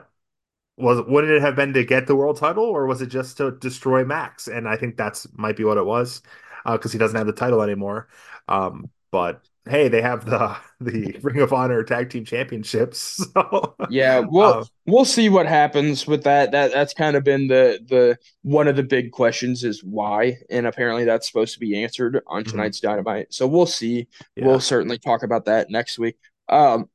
was 0.77 1.01
wouldn't 1.07 1.33
it 1.33 1.41
have 1.41 1.55
been 1.55 1.73
to 1.73 1.83
get 1.85 2.07
the 2.07 2.15
world 2.15 2.38
title 2.38 2.63
or 2.65 2.85
was 2.85 3.01
it 3.01 3.07
just 3.07 3.38
to 3.38 3.51
destroy 3.51 4.05
Max? 4.05 4.47
And 4.47 4.67
I 4.67 4.77
think 4.77 4.97
that's 4.97 5.27
might 5.38 5.57
be 5.57 5.63
what 5.63 5.77
it 5.77 5.85
was 5.85 6.21
because 6.65 6.91
he 6.91 6.99
doesn't 6.99 7.17
have 7.17 7.27
the 7.27 7.33
title 7.33 7.61
anymore. 7.61 8.07
Um, 8.47 8.89
but 9.11 9.47
hey, 9.70 9.88
they 9.88 10.01
have 10.01 10.26
the 10.26 10.55
the 10.80 11.18
Ring 11.22 11.39
of 11.41 11.53
Honor 11.53 11.84
Tag 11.84 12.09
Team 12.09 12.26
Championships. 12.26 13.24
So 13.34 13.76
Yeah, 13.89 14.20
well, 14.20 14.59
uh, 14.61 14.65
we'll 14.86 15.05
see 15.05 15.30
what 15.30 15.45
happens 15.47 16.07
with 16.07 16.24
that. 16.24 16.51
That 16.51 16.72
that's 16.72 16.93
kind 16.93 17.15
of 17.15 17.24
been 17.24 17.47
the 17.47 17.80
the 17.88 18.18
one 18.43 18.68
of 18.68 18.76
the 18.76 18.84
big 18.84 19.11
questions 19.11 19.63
is 19.63 19.84
why, 19.84 20.38
and 20.49 20.65
apparently 20.68 21.05
that's 21.05 21.28
supposed 21.28 21.53
to 21.55 21.59
be 21.59 21.82
answered 21.84 22.22
on 22.28 22.43
Mhm. 22.43 22.51
tonight's 22.51 22.80
Dynamite. 22.80 23.34
So 23.34 23.47
we'll 23.47 23.65
see. 23.65 24.07
yeah. 24.36 24.45
We'll 24.45 24.59
certainly 24.59 24.97
talk 24.97 25.24
about 25.24 25.45
that 25.45 25.70
next 25.70 25.97
week. 25.99 26.18
Um, 26.49 26.89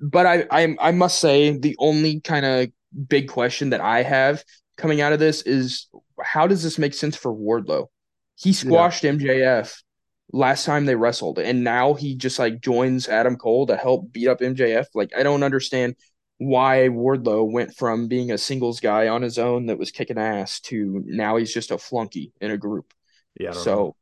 but 0.00 0.26
I 0.26 0.46
I 0.50 0.76
I 0.80 0.90
must 0.92 1.18
say 1.18 1.56
the 1.56 1.76
only 1.78 2.20
kind 2.20 2.44
of 2.46 2.68
big 3.08 3.28
question 3.28 3.70
that 3.70 3.80
I 3.80 4.02
have 4.02 4.44
coming 4.76 5.00
out 5.00 5.12
of 5.12 5.18
this 5.18 5.42
is 5.42 5.88
how 6.22 6.46
does 6.46 6.62
this 6.62 6.78
make 6.78 6.94
sense 6.94 7.16
for 7.16 7.32
Wardlow? 7.34 7.86
He 8.36 8.52
squashed 8.52 9.04
MJF 9.04 9.82
last 10.32 10.64
time 10.64 10.86
they 10.86 10.94
wrestled, 10.94 11.38
and 11.38 11.62
now 11.64 11.94
he 11.94 12.14
just 12.14 12.38
like 12.38 12.60
joins 12.60 13.08
Adam 13.08 13.36
Cole 13.36 13.66
to 13.66 13.76
help 13.76 14.12
beat 14.12 14.28
up 14.28 14.40
MJF. 14.40 14.86
Like 14.94 15.10
I 15.16 15.22
don't 15.22 15.42
understand 15.42 15.96
why 16.38 16.88
Wardlow 16.90 17.50
went 17.52 17.74
from 17.76 18.08
being 18.08 18.32
a 18.32 18.38
singles 18.38 18.80
guy 18.80 19.08
on 19.08 19.22
his 19.22 19.38
own 19.38 19.66
that 19.66 19.78
was 19.78 19.90
kicking 19.92 20.18
ass 20.18 20.58
to 20.60 21.02
now 21.06 21.36
he's 21.36 21.54
just 21.54 21.70
a 21.70 21.78
flunky 21.78 22.32
in 22.40 22.50
a 22.50 22.56
group. 22.56 22.92
yeah, 23.38 23.52
So 23.52 23.74
know. 23.74 23.96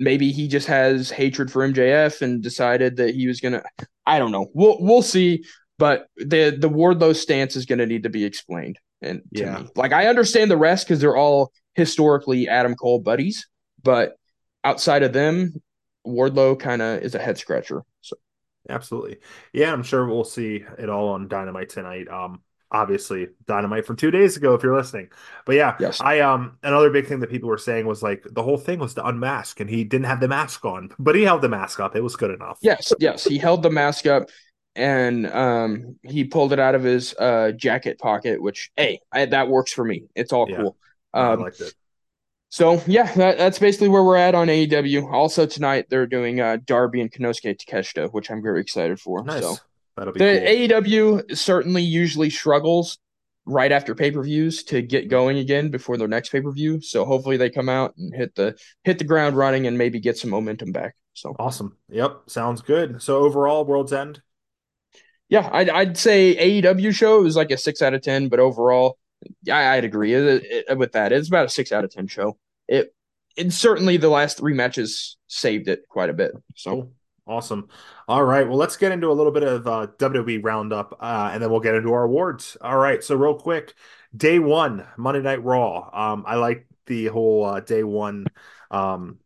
maybe 0.00 0.32
he 0.32 0.48
just 0.48 0.68
has 0.68 1.10
hatred 1.10 1.50
for 1.52 1.66
MJF 1.68 2.22
and 2.22 2.42
decided 2.42 2.96
that 2.96 3.14
he 3.14 3.26
was 3.26 3.40
gonna. 3.40 3.62
I 4.06 4.18
don't 4.18 4.32
know. 4.32 4.50
We'll 4.54 4.78
we'll 4.80 5.02
see. 5.02 5.44
But 5.78 6.06
the 6.16 6.56
the 6.56 6.70
Wardlow 6.70 7.14
stance 7.16 7.56
is 7.56 7.66
gonna 7.66 7.86
need 7.86 8.04
to 8.04 8.10
be 8.10 8.24
explained. 8.24 8.78
And 9.02 9.22
to 9.34 9.42
Yeah. 9.42 9.58
me, 9.58 9.68
like 9.74 9.92
I 9.92 10.06
understand 10.06 10.50
the 10.50 10.56
rest 10.56 10.86
because 10.86 11.00
they're 11.00 11.16
all 11.16 11.52
historically 11.74 12.48
Adam 12.48 12.74
Cole 12.76 13.00
buddies, 13.00 13.48
but 13.82 14.14
outside 14.62 15.02
of 15.02 15.12
them, 15.12 15.60
Wardlow 16.06 16.58
kind 16.58 16.82
of 16.82 17.02
is 17.02 17.14
a 17.14 17.18
head 17.18 17.38
scratcher. 17.38 17.82
So 18.00 18.16
Absolutely. 18.68 19.18
Yeah, 19.52 19.72
I'm 19.72 19.82
sure 19.82 20.06
we'll 20.06 20.24
see 20.24 20.64
it 20.78 20.88
all 20.88 21.08
on 21.10 21.28
Dynamite 21.28 21.68
tonight. 21.68 22.08
Um, 22.08 22.42
obviously 22.70 23.28
Dynamite 23.46 23.84
from 23.84 23.96
two 23.96 24.10
days 24.10 24.36
ago 24.36 24.54
if 24.54 24.62
you're 24.62 24.74
listening. 24.76 25.10
But 25.44 25.56
yeah, 25.56 25.76
yes, 25.78 26.00
I 26.00 26.20
um 26.20 26.58
another 26.62 26.90
big 26.90 27.06
thing 27.06 27.20
that 27.20 27.30
people 27.30 27.48
were 27.48 27.58
saying 27.58 27.86
was 27.86 28.02
like 28.02 28.24
the 28.30 28.42
whole 28.42 28.56
thing 28.56 28.78
was 28.78 28.94
to 28.94 29.06
unmask 29.06 29.60
and 29.60 29.68
he 29.68 29.84
didn't 29.84 30.06
have 30.06 30.20
the 30.20 30.28
mask 30.28 30.64
on, 30.64 30.90
but 30.98 31.14
he 31.14 31.22
held 31.22 31.42
the 31.42 31.48
mask 31.48 31.80
up. 31.80 31.94
It 31.96 32.02
was 32.02 32.16
good 32.16 32.30
enough. 32.30 32.58
yes, 32.62 32.92
yes. 32.98 33.24
He 33.24 33.38
held 33.38 33.62
the 33.62 33.70
mask 33.70 34.06
up 34.06 34.28
and 34.74 35.26
um 35.26 35.96
he 36.02 36.24
pulled 36.24 36.52
it 36.54 36.58
out 36.58 36.74
of 36.74 36.82
his 36.82 37.14
uh 37.18 37.52
jacket 37.52 37.98
pocket, 37.98 38.40
which 38.40 38.70
hey, 38.76 39.00
I, 39.12 39.26
that 39.26 39.48
works 39.48 39.72
for 39.72 39.84
me. 39.84 40.04
It's 40.14 40.32
all 40.32 40.46
Yeah. 40.46 40.56
cool. 40.56 40.76
I 41.14 41.20
Um, 41.20 41.40
liked 41.40 41.60
it. 41.60 41.74
So 42.52 42.82
yeah, 42.86 43.10
that, 43.14 43.38
that's 43.38 43.58
basically 43.58 43.88
where 43.88 44.04
we're 44.04 44.18
at 44.18 44.34
on 44.34 44.48
AEW. 44.48 45.10
Also 45.10 45.46
tonight 45.46 45.86
they're 45.88 46.06
doing 46.06 46.38
uh, 46.38 46.58
Darby 46.62 47.00
and 47.00 47.10
Konosuke 47.10 47.56
Takeshita, 47.58 48.12
which 48.12 48.30
I'm 48.30 48.42
very 48.42 48.60
excited 48.60 49.00
for. 49.00 49.24
Nice. 49.24 49.40
So 49.42 49.56
That'll 49.96 50.12
be 50.12 50.18
the 50.18 50.68
cool. 50.68 50.82
AEW 50.82 51.34
certainly 51.38 51.82
usually 51.82 52.28
struggles 52.28 52.98
right 53.46 53.72
after 53.72 53.94
pay 53.94 54.10
per 54.10 54.22
views 54.22 54.64
to 54.64 54.82
get 54.82 55.08
going 55.08 55.38
again 55.38 55.70
before 55.70 55.96
their 55.96 56.08
next 56.08 56.28
pay 56.28 56.42
per 56.42 56.52
view. 56.52 56.82
So 56.82 57.06
hopefully 57.06 57.38
they 57.38 57.48
come 57.48 57.70
out 57.70 57.96
and 57.96 58.14
hit 58.14 58.34
the 58.34 58.54
hit 58.84 58.98
the 58.98 59.04
ground 59.04 59.34
running 59.34 59.66
and 59.66 59.78
maybe 59.78 59.98
get 59.98 60.18
some 60.18 60.28
momentum 60.30 60.72
back. 60.72 60.94
So 61.14 61.34
Awesome. 61.38 61.78
Yep. 61.88 62.24
Sounds 62.26 62.60
good. 62.60 63.00
So 63.00 63.20
overall, 63.20 63.64
World's 63.64 63.94
End. 63.94 64.20
yeah, 65.30 65.48
I'd 65.50 65.70
I'd 65.70 65.96
say 65.96 66.36
AEW 66.60 66.94
show 66.94 67.24
is 67.24 67.34
like 67.34 67.50
a 67.50 67.56
six 67.56 67.80
out 67.80 67.94
of 67.94 68.02
ten, 68.02 68.28
but 68.28 68.40
overall, 68.40 68.98
I, 69.50 69.76
I'd 69.76 69.84
agree 69.84 70.12
It- 70.12 70.66
it- 70.68 70.76
with 70.78 70.92
that. 70.92 71.12
It's 71.12 71.28
about 71.28 71.46
a 71.46 71.48
six 71.48 71.72
out 71.72 71.84
of 71.84 71.90
ten 71.90 72.06
show. 72.08 72.36
It 72.72 72.94
and 73.36 73.52
certainly 73.52 73.96
the 73.96 74.08
last 74.08 74.38
three 74.38 74.54
matches 74.54 75.16
saved 75.26 75.68
it 75.68 75.88
quite 75.88 76.10
a 76.10 76.14
bit. 76.14 76.32
So. 76.56 76.90
Awesome. 77.24 77.68
All 78.08 78.24
right. 78.24 78.46
Well, 78.48 78.56
let's 78.56 78.76
get 78.76 78.90
into 78.90 79.08
a 79.08 79.12
little 79.12 79.30
bit 79.30 79.44
of 79.44 79.64
uh, 79.64 79.86
WWE 79.96 80.42
roundup, 80.42 80.96
uh, 81.00 81.30
and 81.32 81.40
then 81.40 81.52
we'll 81.52 81.60
get 81.60 81.76
into 81.76 81.92
our 81.92 82.02
awards. 82.02 82.56
All 82.60 82.76
right. 82.76 83.02
So 83.02 83.14
real 83.14 83.36
quick, 83.36 83.74
day 84.16 84.40
one, 84.40 84.84
Monday 84.96 85.22
Night 85.22 85.44
Raw. 85.44 85.88
Um, 85.92 86.24
I 86.26 86.34
like 86.34 86.66
the 86.86 87.06
whole 87.06 87.44
uh, 87.44 87.60
day 87.60 87.84
one 87.84 88.26
um, 88.72 89.18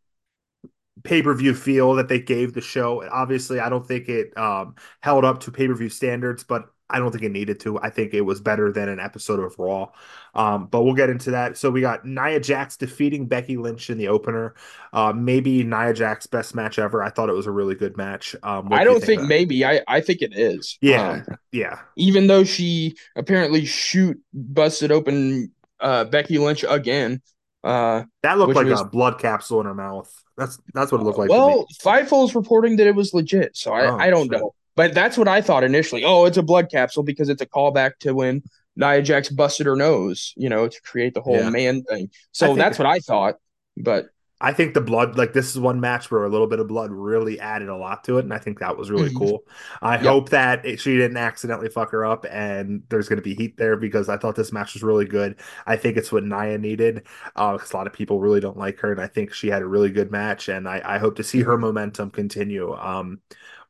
pay 1.04 1.22
per 1.22 1.34
view 1.34 1.54
feel 1.54 1.94
that 1.94 2.08
they 2.08 2.20
gave 2.20 2.52
the 2.52 2.60
show. 2.60 3.06
Obviously, 3.08 3.60
I 3.60 3.68
don't 3.68 3.86
think 3.86 4.08
it 4.08 4.36
um, 4.36 4.74
held 5.00 5.24
up 5.24 5.40
to 5.40 5.50
pay 5.50 5.66
per 5.66 5.74
view 5.74 5.88
standards, 5.88 6.44
but 6.44 6.66
I 6.88 6.98
don't 6.98 7.10
think 7.10 7.24
it 7.24 7.32
needed 7.32 7.60
to. 7.60 7.80
I 7.80 7.90
think 7.90 8.14
it 8.14 8.20
was 8.20 8.40
better 8.40 8.72
than 8.72 8.88
an 8.88 9.00
episode 9.00 9.40
of 9.40 9.58
Raw. 9.58 9.90
Um, 10.36 10.66
but 10.66 10.82
we'll 10.82 10.94
get 10.94 11.08
into 11.10 11.30
that. 11.32 11.56
So 11.56 11.70
we 11.70 11.80
got 11.80 12.04
Nia 12.04 12.38
Jax 12.40 12.76
defeating 12.76 13.26
Becky 13.26 13.56
Lynch 13.56 13.88
in 13.90 13.96
the 13.98 14.08
opener. 14.08 14.54
Uh, 14.92 15.12
maybe 15.12 15.64
Nia 15.64 15.94
Jax's 15.94 16.26
best 16.26 16.54
match 16.54 16.78
ever. 16.78 17.02
I 17.02 17.10
thought 17.10 17.28
it 17.30 17.34
was 17.34 17.46
a 17.46 17.50
really 17.50 17.74
good 17.74 17.96
match. 17.96 18.36
Um, 18.42 18.72
I 18.72 18.84
do 18.84 18.90
don't 18.90 19.02
think 19.02 19.22
that? 19.22 19.26
maybe. 19.28 19.64
I 19.64 19.82
I 19.88 20.00
think 20.00 20.20
it 20.22 20.36
is. 20.36 20.78
Yeah, 20.82 21.22
Um, 21.28 21.36
yeah, 21.52 21.78
even 21.96 22.26
though 22.26 22.44
she 22.44 22.96
apparently 23.16 23.64
shoot 23.64 24.20
busted 24.34 24.92
open 24.92 25.50
uh 25.80 26.04
Becky 26.04 26.38
Lynch 26.38 26.64
again. 26.68 27.22
Uh 27.64 28.04
that 28.22 28.38
looked 28.38 28.54
like 28.54 28.66
was- 28.66 28.80
a 28.80 28.84
blood 28.84 29.18
capsule 29.18 29.60
in 29.60 29.66
her 29.66 29.74
mouth. 29.74 30.12
That's 30.36 30.58
that's 30.74 30.92
what 30.92 31.00
it 31.00 31.04
looked 31.04 31.18
like. 31.18 31.30
well, 31.30 31.66
Fightful's 31.82 32.34
reporting 32.34 32.76
that 32.76 32.86
it 32.86 32.94
was 32.94 33.14
legit, 33.14 33.56
so 33.56 33.72
I, 33.72 33.86
Oh, 33.86 33.96
I 33.96 34.10
don't 34.10 34.24
shit. 34.30 34.32
know. 34.32 34.54
But 34.74 34.92
that's 34.92 35.16
what 35.16 35.26
I 35.28 35.40
thought 35.40 35.64
initially. 35.64 36.04
Oh, 36.04 36.26
it's 36.26 36.36
a 36.36 36.42
blood 36.42 36.70
capsule 36.70 37.02
because 37.02 37.30
it's 37.30 37.40
a 37.40 37.46
callback 37.46 37.92
to 38.00 38.12
when 38.14 38.42
Nia 38.76 39.02
Jax 39.02 39.28
busted 39.28 39.66
her 39.66 39.76
nose, 39.76 40.32
you 40.36 40.48
know, 40.48 40.68
to 40.68 40.82
create 40.82 41.14
the 41.14 41.22
whole 41.22 41.36
Yeah. 41.36 41.50
man 41.50 41.82
thing. 41.82 42.10
So 42.32 42.54
that's 42.54 42.78
what 42.78 42.86
I 42.86 42.98
thought. 42.98 43.36
But 43.76 44.06
I 44.38 44.52
think 44.52 44.74
the 44.74 44.82
blood, 44.82 45.16
like 45.16 45.32
this 45.32 45.50
is 45.50 45.58
one 45.58 45.80
match 45.80 46.10
where 46.10 46.24
a 46.24 46.28
little 46.28 46.46
bit 46.46 46.58
of 46.60 46.68
blood 46.68 46.90
really 46.90 47.40
added 47.40 47.68
a 47.70 47.76
lot 47.76 48.04
to 48.04 48.18
it, 48.18 48.24
and 48.24 48.34
I 48.34 48.38
think 48.38 48.58
that 48.60 48.76
was 48.76 48.90
really 48.90 49.08
Mhm. 49.08 49.16
cool. 49.16 49.44
I 49.80 49.94
Yep. 49.94 50.02
hope 50.02 50.28
that 50.30 50.66
it, 50.66 50.78
she 50.78 50.94
didn't 50.96 51.16
accidentally 51.16 51.70
fuck 51.70 51.90
her 51.92 52.04
up, 52.04 52.26
and 52.30 52.82
there's 52.90 53.08
going 53.08 53.16
to 53.16 53.22
be 53.22 53.34
heat 53.34 53.56
there 53.56 53.76
because 53.76 54.10
I 54.10 54.18
thought 54.18 54.36
this 54.36 54.52
match 54.52 54.74
was 54.74 54.82
really 54.82 55.06
good. 55.06 55.36
I 55.66 55.76
think 55.76 55.96
it's 55.96 56.12
what 56.12 56.22
Nia 56.24 56.58
needed 56.58 57.04
because 57.34 57.72
a 57.72 57.76
lot 57.76 57.86
of 57.86 57.94
people 57.94 58.20
really 58.20 58.40
don't 58.40 58.58
like 58.58 58.78
her, 58.80 58.92
and 58.92 59.00
I 59.00 59.06
think 59.06 59.32
she 59.32 59.48
had 59.48 59.62
a 59.62 59.66
really 59.66 59.90
good 59.90 60.10
match, 60.10 60.48
and 60.48 60.68
I, 60.68 60.82
I 60.84 60.98
hope 60.98 61.16
to 61.16 61.24
see 61.24 61.40
her 61.40 61.56
momentum 61.56 62.10
continue. 62.10 62.74
Um, 62.74 63.20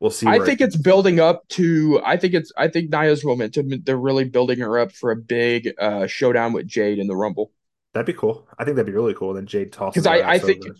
we'll 0.01 0.11
see. 0.11 0.25
Mm-hmm. 0.25 0.41
I 0.41 0.45
think 0.45 0.59
it- 0.59 0.65
it's 0.65 0.75
building 0.75 1.21
up 1.21 1.47
to. 1.49 2.01
I 2.03 2.17
think 2.17 2.33
it's. 2.33 2.51
I 2.57 2.67
think 2.67 2.91
Nia's 2.91 3.23
momentum. 3.23 3.69
They're 3.85 3.95
really 3.97 4.25
building 4.25 4.59
her 4.59 4.77
up 4.79 4.91
for 4.91 5.11
a 5.11 5.15
big 5.15 5.73
uh, 5.79 6.07
showdown 6.07 6.51
with 6.51 6.67
Jade 6.67 6.99
in 6.99 7.07
the 7.07 7.15
Rumble. 7.15 7.51
That'd 7.97 8.05
be 8.05 8.13
cool. 8.19 8.47
I 8.57 8.63
think 8.63 8.75
that'd 8.75 8.85
be 8.85 8.93
really 8.93 9.13
cool. 9.13 9.33
Then 9.33 9.45
Jade 9.45 9.71
tosses 9.73 10.03
Because 10.03 10.07
I- 10.07 10.29
I 10.33 10.39
think- 10.39 10.65
over. 10.65 10.75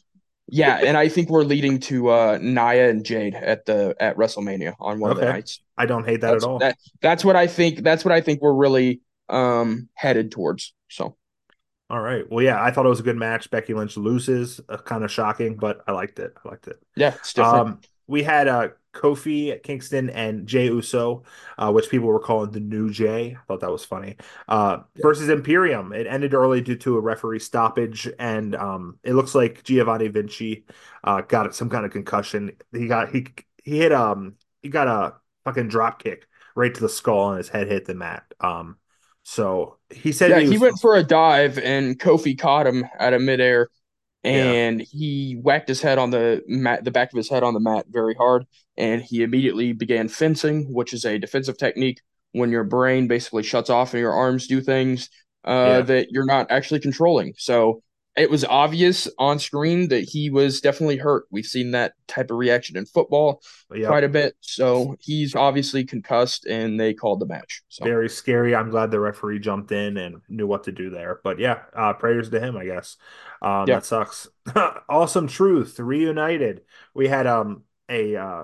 Yeah, 0.50 0.78
and 0.82 0.96
I 0.96 1.10
think 1.10 1.30
we're 1.30 1.44
leading 1.44 1.78
to 1.82 2.08
uh, 2.10 2.40
Nia 2.42 2.90
and 2.90 3.04
Jade 3.04 3.36
at 3.36 3.66
the 3.66 3.94
at 4.00 4.16
WrestleMania 4.16 4.76
on 4.80 4.98
one 5.02 5.12
of 5.12 5.18
the 5.18 5.26
nights. 5.26 5.62
I 5.78 5.86
don't 5.86 6.06
hate 6.06 6.22
that 6.22 6.32
That's, 6.32 6.44
at 6.46 6.50
all. 6.50 6.60
That, 6.60 6.78
that's 7.02 7.26
what 7.26 7.36
I 7.36 7.48
think. 7.48 7.84
That's 7.84 8.06
what 8.06 8.14
I 8.14 8.22
think 8.22 8.42
we're 8.42 8.54
really 8.54 9.02
um 9.28 9.90
headed 9.94 10.32
towards. 10.32 10.74
So 10.88 11.18
All 11.90 12.00
right. 12.00 12.24
Well, 12.32 12.46
yeah, 12.46 12.64
I 12.64 12.72
thought 12.72 12.86
it 12.86 12.90
was 12.90 13.02
a 13.02 13.04
good 13.04 13.18
match. 13.18 13.52
Becky 13.52 13.74
Lynch 13.74 13.98
loses, 13.98 14.62
uh, 14.70 14.78
kind 14.78 15.04
of 15.04 15.12
shocking, 15.12 15.58
but 15.58 15.82
I 15.86 15.92
liked 15.92 16.18
it. 16.18 16.34
I 16.46 16.48
liked 16.48 16.70
it. 16.70 16.78
yeah, 16.96 17.16
it's 17.16 17.34
different. 17.34 17.68
Um, 17.68 17.82
we 18.08 18.24
had 18.24 18.48
uh, 18.48 18.70
Kofi 18.94 19.62
Kingston 19.62 20.10
and 20.10 20.48
Jay 20.48 20.66
Uso, 20.66 21.24
uh, 21.58 21.72
which 21.72 21.90
people 21.90 22.08
were 22.08 22.20
calling 22.20 22.52
the 22.52 22.60
new 22.60 22.90
Jay. 22.90 23.38
I 23.40 23.44
thought 23.48 23.60
that 23.60 23.72
was 23.72 23.86
funny. 23.86 24.18
Uh, 24.48 24.80
versus 24.98 25.30
Imperium. 25.30 25.94
It 25.94 26.08
ended 26.08 26.34
early 26.34 26.62
due 26.62 26.76
to 26.78 26.98
a 26.98 27.02
referee 27.02 27.40
stoppage, 27.40 28.10
and 28.18 28.56
um, 28.56 29.00
it 29.04 29.14
looks 29.14 29.36
like 29.36 29.64
Giovanni 29.64 30.08
Vinci 30.08 30.66
uh, 31.04 31.22
got 31.22 31.54
some 31.56 31.70
kind 31.70 31.86
of 31.86 31.92
concussion. 31.92 32.52
He 32.74 32.88
got 32.88 33.12
he 33.12 33.28
he 33.64 33.78
hit 33.78 33.92
um 33.92 34.36
he 34.62 34.70
got 34.70 34.88
a 34.88 35.16
fucking 35.46 35.68
drop 35.68 36.02
kick 36.02 36.28
right 36.56 36.74
to 36.74 36.82
the 36.82 36.90
skull, 36.90 37.30
and 37.30 37.38
his 37.38 37.50
head 37.50 37.68
hit 37.68 37.86
the 37.86 37.94
mat. 37.94 38.24
Um, 38.40 38.78
so 39.24 39.78
he 39.90 40.14
said 40.14 40.32
yeah, 40.32 40.40
he, 40.40 40.52
he, 40.52 40.58
went 40.58 40.80
for 40.80 40.96
a 40.96 41.04
dive 41.04 41.58
and 41.60 42.00
Kofi 42.00 42.40
caught 42.40 42.66
him 42.66 42.86
out 42.98 43.12
of 43.12 43.22
midair, 43.22 43.68
Yeah. 44.28 44.52
and 44.52 44.82
he 44.82 45.40
whacked 45.42 45.68
his 45.68 45.82
head 45.82 45.98
on 45.98 46.10
the 46.12 46.42
mat, 46.48 46.84
the 46.84 46.92
back 46.92 47.12
of 47.14 47.18
his 47.18 47.30
head 47.30 47.44
on 47.44 47.54
the 47.54 47.60
mat 47.60 47.86
very 47.90 48.16
hard, 48.16 48.46
and 48.78 49.02
he 49.02 49.24
immediately 49.24 49.74
began 49.74 50.08
fencing, 50.08 50.72
which 50.74 50.94
is 50.94 51.06
a 51.06 51.18
defensive 51.18 51.58
technique 51.58 52.02
when 52.34 52.52
your 52.52 52.64
brain 52.64 53.08
basically 53.08 53.44
shuts 53.44 53.70
off 53.70 53.94
and 53.94 54.02
your 54.02 54.14
arms 54.14 54.48
do 54.48 54.62
things 54.62 55.10
uh, 55.46 55.52
Yeah. 55.78 55.82
that 55.82 56.08
you're 56.12 56.26
not 56.26 56.52
actually 56.52 56.80
controlling. 56.82 57.34
So 57.38 57.82
it 58.18 58.32
was 58.32 58.44
obvious 58.44 59.08
on 59.20 59.38
screen 59.38 59.90
that 59.90 60.02
he 60.02 60.32
was 60.32 60.60
definitely 60.60 60.98
hurt. 60.98 61.26
We've 61.30 61.46
seen 61.46 61.72
that 61.72 61.94
type 62.08 62.32
of 62.32 62.38
reaction 62.38 62.76
in 62.76 62.86
football 62.86 63.44
yeah, 63.74 63.88
quite 63.88 64.04
a 64.04 64.10
bit. 64.10 64.36
So 64.42 64.96
he's 65.00 65.36
obviously 65.36 65.86
concussed, 65.86 66.48
and 66.48 66.80
they 66.80 66.96
called 66.96 67.20
the 67.20 67.28
match. 67.28 67.62
So. 67.70 67.86
very 67.86 68.10
scary. 68.10 68.56
I'm 68.56 68.72
glad 68.72 68.90
the 68.90 69.00
referee 69.00 69.40
jumped 69.40 69.72
in 69.72 69.98
and 69.98 70.22
knew 70.30 70.48
what 70.48 70.64
to 70.64 70.72
do 70.72 70.90
there. 70.90 71.20
But 71.24 71.38
yeah, 71.38 71.60
uh, 71.76 71.94
prayers 71.94 72.30
to 72.32 72.40
him, 72.40 72.58
I 72.58 72.66
guess. 72.66 72.98
Um, 73.42 73.66
Yeah. 73.68 73.76
That 73.76 73.86
sucks. 73.86 74.28
awesome 74.90 75.28
Truth 75.28 75.80
reunited. 75.80 76.62
We 76.96 77.08
had 77.08 77.28
um 77.28 77.64
a 77.90 78.16
uh, 78.16 78.44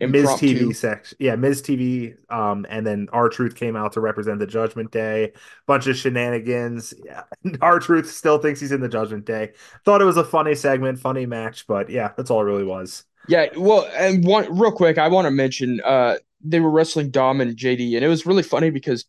Miz 0.00 0.28
TV 0.30 0.74
section. 0.74 1.16
Yeah, 1.20 1.36
Miz 1.36 1.62
TV. 1.62 2.16
Um, 2.30 2.66
and 2.68 2.86
then 2.86 3.08
R 3.12 3.28
Truth 3.28 3.54
came 3.54 3.76
out 3.76 3.92
to 3.92 4.00
represent 4.00 4.38
the 4.38 4.46
Judgment 4.46 4.90
Day. 4.90 5.32
Bunch 5.66 5.86
of 5.86 5.96
shenanigans. 5.96 6.94
Yeah, 7.04 7.22
R 7.60 7.78
Truth 7.78 8.10
still 8.10 8.38
thinks 8.38 8.60
he's 8.60 8.72
in 8.72 8.80
the 8.80 8.88
Judgment 8.88 9.24
Day. 9.24 9.52
Thought 9.84 10.02
it 10.02 10.06
was 10.06 10.16
a 10.16 10.24
funny 10.24 10.54
segment, 10.54 10.98
funny 10.98 11.26
match, 11.26 11.66
but 11.66 11.90
yeah, 11.90 12.12
that's 12.16 12.30
all 12.30 12.40
it 12.40 12.44
really 12.44 12.64
was. 12.64 13.04
Yeah, 13.28 13.46
well, 13.56 13.88
and 13.96 14.24
one 14.24 14.58
real 14.58 14.72
quick, 14.72 14.98
I 14.98 15.08
want 15.08 15.26
to 15.26 15.30
mention 15.30 15.80
uh 15.84 16.16
they 16.42 16.60
were 16.60 16.70
wrestling 16.70 17.10
Dom 17.10 17.40
and 17.40 17.56
JD, 17.56 17.94
and 17.96 18.04
it 18.04 18.08
was 18.08 18.26
really 18.26 18.42
funny 18.42 18.70
because 18.70 19.04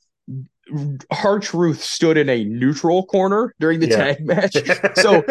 R 1.24 1.40
Truth 1.40 1.82
stood 1.84 2.18
in 2.18 2.30
a 2.30 2.44
neutral 2.46 3.06
corner 3.06 3.54
during 3.60 3.80
the 3.80 3.88
Yeah. 3.88 3.98
tag 4.14 4.26
match. 4.26 4.56
So 4.96 5.24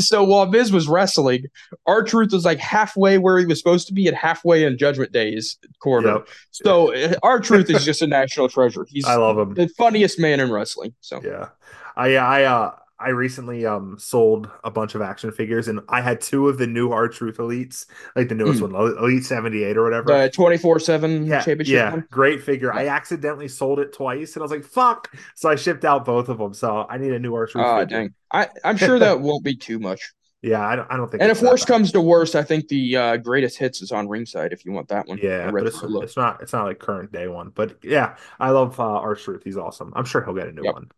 so 0.00 0.24
while 0.24 0.46
Miz 0.46 0.72
was 0.72 0.88
wrestling, 0.88 1.46
R 1.86 2.02
Truth 2.02 2.32
was 2.32 2.44
like 2.44 2.58
halfway 2.58 3.18
where 3.18 3.38
he 3.38 3.46
was 3.46 3.58
supposed 3.58 3.86
to 3.88 3.92
be 3.92 4.08
and 4.08 4.16
halfway 4.16 4.64
in 4.64 4.78
Judgment 4.78 5.12
Day's 5.12 5.58
corner. 5.80 6.14
Yep. 6.16 6.28
So 6.50 6.94
R 7.22 7.40
Truth 7.40 7.70
is 7.70 7.84
just 7.84 8.02
a 8.02 8.06
national 8.06 8.48
treasure. 8.48 8.86
He's 8.88 9.04
I 9.04 9.16
love 9.16 9.38
him. 9.38 9.54
the 9.54 9.68
funniest 9.68 10.18
man 10.18 10.40
in 10.40 10.50
wrestling. 10.50 10.94
So 11.00 11.20
Yeah. 11.22 11.48
I 11.96 12.16
I 12.16 12.44
uh 12.44 12.72
I 13.02 13.08
recently 13.10 13.66
um 13.66 13.98
sold 13.98 14.48
a 14.64 14.70
bunch 14.70 14.94
of 14.94 15.02
action 15.02 15.32
figures 15.32 15.68
and 15.68 15.80
I 15.88 16.00
had 16.00 16.20
two 16.20 16.48
of 16.48 16.58
the 16.58 16.66
new 16.66 16.90
R 16.92 17.08
Truth 17.08 17.38
Elites, 17.38 17.86
like 18.16 18.28
the 18.28 18.34
newest 18.34 18.62
one, 18.62 18.74
Elite 18.74 19.24
78 19.24 19.76
or 19.76 19.84
whatever. 19.84 20.22
the 20.22 20.30
twenty 20.30 20.56
four 20.58 20.78
seven 20.78 21.26
yeah, 21.26 21.40
championship 21.40 21.66
yeah, 21.74 21.90
one. 21.90 22.04
great 22.10 22.42
figure. 22.42 22.72
I 22.72 22.86
accidentally 22.88 23.48
sold 23.48 23.78
it 23.80 23.92
twice 23.92 24.34
and 24.36 24.42
I 24.42 24.44
was 24.44 24.50
like, 24.52 24.64
fuck. 24.64 25.14
So 25.34 25.50
I 25.50 25.56
shipped 25.56 25.84
out 25.84 26.04
both 26.04 26.28
of 26.28 26.38
them. 26.38 26.54
So 26.54 26.86
I 26.88 26.98
need 26.98 27.12
a 27.12 27.18
new 27.18 27.34
R 27.34 27.46
Truth 27.46 27.66
Oh 27.66 27.80
figure. 27.80 27.86
dang. 27.86 28.14
I, 28.32 28.48
I'm 28.64 28.76
sure 28.76 28.98
that 28.98 29.20
won't 29.20 29.44
be 29.44 29.56
too 29.56 29.78
much. 29.78 30.12
Yeah, 30.42 30.60
I 30.66 30.74
don't 30.76 30.90
I 30.90 30.96
don't 30.96 31.08
think 31.10 31.22
And 31.22 31.30
if 31.30 31.40
worse 31.40 31.64
comes 31.64 31.92
to 31.92 32.00
worse, 32.00 32.34
I 32.34 32.42
think 32.42 32.68
the 32.68 32.96
uh, 32.96 33.16
greatest 33.18 33.58
hits 33.58 33.80
is 33.80 33.92
on 33.92 34.08
ringside 34.08 34.52
if 34.52 34.64
you 34.64 34.72
want 34.72 34.88
that 34.88 35.06
one. 35.06 35.20
Yeah, 35.20 35.50
but 35.50 35.66
it's, 35.66 35.82
it's 36.00 36.16
not 36.16 36.42
it's 36.42 36.52
not 36.54 36.64
like 36.64 36.78
current 36.78 37.12
day 37.12 37.28
one. 37.28 37.50
But 37.50 37.84
yeah, 37.84 38.16
I 38.40 38.50
love 38.50 38.80
uh 38.80 38.82
R 38.84 39.14
Truth. 39.14 39.42
He's 39.44 39.56
awesome. 39.58 39.92
I'm 39.94 40.04
sure 40.06 40.24
he'll 40.24 40.34
get 40.34 40.48
a 40.48 40.52
new 40.52 40.64
Yep. 40.64 40.74
one. 40.74 40.90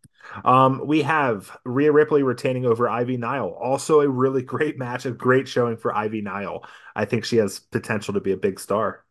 Um, 0.45 0.81
we 0.85 1.01
have 1.03 1.55
Rhea 1.65 1.91
Ripley 1.91 2.23
retaining 2.23 2.65
over 2.65 2.89
Ivy 2.89 3.17
Nile. 3.17 3.49
Also 3.49 4.01
a 4.01 4.07
really 4.09 4.41
great 4.43 4.77
match, 4.77 5.05
a 5.05 5.11
great 5.11 5.47
showing 5.47 5.75
for 5.77 5.93
Ivy 5.95 6.21
Nile. 6.21 6.65
I 6.95 7.05
think 7.05 7.25
she 7.25 7.37
has 7.37 7.59
potential 7.59 8.13
to 8.15 8.21
be 8.21 8.31
a 8.31 8.37
big 8.37 8.59
star. 8.59 9.03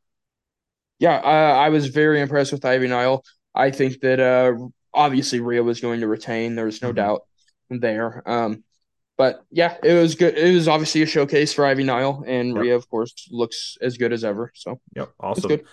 Yeah, 0.99 1.16
uh, 1.16 1.57
I 1.59 1.68
was 1.70 1.89
very 1.89 2.20
impressed 2.20 2.53
with 2.53 2.64
Ivy 2.64 2.89
Nile. 2.89 3.24
I 3.55 3.70
think 3.70 4.01
that 4.01 4.20
uh, 4.20 4.55
obviously 4.93 5.41
Rhea 5.41 5.62
was 5.62 5.80
going 5.80 6.01
to 6.01 6.09
retain. 6.09 6.55
There's 6.55 6.82
no 6.82 6.93
Mhm. 6.93 6.93
doubt 6.93 7.22
there. 7.70 8.22
Um, 8.28 8.64
but 9.17 9.45
yeah, 9.51 9.77
it 9.83 9.95
was 9.95 10.15
good. 10.15 10.37
It 10.37 10.55
was 10.55 10.69
obviously 10.69 11.03
a 11.03 11.07
showcase 11.07 11.53
for 11.53 11.65
Ivy 11.65 11.85
Nile, 11.85 12.25
and 12.27 12.51
Yep. 12.55 12.57
Rhea, 12.57 12.77
of 12.77 12.89
course, 12.89 13.29
looks 13.31 13.77
as 13.81 13.97
good 13.97 14.12
as 14.12 14.25
ever. 14.25 14.51
So 14.55 14.81
Yep, 14.97 15.11
awesome. 15.21 15.49
good. 15.49 15.65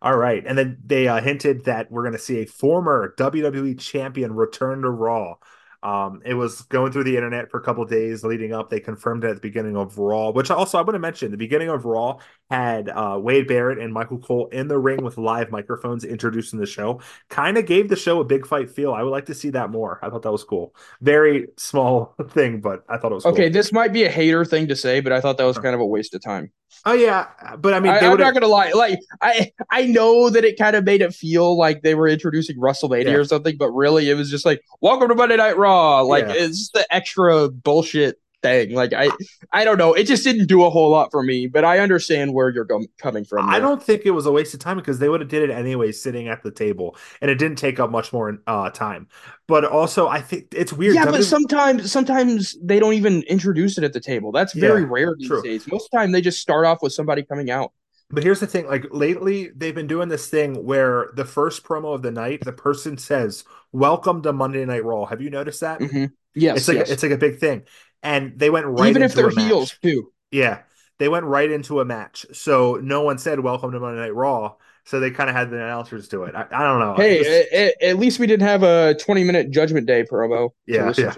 All 0.00 0.16
right, 0.16 0.44
and 0.46 0.56
then 0.56 0.78
they 0.84 1.08
uh, 1.08 1.20
hinted 1.20 1.64
that 1.64 1.90
we're 1.90 2.02
going 2.02 2.12
to 2.12 2.18
see 2.20 2.42
a 2.42 2.46
former 2.46 3.14
WWE 3.18 3.78
champion 3.80 4.32
return 4.32 4.82
to 4.82 4.90
Raw. 4.90 5.34
Um, 5.82 6.22
it 6.24 6.34
was 6.34 6.62
going 6.62 6.92
through 6.92 7.04
the 7.04 7.16
internet 7.16 7.50
for 7.50 7.58
a 7.58 7.62
couple 7.62 7.84
days 7.84 8.24
leading 8.24 8.52
up. 8.52 8.68
They 8.70 8.80
confirmed 8.80 9.24
it 9.24 9.30
at 9.30 9.34
the 9.36 9.40
beginning 9.40 9.76
of 9.76 9.98
Raw, 9.98 10.30
which 10.30 10.50
also 10.50 10.78
I 10.78 10.82
want 10.82 10.94
to 10.94 10.98
mention. 11.00 11.30
The 11.30 11.36
beginning 11.36 11.68
of 11.68 11.84
Raw 11.84 12.18
had 12.50 12.88
uh, 12.88 13.18
Wade 13.20 13.46
Barrett 13.46 13.78
and 13.78 13.92
Michael 13.92 14.18
Cole 14.18 14.46
in 14.48 14.68
the 14.68 14.78
ring 14.78 15.02
with 15.04 15.18
live 15.18 15.50
microphones 15.50 16.04
introducing 16.04 16.58
the 16.58 16.66
show. 16.66 17.00
Kind 17.28 17.58
of 17.58 17.66
gave 17.66 17.88
the 17.88 17.96
show 17.96 18.20
a 18.20 18.24
big 18.24 18.46
fight 18.46 18.70
feel. 18.70 18.92
I 18.94 19.02
would 19.02 19.10
like 19.10 19.26
to 19.26 19.34
see 19.34 19.50
that 19.50 19.70
more. 19.70 19.98
I 20.02 20.08
thought 20.08 20.22
that 20.22 20.32
was 20.32 20.44
cool. 20.44 20.74
Very 21.02 21.48
small 21.56 22.14
thing, 22.30 22.60
but 22.60 22.84
I 22.88 22.96
thought 22.96 23.12
it 23.12 23.16
was 23.16 23.24
cool. 23.24 23.32
Okay, 23.32 23.48
this 23.50 23.72
might 23.72 23.92
be 23.92 24.04
a 24.04 24.10
hater 24.10 24.44
thing 24.44 24.66
to 24.68 24.76
say, 24.76 25.00
but 25.00 25.12
I 25.12 25.20
thought 25.20 25.36
that 25.36 25.44
was 25.44 25.58
kind 25.58 25.74
of 25.74 25.80
a 25.80 25.86
waste 25.86 26.14
of 26.14 26.22
time. 26.22 26.50
Oh 26.84 26.92
yeah, 26.92 27.26
but 27.58 27.74
I 27.74 27.80
mean, 27.80 27.92
I, 27.92 27.98
am 27.98 28.18
not 28.18 28.34
gonna 28.34 28.46
lie. 28.46 28.70
Like 28.72 28.98
I, 29.20 29.50
I 29.70 29.86
know 29.86 30.30
that 30.30 30.44
it 30.44 30.58
kind 30.58 30.76
of 30.76 30.84
made 30.84 31.00
it 31.00 31.14
feel 31.14 31.56
like 31.56 31.82
they 31.82 31.94
were 31.94 32.08
introducing 32.08 32.56
WrestleMania 32.58 33.06
Yeah. 33.06 33.14
or 33.14 33.24
something, 33.24 33.56
but 33.58 33.70
really 33.72 34.08
it 34.10 34.14
was 34.14 34.30
just 34.30 34.46
like, 34.46 34.62
"Welcome 34.80 35.08
to 35.08 35.14
Monday 35.14 35.36
Night 35.36 35.56
Raw." 35.56 36.02
Like 36.02 36.26
Yeah. 36.26 36.34
it's 36.34 36.58
just 36.58 36.72
the 36.74 36.86
extra 36.94 37.48
bullshit 37.48 38.20
thing. 38.42 38.72
Like 38.74 38.92
I, 38.92 39.08
I 39.52 39.64
don't 39.64 39.78
know. 39.78 39.94
It 39.94 40.04
just 40.04 40.24
didn't 40.24 40.46
do 40.46 40.64
a 40.64 40.70
whole 40.70 40.90
lot 40.90 41.10
for 41.10 41.22
me, 41.22 41.46
but 41.46 41.64
I 41.64 41.78
understand 41.80 42.32
where 42.34 42.50
you're 42.50 42.64
go- 42.64 42.84
coming 42.98 43.24
from. 43.24 43.48
I 43.48 43.58
don't 43.60 43.82
think 43.82 44.02
it 44.04 44.10
was 44.10 44.26
a 44.26 44.32
waste 44.32 44.54
of 44.54 44.60
time 44.60 44.76
because 44.76 44.98
they 44.98 45.08
would 45.08 45.20
have 45.20 45.30
did 45.30 45.48
it 45.48 45.52
anyway, 45.52 45.92
sitting 45.92 46.28
at 46.28 46.42
the 46.42 46.50
table, 46.50 46.96
and 47.20 47.30
it 47.30 47.36
didn't 47.36 47.58
take 47.58 47.78
up 47.80 47.90
much 47.90 48.12
more 48.12 48.38
uh, 48.46 48.70
time. 48.70 49.08
But 49.46 49.64
also, 49.64 50.08
I 50.08 50.20
think 50.20 50.48
it's 50.52 50.72
weird. 50.72 50.94
Yeah, 50.94 51.06
but 51.06 51.24
sometimes, 51.24 51.90
sometimes 51.90 52.56
they 52.62 52.78
don't 52.78 52.94
even 52.94 53.22
introduce 53.22 53.78
it 53.78 53.84
at 53.84 53.92
the 53.92 54.00
table. 54.00 54.32
That's 54.32 54.52
very 54.54 54.82
Yeah, 54.82 54.88
rare 54.90 55.14
these 55.16 55.28
true. 55.28 55.42
days. 55.42 55.66
Most 55.70 55.86
of 55.86 55.90
the 55.92 55.96
time, 55.98 56.12
they 56.12 56.20
just 56.20 56.40
start 56.40 56.66
off 56.66 56.82
with 56.82 56.92
somebody 56.92 57.22
coming 57.22 57.50
out. 57.50 57.72
But 58.10 58.22
here's 58.22 58.40
the 58.40 58.46
thing, 58.46 58.66
like 58.66 58.86
lately 58.90 59.50
they've 59.54 59.74
been 59.74 59.86
doing 59.86 60.08
this 60.08 60.28
thing 60.28 60.64
where 60.64 61.10
the 61.14 61.26
first 61.26 61.62
promo 61.62 61.94
of 61.94 62.00
the 62.02 62.10
night, 62.10 62.42
the 62.42 62.52
person 62.52 62.96
says, 62.96 63.44
"Welcome 63.70 64.22
to 64.22 64.32
Monday 64.32 64.64
Night 64.64 64.82
Raw." 64.84 65.04
Have 65.04 65.20
you 65.20 65.28
noticed 65.28 65.60
that? 65.60 65.82
hmm 65.82 66.06
Yes, 66.34 66.56
It's 66.56 66.68
like 66.68 66.78
yes. 66.78 66.88
it's 66.88 67.02
like 67.02 67.12
a 67.12 67.18
big 67.18 67.38
thing. 67.38 67.64
And 68.02 68.38
they 68.38 68.50
went 68.50 68.66
right 68.66 68.88
even 68.90 69.02
if 69.02 69.14
they're 69.14 69.30
heels 69.30 69.76
too. 69.82 70.12
Yeah. 70.30 70.60
They 70.98 71.08
went 71.08 71.26
right 71.26 71.50
into 71.50 71.80
a 71.80 71.84
match. 71.84 72.26
So 72.32 72.74
no 72.82 73.02
one 73.02 73.18
said 73.18 73.40
welcome 73.40 73.70
to 73.72 73.80
Monday 73.80 74.00
Night 74.00 74.14
Raw. 74.14 74.54
So 74.84 75.00
they 75.00 75.10
kind 75.10 75.28
of 75.28 75.36
had 75.36 75.50
the 75.50 75.56
announcers 75.56 76.08
do 76.08 76.22
it. 76.24 76.34
I, 76.34 76.46
I 76.50 76.62
don't 76.62 76.80
know. 76.80 76.94
Hey, 76.96 77.18
Just- 77.18 77.30
a- 77.30 77.74
a- 77.84 77.90
at 77.90 77.98
least 77.98 78.18
we 78.18 78.26
didn't 78.26 78.46
have 78.48 78.62
a 78.62 78.94
20 78.94 79.22
minute 79.24 79.50
Judgment 79.50 79.86
Day 79.86 80.02
promo. 80.04 80.50
yeah, 80.66 80.92
yeah. 80.96 81.14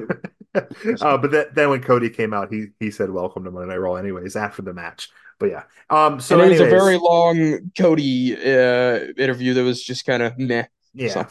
uh, 1.01 1.17
but 1.17 1.31
then, 1.31 1.47
then 1.55 1.71
when 1.71 1.81
Cody 1.83 2.11
came 2.11 2.35
out, 2.35 2.53
he 2.53 2.67
he 2.81 2.91
said 2.91 3.11
welcome 3.11 3.45
to 3.45 3.51
Monday 3.51 3.69
Night 3.69 3.77
Raw 3.81 3.95
anyways 3.95 4.35
after 4.37 4.63
the 4.63 4.75
match. 4.75 5.09
But 5.39 5.51
yeah. 5.51 5.63
Um 5.89 6.21
so 6.21 6.39
and 6.41 6.47
it 6.47 6.51
was 6.51 6.61
a 6.61 6.65
very 6.67 6.97
long 6.99 7.71
Cody 7.79 8.35
uh, 8.37 9.13
interview 9.17 9.55
that 9.55 9.63
was 9.63 9.83
just 9.83 10.05
kind 10.05 10.23
of 10.23 10.37
meh. 10.39 10.65
Yeah. 10.93 11.09
So- 11.09 11.27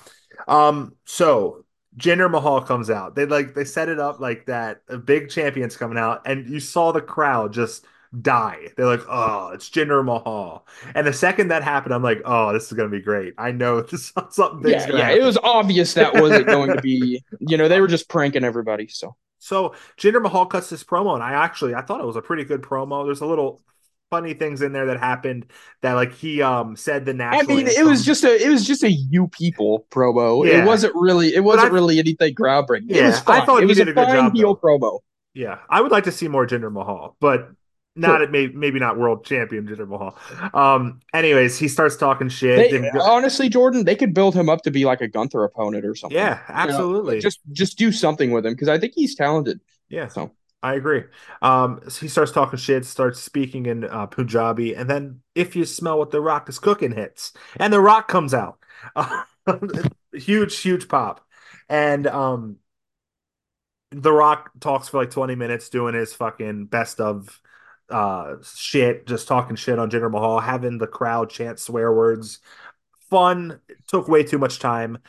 Um. 0.47 0.93
So 1.06 1.66
Jinder 2.00 2.32
Mahal 2.32 2.62
comes 2.62 2.89
out. 2.89 3.16
They 3.16 3.26
like 3.26 3.54
they 3.56 3.66
set 3.66 3.89
it 3.89 4.00
up 4.00 4.20
like 4.20 4.45
that. 4.47 4.82
A 4.89 4.97
big 4.97 5.30
champion's 5.30 5.78
coming 5.78 5.97
out, 5.97 6.22
and 6.26 6.50
you 6.50 6.60
saw 6.60 6.91
the 6.91 7.02
crowd 7.02 7.54
just 7.54 7.86
die. 8.22 8.70
They're 8.78 8.86
like, 8.88 9.04
"Oh, 9.10 9.50
it's 9.54 9.70
Jinder 9.70 10.04
Mahal." 10.06 10.66
And 10.95 11.06
the 11.08 11.14
second 11.14 11.50
that 11.50 11.64
happened, 11.64 11.93
I'm 11.93 12.04
like, 12.04 12.22
"Oh, 12.26 12.54
this 12.54 12.68
is 12.68 12.74
gonna 12.74 12.89
be 12.89 13.02
great." 13.02 13.34
I 13.38 13.52
know 13.52 13.82
this 13.84 14.14
something 14.32 14.62
Yeah, 14.64 14.86
gonna 14.86 15.00
yeah. 15.00 15.04
happen. 15.04 15.22
It 15.22 15.24
was 15.24 15.38
obvious 15.38 15.93
that 15.95 16.16
wasn't 16.16 16.47
going 16.47 16.72
to 16.72 16.82
be. 16.82 17.24
You 17.39 17.58
know, 17.58 17.68
they 17.68 17.82
were 17.82 17.88
just 17.88 18.10
pranking 18.10 18.43
everybody. 18.43 18.88
So 18.88 19.16
So 19.39 19.74
Jinder 19.97 20.22
Mahal 20.22 20.45
cuts 20.45 20.70
this 20.70 20.84
promo, 20.84 21.14
and 21.14 21.24
I 21.24 21.32
actually 21.34 21.74
I 21.74 21.82
thought 21.82 22.02
it 22.02 22.06
was 22.08 22.16
a 22.16 22.22
pretty 22.22 22.43
good 22.43 22.62
promo. 22.62 23.06
There's 23.06 23.22
a 23.22 23.26
little 23.26 23.62
funny 24.10 24.34
things 24.34 24.62
in 24.62 24.72
there 24.74 24.88
that 24.88 24.99
happened 24.99 25.45
that 25.82 25.93
like 25.93 26.14
he 26.14 26.41
um 26.41 26.76
said 26.76 27.05
the 27.05 27.14
national. 27.14 27.51
I 27.51 27.55
mean, 27.55 27.68
it 27.68 27.86
was 27.86 28.03
just 28.03 28.24
a 28.24 28.43
it 28.43 28.49
was 28.49 28.66
just 28.66 28.84
a 28.84 28.91
you 28.91 29.28
people 29.28 29.86
promo. 29.91 30.45
Yeah. 30.47 30.64
It 30.64 30.66
wasn't 30.66 30.93
really 30.95 31.34
it 31.34 31.43
wasn't 31.43 31.72
I- 31.72 31.74
really 31.74 31.99
anything 31.99 32.34
groundbreaking. 32.36 32.89
it 32.89 32.95
Yeah, 32.97 33.07
was 33.07 33.18
I 33.28 33.45
thought 33.45 33.57
it 33.60 33.62
he 33.62 33.66
was 33.68 33.78
did 33.78 33.88
a 33.88 33.91
a 33.91 33.93
good 33.93 34.07
job, 34.07 34.34
heel 34.36 34.55
promo. 34.57 34.99
Yeah, 35.34 35.60
I 35.70 35.82
would 35.82 35.91
like 35.91 36.05
to 36.05 36.12
see 36.12 36.28
more 36.28 36.45
Jinder 36.47 36.72
Mahal, 36.72 37.16
but 37.20 37.49
not 37.95 38.22
at 38.22 38.32
maybe 38.32 38.53
maybe 38.53 38.80
not 38.80 38.97
world 38.97 39.26
champion 39.26 39.68
Jinder 39.68 39.88
Mahal. 39.88 40.18
Um. 40.53 41.01
Anyways, 41.14 41.57
he 41.60 41.68
starts 41.68 41.95
talking 41.97 42.30
shit. 42.30 42.72
They, 42.72 42.80
go- 42.89 43.01
honestly, 43.01 43.47
Jordan, 43.49 43.84
they 43.86 43.95
could 43.95 44.14
build 44.14 44.34
him 44.34 44.49
up 44.49 44.64
to 44.64 44.72
be 44.72 44.86
like 44.86 45.01
a 45.01 45.07
Gunther 45.07 45.43
opponent 45.43 45.86
or 45.86 45.95
something. 45.95 46.18
yeah, 46.18 46.39
absolutely. 46.47 47.20
Just 47.20 47.39
just 47.51 47.78
do 47.78 47.91
something 47.91 48.32
with 48.32 48.45
him 48.45 48.53
because 48.53 48.70
I 48.70 48.80
think 48.80 48.93
he's 48.95 49.16
talented. 49.16 49.60
yeah, 49.89 50.07
So 50.07 50.32
I 50.62 50.74
agree. 50.74 51.03
Um. 51.41 51.80
so 51.88 52.01
he 52.01 52.10
starts 52.10 52.32
talking 52.34 52.60
shit, 52.60 52.86
starts 52.86 53.22
speaking 53.22 53.66
in 53.66 53.86
uh, 53.86 54.07
Punjabi, 54.07 54.76
and 54.76 54.89
then 54.89 55.22
if 55.34 55.55
you 55.55 55.64
smell 55.66 55.97
what 55.97 56.12
the 56.12 56.20
Rock 56.20 56.49
is 56.49 56.60
cooking, 56.60 56.91
hits, 56.91 57.32
and 57.57 57.72
the 57.72 57.80
Rock 57.80 58.07
comes 58.10 58.34
out. 58.34 58.60
huge, 60.14 60.57
huge 60.60 60.88
pop, 60.89 61.26
and 61.70 62.07
um. 62.07 62.57
The 63.91 64.12
Rock 64.12 64.51
talks 64.60 64.88
for 64.89 64.99
like 64.99 65.10
20 65.12 65.36
minutes 65.36 65.70
doing 65.70 65.95
his 65.95 66.14
fucking 66.14 66.66
best 66.66 66.99
of 66.99 67.41
uh 67.89 68.36
shit, 68.55 69.07
just 69.07 69.28
talking 69.28 69.55
shit 69.55 69.80
on 69.80 69.89
Jinder 69.89 70.12
Mahal, 70.12 70.39
having 70.39 70.78
the 70.78 70.88
crowd 70.88 71.30
chant 71.32 71.60
swear 71.60 71.91
words. 71.91 72.39
Fun, 73.10 73.60
took 73.88 74.07
way 74.07 74.24
too 74.24 74.38
much 74.38 74.60
time. 74.60 74.99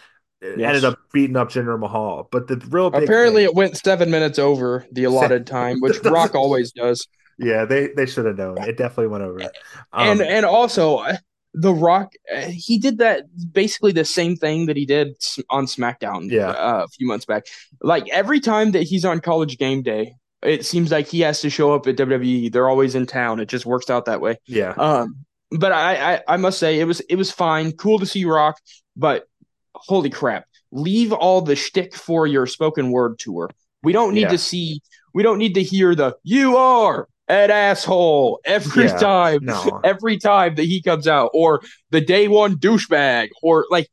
It 0.41 0.59
Yes. 0.59 0.69
Ended 0.69 0.85
up 0.85 0.99
beating 1.13 1.37
up 1.37 1.51
Jinder 1.51 1.79
Mahal. 1.79 2.29
But 2.33 2.49
the 2.49 2.57
real 2.71 2.91
big 2.91 3.03
apparently, 3.05 3.43
thing- 3.43 3.51
it 3.51 3.55
went 3.55 3.77
seven 3.77 4.11
minutes 4.11 4.39
over 4.39 4.87
the 4.93 5.05
allotted 5.05 5.47
time, 5.59 5.81
which 5.81 5.97
Doesn't- 5.99 6.13
Rock 6.13 6.35
always 6.35 6.73
does. 6.73 7.07
yeah, 7.39 7.65
they 7.65 7.89
they 7.89 8.07
should 8.07 8.27
have 8.27 8.37
known. 8.39 8.59
It 8.59 8.77
definitely 8.77 9.09
went 9.09 9.25
over. 9.25 9.43
Um, 9.43 9.51
and 9.93 10.21
and 10.23 10.47
also 10.47 10.97
uh, 10.99 11.17
the 11.55 11.75
rock 11.75 12.13
uh, 12.35 12.43
he 12.43 12.79
did 12.79 12.99
that 12.99 13.25
basically 13.53 13.93
the 13.93 14.05
same 14.05 14.37
thing 14.37 14.67
that 14.67 14.77
he 14.77 14.87
did 14.87 15.15
on 15.51 15.67
smackdown 15.67 16.31
Yeah. 16.31 16.51
uh, 16.51 16.85
a 16.85 16.89
few 16.89 17.07
months 17.09 17.25
back 17.25 17.47
like 17.83 18.09
every 18.11 18.39
time 18.39 18.71
that 18.71 18.85
he's 18.85 19.05
on 19.05 19.19
college 19.21 19.59
game 19.59 19.83
day 19.83 20.15
it 20.43 20.65
seems 20.65 20.93
like 20.93 21.09
he 21.09 21.21
has 21.23 21.41
to 21.41 21.51
show 21.51 21.75
up 21.75 21.89
at 21.89 21.97
wwe 21.97 22.53
they're 22.53 22.69
always 22.69 22.95
in 22.95 23.05
town 23.05 23.41
it 23.41 23.47
just 23.49 23.67
works 23.67 23.91
out 23.91 24.05
that 24.05 24.21
way 24.21 24.39
yeah, 24.47 24.75
um 24.79 25.17
but 25.51 25.73
I, 25.73 26.15
I 26.15 26.21
i 26.29 26.37
must 26.37 26.61
say 26.61 26.79
it 26.79 26.85
was 26.85 27.01
it 27.01 27.17
was 27.17 27.33
fine 27.33 27.73
cool 27.73 27.99
to 27.99 28.07
see 28.07 28.25
rock 28.27 28.57
but 28.97 29.27
holy 29.75 30.11
crap 30.11 30.45
leave 30.73 31.13
all 31.13 31.41
the 31.43 31.57
shtick 31.57 31.95
for 31.95 32.27
your 32.27 32.47
spoken 32.47 32.91
word 32.91 33.19
tour 33.19 33.51
we 33.83 33.93
don't 33.93 34.15
need 34.15 34.23
Yeah. 34.23 34.29
to 34.31 34.39
see 34.39 34.81
we 35.15 35.23
don't 35.23 35.39
need 35.39 35.55
to 35.55 35.63
hear 35.63 35.95
the 35.95 36.17
you 36.23 36.57
are 36.57 37.09
an 37.29 37.51
asshole 37.51 38.41
every 38.45 38.85
Yeah. 38.85 38.97
time 38.99 39.39
no, 39.45 39.81
every 39.85 40.19
time 40.19 40.57
that 40.57 40.65
he 40.65 40.83
comes 40.83 41.07
out, 41.07 41.31
or 41.33 41.61
the 41.91 42.01
day 42.01 42.27
one 42.27 42.57
douchebag, 42.57 43.29
or 43.43 43.67
like 43.71 43.89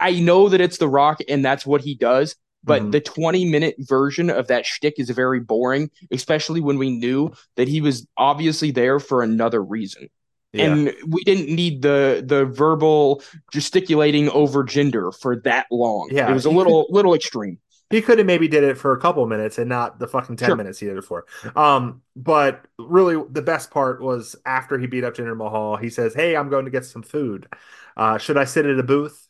I 0.00 0.18
know 0.18 0.48
that 0.48 0.60
it's 0.60 0.78
The 0.78 0.88
Rock 0.88 1.20
and 1.28 1.44
that's 1.44 1.64
what 1.66 1.82
he 1.82 1.94
does, 1.94 2.34
but 2.64 2.82
Mhm. 2.82 2.92
the 2.92 3.00
20 3.00 3.44
minute 3.44 3.76
version 3.78 4.30
of 4.30 4.48
that 4.48 4.66
shtick 4.66 4.94
is 4.98 5.10
very 5.10 5.38
boring, 5.40 5.90
especially 6.10 6.60
when 6.60 6.76
we 6.78 6.90
knew 6.90 7.30
that 7.56 7.68
he 7.68 7.80
was 7.80 8.06
obviously 8.16 8.70
there 8.72 8.98
for 8.98 9.22
another 9.22 9.62
reason. 9.62 10.08
Yeah. 10.52 10.72
And 10.74 10.94
we 11.06 11.22
didn't 11.24 11.54
need 11.54 11.82
the 11.82 12.22
the 12.26 12.44
verbal 12.44 13.22
gesticulating 13.52 14.28
over 14.30 14.64
Jinder 14.64 15.14
for 15.16 15.36
that 15.42 15.66
long. 15.70 16.08
Yeah, 16.10 16.30
It 16.30 16.34
was 16.34 16.44
a 16.44 16.50
little 16.50 16.86
little 16.90 17.14
extreme. 17.14 17.58
He 17.90 18.00
could 18.00 18.18
have 18.18 18.26
maybe 18.26 18.46
did 18.46 18.62
it 18.62 18.78
for 18.78 18.92
a 18.92 19.00
couple 19.00 19.26
minutes 19.26 19.58
and 19.58 19.68
not 19.68 19.98
the 19.98 20.06
fucking 20.06 20.36
10 20.36 20.50
Sure. 20.50 20.56
minutes 20.56 20.78
he 20.78 20.86
did 20.86 20.96
it 20.96 21.02
for. 21.04 21.26
Um, 21.56 22.02
but 22.14 22.64
really 22.78 23.20
the 23.30 23.42
best 23.42 23.70
part 23.72 24.00
was 24.00 24.36
after 24.46 24.78
he 24.78 24.86
beat 24.86 25.02
up 25.02 25.14
Jinder 25.16 25.36
Mahal, 25.36 25.76
he 25.76 25.90
says, 25.90 26.14
Hey, 26.14 26.36
I'm 26.36 26.48
going 26.50 26.66
to 26.66 26.70
get 26.70 26.84
some 26.84 27.02
food. 27.02 27.48
Uh, 27.96 28.16
should 28.16 28.36
I 28.36 28.44
sit 28.44 28.64
at 28.64 28.78
a 28.78 28.82
booth? 28.84 29.26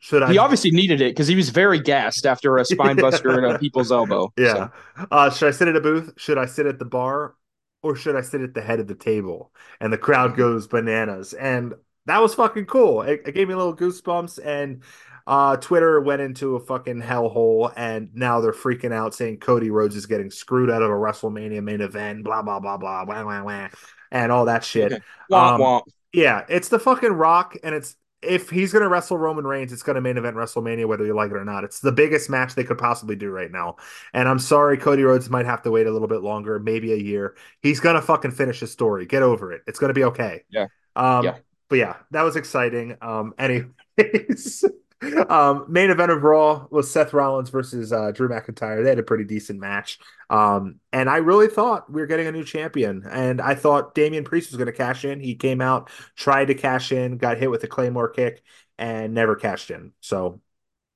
Should 0.00 0.22
I 0.24 0.32
He 0.32 0.38
obviously 0.38 0.70
needed 0.72 1.00
it 1.00 1.10
because 1.14 1.28
he 1.28 1.36
was 1.36 1.50
very 1.50 1.78
gassed 1.78 2.26
after 2.26 2.56
a 2.58 2.64
spine 2.74 2.96
buster 2.96 3.30
and 3.38 3.46
a 3.54 3.58
people's 3.58 3.92
elbow. 3.92 4.32
Yeah. 4.36 4.70
So, 4.98 5.06
Uh, 5.10 5.30
should 5.30 5.48
I 5.48 5.50
sit 5.52 5.68
at 5.68 5.76
a 5.76 5.80
booth? 5.80 6.12
Should 6.16 6.38
I 6.38 6.46
sit 6.46 6.66
at 6.66 6.78
the 6.78 6.84
bar? 6.86 7.34
Or 7.82 7.96
should 7.96 8.16
I 8.16 8.20
sit 8.20 8.42
at 8.42 8.54
the 8.54 8.60
head 8.60 8.80
of 8.80 8.88
the 8.88 8.94
table? 8.94 9.52
And 9.80 9.92
the 9.92 9.98
crowd 9.98 10.36
goes 10.36 10.66
bananas. 10.66 11.32
And 11.32 11.74
that 12.06 12.20
was 12.20 12.34
fucking 12.34 12.66
cool. 12.66 13.02
It, 13.02 13.22
it 13.26 13.34
gave 13.34 13.48
me 13.48 13.54
a 13.54 13.56
little 13.56 13.76
goosebumps. 13.76 14.38
And 14.44 14.82
uh, 15.26 15.56
Twitter 15.56 16.00
went 16.00 16.20
into 16.20 16.56
a 16.56 16.60
fucking 16.60 17.00
hellhole. 17.00 17.72
And 17.76 18.10
now 18.14 18.40
they're 18.40 18.52
freaking 18.52 18.92
out 18.92 19.14
saying 19.14 19.38
Cody 19.38 19.70
Rhodes 19.70 19.96
is 19.96 20.06
getting 20.06 20.30
screwed 20.30 20.70
out 20.70 20.82
of 20.82 20.90
a 20.90 20.94
WrestleMania 20.94 21.62
main 21.62 21.80
event, 21.80 22.24
blah, 22.24 22.42
blah, 22.42 22.60
blah, 22.60 22.76
blah, 22.76 23.04
wah, 23.04 23.24
wah, 23.24 23.42
wah, 23.44 23.68
and 24.10 24.30
all 24.30 24.44
that 24.46 24.64
shit. 24.64 24.92
womp 25.30 25.54
Um, 25.54 25.60
womp. 25.60 25.82
Yeah, 26.12 26.44
it's 26.48 26.68
the 26.68 26.80
fucking 26.80 27.12
Rock, 27.12 27.56
and 27.62 27.74
it's 27.74 27.96
if 28.22 28.50
he's 28.50 28.72
gonna 28.72 28.88
wrestle 28.88 29.18
Roman 29.18 29.46
Reigns, 29.46 29.72
it's 29.72 29.82
gonna 29.82 30.00
main 30.00 30.16
event 30.18 30.36
WrestleMania, 30.36 30.86
whether 30.86 31.06
you 31.06 31.14
like 31.14 31.30
it 31.30 31.36
or 31.36 31.44
not. 31.44 31.64
It's 31.64 31.80
the 31.80 31.92
biggest 31.92 32.28
match 32.30 32.54
they 32.54 32.64
could 32.64 32.78
possibly 32.78 33.16
do 33.16 33.30
right 33.30 33.50
now. 33.50 33.76
And 34.12 34.28
I'm 34.28 34.38
sorry, 34.38 34.76
Cody 34.76 35.02
Rhodes 35.02 35.30
might 35.30 35.46
have 35.46 35.62
to 35.62 35.70
wait 35.70 35.86
a 35.86 35.90
little 35.90 36.08
bit 36.08 36.22
longer, 36.22 36.58
maybe 36.58 36.92
a 36.92 36.96
year. 36.96 37.36
He's 37.62 37.80
gonna 37.80 38.02
fucking 38.02 38.32
finish 38.32 38.60
his 38.60 38.72
story. 38.72 39.06
Get 39.06 39.22
over 39.22 39.52
it. 39.52 39.62
It's 39.66 39.78
gonna 39.78 39.94
be 39.94 40.04
okay. 40.04 40.44
Yeah. 40.50 40.66
Um, 40.96 41.24
Yeah. 41.24 41.38
But 41.68 41.76
yeah, 41.78 41.96
that 42.10 42.22
was 42.22 42.34
exciting. 42.36 42.96
Um, 43.00 43.32
anyways. 43.38 44.64
Um, 45.30 45.64
main 45.68 45.90
event 45.90 46.10
of 46.10 46.22
Raw 46.22 46.66
was 46.70 46.90
Seth 46.90 47.12
Rollins 47.12 47.48
versus 47.50 47.92
uh, 47.92 48.10
Drew 48.12 48.28
McIntyre. 48.28 48.82
They 48.82 48.90
had 48.90 48.98
a 48.98 49.02
pretty 49.02 49.24
decent 49.24 49.58
match. 49.58 49.98
Um, 50.28 50.80
and 50.92 51.08
I 51.08 51.18
really 51.18 51.48
thought 51.48 51.90
we 51.90 52.00
were 52.00 52.06
getting 52.06 52.26
a 52.26 52.32
new 52.32 52.44
champion. 52.44 53.04
And 53.10 53.40
I 53.40 53.54
thought 53.54 53.94
Damian 53.94 54.24
Priest 54.24 54.50
was 54.50 54.58
going 54.58 54.66
to 54.66 54.72
cash 54.72 55.04
in. 55.04 55.20
He 55.20 55.34
came 55.36 55.60
out, 55.60 55.90
tried 56.16 56.46
to 56.46 56.54
cash 56.54 56.92
in, 56.92 57.16
got 57.16 57.38
hit 57.38 57.50
with 57.50 57.64
a 57.64 57.68
Claymore 57.68 58.10
kick, 58.10 58.42
and 58.78 59.14
never 59.14 59.36
cashed 59.36 59.70
in. 59.70 59.92
So 60.00 60.40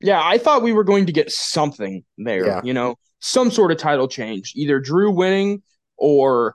Yeah, 0.01 0.20
I 0.22 0.39
thought 0.39 0.62
we 0.62 0.72
were 0.72 0.85
going 0.85 1.06
to 1.06 1.12
get 1.12 1.31
something 1.31 2.05
there, 2.18 2.47
Yeah. 2.47 2.60
you 2.60 2.74
know, 2.74 2.97
some 3.20 3.51
sort 3.51 3.72
of 3.72 3.78
title 3.78 4.09
change, 4.09 4.52
either 4.55 4.81
Drew 4.81 5.10
winning 5.10 5.62
or 5.97 6.55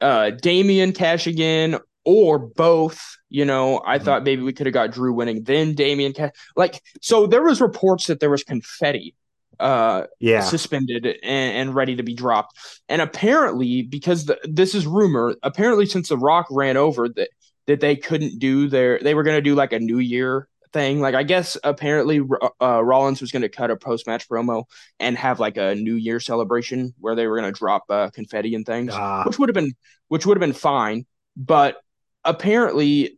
uh 0.00 0.30
Damian 0.30 0.92
cashing 0.92 1.38
in 1.38 1.78
or 2.10 2.38
both. 2.38 3.00
You 3.28 3.44
know, 3.44 3.80
I 3.86 3.98
Mhm. 3.98 4.04
thought 4.04 4.24
maybe 4.24 4.42
we 4.42 4.52
could 4.52 4.66
have 4.66 4.74
got 4.74 4.90
Drew 4.90 5.12
winning, 5.12 5.44
then 5.44 5.74
Damian 5.74 6.12
cash 6.12 6.32
like 6.56 6.82
so 7.00 7.26
there 7.26 7.42
was 7.42 7.60
reports 7.60 8.06
that 8.08 8.18
there 8.20 8.30
was 8.30 8.42
confetti 8.44 9.14
uh 9.60 10.06
yeah, 10.20 10.40
suspended 10.40 11.04
and, 11.06 11.18
and 11.58 11.74
ready 11.74 11.94
to 11.96 12.02
be 12.02 12.14
dropped. 12.14 12.56
And 12.88 13.02
apparently, 13.02 13.82
because 13.82 14.24
the, 14.24 14.38
this 14.44 14.74
is 14.74 14.86
rumor, 14.86 15.34
apparently 15.42 15.84
since 15.86 16.08
The 16.08 16.16
Rock 16.16 16.46
ran 16.50 16.76
over 16.78 17.08
that 17.10 17.28
that 17.66 17.80
they 17.80 17.94
couldn't 17.94 18.38
do 18.38 18.68
their, 18.68 18.98
they 19.00 19.14
were 19.14 19.22
going 19.22 19.36
to 19.36 19.42
do 19.42 19.54
like 19.54 19.72
a 19.72 19.78
New 19.78 19.98
Year 19.98 20.48
thing. 20.72 21.00
Like 21.00 21.14
I 21.14 21.22
guess 21.24 21.56
apparently 21.62 22.20
uh, 22.60 22.82
Rollins 22.82 23.20
was 23.20 23.30
going 23.32 23.42
to 23.42 23.48
cut 23.50 23.70
a 23.70 23.76
post 23.76 24.06
match 24.06 24.28
promo 24.28 24.64
and 24.98 25.16
have 25.16 25.38
like 25.38 25.56
a 25.58 25.74
New 25.74 25.94
Year 25.94 26.20
celebration 26.20 26.94
where 26.98 27.14
they 27.14 27.26
were 27.26 27.38
going 27.38 27.52
to 27.52 27.58
drop 27.58 27.84
uh, 27.90 28.08
confetti 28.10 28.54
and 28.54 28.64
things, 28.64 28.92
Ah. 28.94 29.24
which 29.24 29.38
would 29.38 29.48
have 29.50 29.54
been 29.54 29.72
which 30.08 30.24
would 30.26 30.36
have 30.36 30.40
been 30.48 30.54
fine. 30.54 31.04
But 31.36 31.76
apparently, 32.24 33.16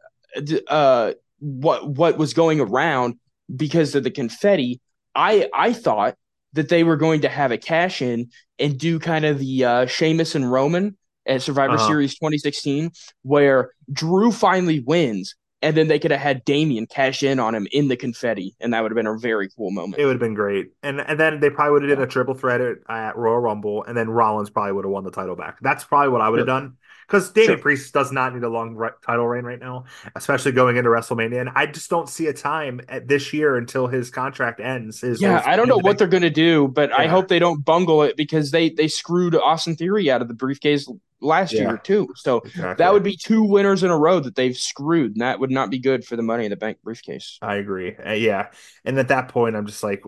uh, 0.69 1.13
what 1.41 1.89
what 1.89 2.19
was 2.19 2.35
going 2.35 2.61
around 2.61 3.17
because 3.55 3.95
of 3.95 4.05
the 4.05 4.11
confetti, 4.11 4.81
I 5.15 5.49
I 5.55 5.73
thought 5.73 6.17
that 6.55 6.69
they 6.69 6.85
were 6.85 6.97
going 6.97 7.23
to 7.23 7.29
have 7.29 7.51
a 7.51 7.59
cash 7.59 8.03
in 8.03 8.31
and 8.59 8.79
do 8.79 8.99
kind 8.99 9.25
of 9.25 9.39
the 9.39 9.65
uh 9.65 9.87
Sheamus 9.87 10.35
and 10.35 10.51
Roman 10.51 10.97
at 11.27 11.43
Survivor 11.43 11.75
Uh-huh. 11.75 11.87
Series 11.87 12.19
2016, 12.19 12.91
where 13.23 13.73
Drew 13.93 14.33
finally 14.33 14.81
wins, 14.81 15.35
and 15.63 15.77
then 15.77 15.89
they 15.89 15.99
could 15.99 16.11
have 16.11 16.21
had 16.21 16.45
Damian 16.45 16.87
cash 16.87 17.23
in 17.23 17.39
on 17.39 17.55
him 17.55 17.67
in 17.73 17.89
the 17.89 17.97
confetti, 17.97 18.55
and 18.61 18.73
that 18.75 18.83
would 18.83 18.91
have 18.93 18.97
been 18.97 19.07
a 19.07 19.19
very 19.19 19.49
cool 19.57 19.71
moment. 19.71 20.01
It 20.01 20.05
would 20.05 20.13
have 20.13 20.21
been 20.21 20.35
great, 20.35 20.73
and 20.83 21.01
and 21.01 21.19
then 21.19 21.41
they 21.41 21.51
probably 21.51 21.73
would 21.73 21.83
have 21.83 21.99
did 21.99 22.03
a 22.03 22.07
triple 22.11 22.35
threat 22.35 22.61
at, 22.61 22.79
at 22.89 23.17
Royal 23.17 23.39
Rumble, 23.39 23.85
and 23.85 23.97
then 23.97 24.09
Rollins 24.11 24.51
probably 24.51 24.73
would 24.73 24.85
have 24.85 24.93
won 24.93 25.05
the 25.05 25.11
title 25.11 25.37
back. 25.37 25.59
That's 25.61 25.85
probably 25.85 26.09
what 26.11 26.21
I 26.21 26.29
would 26.29 26.39
have 26.39 26.47
done 26.49 26.77
because 27.13 27.31
Damian 27.31 27.49
Sure. 27.57 27.59
Priest 27.59 27.93
does 27.93 28.11
not 28.11 28.35
need 28.35 28.43
a 28.43 28.49
long 28.49 28.75
re- 28.75 28.89
title 29.07 29.27
reign 29.29 29.45
right 29.45 29.61
now, 29.61 29.85
especially 30.17 30.53
going 30.53 30.77
into 30.79 30.89
WrestleMania. 30.89 31.41
And 31.43 31.51
I 31.55 31.67
just 31.67 31.91
don't 31.91 32.09
see 32.09 32.27
a 32.29 32.33
time 32.33 32.81
at 32.89 33.07
this 33.07 33.35
year 33.35 33.57
until 33.57 33.87
his 33.87 34.11
contract 34.11 34.61
ends. 34.61 35.03
His, 35.03 35.21
yeah, 35.21 35.37
his- 35.39 35.47
I 35.47 35.57
don't 35.57 35.69
know 35.69 35.79
what 35.79 35.99
they're 35.99 36.09
going 36.09 36.23
to 36.23 36.31
do, 36.31 36.69
but 36.69 36.91
I 36.91 37.07
hope 37.09 37.29
they 37.29 37.39
don't 37.39 37.63
bungle 37.65 38.03
it 38.03 38.17
because 38.17 38.51
they 38.51 38.71
they 38.71 38.89
screwed 38.89 39.35
Austin 39.35 39.77
Theory 39.77 40.11
out 40.11 40.23
of 40.23 40.29
the 40.29 40.35
briefcase 40.35 40.91
last 41.21 41.53
Yeah. 41.53 41.61
year 41.69 41.77
too. 41.77 42.09
So 42.17 42.39
Exactly. 42.39 42.75
that 42.83 42.93
would 42.95 43.03
be 43.03 43.15
two 43.17 43.43
winners 43.45 43.83
in 43.83 43.91
a 43.91 43.99
row 43.99 44.19
that 44.21 44.35
they've 44.35 44.57
screwed, 44.57 45.13
and 45.13 45.21
that 45.21 45.39
would 45.39 45.51
not 45.51 45.69
be 45.71 45.79
good 45.79 46.05
for 46.07 46.17
the 46.17 46.23
Money 46.23 46.47
in 46.47 46.51
the 46.51 46.57
Bank 46.57 46.79
briefcase. 46.83 47.39
I 47.43 47.57
agree. 47.57 47.95
Uh, 47.95 48.13
yeah, 48.13 48.47
and 48.87 48.99
at 48.99 49.09
that 49.09 49.29
point, 49.29 49.55
I'm 49.55 49.67
just 49.67 49.83
like, 49.83 50.03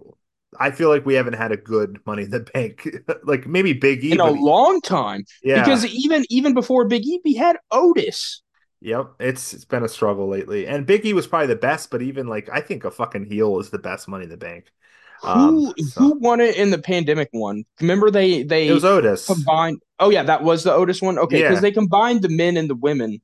I 0.61 0.71
feel 0.71 0.89
like 0.89 1.05
we 1.07 1.15
haven't 1.15 1.35
had 1.35 1.53
a 1.53 1.57
good 1.57 1.99
Money 2.07 2.25
in 2.25 2.31
the 2.31 2.41
Bank, 2.41 2.89
like 3.25 3.47
maybe 3.47 3.73
Big 3.73 4.05
E. 4.05 4.13
In 4.13 4.21
a 4.21 4.31
long 4.31 4.81
time, 4.81 5.25
yeah, 5.43 5.63
because 5.63 5.85
even 5.87 6.25
even 6.31 6.55
before 6.55 6.87
Big 6.87 7.05
E, 7.07 7.21
we 7.25 7.35
had 7.35 7.57
Otis. 7.71 8.43
Yep, 8.81 9.15
it's 9.21 9.55
it's 9.55 9.65
been 9.65 9.83
a 9.83 9.89
struggle 9.89 10.29
lately. 10.29 10.67
And 10.67 10.87
Big 10.87 11.07
E 11.07 11.13
was 11.15 11.27
probably 11.27 11.47
the 11.49 11.57
best, 11.57 11.91
but 11.91 12.03
even 12.03 12.27
like 12.27 12.49
I 12.53 12.61
think 12.61 12.85
a 12.85 12.91
fucking 12.91 13.25
heel 13.27 13.59
is 13.59 13.71
the 13.71 13.79
best 13.79 14.09
Money 14.09 14.25
in 14.25 14.31
the 14.31 14.37
Bank. 14.37 14.67
Um, 15.23 15.55
Who 15.55 15.75
so- 15.85 16.01
who 16.01 16.19
won 16.19 16.41
it 16.41 16.57
in 16.57 16.71
the 16.71 16.79
pandemic 16.79 17.29
one? 17.33 17.65
Remember 17.81 18.11
they 18.11 18.43
they 18.43 18.69
It 18.69 18.75
was 18.75 18.85
Otis. 18.85 19.27
combined. 19.27 19.81
Oh 19.99 20.11
yeah, 20.11 20.25
that 20.25 20.43
was 20.43 20.65
the 20.65 20.73
Otis 20.73 21.01
one. 21.01 21.19
Okay, 21.19 21.41
because 21.43 21.57
Yeah. 21.57 21.61
they 21.61 21.73
combined 21.73 22.23
the 22.23 22.29
men 22.29 22.57
and 22.59 22.69
the 22.69 22.75
women 22.75 23.21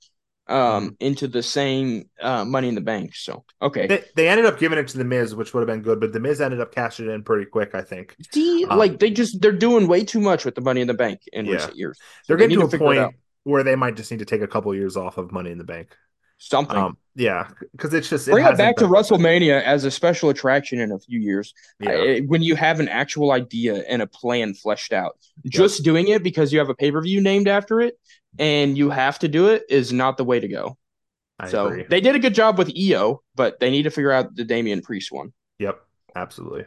um 0.49 0.97
into 1.01 1.29
the 1.29 1.43
same 1.43 2.09
uh 2.21 2.45
Money 2.45 2.69
in 2.69 2.75
the 2.75 2.81
Bank. 2.81 3.15
So 3.15 3.45
okay, 3.63 3.87
They, 3.87 4.05
they 4.17 4.29
ended 4.29 4.47
up 4.47 4.59
giving 4.59 4.79
it 4.79 4.89
to 4.89 4.99
the 4.99 5.05
Miz, 5.05 5.35
which 5.35 5.55
would 5.55 5.61
have 5.61 5.69
been 5.69 5.83
good, 5.83 6.01
but 6.01 6.13
the 6.13 6.21
Miz 6.21 6.41
ended 6.41 6.61
up 6.61 6.75
cashing 6.75 7.07
it 7.09 7.13
in 7.13 7.23
pretty 7.23 7.45
quick. 7.45 7.75
I 7.75 7.83
think 7.83 8.17
see, 8.33 8.65
um, 8.65 8.79
like 8.79 8.99
they 8.99 9.11
just 9.11 9.41
they're 9.41 9.53
doing 9.53 9.87
way 9.87 10.05
too 10.05 10.21
much 10.21 10.45
with 10.45 10.55
the 10.57 10.61
Money 10.61 10.81
in 10.81 10.89
the 10.89 10.95
Bank 10.95 11.21
in 11.33 11.47
Yeah. 11.47 11.55
recent 11.55 11.77
years. 11.77 11.99
they're 12.27 12.37
They 12.37 12.45
getting 12.45 12.59
need 12.59 12.63
to 12.63 12.67
a 12.69 12.71
figure 12.71 12.93
it 12.95 12.99
out. 12.99 13.05
point 13.13 13.17
where 13.45 13.63
they 13.63 13.77
might 13.77 13.97
just 13.97 14.11
need 14.11 14.19
to 14.21 14.25
take 14.27 14.43
a 14.43 14.49
couple 14.49 14.75
years 14.75 14.97
off 14.97 15.19
of 15.19 15.31
Money 15.33 15.51
in 15.51 15.59
the 15.59 15.65
Bank. 15.65 15.95
Something. 16.43 16.77
Um, 16.79 16.97
yeah, 17.15 17.49
because 17.73 17.93
it's 17.93 18.09
just 18.09 18.27
Bring 18.27 18.47
it 18.47 18.57
back 18.57 18.77
to 18.77 18.87
WrestleMania 18.87 19.63
as 19.63 19.85
a 19.85 19.91
special 19.91 20.31
attraction 20.31 20.81
in 20.81 20.91
a 20.91 20.99
few 20.99 21.21
years. 21.21 21.53
Yeah, 21.81 21.91
I- 21.91 22.21
when 22.21 22.43
you 22.43 22.57
have 22.57 22.81
an 22.81 22.89
actual 22.89 23.31
idea 23.33 23.85
and 23.87 24.01
a 24.01 24.07
plan 24.07 24.55
fleshed 24.55 24.95
out. 24.95 25.19
Just 25.47 25.85
doing 25.85 26.09
it 26.09 26.23
because 26.23 26.51
you 26.51 26.59
have 26.59 26.71
a 26.71 26.75
pay 26.75 26.91
per 26.93 27.03
view 27.03 27.21
named 27.21 27.47
after 27.47 27.81
it 27.83 27.99
and 28.39 28.77
you 28.77 28.91
have 28.91 29.19
to 29.21 29.29
do 29.29 29.49
it 29.49 29.65
is 29.69 29.93
not 29.93 30.17
the 30.17 30.25
way 30.25 30.41
to 30.41 30.49
go. 30.49 30.77
I 31.39 31.49
so 31.49 31.67
agree. 31.67 31.87
they 31.89 32.01
did 32.01 32.17
a 32.17 32.21
good 32.21 32.35
job 32.35 32.59
with 32.59 32.71
EO, 32.77 33.23
but 33.35 33.61
they 33.61 33.71
need 33.71 33.85
to 33.85 33.91
figure 33.91 34.13
out 34.13 34.35
the 34.37 34.45
Damian 34.45 34.83
Priest 34.83 35.13
one. 35.13 35.33
Yep, 35.59 35.81
absolutely. 36.15 36.67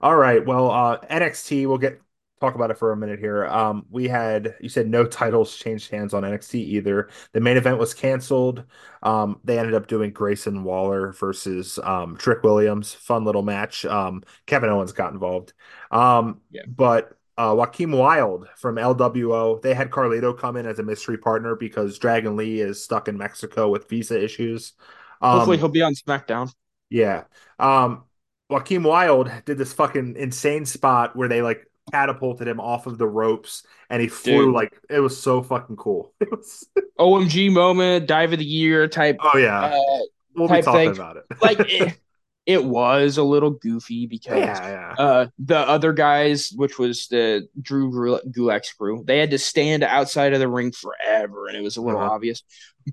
All 0.00 0.16
right. 0.16 0.44
Well, 0.44 0.70
uh 0.70 0.98
NXT, 1.08 1.66
we'll 1.66 1.78
get 1.78 2.00
talk 2.40 2.54
about 2.54 2.70
it 2.70 2.76
for 2.78 2.92
a 2.92 2.96
minute 2.96 3.18
here. 3.18 3.46
Um, 3.46 3.86
we 3.90 4.06
had 4.08 4.56
you 4.60 4.68
said 4.68 4.86
no 4.88 5.06
titles 5.06 5.56
changed 5.56 5.90
hands 5.90 6.12
on 6.14 6.24
NXT 6.24 6.60
either. 6.60 7.08
The 7.32 7.40
main 7.40 7.56
event 7.56 7.78
was 7.78 7.94
canceled. 7.94 8.64
Um, 9.02 9.40
they 9.44 9.58
ended 9.58 9.74
up 9.74 9.86
doing 9.86 10.10
Grayson 10.12 10.62
Waller 10.64 11.12
versus 11.12 11.78
um 11.82 12.16
Trick 12.16 12.42
Williams. 12.42 12.92
Fun 12.92 13.24
little 13.24 13.42
match. 13.42 13.84
Um, 13.86 14.22
Kevin 14.46 14.70
Owens 14.70 14.92
got 14.92 15.12
involved. 15.12 15.52
Um, 15.90 16.40
Yeah. 16.50 16.62
but 16.66 17.16
uh 17.36 17.54
Joaquin 17.56 17.92
Wilde 17.92 18.48
from 18.56 18.76
LWO, 18.76 19.60
they 19.62 19.74
had 19.74 19.90
Carlito 19.90 20.36
come 20.38 20.56
in 20.56 20.66
as 20.66 20.78
a 20.78 20.82
mystery 20.82 21.18
partner 21.18 21.56
because 21.56 21.98
Dragon 21.98 22.36
Lee 22.36 22.60
is 22.60 22.82
stuck 22.82 23.08
in 23.08 23.16
Mexico 23.18 23.68
with 23.70 23.88
visa 23.88 24.22
issues. 24.22 24.72
Um, 25.20 25.38
Hopefully 25.38 25.58
he'll 25.58 25.68
be 25.68 25.82
on 25.82 25.94
SmackDown. 25.94 26.52
yeah. 26.90 27.24
Um, 27.58 28.04
Joaquin 28.50 28.82
Wilde 28.82 29.30
did 29.46 29.58
this 29.58 29.72
fucking 29.72 30.16
insane 30.16 30.66
spot 30.66 31.16
where 31.16 31.28
they 31.28 31.42
like 31.42 31.66
catapulted 31.92 32.46
him 32.48 32.60
off 32.60 32.86
of 32.86 32.98
the 32.98 33.06
ropes 33.06 33.62
and 33.90 34.00
he 34.02 34.08
flew 34.08 34.46
Dude. 34.46 34.54
like 34.54 34.78
it 34.90 35.00
was 35.00 35.20
so 35.20 35.42
fucking 35.42 35.76
cool. 35.76 36.12
It 36.20 36.30
was 36.30 36.66
OMG 36.98 37.50
moment, 37.52 38.06
dive 38.06 38.32
of 38.32 38.38
the 38.38 38.44
year 38.44 38.86
type. 38.88 39.16
oh 39.22 39.38
yeah. 39.38 39.60
Uh, 39.66 39.98
we'll 40.34 40.48
be 40.48 40.60
talking 40.60 40.90
thing. 40.90 40.90
about 40.90 41.16
it. 41.16 41.24
like 41.42 41.58
it, 41.68 41.98
it 42.46 42.62
was 42.64 43.16
a 43.18 43.22
little 43.22 43.50
goofy 43.50 44.06
because 44.06 44.38
yeah, 44.38 44.68
yeah. 44.68 44.94
uh 45.04 45.26
the 45.38 45.56
other 45.58 45.92
guys 45.92 46.52
which 46.56 46.78
was 46.78 47.08
the 47.08 47.48
drew 47.60 47.90
Gul- 47.90 48.20
gulak's 48.30 48.72
crew 48.72 49.02
they 49.06 49.18
had 49.18 49.30
to 49.30 49.38
stand 49.38 49.82
outside 49.82 50.32
of 50.34 50.40
the 50.40 50.48
ring 50.48 50.72
forever 50.72 51.46
and 51.48 51.56
it 51.56 51.62
was 51.62 51.76
a 51.76 51.80
little 51.82 52.00
Uh-huh. 52.00 52.12
obvious 52.14 52.42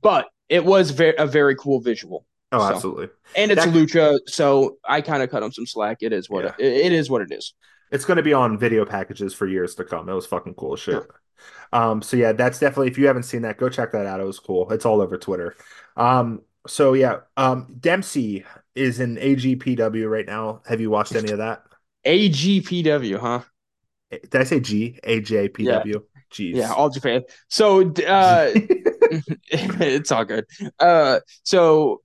but 0.02 0.28
it 0.50 0.64
was 0.64 0.92
very 0.92 1.16
a 1.18 1.26
very 1.28 1.56
cool 1.56 1.82
visual 1.82 2.26
oh, 2.52 2.60
so- 2.60 2.76
absolutely. 2.76 3.10
and 3.36 3.52
it's 3.52 3.66
That- 3.66 3.74
lucha 3.74 4.20
so 4.28 4.78
i 4.88 5.02
kind 5.02 5.22
of 5.24 5.30
cut 5.30 5.42
them 5.42 5.52
some 5.52 5.66
slack 5.66 5.98
it 6.02 6.14
is 6.14 6.30
what 6.30 6.46
Yeah. 6.46 6.54
it, 6.60 6.86
it 6.88 6.92
is 6.94 7.10
what 7.10 7.22
it 7.22 7.32
is 7.32 7.54
It's 7.92 8.06
going 8.06 8.18
to 8.18 8.24
be 8.24 8.34
on 8.34 8.58
video 8.58 8.86
packages 8.86 9.34
for 9.34 9.46
years 9.48 9.76
to 9.76 9.84
come. 9.84 10.08
It 10.08 10.14
was 10.14 10.26
fucking 10.26 10.54
cool 10.56 10.78
shit. 10.78 11.04
Um, 11.74 12.02
so 12.02 12.16
yeah, 12.16 12.32
that's 12.32 12.58
definitely 12.58 12.88
if 12.88 12.98
you 12.98 13.08
haven't 13.08 13.24
seen 13.24 13.42
that, 13.42 13.58
go 13.58 13.68
check 13.68 13.92
that 13.92 14.06
out. 14.06 14.22
It 14.22 14.26
was 14.26 14.40
cool. 14.40 14.72
It's 14.72 14.86
all 14.86 15.02
over 15.02 15.18
Twitter. 15.18 15.56
Um, 15.98 16.40
so 16.68 16.94
yeah, 16.94 17.18
um, 17.36 17.68
Dempsey 17.78 18.46
is 18.76 19.00
in 19.00 19.18
AGPW 19.18 20.10
right 20.10 20.26
now. 20.26 20.62
Have 20.68 20.82
you 20.82 20.90
watched 20.90 21.16
any 21.16 21.32
of 21.32 21.40
that? 21.40 21.64
agpw 22.06 23.20
huh 23.20 23.42
Did 24.10 24.36
I 24.36 24.44
say 24.44 24.60
G? 24.60 25.00
AJPW? 25.04 26.04
Jeez. 26.34 26.56
yeah 26.56 26.72
all 26.74 26.90
japan 26.90 27.24
so 27.50 27.82
uh 28.08 28.50
it's 29.52 30.12
all 30.14 30.24
good 30.24 30.46
uh 30.80 31.20
so 31.44 32.02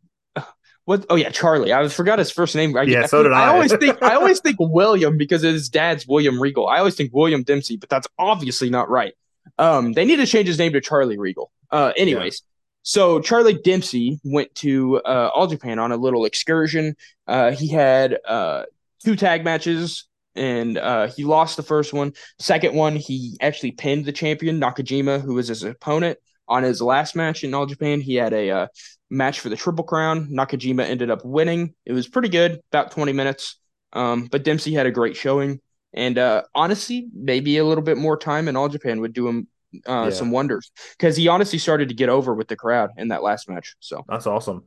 what 0.84 1.06
oh 1.08 1.14
yeah 1.14 1.30
charlie 1.30 1.72
i 1.72 1.86
forgot 1.88 2.18
his 2.18 2.30
first 2.30 2.56
name 2.56 2.76
I, 2.76 2.82
Yeah, 2.82 3.06
so 3.06 3.22
did 3.22 3.32
I. 3.32 3.44
I 3.44 3.48
always 3.48 3.72
think 3.72 4.02
I 4.02 4.16
always 4.16 4.40
think 4.40 4.56
William 4.60 5.16
because 5.16 5.42
his 5.42 5.68
dad's 5.68 6.06
William 6.08 6.40
Regal. 6.42 6.66
I 6.66 6.78
always 6.78 6.96
think 6.96 7.12
William 7.14 7.42
Dempsey, 7.44 7.76
but 7.76 7.88
that's 7.88 8.08
obviously 8.18 8.68
not 8.68 8.90
right. 8.90 9.14
Um, 9.58 9.92
they 9.92 10.04
need 10.04 10.16
to 10.16 10.26
change 10.26 10.48
his 10.48 10.58
name 10.58 10.72
to 10.72 10.80
Charlie 10.80 11.18
Regal. 11.18 11.50
Uh, 11.70 11.92
anyways, 11.96 12.42
so 12.86 13.18
Charlie 13.18 13.58
Dempsey 13.58 14.20
went 14.22 14.54
to 14.56 14.98
uh, 14.98 15.30
All 15.34 15.48
Japan 15.48 15.80
on 15.80 15.90
a 15.90 15.96
little 15.96 16.24
excursion. 16.24 16.94
Uh, 17.26 17.50
he 17.50 17.66
had 17.66 18.16
uh, 18.24 18.62
two 19.04 19.16
tag 19.16 19.42
matches, 19.42 20.04
and 20.36 20.78
uh, 20.78 21.08
he 21.08 21.24
lost 21.24 21.56
the 21.56 21.64
first 21.64 21.92
one. 21.92 22.12
Second 22.38 22.76
one, 22.76 22.94
he 22.94 23.36
actually 23.40 23.72
pinned 23.72 24.04
the 24.04 24.12
champion 24.12 24.60
Nakajima, 24.60 25.20
who 25.20 25.34
was 25.34 25.48
his 25.48 25.64
opponent 25.64 26.16
on 26.46 26.62
his 26.62 26.80
last 26.80 27.16
match 27.16 27.42
in 27.42 27.54
All 27.54 27.66
Japan. 27.66 28.00
He 28.00 28.14
had 28.14 28.32
a 28.32 28.50
uh, 28.50 28.66
match 29.10 29.40
for 29.40 29.48
the 29.48 29.56
Triple 29.56 29.82
Crown. 29.82 30.28
Nakajima 30.28 30.84
ended 30.84 31.10
up 31.10 31.24
winning. 31.24 31.74
It 31.86 31.92
was 31.92 32.06
pretty 32.06 32.28
good, 32.28 32.60
about 32.70 32.92
20 32.92 33.12
minutes. 33.12 33.56
Um, 33.94 34.26
but 34.26 34.44
Dempsey 34.44 34.72
had 34.72 34.86
a 34.86 34.92
great 34.92 35.16
showing. 35.16 35.60
And 35.92 36.18
uh, 36.18 36.44
honestly, 36.54 37.08
maybe 37.12 37.58
a 37.58 37.64
little 37.64 37.82
bit 37.82 37.98
more 37.98 38.16
time 38.16 38.46
in 38.46 38.54
All 38.54 38.68
Japan 38.68 39.00
would 39.00 39.12
do 39.12 39.26
him 39.26 39.48
uh, 39.86 40.04
Yeah. 40.04 40.10
some 40.10 40.30
wonders 40.30 40.70
because 40.96 41.16
he 41.16 41.28
honestly 41.28 41.58
started 41.58 41.88
to 41.88 41.94
get 41.94 42.08
over 42.08 42.34
with 42.34 42.48
the 42.48 42.56
crowd 42.56 42.90
in 42.96 43.08
that 43.08 43.22
last 43.22 43.48
match. 43.48 43.74
So, 43.80 44.04
That's 44.08 44.26
awesome. 44.26 44.64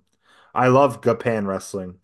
I 0.54 0.68
love 0.70 1.02
Japan 1.04 1.46
wrestling. 1.46 1.96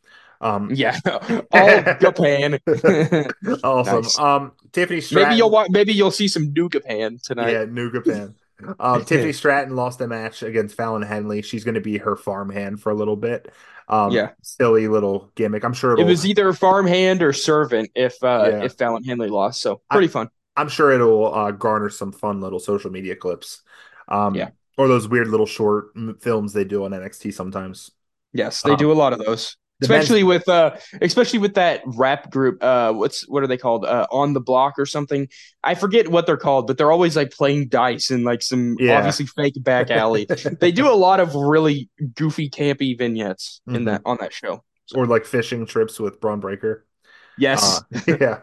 Um, 0.42 0.70
yeah, 0.74 0.98
all 1.52 1.84
Japan. 2.00 2.60
awesome. 3.64 4.02
Nice. 4.02 4.20
Um, 4.20 4.52
Tiffany 4.72 5.02
Stratton. 5.02 5.30
maybe 5.30 5.38
you'll 5.38 5.50
wa- 5.50 5.68
maybe 5.70 5.94
you'll 5.94 6.12
see 6.12 6.28
some 6.28 6.52
New 6.54 6.70
Japan 6.70 7.20
tonight. 7.24 7.52
Yeah, 7.52 7.66
New 7.66 7.92
Japan. 7.92 8.36
Um, 8.80 9.04
Tiffany 9.04 9.34
Stratton 9.34 9.76
lost 9.76 10.00
a 10.02 10.08
match 10.08 10.44
against 10.44 10.76
Fallon 10.76 11.02
Henley. 11.02 11.42
She's 11.42 11.64
going 11.64 11.76
to 11.76 11.82
be 11.82 11.98
her 11.98 12.16
farmhand 12.16 12.82
for 12.82 12.90
a 12.92 12.96
little 12.96 13.16
bit. 13.18 13.52
Um, 13.88 14.12
Yeah. 14.12 14.32
silly 14.42 14.88
little 14.88 15.30
gimmick. 15.36 15.64
I'm 15.64 15.74
sure 15.74 16.00
It 16.00 16.06
was 16.06 16.26
either 16.26 16.52
farmhand 16.54 17.22
or 17.22 17.34
servant 17.34 17.92
if 17.96 18.22
uh, 18.24 18.48
Yeah. 18.52 18.64
if 18.64 18.74
Fallon 18.74 19.04
Henley 19.04 19.30
lost. 19.30 19.62
So 19.62 19.82
pretty 19.92 20.08
fun. 20.08 20.30
I'm 20.58 20.70
sure 20.70 20.92
it'll 20.92 21.34
uh, 21.34 21.52
garner 21.52 21.90
some 21.90 22.12
fun 22.12 22.42
little 22.42 22.60
social 22.60 22.92
media 22.92 23.16
clips. 23.16 23.62
Um, 24.08 24.36
Yeah. 24.36 24.50
Or 24.78 24.90
those 24.90 25.08
weird 25.08 25.30
little 25.30 25.46
short 25.46 25.92
films 26.22 26.52
they 26.52 26.66
do 26.66 26.84
on 26.84 26.92
NXT 26.92 27.34
sometimes. 27.34 27.92
Yes, 28.34 28.62
they 28.62 28.72
Um, 28.72 28.78
do 28.78 28.92
a 28.92 28.94
lot 28.94 29.14
of 29.14 29.20
those. 29.20 29.56
the 29.80 29.88
men's- 29.90 30.04
Especially 30.04 30.24
with 30.24 30.48
uh 30.50 30.72
especially 31.02 31.40
with 31.40 31.54
that 31.56 31.82
rap 31.86 32.32
group 32.32 32.64
uh 32.64 32.94
what's 32.94 33.28
what 33.28 33.44
are 33.44 33.48
they 33.48 33.58
called 33.58 33.84
uh 33.86 34.08
on 34.10 34.32
the 34.34 34.40
block 34.40 34.74
or 34.78 34.86
something 34.86 35.28
I 35.64 35.76
forget 35.76 36.08
what 36.08 36.26
they're 36.26 36.38
called 36.38 36.66
but 36.68 36.78
they're 36.78 36.92
always 36.94 37.18
like 37.18 37.32
playing 37.32 37.68
dice 37.68 38.10
in 38.10 38.24
like 38.24 38.42
some 38.42 38.78
Yeah. 38.80 38.98
obviously 38.98 39.26
fake 39.26 39.62
back 39.62 39.92
alley 39.92 40.28
they 40.62 40.72
do 40.72 40.88
a 40.90 40.96
lot 40.96 41.20
of 41.20 41.36
really 41.36 41.90
goofy 42.16 42.50
campy 42.50 42.98
vignettes 42.98 43.62
in 43.68 43.84
Mhm. 43.84 43.86
that 43.88 44.02
on 44.06 44.18
that 44.22 44.32
show 44.32 44.64
Or 44.96 45.08
like 45.08 45.26
fishing 45.26 45.66
trips 45.66 46.00
with 46.00 46.22
Bron 46.22 46.40
Breakker. 46.40 46.86
Yes 47.38 47.62
Uh, 47.62 47.82
yeah, 48.08 48.42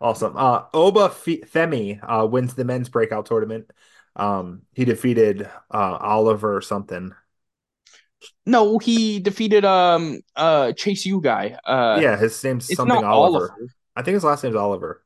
awesome. 0.00 0.36
Uh, 0.36 0.64
Oba 0.72 1.10
Fe- 1.10 1.42
Femi 1.42 1.98
uh, 2.02 2.26
wins 2.26 2.54
the 2.54 2.64
men's 2.64 2.88
breakout 2.88 3.26
tournament. 3.26 3.70
Um, 4.16 4.62
he 4.74 4.84
defeated 4.84 5.42
uh, 5.72 5.96
Oliver 6.00 6.56
or 6.56 6.60
something. 6.62 7.14
no 8.46 8.78
he 8.78 9.20
defeated 9.20 9.64
um 9.64 10.20
uh 10.36 10.72
Chase 10.72 11.06
U 11.06 11.20
guy 11.20 11.56
uh 11.64 12.02
yeah, 12.02 12.16
his 12.16 12.42
name's 12.44 12.72
something 12.72 13.02
Oliver. 13.02 13.54
Oliver 13.60 13.68
I 13.96 14.02
think 14.02 14.14
his 14.14 14.24
last 14.24 14.42
name's 14.44 14.56
Oliver. 14.56 15.04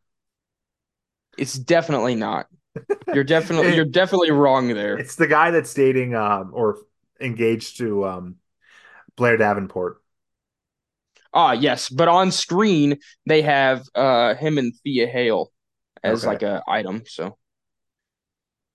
it's 1.37 1.55
definitely 1.55 2.15
not 2.15 2.47
You're 3.13 3.25
definitely 3.25 3.73
you're 3.75 3.87
definitely 3.87 4.33
wrong 4.33 4.75
there. 4.75 5.03
It's 5.03 5.17
the 5.17 5.27
guy 5.27 5.51
that's 5.51 5.75
dating 5.75 6.15
um 6.15 6.51
or 6.55 6.79
engaged 7.21 7.79
to 7.79 8.07
um 8.07 8.37
Blair 9.17 9.37
Davenport. 9.37 10.03
Ah, 11.37 11.53
yes, 11.53 11.89
but 11.91 12.09
on 12.09 12.31
screen 12.33 12.99
they 13.27 13.43
have 13.43 13.83
uh 13.95 14.35
him 14.35 14.57
and 14.59 14.73
Thea 14.83 15.07
Hale 15.07 15.53
as 16.03 16.25
Okay. 16.25 16.33
like 16.33 16.43
a 16.43 16.63
item. 16.67 17.03
So 17.07 17.37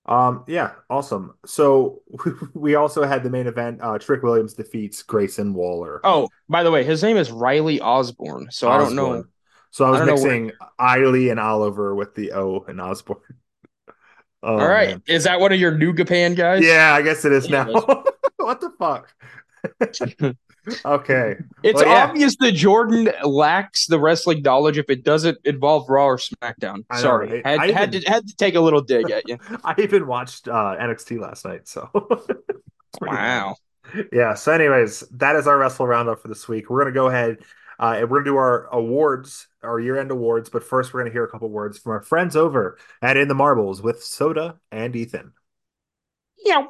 Um, 0.05 0.43
yeah, 0.47 0.71
awesome. 0.89 1.33
So 1.45 2.01
we 2.53 2.75
also 2.75 3.03
had 3.03 3.23
the 3.23 3.29
main 3.29 3.47
event. 3.47 3.79
Uh, 3.81 3.97
Trick 3.99 4.23
Williams 4.23 4.53
defeats 4.53 5.03
Grayson 5.03 5.53
Waller. 5.53 6.01
oh, 6.03 6.27
by 6.49 6.63
the 6.63 6.71
way, 6.71 6.83
his 6.83 7.01
name 7.03 7.17
is 7.17 7.31
Riley 7.31 7.79
Osborne. 7.81 8.47
So 8.51 8.69
I 8.69 8.77
don't 8.77 8.95
know. 8.95 9.23
So 9.71 9.85
I 9.85 9.89
was 9.91 10.01
I 10.01 10.05
where- 10.05 10.13
mixing 10.15 10.51
Riley 10.79 11.29
and 11.29 11.39
Oliver 11.39 11.95
with 11.95 12.13
the 12.15 12.33
O 12.33 12.65
and 12.67 12.79
Osborne. 12.81 13.19
Oh, 14.43 14.57
All 14.57 14.67
right, 14.67 14.89
man. 14.89 15.03
is 15.05 15.25
that 15.25 15.39
one 15.39 15.51
of 15.53 15.59
your 15.59 15.77
New 15.77 15.93
Japan 15.93 16.33
guys? 16.33 16.63
Yeah, 16.65 16.95
I 16.95 17.03
guess 17.03 17.25
it 17.25 17.31
is 17.31 17.47
Yeah, 17.47 17.65
now. 17.65 17.73
what 18.37 18.59
the 18.59 18.71
fuck? 18.79 19.13
Okay. 20.85 21.35
It's 21.63 21.75
Well, 21.81 21.87
yeah. 21.87 22.03
obvious 22.05 22.35
that 22.37 22.51
Jordan 22.53 23.09
lacks 23.23 23.85
the 23.87 23.99
wrestling 23.99 24.41
knowledge 24.41 24.77
if 24.77 24.89
it 24.89 25.03
doesn't 25.03 25.37
involve 25.45 25.89
Raw 25.89 26.05
or 26.07 26.17
SmackDown. 26.17 26.83
I 26.89 26.95
know, 26.95 27.01
Sorry, 27.01 27.31
right? 27.33 27.45
had, 27.45 27.59
I 27.59 27.71
had 27.71 27.89
even- 27.89 28.01
to 28.03 28.09
had 28.11 28.27
to 28.27 28.35
take 28.35 28.55
a 28.55 28.61
little 28.61 28.81
dig 28.81 29.09
at 29.11 29.27
you. 29.27 29.37
I 29.63 29.75
even 29.79 30.07
watched 30.07 30.47
uh, 30.47 30.75
NXT 30.79 31.19
last 31.19 31.45
night, 31.45 31.67
so 31.67 31.89
wow. 33.01 33.55
bad. 33.93 34.07
Yeah. 34.11 34.33
So, 34.35 34.51
anyways, 34.53 35.01
that 35.11 35.35
is 35.35 35.47
our 35.47 35.57
wrestle 35.57 35.87
roundup 35.87 36.19
for 36.21 36.27
this 36.29 36.47
week. 36.47 36.69
We're 36.69 36.79
gonna 36.83 36.93
go 36.93 37.07
ahead 37.07 37.39
uh, 37.79 37.95
and 37.97 38.09
we're 38.09 38.19
gonna 38.19 38.31
do 38.31 38.37
our 38.37 38.67
awards, 38.71 39.47
our 39.63 39.79
year-end 39.79 40.11
awards. 40.11 40.49
But 40.49 40.63
first, 40.63 40.93
we're 40.93 41.01
gonna 41.01 41.11
hear 41.13 41.23
a 41.23 41.29
couple 41.29 41.49
words 41.49 41.77
from 41.77 41.91
our 41.93 42.01
friends 42.01 42.35
over 42.35 42.77
at 43.01 43.17
In 43.17 43.27
the 43.27 43.33
Marbles 43.35 43.81
with 43.81 44.03
Soda 44.03 44.57
and 44.71 44.95
Ethan. 44.95 45.33
Yeah. 46.43 46.65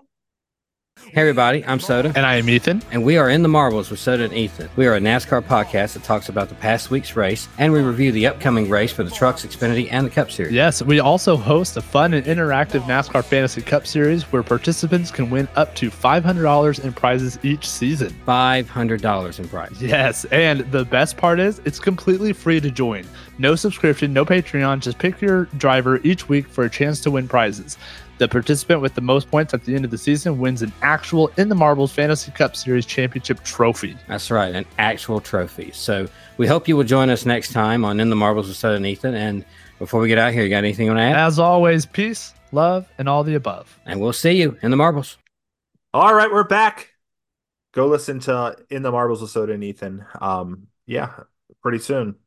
Hey 1.08 1.20
everybody, 1.22 1.66
I'm 1.66 1.80
Soda, 1.82 2.14
And 2.16 2.26
I 2.26 2.36
am 2.36 2.50
Ethan. 2.50 2.82
and 2.92 3.04
we 3.04 3.18
are 3.18 3.30
in 3.30 3.42
the 3.44 3.50
marbles 3.50 3.90
with 3.92 4.00
Soda 4.00 4.24
and 4.24 4.34
Ethan. 4.34 4.70
We 4.78 4.88
are 4.88 4.96
a 4.96 5.00
NASCAR 5.00 5.42
podcast 5.42 5.94
that 5.94 6.04
talks 6.04 6.30
about 6.30 6.48
the 6.48 6.56
past 6.56 6.90
week's 6.90 7.18
race, 7.18 7.50
and 7.58 7.74
we 7.74 7.82
review 7.82 8.14
the 8.14 8.28
upcoming 8.28 8.70
race 8.70 8.94
for 8.94 9.04
the 9.04 9.10
Trucks, 9.12 9.46
Xfinity, 9.46 9.90
and 9.92 10.06
the 10.06 10.10
Cup 10.10 10.32
Series. 10.32 10.54
Yes, 10.54 10.82
we 10.82 11.02
also 11.02 11.36
host 11.36 11.76
a 11.76 11.82
fun 11.82 12.14
and 12.14 12.26
interactive 12.26 12.82
NASCAR 12.84 13.26
Fantasy 13.26 13.62
Cup 13.62 13.86
series 13.88 14.24
where 14.32 14.42
participants 14.42 15.12
can 15.12 15.30
win 15.30 15.50
up 15.56 15.76
to 15.76 15.90
$500 15.92 16.84
in 16.86 16.94
prizes 16.94 17.38
each 17.44 17.68
season. 17.68 18.10
Five 18.26 18.70
hundred 18.70 19.02
dollars 19.02 19.40
in 19.40 19.50
prizes. 19.50 19.82
Yes, 19.82 20.24
and 20.26 20.62
the 20.72 20.86
best 20.86 21.18
part 21.18 21.40
is 21.42 21.60
it's 21.66 21.80
completely 21.80 22.32
free 22.32 22.62
to 22.62 22.72
join. 22.72 23.06
No 23.38 23.56
subscription, 23.56 24.14
no 24.14 24.24
Patreon, 24.26 24.80
just 24.80 24.98
pick 24.98 25.20
your 25.20 25.46
driver 25.58 26.00
each 26.04 26.30
week 26.30 26.48
for 26.48 26.64
a 26.64 26.70
chance 26.70 27.02
to 27.02 27.12
win 27.12 27.28
prizes. 27.28 27.78
The 28.22 28.28
participant 28.28 28.82
with 28.82 28.94
the 28.94 29.02
most 29.02 29.32
points 29.32 29.52
at 29.52 29.66
the 29.66 29.74
end 29.74 29.84
of 29.84 29.90
the 29.90 29.98
season 29.98 30.38
wins 30.38 30.62
an 30.62 30.72
actual 30.84 31.32
In 31.38 31.50
the 31.50 31.56
Marbles 31.56 31.92
Fantasy 31.92 32.32
Cup 32.32 32.56
Series 32.56 32.86
championship 32.86 33.44
trophy. 33.44 33.98
That's 34.08 34.30
right, 34.30 34.54
an 34.54 34.64
actual 34.78 35.20
trophy. 35.20 35.72
So 35.72 36.08
we 36.38 36.46
hope 36.46 36.68
you 36.68 36.78
will 36.78 36.84
join 36.84 37.10
us 37.10 37.26
next 37.26 37.52
time 37.52 37.84
on 37.84 38.00
In 38.00 38.12
the 38.12 38.16
Marbles 38.16 38.48
with 38.48 38.58
Soda 38.58 38.76
and 38.76 38.86
Ethan. 38.86 39.16
And 39.16 39.44
before 39.80 40.00
we 40.00 40.08
get 40.08 40.20
out 40.20 40.34
here, 40.34 40.44
you 40.44 40.52
got 40.52 40.58
anything 40.58 40.86
you 40.86 40.92
want 40.92 41.00
to 41.00 41.06
add? 41.06 41.16
As 41.16 41.40
always, 41.40 41.88
peace, 41.88 42.36
love, 42.52 42.88
and 43.00 43.10
all 43.10 43.24
the 43.24 43.34
above. 43.34 43.80
And 43.88 44.00
we'll 44.00 44.14
see 44.14 44.34
you 44.34 44.56
in 44.62 44.70
the 44.70 44.78
marbles. 44.78 45.18
All 45.92 46.14
right, 46.14 46.32
we're 46.32 46.44
back. 46.44 46.92
Go 47.72 47.88
listen 47.88 48.20
to 48.20 48.56
In 48.70 48.84
the 48.84 48.92
Marbles 48.92 49.24
with 49.24 49.32
Soda 49.32 49.54
and 49.54 49.64
Ethan. 49.64 50.06
Um, 50.22 50.68
yeah, 50.86 51.12
pretty 51.64 51.80
soon. 51.80 52.18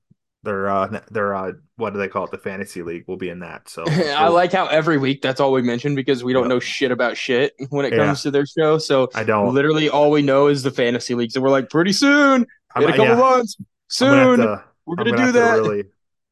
They're 0.45 0.69
uh 0.69 1.01
they're 1.11 1.35
uh 1.35 1.53
what 1.77 1.93
do 1.93 1.99
they 1.99 2.09
call 2.09 2.25
it? 2.25 2.31
The 2.31 2.39
fantasy 2.39 2.83
league 2.83 3.05
will 3.09 3.17
be 3.17 3.31
in 3.31 3.41
that. 3.41 3.69
So 3.69 3.85
I 3.89 4.29
like 4.29 4.53
how 4.53 4.67
every 4.67 4.99
week 4.99 5.23
that's 5.23 5.41
all 5.41 5.51
we 5.53 5.63
mention 5.63 5.95
because 5.95 6.23
we 6.23 6.33
don't 6.33 6.49
know 6.49 6.61
shit 6.61 6.93
about 6.93 7.17
shit 7.17 7.55
when 7.71 7.85
it 7.87 7.93
Yeah. 7.93 8.05
comes 8.07 8.23
to 8.23 8.31
their 8.31 8.47
show. 8.47 8.79
So 8.79 9.09
I 9.15 9.25
don't 9.25 9.55
literally 9.55 9.89
all 9.89 10.11
we 10.11 10.23
know 10.23 10.47
is 10.49 10.63
the 10.63 10.71
fantasy 10.71 11.15
leagues, 11.15 11.35
and 11.35 11.43
we're 11.43 11.51
like, 11.51 11.71
pretty 11.71 11.93
soon, 11.93 12.47
I'm, 12.77 12.83
in 12.83 12.91
a 12.91 12.93
couple 12.93 13.05
yeah, 13.07 13.17
months, 13.17 13.57
soon, 13.89 14.37
gonna 14.37 14.57
to, 14.57 14.65
we're 14.87 14.97
gonna, 14.97 15.11
gonna 15.11 15.17
do 15.23 15.25
have 15.27 15.35
to 15.35 15.41
that. 15.41 15.63
really 15.63 15.85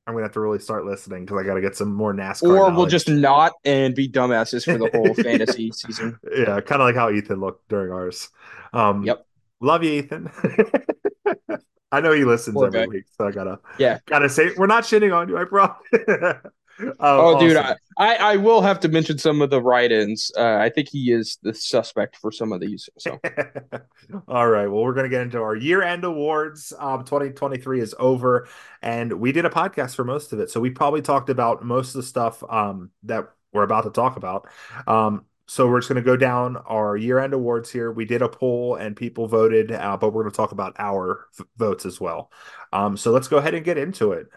I'm 0.06 0.14
gonna 0.14 0.24
have 0.26 0.32
to 0.32 0.40
really 0.40 0.58
start 0.58 0.84
listening 0.84 1.24
because 1.24 1.38
I 1.40 1.46
gotta 1.46 1.60
get 1.60 1.76
some 1.76 1.94
more 1.94 2.12
NASCAR. 2.12 2.48
or 2.48 2.70
we'll 2.76 2.86
just 2.86 3.08
not 3.08 3.52
and 3.64 3.94
be 3.94 4.08
dumbasses 4.08 4.64
for 4.64 4.76
the 4.76 4.88
whole 4.88 5.14
fantasy 5.22 5.70
season. 5.72 6.18
yeah, 6.36 6.60
kind 6.60 6.82
of 6.82 6.86
like 6.86 6.96
how 6.96 7.10
Ethan 7.10 7.40
looked 7.40 7.68
during 7.68 7.92
ours. 7.92 8.28
Um, 8.72 9.04
Yep. 9.04 9.24
Love 9.60 9.84
you, 9.84 9.92
Ethan. 9.92 10.28
I 11.92 12.00
know 12.00 12.12
he 12.12 12.24
listens 12.24 12.56
Poor 12.56 12.66
every 12.66 12.80
guy. 12.80 12.86
week, 12.86 13.04
so 13.16 13.26
I 13.26 13.30
gotta 13.32 13.60
Yeah. 13.78 13.98
gotta 14.06 14.28
say 14.28 14.50
we're 14.56 14.66
not 14.66 14.84
shitting 14.84 15.14
on 15.16 15.28
you, 15.28 15.38
I 15.38 15.44
promise. 15.44 15.76
Um, 16.80 16.96
Oh, 17.00 17.38
dude, 17.38 17.56
awesome. 17.56 17.64
I, 17.98 18.16
I, 18.16 18.32
I 18.32 18.36
will 18.36 18.62
have 18.62 18.80
to 18.80 18.88
mention 18.88 19.18
some 19.18 19.42
of 19.42 19.50
the 19.50 19.60
write-ins. 19.62 20.32
Uh, 20.36 20.56
I 20.56 20.70
think 20.70 20.88
he 20.88 21.12
is 21.12 21.38
the 21.42 21.54
suspect 21.54 22.16
for 22.16 22.32
some 22.32 22.50
of 22.50 22.60
these. 22.60 22.88
So 22.98 23.20
All 24.28 24.48
right. 24.48 24.66
Well, 24.66 24.82
we're 24.82 24.94
going 24.94 25.04
to 25.04 25.10
get 25.10 25.22
into 25.22 25.38
our 25.40 25.54
year-end 25.54 26.04
awards. 26.04 26.72
Um, 26.78 27.04
2023 27.04 27.80
is 27.80 27.94
over, 27.98 28.48
and 28.80 29.12
we 29.12 29.32
did 29.32 29.44
a 29.44 29.50
podcast 29.50 29.94
for 29.94 30.04
most 30.04 30.32
of 30.32 30.40
it, 30.40 30.50
so 30.50 30.60
we 30.60 30.70
probably 30.70 31.02
talked 31.02 31.30
about 31.30 31.64
most 31.64 31.94
of 31.94 32.00
the 32.02 32.06
stuff 32.06 32.42
um, 32.50 32.90
that 33.04 33.28
we're 33.52 33.62
about 33.64 33.84
to 33.84 33.90
talk 33.90 34.16
about. 34.16 34.48
Um, 34.86 35.26
so 35.52 35.68
we're 35.68 35.80
just 35.80 35.90
going 35.90 36.02
to 36.02 36.06
go 36.06 36.16
down 36.16 36.56
our 36.66 36.96
year-end 36.96 37.34
awards 37.34 37.70
here. 37.70 37.92
We 37.92 38.06
did 38.06 38.22
a 38.22 38.28
poll, 38.30 38.76
and 38.76 38.96
people 38.96 39.28
voted, 39.28 39.70
uh, 39.70 39.98
but 39.98 40.14
we're 40.14 40.22
going 40.22 40.32
to 40.32 40.36
talk 40.36 40.52
about 40.52 40.74
our 40.78 41.26
v- 41.36 41.44
votes 41.58 41.84
as 41.84 42.00
well. 42.00 42.32
Um, 42.72 42.96
so 42.96 43.10
let's 43.10 43.28
go 43.28 43.36
ahead 43.36 43.52
and 43.52 43.62
get 43.62 43.76
into 43.76 44.12
it. 44.12 44.28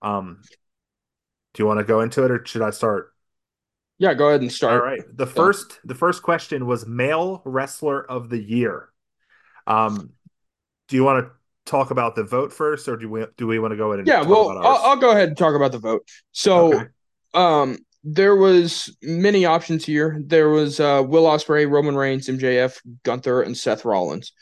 Um, 0.00 0.40
do 1.52 1.62
you 1.62 1.66
want 1.66 1.80
to 1.80 1.84
go 1.84 2.00
into 2.00 2.24
it, 2.24 2.30
or 2.30 2.42
should 2.46 2.62
I 2.62 2.70
start? 2.70 3.12
yeah, 3.98 4.14
go 4.14 4.28
ahead 4.28 4.40
and 4.40 4.50
start. 4.50 4.80
All 4.80 4.86
right. 4.86 5.02
The 5.14 5.26
first 5.26 5.78
the 5.84 5.94
first 5.94 6.22
question 6.22 6.66
was 6.66 6.86
male 6.86 7.42
wrestler 7.44 8.02
of 8.10 8.30
the 8.30 8.42
year. 8.42 8.88
Um, 9.66 10.14
do 10.88 10.96
you 10.96 11.04
want 11.04 11.26
to 11.26 11.32
talk 11.70 11.90
about 11.90 12.16
the 12.16 12.24
vote 12.24 12.50
first, 12.50 12.88
or 12.88 12.96
do 12.96 13.10
we 13.10 13.26
do 13.36 13.46
we 13.46 13.58
want 13.58 13.72
to 13.72 13.76
go 13.76 13.92
ahead 13.92 13.98
and 13.98 14.08
Yeah, 14.08 14.22
well, 14.22 14.48
I'll. 14.48 14.92
I'll 14.92 14.96
go 14.96 15.10
ahead 15.10 15.28
and 15.28 15.36
talk 15.36 15.54
about 15.54 15.72
the 15.72 15.80
vote. 15.80 16.08
So, 16.32 16.72
Okay. 16.72 16.86
um, 17.34 17.76
there 18.02 18.34
was 18.34 18.96
many 19.02 19.44
options 19.44 19.84
here. 19.84 20.20
There 20.24 20.48
was 20.48 20.80
uh, 20.80 21.02
Will 21.06 21.24
Ospreay, 21.24 21.70
Roman 21.70 21.96
Reigns, 21.96 22.28
MJF, 22.28 22.78
Gunther, 23.02 23.42
and 23.42 23.56
Seth 23.56 23.84
Rollins. 23.84 24.32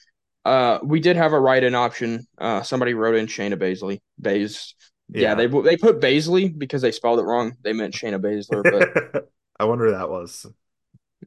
Uh, 0.44 0.78
we 0.82 1.00
did 1.00 1.16
have 1.16 1.32
a 1.32 1.40
write-in 1.40 1.74
option. 1.74 2.26
Uh, 2.38 2.62
somebody 2.62 2.94
wrote 2.94 3.16
in 3.16 3.26
Shayna 3.26 3.56
Baszler. 3.56 3.98
Baze. 4.20 4.74
Yeah, 5.10 5.34
they 5.34 5.46
they 5.46 5.76
put 5.76 6.00
Baszley 6.00 6.56
because 6.56 6.82
they 6.82 6.92
spelled 6.92 7.18
it 7.18 7.22
wrong. 7.22 7.54
They 7.62 7.72
meant 7.72 7.94
Shayna 7.94 8.20
Baszler, 8.20 8.62
but 8.62 9.28
I 9.60 9.64
wonder 9.64 9.86
who 9.86 9.92
that 9.92 10.10
was. 10.10 10.46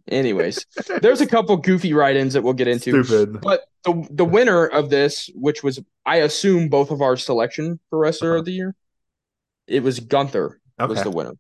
anyways, 0.08 0.66
there's 1.02 1.22
a 1.22 1.28
couple 1.28 1.58
goofy 1.58 1.94
write-ins 1.94 2.34
that 2.34 2.44
we'll 2.44 2.54
get 2.54 2.68
into. 2.68 3.04
Stupid. 3.04 3.42
But 3.42 3.62
the 3.84 4.08
the 4.12 4.26
winner 4.26 4.68
of 4.68 4.90
this, 4.90 5.30
which 5.34 5.64
was 5.64 5.80
I 6.06 6.18
assume 6.18 6.70
both 6.70 6.92
of 6.92 7.02
our 7.02 7.18
selection 7.18 7.80
for 7.90 8.00
wrestler 8.00 8.36
of 8.36 8.46
the 8.46 8.52
year, 8.52 8.76
it 9.68 9.82
was 9.84 10.00
Gunther 10.00 10.60
was 10.80 11.04
the 11.04 11.12
winner. 11.12 11.34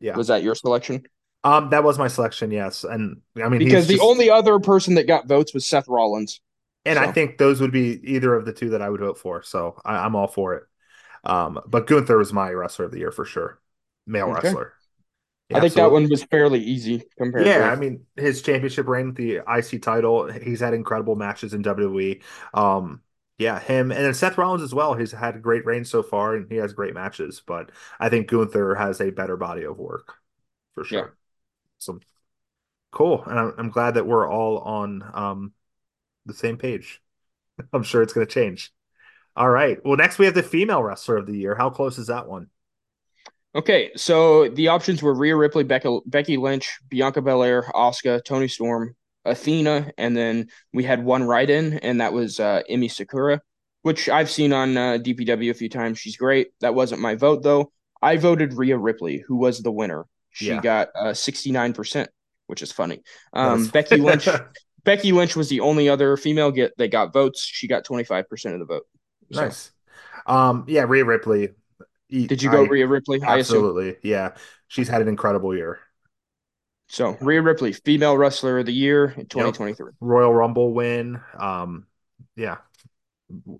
Yeah. 0.00 0.16
Was 0.16 0.28
that 0.28 0.42
your 0.42 0.54
selection? 0.54 1.04
Um, 1.44 1.70
that 1.70 1.84
was 1.84 1.98
my 1.98 2.08
selection. 2.08 2.50
Yes, 2.50 2.84
and 2.84 3.20
I 3.42 3.48
mean 3.48 3.58
Because 3.60 3.86
the 3.86 3.94
just- 3.94 4.04
only 4.04 4.30
other 4.30 4.58
person 4.58 4.94
that 4.96 5.06
got 5.06 5.26
votes 5.28 5.54
was 5.54 5.64
Seth 5.66 5.86
Rollins. 5.88 6.40
and 6.84 6.98
I 6.98 7.12
think 7.12 7.38
those 7.38 7.60
would 7.60 7.72
be 7.72 8.00
either 8.14 8.34
of 8.34 8.44
the 8.44 8.52
two 8.52 8.70
that 8.70 8.82
I 8.82 8.88
would 8.90 9.00
vote 9.00 9.18
for. 9.18 9.42
So 9.42 9.80
I, 9.84 9.96
I'm 10.04 10.14
all 10.16 10.28
for 10.28 10.54
it. 10.54 10.64
Um, 11.24 11.60
but 11.66 11.86
Gunther 11.86 12.16
was 12.18 12.32
my 12.32 12.50
wrestler 12.50 12.84
of 12.84 12.92
the 12.92 12.98
year 12.98 13.10
for 13.10 13.24
sure, 13.24 13.60
male 14.06 14.26
Okay. 14.30 14.48
wrestler. 14.48 14.72
I 15.54 15.60
think 15.60 15.74
that 15.74 15.92
one 15.92 16.08
was 16.08 16.24
fairly 16.24 16.60
easy 16.60 17.04
compared. 17.16 17.46
Yeah, 17.46 17.58
to, 17.58 17.64
I 17.66 17.76
mean 17.76 18.04
his 18.16 18.42
championship 18.42 18.88
reign, 18.88 19.08
with 19.08 19.16
the 19.16 19.36
IC 19.48 19.80
title. 19.82 20.30
He's 20.30 20.58
had 20.60 20.74
incredible 20.74 21.14
matches 21.14 21.54
in 21.54 21.62
WWE. 21.62 22.20
Um, 22.52 23.00
yeah, 23.38 23.60
him 23.60 23.90
and 23.92 24.04
then 24.04 24.14
Seth 24.14 24.38
Rollins 24.38 24.62
as 24.62 24.74
well. 24.74 24.94
He's 24.94 25.12
had 25.12 25.36
a 25.36 25.40
great 25.40 25.66
reign 25.66 25.84
so 25.84 26.02
far, 26.02 26.34
and 26.34 26.50
he 26.50 26.56
has 26.56 26.72
great 26.72 26.94
matches. 26.94 27.42
But 27.46 27.70
I 28.00 28.08
think 28.08 28.28
Gunther 28.28 28.74
has 28.76 29.00
a 29.00 29.10
better 29.10 29.36
body 29.36 29.64
of 29.64 29.78
work 29.78 30.14
for 30.74 30.84
sure. 30.84 30.98
Yeah. 30.98 31.06
So 31.78 32.00
cool, 32.92 33.24
and 33.24 33.38
I'm, 33.38 33.54
I'm 33.58 33.70
glad 33.70 33.94
that 33.94 34.06
we're 34.06 34.28
all 34.28 34.58
on 34.58 35.04
um 35.12 35.52
the 36.24 36.34
same 36.34 36.56
page. 36.56 37.02
I'm 37.72 37.82
sure 37.82 38.02
it's 38.02 38.12
going 38.12 38.26
to 38.26 38.32
change. 38.32 38.72
All 39.36 39.50
right. 39.50 39.78
Well, 39.84 39.96
next 39.96 40.18
we 40.18 40.24
have 40.24 40.34
the 40.34 40.42
female 40.42 40.82
wrestler 40.82 41.18
of 41.18 41.26
the 41.26 41.36
year. 41.36 41.54
How 41.54 41.68
close 41.68 41.98
is 41.98 42.06
that 42.06 42.26
one? 42.26 42.48
Okay, 43.54 43.90
so 43.96 44.50
the 44.50 44.68
options 44.68 45.02
were 45.02 45.14
Rhea 45.14 45.34
Ripley, 45.34 45.64
Becca, 45.64 46.00
Becky 46.04 46.36
Lynch, 46.36 46.78
Bianca 46.90 47.22
Belair, 47.22 47.62
Asuka, 47.74 48.22
Toni 48.22 48.48
Storm, 48.48 48.94
Athena, 49.26 49.92
and 49.98 50.16
then 50.16 50.48
we 50.72 50.84
had 50.84 51.04
one 51.04 51.24
write-in, 51.24 51.74
and 51.80 52.00
that 52.00 52.12
was 52.12 52.40
uh, 52.40 52.62
Emi 52.70 52.90
Sakura, 52.90 53.40
which 53.82 54.08
I've 54.08 54.30
seen 54.30 54.52
on 54.52 54.76
uh, 54.76 54.98
DPW 55.00 55.50
a 55.50 55.54
few 55.54 55.68
times. 55.68 55.98
She's 55.98 56.16
great. 56.16 56.48
That 56.60 56.74
wasn't 56.74 57.00
my 57.00 57.14
vote 57.14 57.42
though. 57.42 57.72
I 58.02 58.16
voted 58.18 58.52
Rhea 58.54 58.76
Ripley, 58.78 59.24
who 59.26 59.36
was 59.36 59.60
the 59.62 59.72
winner. 59.72 60.06
She 60.30 60.48
Yeah. 60.48 60.60
got 60.60 60.88
uh, 60.94 61.12
69%, 61.12 62.06
which 62.46 62.62
is 62.62 62.70
funny. 62.72 63.02
Um, 63.32 63.66
Becky 63.68 63.96
Lynch. 63.96 64.28
Becky 64.84 65.10
Lynch 65.10 65.34
was 65.34 65.48
the 65.48 65.60
only 65.60 65.88
other 65.88 66.16
female 66.16 66.52
get 66.52 66.76
that 66.78 66.92
got 66.92 67.12
votes. 67.12 67.42
She 67.42 67.66
got 67.66 67.84
25% 67.84 68.52
of 68.52 68.60
the 68.60 68.64
vote. 68.66 68.84
So, 69.32 69.40
nice. 69.40 69.72
Um, 70.26 70.64
yeah, 70.68 70.82
Rhea 70.82 71.04
Ripley. 71.04 71.48
Did 72.08 72.40
you 72.42 72.50
go 72.50 72.64
I- 72.64 72.68
Rhea 72.68 72.86
Ripley? 72.86 73.20
Absolutely. 73.22 73.96
Yeah. 74.02 74.34
She's 74.68 74.88
had 74.88 75.02
an 75.02 75.08
incredible 75.08 75.56
year. 75.56 75.80
So 76.88 77.16
Rhea 77.20 77.42
Ripley, 77.42 77.72
female 77.72 78.16
wrestler 78.16 78.58
of 78.58 78.66
the 78.66 78.72
year 78.72 79.06
in 79.16 79.26
2023, 79.26 79.92
Royal 80.00 80.32
Rumble 80.32 80.72
win. 80.72 81.20
Um, 81.38 81.86
yeah, 82.36 82.58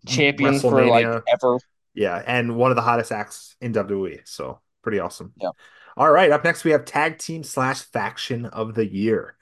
champion 0.06 0.58
for 0.60 0.84
like 0.86 1.06
ever. 1.06 1.58
Yeah, 1.94 2.22
and 2.24 2.56
one 2.56 2.70
of 2.70 2.76
the 2.76 2.82
hottest 2.82 3.10
acts 3.10 3.56
in 3.60 3.72
WWE. 3.72 4.20
So 4.24 4.60
pretty 4.82 5.00
awesome. 5.00 5.32
Yeah. 5.40 5.50
All 5.96 6.10
right, 6.10 6.30
up 6.30 6.44
next 6.44 6.62
we 6.62 6.72
have 6.72 6.84
tag 6.84 7.18
team 7.18 7.42
slash 7.42 7.80
faction 7.80 8.46
of 8.46 8.74
the 8.74 8.86
year. 8.86 9.34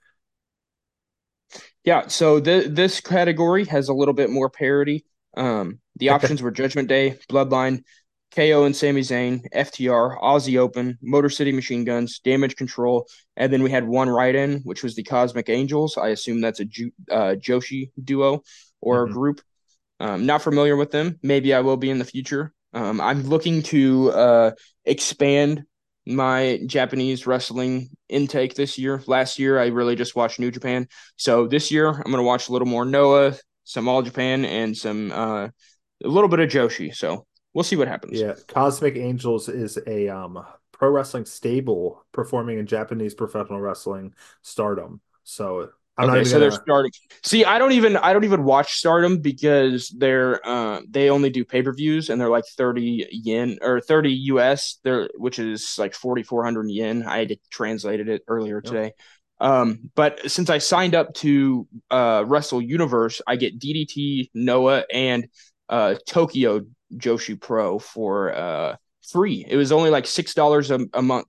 Yeah, 1.85 2.07
so 2.07 2.41
th- 2.41 2.69
this 2.69 3.01
category 3.01 3.65
has 3.67 3.89
a 3.89 3.95
little 3.95 4.15
bit 4.15 4.31
more 4.31 4.49
parity. 4.49 5.05
Um, 5.37 5.81
the 5.97 6.09
options 6.11 6.41
were 6.43 6.51
Judgment 6.51 6.89
Day, 6.89 7.19
Bloodline, 7.29 7.83
KO 8.35 8.65
and 8.65 8.75
Sami 8.75 9.01
Zayn, 9.03 9.45
FTR, 9.53 10.19
Aussie 10.21 10.59
Open, 10.59 10.99
Motor 11.03 11.29
City 11.31 11.53
Machine 11.53 11.85
Guns, 11.85 12.19
Damage 12.19 12.57
Control, 12.57 13.07
and 13.37 13.53
then 13.53 13.63
we 13.63 13.71
had 13.71 13.87
one 13.87 14.09
write-in, 14.09 14.61
which 14.61 14.83
was 14.83 14.95
the 14.95 15.03
Cosmic 15.05 15.49
Angels. 15.49 15.97
I 15.97 16.09
assume 16.09 16.41
that's 16.41 16.61
a 16.61 16.65
Ju- 16.65 16.93
uh, 17.11 17.35
Joshi 17.39 17.91
duo 18.03 18.43
or 18.81 19.07
Mhm. 19.07 19.13
group. 19.13 19.41
Um, 20.01 20.27
not 20.27 20.43
familiar 20.43 20.77
with 20.77 20.91
them. 20.91 21.19
Maybe 21.23 21.55
I 21.55 21.61
will 21.61 21.77
be 21.77 21.91
in 21.91 21.99
the 21.99 22.05
future. 22.05 22.53
Um, 22.73 23.01
I'm 23.01 23.23
looking 23.23 23.63
to 23.65 24.11
uh, 24.11 24.51
expand 24.85 25.63
my 26.07 26.61
Japanese 26.67 27.27
wrestling 27.27 27.89
intake 28.09 28.55
this 28.55 28.77
year. 28.77 29.03
Last 29.07 29.39
year, 29.39 29.59
I 29.59 29.69
really 29.69 29.95
just 29.97 30.17
watched 30.17 30.41
New 30.41 30.51
Japan. 30.51 30.89
So 31.17 31.47
this 31.47 31.71
year, 31.71 31.89
I'm 31.89 32.11
going 32.11 32.17
to 32.17 32.23
watch 32.23 32.49
a 32.49 32.53
little 32.53 32.67
more 32.69 32.85
Noah, 32.85 33.37
some 33.63 33.89
All 33.89 34.03
Japan, 34.03 34.45
and 34.45 34.77
some 34.77 35.13
uh, 35.13 35.45
a 35.45 36.09
little 36.09 36.29
bit 36.29 36.41
of 36.41 36.51
Joshi. 36.51 36.95
So 36.95 37.27
we'll 37.55 37.65
see 37.65 37.77
what 37.77 37.89
happens. 37.89 38.25
Yeah, 38.25 38.35
Cosmic 38.49 38.97
Angels 38.97 39.49
is 39.49 39.79
a 39.87 40.09
um 40.09 40.45
pro 40.73 40.91
wrestling 40.91 41.25
stable 41.25 42.05
performing 42.13 42.59
in 42.59 42.67
Japanese 42.67 43.15
professional 43.15 43.61
wrestling 43.61 44.15
stardom. 44.43 45.01
So 45.25 45.71
I'm 45.97 46.07
not 46.07 46.21
okay, 46.21 46.23
even 46.23 46.31
so 46.31 46.39
they're 46.41 46.51
starting. 46.51 46.93
See, 47.23 47.45
I 47.45 47.59
don't 47.59 47.73
even 47.73 47.97
I 47.97 48.13
don't 48.13 48.25
even 48.25 48.45
watch 48.45 48.75
Stardom 48.75 49.19
because 49.21 49.89
they're 49.97 50.47
uh, 50.47 50.83
they 50.89 51.11
only 51.11 51.31
do 51.31 51.45
pay 51.45 51.63
per 51.63 51.73
views 51.73 52.11
and 52.11 52.21
they're 52.21 52.29
like 52.29 52.45
thirty 52.57 53.07
yen 53.11 53.59
or 53.63 53.81
thirty 53.81 54.13
US, 54.25 54.79
there 54.85 55.09
which 55.17 55.39
is 55.39 55.77
like 55.79 55.95
forty 55.95 56.23
four 56.23 56.45
hundred 56.45 56.71
yen. 56.71 57.05
I 57.05 57.19
had 57.21 57.39
translated 57.51 58.09
it 58.09 58.23
earlier 58.29 58.61
Yep. 58.63 58.79
today. 58.79 58.93
Um, 59.41 59.91
but 59.95 60.31
since 60.31 60.49
I 60.51 60.59
signed 60.59 60.95
up 60.95 61.13
to 61.15 61.67
uh, 61.91 62.25
Wrestle 62.27 62.63
Universe, 62.63 63.21
I 63.27 63.37
get 63.37 63.59
DDT, 63.59 64.31
Noah, 64.35 64.85
and 64.93 65.29
uh, 65.69 65.97
Tokyo 66.07 66.63
Joshi 66.97 67.41
Pro 67.41 67.79
for 67.79 68.35
uh, 68.35 68.77
free. 69.11 69.45
It 69.49 69.57
was 69.57 69.73
only 69.73 69.91
like 69.91 70.07
six 70.07 70.35
dollars 70.35 70.71
a 70.71 71.03
month, 71.03 71.29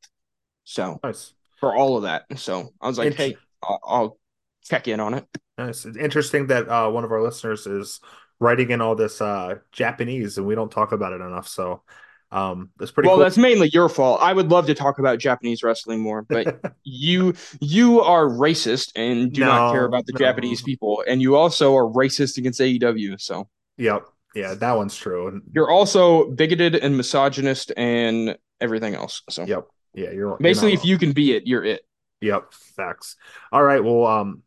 so 0.63 0.99
nice. 1.03 1.33
for 1.59 1.75
all 1.75 1.97
of 1.97 2.03
that. 2.03 2.25
So 2.37 2.73
I 2.81 2.87
was 2.87 2.97
like, 2.97 3.13
hey, 3.13 3.37
I'll, 3.63 3.79
I'll 3.85 4.17
check 4.63 4.87
in 4.87 4.99
on 4.99 5.13
it. 5.13 5.25
Nice. 5.57 5.85
It's 5.85 5.97
interesting 5.97 6.47
that 6.47 6.67
uh, 6.67 6.89
one 6.89 7.03
of 7.03 7.11
our 7.11 7.21
listeners 7.21 7.65
is 7.65 7.99
writing 8.39 8.71
in 8.71 8.81
all 8.81 8.95
this 8.95 9.21
uh, 9.21 9.55
Japanese, 9.71 10.37
and 10.37 10.45
we 10.45 10.55
don't 10.55 10.71
talk 10.71 10.91
about 10.91 11.13
it 11.13 11.21
enough. 11.21 11.47
So 11.47 11.83
um, 12.31 12.71
that's 12.77 12.91
pretty 12.91 13.07
well, 13.07 13.17
cool. 13.17 13.23
that's 13.23 13.37
mainly 13.37 13.69
your 13.69 13.87
fault. 13.87 14.21
I 14.21 14.33
would 14.33 14.49
love 14.49 14.67
to 14.67 14.73
talk 14.73 14.99
about 14.99 15.19
Japanese 15.19 15.63
wrestling 15.63 16.01
more, 16.01 16.21
but 16.23 16.59
you 16.83 17.33
you 17.61 18.01
are 18.01 18.25
racist 18.25 18.91
and 18.95 19.31
do 19.31 19.41
not 19.41 19.71
care 19.71 19.85
about 19.85 20.05
the 20.05 20.13
no. 20.13 20.19
Japanese 20.19 20.61
people, 20.61 21.03
and 21.07 21.21
you 21.21 21.35
also 21.35 21.75
are 21.75 21.85
racist 21.85 22.37
against 22.37 22.59
AEW. 22.59 23.19
So 23.21 23.47
Yep. 23.77 24.07
Yeah, 24.35 24.53
that 24.53 24.73
one's 24.73 24.95
true. 24.95 25.41
You're 25.53 25.71
also 25.71 26.29
bigoted 26.29 26.75
and 26.75 26.97
misogynist 26.97 27.71
and 27.77 28.37
everything 28.59 28.93
else. 28.93 29.21
So 29.29 29.45
yep. 29.45 29.65
Yeah, 29.93 30.11
you're 30.11 30.15
you're 30.15 30.37
basically, 30.37 30.73
if 30.73 30.83
you 30.83 30.97
can 30.97 31.13
be 31.13 31.35
it, 31.35 31.47
you're 31.47 31.63
it. 31.63 31.81
Yep. 32.19 32.53
Facts. 32.53 33.15
All 33.51 33.63
right. 33.63 33.81
Well, 33.83 34.05
um, 34.05 34.43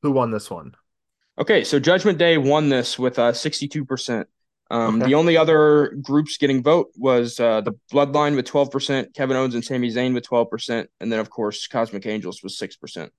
who 0.00 0.12
won 0.12 0.30
this 0.30 0.50
one? 0.50 0.74
Okay, 1.38 1.64
so 1.64 1.78
Judgment 1.78 2.18
Day 2.18 2.38
won 2.38 2.68
this 2.68 2.98
with 2.98 3.18
uh, 3.18 3.32
62%. 3.32 4.24
Um, 4.70 4.96
Okay. 4.96 5.06
The 5.08 5.14
only 5.14 5.36
other 5.36 5.94
groups 6.00 6.38
getting 6.38 6.62
vote 6.62 6.88
was 6.96 7.38
uh, 7.38 7.60
the 7.60 7.72
Bloodline 7.92 8.36
with 8.36 8.46
12%, 8.46 9.12
Kevin 9.14 9.36
Owens 9.36 9.54
and 9.54 9.62
Sami 9.64 9.90
Zayn 9.90 10.14
with 10.14 10.26
12%, 10.26 10.86
and 11.00 11.12
then, 11.12 11.18
of 11.18 11.28
course, 11.28 11.66
Cosmic 11.66 12.06
Angels 12.06 12.42
was 12.42 12.58
6%. 12.58 13.10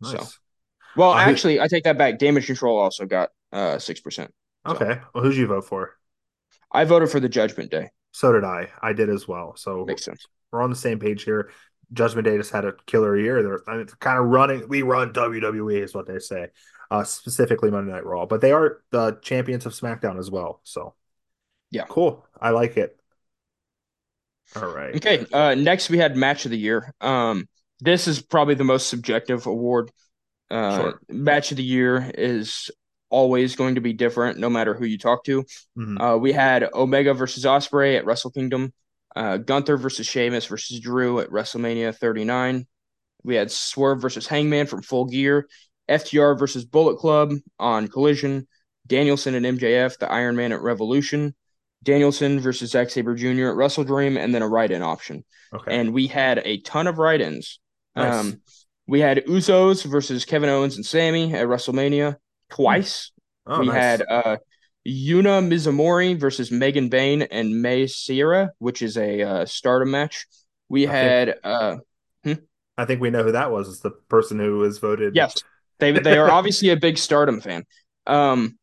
Nice. 0.00 0.12
So, 0.12 0.26
well, 0.96 1.12
Uh, 1.12 1.18
actually, 1.18 1.60
I 1.60 1.68
take 1.68 1.84
that 1.84 1.98
back. 1.98 2.18
Damage 2.18 2.46
Control 2.46 2.78
also 2.78 3.06
got 3.06 3.30
uh, 3.52 3.76
6%. 3.76 4.28
Okay. 4.72 5.00
Well, 5.14 5.24
who'd 5.24 5.36
you 5.36 5.46
vote 5.46 5.64
for? 5.64 5.96
I 6.72 6.84
voted 6.84 7.10
for 7.10 7.20
the 7.20 7.28
Judgment 7.28 7.70
Day. 7.70 7.90
So 8.12 8.32
did 8.32 8.44
I. 8.44 8.70
I 8.80 8.92
did 8.92 9.08
as 9.10 9.28
well. 9.28 9.56
So 9.56 9.84
Makes 9.84 10.04
sense. 10.04 10.26
we're 10.52 10.62
on 10.62 10.70
the 10.70 10.76
same 10.76 10.98
page 10.98 11.22
here. 11.22 11.50
Judgment 11.92 12.24
Day 12.24 12.36
just 12.36 12.50
had 12.52 12.64
a 12.64 12.72
killer 12.86 13.16
year. 13.16 13.42
They're, 13.42 13.60
I 13.68 13.76
mean, 13.76 13.86
kind 14.00 14.18
of 14.18 14.26
running. 14.26 14.68
We 14.68 14.82
run 14.82 15.12
WWE 15.12 15.82
is 15.82 15.94
what 15.94 16.06
they 16.06 16.18
say, 16.18 16.48
uh, 16.90 17.04
specifically 17.04 17.70
Monday 17.70 17.92
Night 17.92 18.04
Raw. 18.04 18.26
But 18.26 18.40
they 18.40 18.52
are 18.52 18.82
the 18.90 19.18
champions 19.22 19.66
of 19.66 19.72
SmackDown 19.72 20.18
as 20.18 20.30
well. 20.30 20.60
So 20.64 20.94
Yeah. 21.70 21.84
cool. 21.88 22.26
I 22.40 22.50
like 22.50 22.76
it. 22.76 22.98
All 24.54 24.66
right. 24.72 24.94
Okay, 24.94 25.26
uh, 25.32 25.54
next 25.54 25.90
we 25.90 25.98
had 25.98 26.16
Match 26.16 26.44
of 26.44 26.50
the 26.50 26.58
Year. 26.58 26.94
Um, 27.00 27.48
this 27.80 28.08
is 28.08 28.22
probably 28.22 28.54
the 28.54 28.64
most 28.64 28.88
subjective 28.88 29.46
award. 29.46 29.90
Uh, 30.50 30.76
Sure. 30.78 31.00
Match 31.08 31.50
of 31.50 31.56
the 31.56 31.64
Year 31.64 32.10
is 32.16 32.70
always 33.08 33.56
going 33.56 33.76
to 33.76 33.80
be 33.80 33.92
different 33.92 34.38
no 34.38 34.50
matter 34.50 34.74
who 34.74 34.84
you 34.84 34.98
talk 34.98 35.24
to. 35.24 35.44
Mhm. 35.78 36.00
Uh, 36.00 36.18
we 36.18 36.32
had 36.32 36.68
Omega 36.74 37.14
versus 37.14 37.44
Ospreay 37.44 37.96
at 37.96 38.04
Wrestle 38.04 38.30
Kingdom, 38.30 38.72
uh, 39.14 39.36
Gunther 39.38 39.76
versus 39.76 40.06
Sheamus 40.06 40.46
versus 40.46 40.80
Drew 40.80 41.20
at 41.20 41.30
WrestleMania 41.30 41.96
39. 41.96 42.66
We 43.22 43.34
had 43.34 43.50
Swerve 43.50 44.00
versus 44.00 44.26
Hangman 44.26 44.66
from 44.66 44.82
Full 44.82 45.06
Gear, 45.06 45.48
FTR 45.88 46.38
versus 46.38 46.64
Bullet 46.64 46.98
Club 46.98 47.32
on 47.58 47.88
Collision, 47.88 48.46
Danielson 48.86 49.34
and 49.34 49.46
MJF, 49.46 49.98
the 49.98 50.10
Iron 50.10 50.36
Man 50.36 50.52
at 50.52 50.62
Revolution, 50.62 51.34
Danielson 51.82 52.40
versus 52.40 52.70
Zack 52.70 52.90
Sabre 52.90 53.14
Jr. 53.14 53.48
at 53.48 53.56
Wrestle 53.56 53.84
Dream, 53.84 54.16
and 54.16 54.34
then 54.34 54.42
a 54.42 54.48
write-in 54.48 54.82
option. 54.82 55.24
Okay. 55.54 55.76
And 55.76 55.92
we 55.92 56.06
had 56.06 56.42
a 56.44 56.60
ton 56.60 56.86
of 56.86 56.98
write-ins. 56.98 57.60
Nice. 57.94 58.14
Um, 58.14 58.40
we 58.86 59.00
had 59.00 59.24
Usos 59.26 59.84
versus 59.84 60.24
Kevin 60.24 60.48
Owens 60.48 60.76
and 60.76 60.86
Sami 60.86 61.34
at 61.34 61.46
WrestleMania 61.46 62.16
twice 62.50 63.10
oh, 63.46 63.60
we 63.60 63.66
nice. 63.66 63.74
had 63.76 64.02
uh 64.08 64.36
Yuna 64.86 65.42
Mizumori 65.44 66.18
versus 66.18 66.52
Megan 66.52 66.88
Bane 66.88 67.22
and 67.22 67.60
Mei 67.60 67.86
Seira, 67.86 68.50
which 68.58 68.82
is 68.82 68.96
a 68.96 69.20
uh, 69.22 69.44
stardom 69.44 69.90
match. 69.90 70.26
We 70.68 70.86
I 70.86 70.92
had 70.92 71.34
uh 71.42 71.76
I 72.78 72.84
think 72.84 73.00
we 73.00 73.10
know 73.10 73.24
who 73.24 73.32
that 73.32 73.50
was. 73.50 73.68
It's 73.68 73.80
the 73.80 73.90
person 73.90 74.38
who 74.38 74.58
was 74.58 74.78
voted. 74.78 75.16
yes, 75.16 75.34
they 75.78 75.92
they 75.92 76.18
are 76.18 76.30
obviously 76.30 76.70
a 76.70 76.76
big 76.76 76.98
stardom 76.98 77.40
fan. 77.40 77.64
Um 78.06 78.58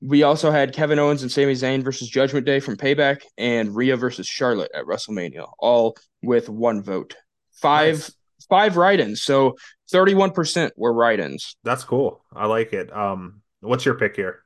we 0.00 0.22
also 0.22 0.50
had 0.50 0.72
Kevin 0.72 0.98
Owens 0.98 1.22
and 1.22 1.30
Sami 1.30 1.54
Zayn 1.54 1.82
versus 1.82 2.08
Judgment 2.08 2.46
Day 2.46 2.60
from 2.60 2.76
Payback 2.76 3.22
and 3.36 3.74
Rhea 3.74 3.96
versus 3.96 4.26
Charlotte 4.28 4.70
at 4.72 4.84
WrestleMania, 4.84 5.48
all 5.58 5.96
with 6.22 6.48
one 6.48 6.82
vote. 6.82 7.16
Five 7.52 7.94
Nice. 7.94 8.12
five 8.48 8.76
write-ins. 8.76 9.22
So 9.22 9.56
31% 9.90 10.72
were 10.76 10.92
write-ins. 10.92 11.56
That's 11.64 11.84
cool. 11.84 12.22
I 12.34 12.46
like 12.46 12.72
it. 12.72 12.94
Um, 12.94 13.42
what's 13.60 13.84
your 13.84 13.94
pick 13.94 14.16
here? 14.16 14.42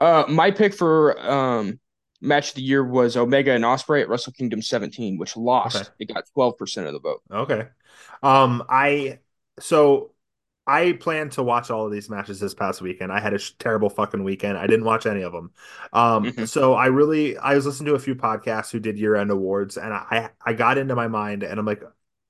Uh, 0.00 0.24
my 0.28 0.50
pick 0.50 0.74
for 0.74 1.18
um 1.20 1.78
match 2.20 2.50
of 2.50 2.54
the 2.56 2.62
year 2.62 2.84
was 2.84 3.16
Omega 3.16 3.52
and 3.52 3.64
Ospreay 3.64 4.02
at 4.02 4.08
Wrestle 4.08 4.32
Kingdom 4.32 4.62
17, 4.62 5.18
which 5.18 5.36
lost. 5.36 5.76
Okay. 5.76 5.88
It 6.00 6.14
got 6.14 6.24
12% 6.34 6.86
of 6.86 6.92
the 6.92 7.00
vote. 7.00 7.22
Okay. 7.30 7.68
Um, 8.22 8.64
I 8.68 9.18
so 9.60 10.12
I 10.66 10.92
plan 10.92 11.30
to 11.30 11.42
watch 11.42 11.70
all 11.70 11.86
of 11.86 11.92
these 11.92 12.08
matches 12.08 12.38
this 12.38 12.54
past 12.54 12.80
weekend. 12.80 13.12
I 13.12 13.18
had 13.20 13.34
a 13.34 13.38
sh- 13.38 13.52
terrible 13.58 13.90
fucking 13.90 14.22
weekend. 14.22 14.56
I 14.56 14.66
didn't 14.68 14.84
watch 14.84 15.06
any 15.06 15.22
of 15.22 15.32
them. 15.32 15.50
Um, 15.92 16.24
Mhm. 16.24 16.48
so 16.48 16.74
I 16.74 16.86
really 16.86 17.36
I 17.36 17.54
was 17.54 17.66
listening 17.66 17.88
to 17.88 17.94
a 17.96 17.98
few 17.98 18.14
podcasts 18.14 18.70
who 18.70 18.78
did 18.80 18.98
year 18.98 19.16
end 19.16 19.30
awards, 19.30 19.76
and 19.76 19.92
I 19.92 20.30
I 20.44 20.52
got 20.52 20.78
into 20.78 20.94
my 20.94 21.08
mind, 21.08 21.42
and 21.42 21.58
I'm 21.58 21.66
like, 21.66 21.82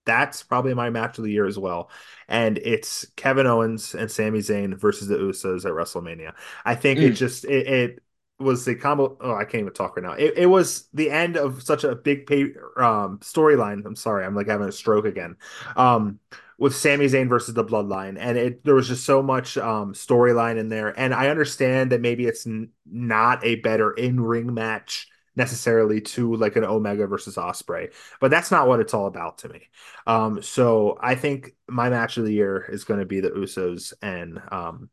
that's 0.05 0.43
probably 0.43 0.75
my 0.75 0.91
match 0.91 1.19
of 1.19 1.25
the 1.25 1.31
year 1.33 1.47
as 1.47 1.59
well. 1.59 1.91
And 2.29 2.59
it's 2.59 3.07
Kevin 3.17 3.47
Owens 3.47 3.95
and 3.95 4.11
Sami 4.11 4.41
Zayn 4.41 4.77
versus 4.79 5.09
the 5.09 5.17
Usos 5.17 5.65
at 5.65 5.73
WrestleMania. 5.73 6.35
I 6.65 6.75
think 6.75 7.03
it 7.03 7.11
Mm. 7.11 7.17
just 7.17 7.45
it, 7.45 7.67
it 7.67 8.03
was 8.39 8.65
the 8.65 8.75
combo. 8.75 9.17
Oh, 9.21 9.35
I 9.35 9.45
can't 9.45 9.63
even 9.63 9.73
talk 9.73 9.97
right 9.97 10.05
now. 10.05 10.13
It, 10.15 10.35
it 10.39 10.47
was 10.47 10.89
the 10.93 11.11
end 11.11 11.37
of 11.37 11.63
such 11.63 11.85
a 11.85 11.95
big 11.95 12.27
pay, 12.27 12.45
um, 12.77 13.19
storyline. 13.21 13.85
I'm 13.87 13.97
sorry, 13.97 14.25
I'm 14.25 14.35
like 14.35 14.49
having 14.49 14.69
a 14.69 14.73
stroke 14.73 15.05
again. 15.05 15.37
Um, 15.77 16.19
with 16.59 16.75
Sami 16.77 17.07
Zayn 17.07 17.29
versus 17.29 17.55
the 17.55 17.65
Bloodline, 17.65 18.17
and 18.19 18.39
it 18.39 18.65
there 18.65 18.75
was 18.75 18.87
just 18.89 19.05
so 19.05 19.23
much 19.23 19.59
um 19.59 19.95
storyline 19.95 20.59
in 20.59 20.69
there. 20.69 20.99
And 20.99 21.13
I 21.15 21.29
understand 21.29 21.93
that 21.93 22.01
maybe 22.01 22.27
it's 22.27 22.47
n- 22.47 22.71
not 22.87 23.45
a 23.45 23.57
better 23.57 23.93
in 23.93 24.21
ring 24.21 24.53
match 24.55 25.09
necessarily 25.37 26.01
to 26.01 26.35
like 26.37 26.57
an 26.57 26.65
Omega 26.65 27.07
versus 27.07 27.37
Ospreay, 27.37 27.93
but 28.21 28.31
that's 28.31 28.51
not 28.51 28.69
what 28.69 28.81
it's 28.81 28.95
all 28.95 29.07
about 29.07 29.39
to 29.39 29.49
me. 29.49 29.69
Um, 30.07 30.43
so 30.43 30.99
I 31.01 31.15
think 31.15 31.55
my 31.69 31.89
match 31.91 32.17
of 32.19 32.25
the 32.25 32.33
year 32.33 32.65
is 32.69 32.85
going 32.85 33.01
to 33.01 33.07
be 33.07 33.21
the 33.21 33.31
Usos 33.31 33.93
and 34.03 34.41
um 34.51 34.91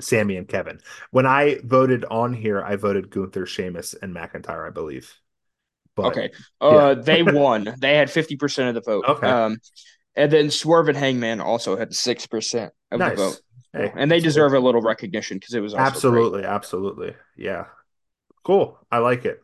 Sami 0.00 0.36
and 0.36 0.48
Kevin. 0.48 0.80
When 1.10 1.26
I 1.26 1.60
voted 1.62 2.04
on 2.06 2.32
here, 2.34 2.62
I 2.62 2.76
voted 2.76 3.10
Gunther, 3.10 3.46
Sheamus, 3.46 3.94
and 3.94 4.14
McIntyre, 4.14 4.66
I 4.66 4.70
believe. 4.70 5.12
But 5.96 6.06
okay. 6.08 6.30
Uh, 6.60 6.94
they 6.94 7.22
won. 7.22 7.74
They 7.78 7.96
had 7.96 8.10
50% 8.10 8.68
of 8.68 8.74
the 8.74 8.80
vote. 8.82 9.06
Okay. 9.06 9.26
Um, 9.26 9.58
and 10.16 10.32
then 10.32 10.50
Swerve 10.50 10.88
and 10.88 10.98
Hangman 10.98 11.40
also 11.40 11.76
had 11.76 11.94
six 11.94 12.26
percent 12.26 12.72
of 12.92 13.00
Nice. 13.00 13.10
the 13.10 13.12
vote, 13.12 13.40
Hey, 13.72 13.94
and 13.94 14.10
they 14.10 14.20
that's 14.20 14.26
cool. 14.26 14.30
deserve 14.32 14.54
a 14.54 14.60
little 14.60 14.82
recognition 14.82 15.38
because 15.38 15.54
it 15.54 15.60
was 15.60 15.74
also 15.74 16.02
great. 16.02 16.32
absolutely, 16.32 16.44
absolutely. 16.44 17.14
Yeah. 17.36 17.66
Cool. 18.44 18.78
I 18.90 18.98
like 18.98 19.24
it. 19.24 19.40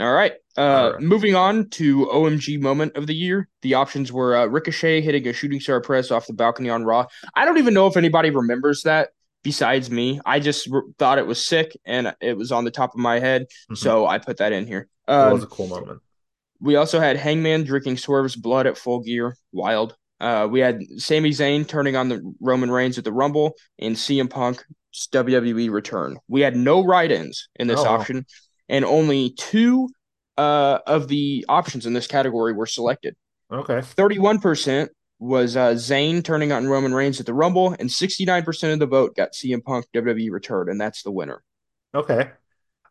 All 0.00 0.12
right. 0.12 0.32
Uh, 0.56 0.60
All 0.60 0.92
right. 0.92 1.00
Moving 1.02 1.34
on 1.34 1.68
to 1.70 2.06
OMG 2.06 2.60
moment 2.60 2.96
of 2.96 3.06
the 3.06 3.14
year. 3.14 3.48
The 3.62 3.74
options 3.74 4.12
were 4.12 4.36
uh, 4.36 4.46
Ricochet 4.46 5.00
hitting 5.00 5.26
a 5.26 5.32
shooting 5.32 5.60
star 5.60 5.80
press 5.80 6.10
off 6.10 6.26
the 6.26 6.32
balcony 6.34 6.70
on 6.70 6.84
Raw. 6.84 7.06
I 7.34 7.44
don't 7.44 7.58
even 7.58 7.74
know 7.74 7.86
if 7.88 7.96
anybody 7.96 8.30
remembers 8.30 8.82
that 8.82 9.10
besides 9.42 9.90
me. 9.90 10.20
I 10.24 10.38
just 10.40 10.66
re- 10.68 10.82
thought 10.98 11.18
it 11.18 11.26
was 11.26 11.44
sick 11.44 11.76
and 11.84 12.14
it 12.20 12.36
was 12.36 12.52
on 12.52 12.64
the 12.64 12.70
top 12.70 12.92
of 12.94 13.00
my 13.00 13.18
head, 13.18 13.46
Mhm. 13.70 13.76
so 13.76 14.06
I 14.06 14.18
put 14.18 14.36
that 14.38 14.52
in 14.52 14.66
here. 14.66 14.88
it 15.08 15.12
Um, 15.12 15.32
was 15.32 15.42
a 15.42 15.46
cool 15.46 15.66
moment. 15.68 16.00
we 16.60 16.76
also 16.76 17.00
had 17.00 17.16
Hangman 17.16 17.64
drinking 17.64 17.96
Swerve's 17.96 18.36
blood 18.36 18.66
at 18.66 18.76
full 18.78 19.00
gear. 19.00 19.36
Wild. 19.52 19.96
Uh, 20.20 20.46
we 20.50 20.58
had 20.60 20.80
Sami 20.98 21.30
Zayn 21.30 21.66
turning 21.66 21.94
on 21.96 22.08
the 22.08 22.34
Roman 22.40 22.70
Reigns 22.70 22.98
at 22.98 23.04
the 23.04 23.12
Rumble 23.12 23.54
and 23.78 23.96
CM 23.96 24.28
Punk's 24.28 24.64
WWE 24.94 25.70
return. 25.70 26.18
We 26.28 26.40
had 26.40 26.56
no 26.56 26.84
write-ins 26.84 27.48
in 27.56 27.66
this 27.66 27.80
Oh, 27.80 27.88
option, 27.88 28.26
and 28.68 28.84
only 28.84 29.30
two 29.30 29.88
uh, 30.36 30.78
of 30.86 31.08
the 31.08 31.44
options 31.48 31.86
in 31.86 31.92
this 31.92 32.06
category 32.06 32.52
were 32.52 32.66
selected. 32.66 33.16
Okay. 33.52 33.80
Thirty-one 33.82 34.40
percent 34.40 34.90
was 35.18 35.56
uh, 35.56 35.70
Zayn 35.72 36.22
turning 36.22 36.52
on 36.52 36.68
Roman 36.68 36.94
Reigns 36.94 37.18
at 37.20 37.26
the 37.26 37.34
Rumble, 37.34 37.74
and 37.78 37.90
sixty-nine 37.90 38.44
percent 38.44 38.72
of 38.72 38.78
the 38.78 38.86
vote 38.86 39.16
got 39.16 39.32
CM 39.32 39.64
Punk 39.64 39.86
WWE 39.94 40.30
return, 40.30 40.68
and 40.70 40.80
that's 40.80 41.02
the 41.02 41.10
winner. 41.10 41.42
Okay. 41.94 42.30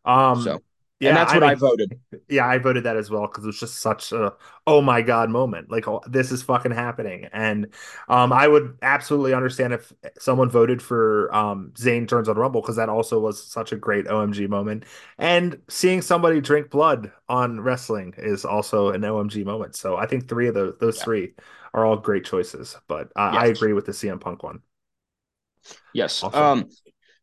Um 0.06 0.41
So, 0.41 0.61
yeah, 0.99 1.10
and 1.10 1.18
that's 1.18 1.34
what 1.34 1.44
I, 1.44 1.49
mean, 1.49 1.60
voted. 1.60 1.99
Yeah, 2.28 2.48
I 2.48 2.57
voted 2.57 2.84
that 2.86 2.98
as 2.98 3.10
well 3.10 3.28
because 3.28 3.44
it 3.44 3.48
was 3.48 3.60
just 3.60 3.76
such 3.76 4.11
a 4.11 4.34
oh 4.65 4.82
my 4.82 5.02
god 5.02 5.30
moment. 5.30 5.69
Like 5.69 5.88
oh, 5.88 6.02
this 6.07 6.32
is 6.32 6.41
fucking 6.41 6.72
happening, 6.72 7.28
and 7.32 7.68
um, 8.10 8.34
I 8.34 8.48
would 8.48 8.78
absolutely 8.82 9.34
understand 9.34 9.74
if 9.74 9.94
someone 10.18 10.49
voted 10.49 10.82
for 10.82 11.34
um 11.36 11.72
Zayn 11.76 12.07
turns 12.07 12.28
on 12.30 12.36
Rumble 12.38 12.61
because 12.61 12.78
that 12.78 12.90
also 12.90 13.19
was 13.19 13.44
such 13.45 13.72
a 13.72 13.76
great 13.78 14.07
OMG 14.07 14.48
moment. 14.48 14.86
And 15.19 15.60
seeing 15.69 16.02
somebody 16.02 16.41
drink 16.41 16.72
blood 16.72 17.11
on 17.30 17.61
wrestling 17.61 18.14
is 18.18 18.44
also 18.45 18.90
an 18.90 19.03
OMG 19.03 19.44
moment. 19.44 19.76
So 19.76 19.98
I 19.98 20.07
think 20.07 20.28
three 20.28 20.48
of 20.48 20.56
those 20.56 20.76
those 20.80 20.98
Yeah. 20.98 21.03
three 21.03 21.34
are 21.74 21.86
all 21.86 21.98
great 21.98 22.26
choices. 22.26 22.76
But 22.88 23.11
uh, 23.15 23.19
I 23.34 23.48
agree 23.48 23.74
with 23.74 23.86
the 23.86 23.94
CM 23.94 24.19
Punk 24.19 24.41
one. 24.44 24.61
Yes. 25.94 26.24
Awesome. 26.24 26.41
Um, 26.44 26.69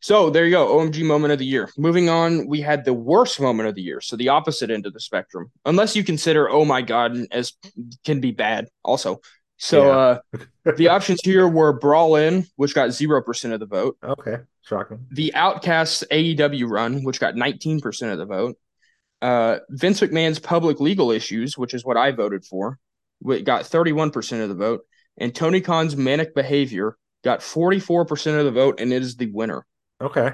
so 0.04 0.28
there 0.28 0.44
you 0.44 0.50
go. 0.50 0.76
OMG 0.76 1.02
moment 1.02 1.32
of 1.32 1.38
the 1.38 1.46
year. 1.46 1.70
Moving 1.78 2.10
on, 2.10 2.46
we 2.46 2.60
had 2.60 2.84
the 2.84 2.92
worst 2.92 3.40
moment 3.40 3.70
of 3.70 3.74
the 3.74 3.80
year. 3.80 4.02
So 4.02 4.16
the 4.16 4.28
opposite 4.28 4.70
end 4.70 4.84
of 4.84 4.92
the 4.92 5.00
spectrum, 5.00 5.50
unless 5.64 5.96
you 5.96 6.04
consider 6.04 6.50
oh 6.50 6.66
my 6.66 6.82
god 6.82 7.16
as 7.30 7.54
can 8.04 8.20
be 8.20 8.30
bad 8.30 8.68
also. 8.84 9.22
So 9.56 9.86
Yeah. 9.86 9.96
uh, 9.96 10.18
the 10.76 10.88
options 10.88 11.22
here 11.24 11.48
were 11.48 11.72
Brawl 11.72 12.16
In, 12.16 12.46
which 12.56 12.74
got 12.74 12.90
zero 12.92 13.22
percent 13.22 13.54
of 13.54 13.60
the 13.60 13.66
vote. 13.66 13.96
Okay, 14.04 14.36
shocking. 14.60 15.06
The 15.10 15.32
Outcasts 15.34 16.04
AEW 16.10 16.68
run, 16.68 17.02
which 17.02 17.18
got 17.18 17.34
nineteen 17.34 17.80
percent 17.80 18.12
of 18.12 18.18
the 18.18 18.26
vote. 18.26 18.58
Uh, 19.22 19.60
Vince 19.70 20.02
McMahon's 20.02 20.38
public 20.38 20.80
legal 20.80 21.12
issues, 21.12 21.56
which 21.56 21.72
is 21.72 21.82
what 21.82 21.96
I 21.96 22.10
voted 22.10 22.44
for, 22.44 22.78
got 23.44 23.64
thirty-one 23.64 24.10
percent 24.10 24.42
of 24.42 24.50
the 24.50 24.54
vote. 24.54 24.82
And 25.16 25.34
Tony 25.34 25.62
Khan's 25.62 25.96
manic 25.96 26.34
behavior 26.34 26.98
got 27.24 27.42
forty-four 27.42 28.04
percent 28.04 28.36
of 28.36 28.44
the 28.44 28.50
vote, 28.50 28.80
and 28.80 28.92
it 28.92 29.00
is 29.00 29.16
the 29.16 29.30
winner 29.32 29.64
Okay, 30.00 30.32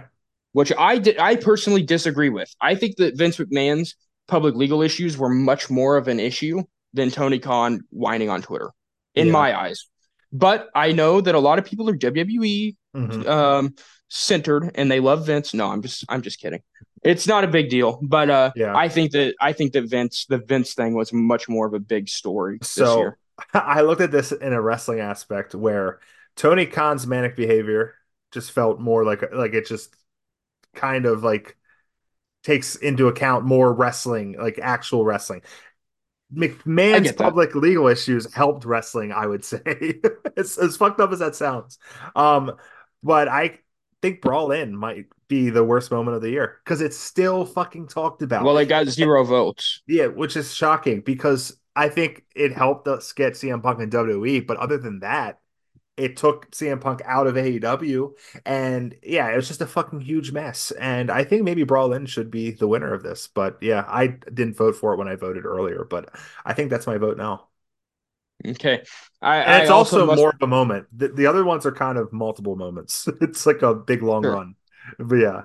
which 0.53 0.73
I 0.77 0.99
did 0.99 1.19
I 1.19 1.37
personally 1.37 1.83
disagree 1.83 2.29
with. 2.31 2.53
I 2.61 2.75
think 2.75 2.97
that 2.97 3.17
Vince 3.17 3.37
McMahon's 3.39 3.95
public 4.29 4.55
legal 4.55 4.83
issues 4.83 5.19
were 5.19 5.29
much 5.29 5.71
more 5.71 5.97
of 5.97 6.09
an 6.09 6.21
issue 6.21 6.63
than 6.93 7.11
Tony 7.11 7.39
Khan 7.39 7.81
whining 7.91 8.31
on 8.31 8.43
Twitter, 8.43 8.71
in 9.15 9.27
Yeah. 9.29 9.33
my 9.33 9.59
eyes. 9.61 9.87
But 10.33 10.69
I 10.75 10.93
know 10.93 11.21
that 11.21 11.35
a 11.35 11.39
lot 11.41 11.59
of 11.59 11.65
people 11.65 11.89
are 11.91 11.97
WWE 11.97 12.77
Mhm. 12.97 13.27
um, 13.29 13.75
centered 14.09 14.73
and 14.75 14.91
they 14.91 15.01
love 15.01 15.27
Vince. 15.27 15.55
No, 15.55 15.69
I'm 15.69 15.83
just 15.83 16.05
I'm 16.09 16.23
just 16.23 16.41
kidding. 16.41 16.61
It's 17.03 17.27
not 17.27 17.45
a 17.45 17.49
big 17.49 17.71
deal, 17.71 17.99
but 18.03 18.29
uh, 18.31 18.53
Yeah. 18.57 18.77
I 18.77 18.89
think 18.89 19.13
that 19.13 19.35
I 19.41 19.53
think 19.53 19.73
that 19.73 19.83
Vince 19.89 20.27
the 20.27 20.39
Vince 20.39 20.75
thing 20.75 20.95
was 20.95 21.13
much 21.13 21.49
more 21.49 21.67
of 21.67 21.75
a 21.75 21.79
big 21.81 22.09
story 22.09 22.59
this 22.59 22.71
So 22.71 22.99
year. 22.99 23.19
I 23.55 23.83
looked 23.83 24.01
at 24.03 24.11
this 24.13 24.33
in 24.33 24.53
a 24.53 24.61
wrestling 24.61 25.01
aspect 25.01 25.55
where 25.55 26.01
Tony 26.37 26.67
Khan's 26.67 27.07
manic 27.07 27.37
behavior 27.37 27.95
just 28.33 28.53
felt 28.53 28.81
more 28.81 29.05
like 29.05 29.33
like 29.33 29.55
it 29.55 29.67
just 29.67 29.95
kind 30.75 31.07
of 31.07 31.23
like 31.23 31.57
takes 32.43 32.77
into 32.77 33.09
account 33.09 33.45
more 33.45 33.73
wrestling, 33.73 34.37
like 34.39 34.59
actual 34.59 35.05
wrestling. 35.05 35.43
McMahon's 36.35 37.13
public 37.13 37.55
legal 37.55 37.89
issues 37.89 38.33
helped 38.33 38.65
wrestling, 38.65 39.13
I 39.13 39.27
would 39.27 39.45
say. 39.47 40.01
as, 40.37 40.59
as 40.59 40.77
fucked 40.77 41.01
up 41.01 41.13
as 41.13 41.19
that 41.19 41.35
sounds. 41.35 41.79
Um, 42.15 42.53
but 43.03 43.29
I 43.29 43.59
think 44.01 44.21
Brawl 44.21 44.53
In 44.53 44.77
might 44.77 45.07
be 45.29 45.51
the 45.51 45.65
worst 45.65 45.91
moment 45.91 46.17
of 46.17 46.23
the 46.23 46.31
year 46.31 46.59
because 46.65 46.81
it's 46.81 46.97
still 46.97 47.45
fucking 47.45 47.89
talked 47.89 48.23
about. 48.23 48.45
Well, 48.45 48.59
it 48.59 48.67
got 48.67 48.87
zero 48.89 49.25
votes. 49.25 49.83
Yeah, 49.87 50.07
which 50.07 50.37
is 50.37 50.55
shocking 50.55 51.01
because 51.01 51.57
I 51.75 51.89
think 51.89 52.25
it 52.35 52.53
helped 52.53 52.89
us 52.89 53.13
get 53.13 53.35
CM 53.35 53.63
Punk 53.63 53.81
in 53.81 53.91
WWE, 53.91 54.47
but 54.47 54.57
other 54.59 54.79
than 54.79 55.01
that, 55.01 55.39
it 56.01 56.17
took 56.17 56.51
CM 56.53 56.81
Punk 56.81 57.03
out 57.05 57.27
of 57.27 57.37
AEW, 57.37 58.15
and 58.47 58.97
yeah, 59.03 59.29
it 59.31 59.37
was 59.37 59.49
just 59.49 59.61
a 59.61 59.67
fucking 59.67 60.01
huge 60.01 60.33
mess. 60.33 60.71
And 60.73 61.11
I 61.11 61.25
think 61.25 61.43
maybe 61.45 61.65
Brawl 61.65 61.93
In 61.93 62.07
should 62.07 62.31
be 62.31 62.51
the 62.53 62.69
winner 62.69 62.93
of 62.95 63.03
this, 63.03 63.29
but 63.29 63.59
yeah, 63.63 63.85
I 63.89 64.09
didn't 64.09 64.57
vote 64.57 64.77
for 64.77 64.95
it 64.95 64.99
when 64.99 65.09
I 65.09 65.17
voted 65.17 65.45
earlier, 65.47 65.85
but 65.85 66.15
I 66.45 66.55
think 66.55 66.71
that's 66.71 66.87
my 66.87 66.99
vote 66.99 67.19
now. 67.19 67.49
Okay, 68.47 68.83
I, 69.21 69.37
And 69.45 69.55
it's 69.59 69.71
I 69.71 69.71
also, 69.71 70.07
must- 70.07 70.17
more 70.17 70.31
of 70.31 70.43
a 70.43 70.47
moment. 70.47 70.87
The, 70.97 71.09
the 71.09 71.27
other 71.27 71.45
ones 71.45 71.67
are 71.67 71.73
kind 71.73 71.99
of 71.99 72.13
multiple 72.13 72.57
moments. 72.57 73.09
It's 73.21 73.47
like 73.47 73.63
a 73.63 73.75
big 73.75 74.03
long 74.03 74.25
Sure. 74.25 74.27
run, 74.27 74.55
but 74.99 75.17
yeah, 75.17 75.45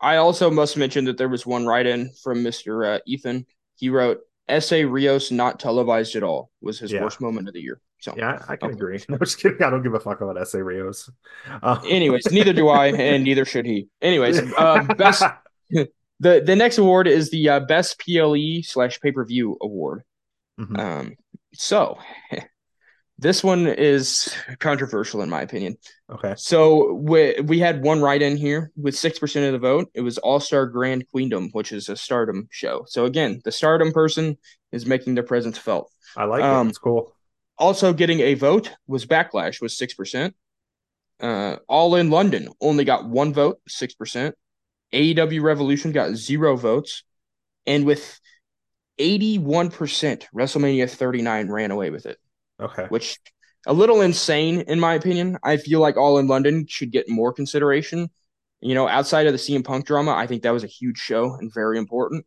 I 0.00 0.16
also 0.16 0.50
must 0.50 0.76
mention 0.78 1.04
that 1.04 1.18
there 1.18 1.28
was 1.28 1.44
one 1.46 1.66
write-in 1.66 2.12
from 2.22 2.42
Mr. 2.42 2.84
Uh, 2.84 3.00
Ethan. 3.06 3.46
He 3.74 3.90
wrote, 3.90 4.22
"SA 4.48 4.84
Rios 4.84 5.30
not 5.30 5.60
televised 5.60 6.16
at 6.16 6.22
all 6.22 6.50
was 6.62 6.78
his 6.78 6.94
Yeah. 6.94 6.98
worst 6.98 7.20
moment 7.20 7.48
of 7.48 7.52
the 7.54 7.60
year." 7.60 7.80
So, 7.98 8.14
yeah, 8.16 8.42
I 8.48 8.56
can 8.56 8.68
Okay. 8.68 8.76
agree. 8.76 9.02
No, 9.08 9.18
just 9.18 9.38
kidding. 9.38 9.62
I 9.62 9.70
don't 9.70 9.82
give 9.82 9.94
a 9.94 10.00
fuck 10.00 10.20
about 10.20 10.38
SA 10.38 10.58
Rios. 10.58 11.10
Uh, 11.62 11.80
anyways, 11.88 12.30
neither 12.30 12.52
do 12.52 12.68
I, 12.68 12.86
and 12.92 13.24
neither 13.24 13.44
should 13.44 13.66
he. 13.66 13.88
Anyways, 14.02 14.40
uh, 14.58 14.82
best 14.96 15.24
the 15.70 15.88
the 16.20 16.56
next 16.56 16.78
award 16.78 17.06
is 17.08 17.30
the 17.30 17.48
uh, 17.48 17.60
best 17.60 17.98
PLE 18.00 18.62
slash 18.62 19.00
pay 19.00 19.12
per 19.12 19.24
view 19.24 19.56
award. 19.60 20.02
Mhm. 20.60 20.78
Um, 20.78 21.16
so 21.54 21.98
this 23.18 23.42
one 23.42 23.66
is 23.66 24.34
controversial 24.58 25.22
in 25.22 25.30
my 25.30 25.40
opinion. 25.42 25.76
okay. 26.10 26.34
So 26.36 26.92
we 26.94 27.34
we 27.44 27.58
had 27.58 27.82
one 27.82 28.02
write 28.02 28.20
in 28.22 28.36
here 28.36 28.70
with 28.76 28.94
six 28.96 29.18
percent 29.18 29.46
of 29.46 29.52
the 29.52 29.58
vote. 29.66 29.90
It 29.94 30.02
was 30.02 30.18
All 30.18 30.38
Star 30.40 30.66
Grand 30.66 31.04
Queendom, 31.14 31.48
which 31.52 31.72
is 31.72 31.88
a 31.88 31.96
Stardom 31.96 32.46
show. 32.50 32.84
So 32.88 33.06
again, 33.06 33.40
the 33.44 33.52
Stardom 33.52 33.92
person 33.92 34.36
is 34.70 34.84
making 34.86 35.14
their 35.14 35.24
presence 35.24 35.56
felt. 35.56 35.90
I 36.16 36.24
like 36.24 36.42
Um, 36.44 36.66
it. 36.66 36.70
It's 36.70 36.78
cool. 36.78 37.15
Also 37.58 37.92
getting 37.92 38.20
a 38.20 38.34
vote 38.34 38.70
was 38.86 39.06
Backlash 39.06 39.60
was 39.62 39.76
six 39.76 39.94
percent. 39.94 40.34
Uh, 41.20 41.56
All 41.68 41.94
in 41.96 42.10
London 42.10 42.48
only 42.60 42.84
got 42.84 43.08
one 43.08 43.32
vote, 43.32 43.60
six 43.68 43.94
percent. 43.94 44.34
AEW 44.92 45.42
Revolution 45.42 45.92
got 45.92 46.14
zero 46.14 46.56
votes, 46.56 47.02
and 47.66 47.84
with 47.86 48.20
eighty-one 48.98 49.70
percent, 49.70 50.26
WrestleMania 50.34 50.90
39 50.90 51.48
ran 51.50 51.70
away 51.70 51.90
with 51.90 52.06
it 52.06 52.18
Okay. 52.60 52.86
which 52.88 53.18
a 53.66 53.72
little 53.72 54.00
insane 54.00 54.62
in 54.62 54.80
my 54.80 54.94
opinion. 54.94 55.38
I 55.42 55.56
feel 55.56 55.80
like 55.80 55.96
All 55.96 56.18
in 56.18 56.28
London 56.28 56.66
should 56.68 56.92
get 56.92 57.08
more 57.08 57.32
consideration. 57.32 58.10
You 58.60 58.74
know, 58.74 58.88
outside 58.88 59.26
of 59.26 59.32
the 59.32 59.38
CM 59.38 59.64
Punk 59.64 59.86
drama, 59.86 60.12
I 60.12 60.26
think 60.26 60.42
that 60.42 60.52
was 60.52 60.64
a 60.64 60.68
huge 60.68 60.98
show 60.98 61.34
and 61.34 61.52
very 61.52 61.78
important. 61.78 62.26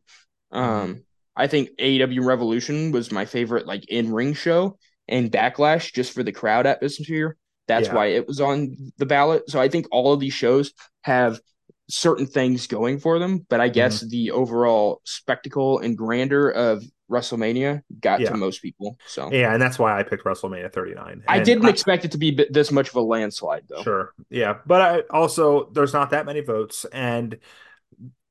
Um, 0.52 1.04
I 1.36 1.48
think 1.48 1.70
AEW 1.80 2.26
Revolution 2.26 2.92
was 2.92 3.12
my 3.12 3.26
favorite 3.26 3.66
like 3.68 3.90
in 3.90 4.12
ring 4.12 4.34
show, 4.34 4.78
and 5.10 5.31
Backlash 5.31 5.94
just 5.94 6.14
for 6.14 6.23
the 6.23 6.31
crowd 6.31 6.65
atmosphere. 6.65 7.36
That's 7.68 7.88
Yeah. 7.88 7.95
why 7.95 8.06
it 8.07 8.27
was 8.27 8.41
on 8.41 8.76
the 8.98 9.06
ballot. 9.06 9.49
So 9.49 9.60
I 9.60 9.68
think 9.68 9.88
all 9.91 10.14
of 10.14 10.19
these 10.19 10.34
shows 10.34 10.73
have 11.03 11.40
certain 11.90 12.27
things 12.27 12.68
going 12.68 12.99
for 12.99 13.19
them, 13.19 13.45
but 13.49 13.60
I 13.60 13.68
mm-hmm. 13.68 13.73
guess 13.73 14.02
the 14.02 14.31
overall 14.31 15.02
spectacle 15.03 15.80
and 15.80 15.98
grandeur 15.98 16.49
of 16.49 16.84
WrestleMania 17.10 17.81
got 17.99 18.22
Yeah. 18.22 18.30
to 18.30 18.38
most 18.38 18.61
people. 18.61 18.98
So 19.07 19.31
Yeah, 19.31 19.53
and 19.53 19.61
that's 19.61 19.80
why 19.80 19.99
I 19.99 20.03
picked 20.03 20.23
WrestleMania 20.23 20.72
39. 20.72 21.23
I 21.27 21.40
didn't 21.40 21.68
expect 21.68 22.06
it 22.06 22.11
to 22.11 22.18
be 22.18 22.45
this 22.49 22.72
much 22.72 22.90
of 22.90 22.95
a 22.95 23.02
landslide, 23.02 23.64
though. 23.68 23.84
Sure. 23.84 24.14
Yeah. 24.30 24.57
But 24.65 24.81
I 24.81 24.99
also 25.10 25.69
there's 25.72 25.94
not 25.94 26.11
that 26.11 26.26
many 26.26 26.41
votes 26.41 26.86
and 26.91 27.38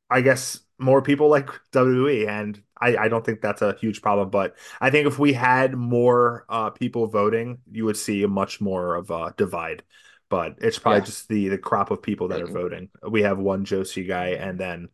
I 0.09 0.21
guess 0.21 0.61
more 0.79 1.03
people 1.03 1.29
like 1.29 1.51
WWE 1.73 2.29
and 2.29 2.63
I, 2.81 2.97
I 2.97 3.09
don't 3.09 3.25
think 3.25 3.41
that's 3.41 3.63
a 3.63 3.75
huge 3.75 4.03
problem, 4.03 4.31
but 4.31 4.57
I 4.81 4.91
think 4.91 5.07
if 5.07 5.19
we 5.19 5.33
had 5.33 5.75
more 5.75 6.45
uh, 6.49 6.71
people 6.71 7.07
voting, 7.07 7.59
you 7.71 7.85
would 7.85 7.97
see 7.97 8.23
a 8.23 8.29
much 8.29 8.61
more 8.61 8.95
of 8.95 9.11
a 9.11 9.35
divide. 9.37 9.83
But 10.31 10.57
it's 10.59 10.79
probably 10.79 11.01
Yeah. 11.01 11.03
just 11.03 11.29
the 11.29 11.49
the 11.49 11.59
crop 11.59 11.91
of 11.91 12.03
people 12.03 12.29
that 12.29 12.43
are 12.43 12.47
Mhm. 12.47 12.49
voting. 12.49 12.91
We 13.09 13.23
have 13.23 13.39
one 13.39 13.65
Joshi 13.65 14.07
guy 14.07 14.29
and 14.31 14.59
then 14.61 14.89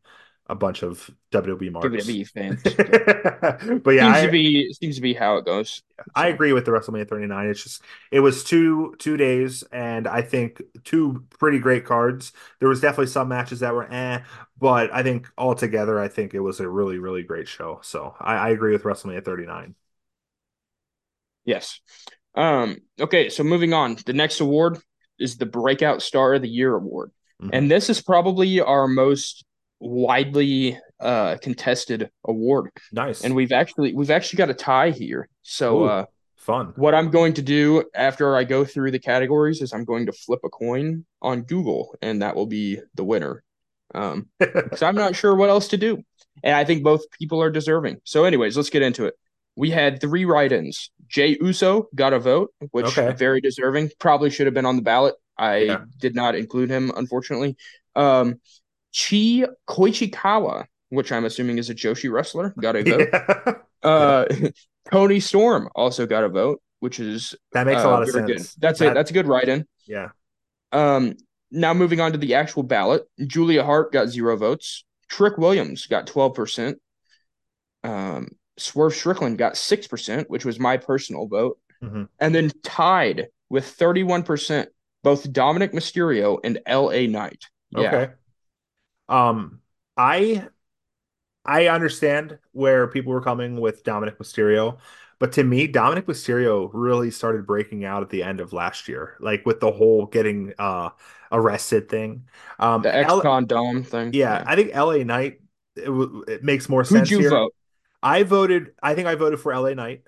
a 0.46 0.54
bunch 0.54 0.82
of 0.82 1.10
WWE 1.32 1.72
marks. 1.72 1.88
WWE 1.88 2.28
fans. 2.28 2.62
but 3.82 3.92
yeah, 3.92 4.12
seems 4.12 4.16
I, 4.16 4.26
to 4.26 4.32
be 4.32 4.72
seems 4.74 4.96
to 4.96 5.02
be 5.02 5.14
how 5.14 5.36
it 5.36 5.44
goes. 5.44 5.82
I 6.14 6.28
agree 6.28 6.52
with 6.52 6.66
the 6.66 6.70
WrestleMania 6.70 7.08
39. 7.08 7.46
It's 7.48 7.62
just 7.62 7.82
it 8.10 8.20
was 8.20 8.44
two 8.44 8.94
two 8.98 9.16
days, 9.16 9.62
and 9.72 10.06
I 10.06 10.22
think 10.22 10.60
two 10.84 11.24
pretty 11.38 11.58
great 11.58 11.86
cards. 11.86 12.32
There 12.60 12.68
was 12.68 12.80
definitely 12.80 13.06
some 13.06 13.28
matches 13.28 13.60
that 13.60 13.72
were 13.72 13.90
eh, 13.90 14.20
but 14.58 14.92
I 14.92 15.02
think 15.02 15.28
altogether, 15.38 15.98
I 15.98 16.08
think 16.08 16.34
it 16.34 16.40
was 16.40 16.60
a 16.60 16.68
really 16.68 16.98
really 16.98 17.22
great 17.22 17.48
show. 17.48 17.80
So 17.82 18.14
I, 18.20 18.34
I 18.36 18.48
agree 18.50 18.72
with 18.72 18.82
WrestleMania 18.82 19.24
39. 19.24 19.74
Yes. 21.46 21.80
Um, 22.34 22.78
okay, 23.00 23.28
so 23.28 23.44
moving 23.44 23.72
on. 23.72 23.96
The 24.04 24.12
next 24.12 24.40
award 24.40 24.78
is 25.18 25.36
the 25.36 25.46
Breakout 25.46 26.02
Star 26.02 26.34
of 26.34 26.42
the 26.42 26.48
Year 26.48 26.74
award. 26.74 27.12
Mhm. 27.40 27.50
And 27.52 27.70
this 27.70 27.88
is 27.88 28.02
probably 28.02 28.60
our 28.60 28.88
most 28.88 29.44
widely 29.84 30.78
uh 31.00 31.36
contested 31.42 32.10
award. 32.24 32.70
Nice 32.92 33.22
And 33.24 33.34
we've 33.34 33.52
actually 33.52 33.92
we've 33.94 34.10
actually 34.10 34.38
got 34.38 34.50
a 34.50 34.54
tie 34.54 34.90
here. 34.90 35.28
So 35.42 35.82
Ooh. 35.82 35.84
uh 35.84 36.04
fun. 36.36 36.72
what 36.76 36.94
I'm 36.94 37.10
going 37.10 37.34
to 37.34 37.42
do 37.42 37.84
after 37.94 38.36
I 38.36 38.44
go 38.44 38.64
through 38.64 38.90
the 38.92 38.98
categories 38.98 39.60
is 39.60 39.72
I'm 39.72 39.84
going 39.84 40.06
to 40.06 40.12
flip 40.12 40.40
a 40.44 40.48
coin 40.48 41.04
on 41.22 41.42
Google 41.42 41.94
and 42.02 42.22
that 42.22 42.34
will 42.36 42.46
be 42.46 42.78
the 42.94 43.04
winner. 43.04 43.42
Um 43.94 44.28
because 44.38 44.82
I'm 44.82 44.94
not 44.94 45.14
sure 45.16 45.34
what 45.34 45.50
else 45.50 45.68
to 45.68 45.76
do. 45.76 46.02
And 46.42 46.54
I 46.56 46.64
think 46.64 46.82
both 46.82 47.02
people 47.18 47.40
are 47.42 47.50
deserving. 47.50 47.98
So, 48.04 48.24
anyways, 48.24 48.56
let's 48.56 48.68
get 48.70 48.82
into 48.82 49.04
it. 49.06 49.14
We 49.56 49.70
had 49.70 50.00
three 50.00 50.24
write-ins. 50.24 50.90
Jay 51.06 51.38
Uso 51.40 51.88
got 51.94 52.12
a 52.12 52.18
vote, 52.18 52.50
which 52.72 52.86
Okay. 52.98 53.12
very 53.16 53.40
deserving. 53.40 53.90
Probably 54.00 54.30
should 54.30 54.46
have 54.48 54.54
been 54.54 54.66
on 54.66 54.74
the 54.76 54.82
ballot. 54.82 55.14
I 55.38 55.56
Yeah. 55.58 55.84
did 55.98 56.14
not 56.16 56.34
include 56.34 56.70
him, 56.70 56.90
unfortunately. 56.96 57.56
Um, 57.94 58.40
Chi 58.96 59.44
Koichikawa, 59.68 60.66
which 60.90 61.10
I'm 61.12 61.24
assuming 61.24 61.58
is 61.58 61.70
a 61.70 61.74
Joshi 61.74 62.10
wrestler, 62.12 62.54
got 62.60 62.76
a 62.76 62.82
vote. 62.84 63.08
Yeah. 63.12 63.54
Uh, 63.88 64.26
Toni 64.92 65.18
Storm 65.20 65.68
also 65.74 66.06
got 66.06 66.24
a 66.24 66.28
vote, 66.28 66.60
which 66.80 67.00
is 67.00 67.34
that 67.52 67.66
makes 67.66 67.82
a 67.82 67.88
uh, 67.88 67.90
lot 67.90 68.02
of 68.02 68.12
very 68.12 68.26
good. 68.26 68.38
sense. 68.38 68.54
That's 68.56 68.78
That- 68.78 68.92
it. 68.92 68.94
That's 68.94 69.10
a 69.10 69.14
good 69.14 69.26
write-in. 69.26 69.66
yeah. 69.86 70.10
Um, 70.72 71.14
now 71.50 71.72
moving 71.72 72.00
on 72.00 72.12
to 72.12 72.18
the 72.18 72.34
actual 72.34 72.62
ballot, 72.64 73.04
Julia 73.26 73.62
Hart 73.64 73.92
got 73.92 74.08
zero 74.08 74.36
votes. 74.36 74.84
Trick 75.08 75.38
Williams 75.38 75.86
got 75.86 76.06
twelve 76.06 76.34
percent. 76.34 76.78
Um, 77.82 78.28
Swerve 78.56 78.94
Strickland 78.94 79.38
got 79.38 79.56
six 79.56 79.86
percent, 79.86 80.28
which 80.30 80.44
was 80.44 80.58
my 80.58 80.76
personal 80.76 81.26
vote, 81.26 81.58
Mhm. 81.82 82.08
and 82.18 82.34
then 82.34 82.50
tied 82.62 83.28
with 83.50 83.66
thirty-one 83.66 84.22
percent, 84.24 84.68
both 85.02 85.30
Dominik 85.32 85.72
Mysterio 85.72 86.38
and 86.42 86.58
L.A. 86.66 87.06
Knight. 87.06 87.44
Yeah, 87.70 87.80
Okay. 87.80 88.12
Um, 89.08 89.60
I 89.96 90.48
I 91.44 91.68
understand 91.68 92.38
where 92.52 92.88
people 92.88 93.12
were 93.12 93.20
coming 93.22 93.60
with 93.60 93.84
Dominik 93.84 94.16
Mysterio, 94.16 94.78
but 95.18 95.32
to 95.32 95.44
me, 95.44 95.68
Dominik 95.70 96.04
Mysterio 96.06 96.70
really 96.72 97.10
started 97.10 97.46
breaking 97.46 97.84
out 97.84 98.02
at 98.02 98.10
the 98.10 98.22
end 98.22 98.40
of 98.40 98.52
last 98.52 98.88
year, 98.88 99.16
like 99.20 99.44
with 99.46 99.60
the 99.60 99.70
whole 99.72 100.06
getting 100.06 100.54
uh 100.58 100.90
arrested 101.32 101.88
thing. 101.88 102.26
Um, 102.58 102.82
the 102.82 102.94
L- 103.02 103.24
ex-con 103.24 103.46
Dom 103.46 103.82
thing. 103.82 104.12
yeah, 104.12 104.42
I 104.46 104.56
think 104.56 104.72
LA 104.74 105.04
Knight 105.04 105.40
it, 105.76 105.86
w- 105.86 106.24
it 106.28 106.44
makes 106.44 106.68
more 106.68 106.84
Who'd 106.88 107.10
sense 107.10 107.10
you 107.10 107.20
here. 107.20 107.28
vote? 107.28 107.54
I 108.02 108.22
voted. 108.24 108.74
I 108.82 108.94
think 108.94 109.08
I 109.08 109.16
voted 109.16 109.40
for 109.40 109.52
LA 109.52 109.74
Knight. 109.74 110.04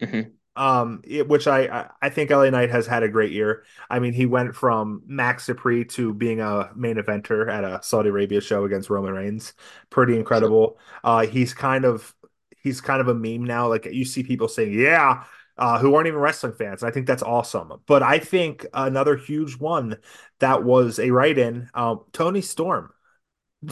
Mhm. 0.00 0.39
Um, 0.56 1.02
it- 1.04 1.28
which 1.28 1.46
I, 1.46 1.88
I 2.02 2.08
think 2.10 2.30
LA 2.30 2.50
Knight 2.50 2.70
has 2.70 2.86
had 2.86 3.02
a 3.02 3.08
great 3.08 3.32
year. 3.32 3.64
I 3.88 3.98
mean, 3.98 4.12
he 4.12 4.26
went 4.26 4.54
from 4.54 5.02
Max 5.06 5.46
Dupri 5.46 5.88
to 5.90 6.12
being 6.12 6.40
a 6.40 6.70
main 6.74 6.96
eventer 6.96 7.48
at 7.50 7.64
a 7.64 7.80
Saudi 7.82 8.08
Arabia 8.10 8.40
show 8.40 8.64
against 8.64 8.90
Roman 8.90 9.12
Reigns. 9.14 9.54
Pretty 9.90 10.16
incredible. 10.16 10.78
Uh, 11.04 11.26
he's 11.26 11.54
kind 11.54 11.84
of 11.84 12.14
he's 12.62 12.80
kind 12.80 13.00
of 13.00 13.08
a 13.08 13.14
meme 13.14 13.44
now. 13.44 13.68
Like 13.68 13.86
you 13.86 14.04
see 14.04 14.22
people 14.22 14.48
saying, 14.48 14.72
"Yeah." 14.78 15.24
Uh, 15.58 15.78
who 15.78 15.94
aren't 15.94 16.06
even 16.06 16.18
wrestling 16.18 16.54
fans. 16.54 16.82
I 16.82 16.90
think 16.90 17.06
that's 17.06 17.22
awesome. 17.22 17.70
But 17.86 18.02
I 18.02 18.18
think 18.18 18.64
another 18.72 19.14
huge 19.16 19.58
one 19.58 19.98
that 20.38 20.64
was 20.64 20.98
a 20.98 21.10
write-in, 21.10 21.68
um, 21.74 22.00
Toni 22.14 22.40
Storm. 22.40 22.90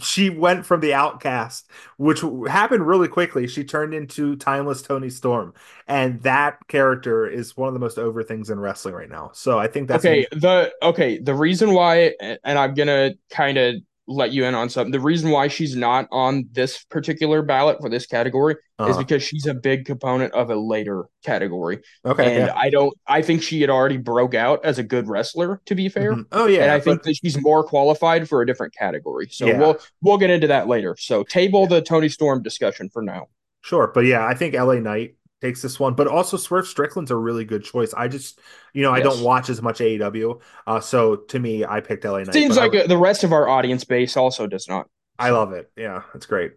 She 0.03 0.29
went 0.29 0.67
from 0.67 0.81
the 0.81 0.93
outcast, 0.93 1.71
which 1.97 2.23
happened 2.47 2.87
really 2.87 3.09
quickly. 3.09 3.47
She 3.47 3.65
turned 3.65 3.95
into 3.95 4.37
timeless 4.37 4.83
Toni 4.83 5.09
Storm, 5.09 5.55
and 5.87 6.23
that 6.23 6.59
character 6.69 7.27
is 7.27 7.57
one 7.57 7.69
of 7.69 7.75
the 7.75 7.81
most 7.81 7.99
over 7.99 8.23
things 8.23 8.51
in 8.51 8.61
wrestling 8.61 8.95
right 8.95 9.09
now. 9.09 9.31
So 9.33 9.59
I 9.59 9.67
think 9.67 9.89
that's 9.89 10.05
okay, 10.05 10.27
the 10.31 10.73
okay, 10.83 11.19
the 11.19 11.35
reason 11.35 11.73
why, 11.73 12.15
and 12.21 12.59
I'm 12.59 12.75
gonna 12.75 13.15
kind 13.31 13.57
of 13.57 13.77
let 14.09 14.33
you 14.33 14.45
in 14.45 14.55
on 14.55 14.69
something. 14.71 14.91
The 14.91 14.99
reason 15.01 15.31
why 15.31 15.49
she's 15.49 15.77
not 15.77 16.09
on 16.11 16.49
this 16.53 16.83
particular 16.85 17.43
ballot 17.43 17.77
for 17.81 17.89
this 17.89 18.07
category 18.07 18.55
is 18.55 18.59
Uh-huh. 18.79 18.99
because 18.99 19.23
she's 19.23 19.47
a 19.47 19.55
big 19.55 19.85
component 19.85 20.33
of 20.33 20.51
a 20.51 20.57
later 20.57 21.05
category, 21.25 21.81
okay. 22.05 22.37
and 22.39 22.47
yeah. 22.47 22.55
I 22.57 22.71
don't. 22.71 22.93
I 23.07 23.23
think 23.23 23.43
she 23.43 23.61
had 23.61 23.71
already 23.71 23.99
broke 23.99 24.35
out 24.35 24.65
as 24.65 24.79
a 24.79 24.83
good 24.83 25.09
wrestler. 25.09 25.61
To 25.67 25.75
be 25.75 25.89
fair. 25.89 26.15
Mhm. 26.15 26.25
Oh 26.33 26.47
yeah, 26.47 26.63
and 26.63 26.71
I 26.73 26.81
think 26.81 27.01
but- 27.01 27.05
that 27.05 27.17
she's 27.17 27.41
more 27.41 27.63
qualified 27.63 28.29
for 28.29 28.41
a 28.43 28.47
different 28.47 28.75
category. 28.75 29.29
So 29.31 29.47
Yeah. 29.47 29.59
we'll 29.59 29.79
we'll 30.03 30.19
get 30.19 30.31
into 30.31 30.47
that 30.49 30.67
later. 30.69 30.97
So 30.99 31.23
table 31.23 31.67
the 31.67 31.83
Toni 31.83 32.09
Storm 32.09 32.43
discussion 32.43 32.89
for 32.89 33.03
now. 33.03 33.27
Sure, 33.61 33.91
but 33.93 34.05
yeah, 34.07 34.25
I 34.25 34.35
think 34.35 34.55
LA 34.55 34.77
Knight 34.81 35.17
takes 35.41 35.63
this 35.63 35.79
one, 35.79 35.95
but 35.95 36.07
also 36.09 36.37
Swerve 36.37 36.67
Strickland's 36.67 37.11
a 37.11 37.17
really 37.17 37.45
good 37.45 37.65
choice. 37.65 37.95
I 37.95 38.09
just, 38.09 38.41
you 38.73 38.83
know, 38.83 38.93
I 38.93 39.01
don't 39.01 39.23
watch 39.23 39.49
as 39.51 39.63
much 39.63 39.81
AEW, 39.81 40.41
uh, 40.67 40.81
so 40.81 41.17
to 41.17 41.39
me, 41.39 41.65
I 41.65 41.81
picked 41.81 42.05
LA 42.05 42.19
Knight. 42.19 42.33
Seems 42.33 42.57
like 42.57 42.75
uh, 42.75 42.87
the 42.87 42.99
rest 42.99 43.25
of 43.25 43.33
our 43.33 43.49
audience 43.49 43.85
base 43.85 44.17
also 44.17 44.47
does 44.47 44.69
not. 44.69 44.89
I 45.19 45.31
love 45.31 45.53
it. 45.53 45.71
Yeah, 45.77 46.03
it's 46.15 46.27
great. 46.27 46.53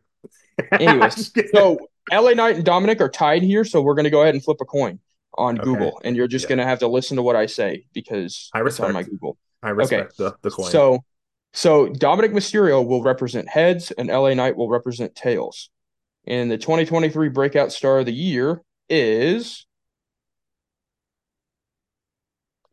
Anyways, 0.72 1.32
so 1.54 1.88
LA 2.12 2.32
Knight 2.32 2.56
and 2.56 2.66
Dominic 2.66 3.02
are 3.02 3.10
tied 3.10 3.44
here, 3.44 3.64
so 3.64 3.82
we're 3.82 3.96
gonna 3.96 4.10
go 4.10 4.22
ahead 4.22 4.34
and 4.36 4.44
flip 4.44 4.58
a 4.62 4.66
coin 4.66 5.00
on 5.36 5.56
Okay. 5.56 5.64
Google, 5.66 6.02
and 6.04 6.16
you're 6.16 6.28
just 6.28 6.46
Yeah. 6.46 6.50
gonna 6.50 6.66
have 6.66 6.80
to 6.80 6.88
listen 6.88 7.18
to 7.18 7.24
what 7.24 7.36
I 7.36 7.46
say 7.46 7.86
because 7.94 8.50
I 8.54 8.62
it's 8.62 8.80
on 8.80 8.94
my. 8.94 9.04
Google. 9.04 9.38
I 9.64 9.70
respect 9.70 10.18
the 10.18 10.36
the 10.42 10.50
coin. 10.50 10.72
So, 10.72 11.04
so 11.54 11.88
Dominik 11.88 12.32
Mysterio 12.34 12.86
will 12.86 13.04
represent 13.04 13.48
heads, 13.48 13.92
and 13.92 14.10
LA 14.10 14.34
Knight 14.34 14.56
will 14.58 14.70
represent 14.70 15.16
tails. 15.16 15.70
And 16.26 16.52
the 16.52 16.58
2023 16.58 17.30
Breakout 17.30 17.72
Star 17.72 18.00
of 18.00 18.06
the 18.06 18.14
Year 18.14 18.62
is 18.92 19.66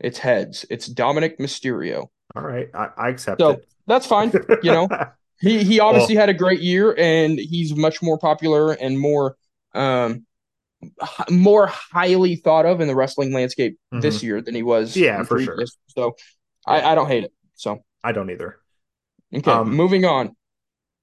it's 0.00 0.18
heads. 0.18 0.64
It's 0.70 0.88
Dominik 0.88 1.38
Mysterio. 1.38 2.08
All 2.36 2.42
right, 2.42 2.68
I, 2.74 2.88
I 2.96 3.08
accept 3.08 3.40
So 3.40 3.50
it. 3.50 3.66
that's 3.86 4.06
fine. 4.06 4.32
You 4.62 4.72
know, 4.72 4.88
he 5.40 5.64
he 5.64 5.80
obviously 5.80 6.14
had 6.14 6.28
a 6.28 6.34
great 6.34 6.60
year, 6.60 6.94
and 6.98 7.38
he's 7.38 7.74
much 7.74 8.02
more 8.02 8.18
popular 8.18 8.72
and 8.72 8.98
more 8.98 9.36
um 9.74 10.24
more 11.30 11.66
highly 11.66 12.36
thought 12.36 12.66
of 12.66 12.80
in 12.80 12.88
the 12.88 12.94
wrestling 12.94 13.32
landscape 13.32 13.78
this 13.92 14.22
year 14.22 14.40
than 14.42 14.54
he 14.54 14.62
was. 14.62 14.92
Mm-hmm. 14.92 15.02
Yeah, 15.02 15.22
for 15.22 15.38
sure. 15.38 15.54
previous. 15.54 15.76
So 15.88 16.16
I, 16.66 16.82
I 16.82 16.94
don't 16.94 17.08
hate 17.08 17.24
it. 17.24 17.32
So 17.54 17.82
I 18.02 18.12
don't 18.12 18.30
either. 18.30 18.60
okay, 19.34 19.52
Um, 19.52 19.76
moving 19.76 20.04
on. 20.04 20.34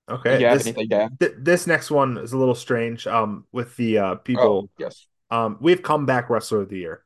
Okay, 0.09 0.41
have 0.43 0.57
this, 0.59 0.67
anything 0.67 0.89
to 0.89 1.09
th- 1.19 1.33
this 1.37 1.65
next 1.67 1.89
one 1.89 2.17
is 2.17 2.33
a 2.33 2.37
little 2.37 2.55
strange. 2.55 3.07
Um, 3.07 3.45
with 3.51 3.75
the 3.77 3.97
uh 3.97 4.15
people, 4.15 4.43
Oh, 4.43 4.69
yes. 4.77 5.07
um, 5.31 5.57
we 5.59 5.71
have 5.71 5.81
comeback 5.81 6.29
wrestler 6.29 6.61
of 6.61 6.69
the 6.69 6.77
year. 6.77 7.03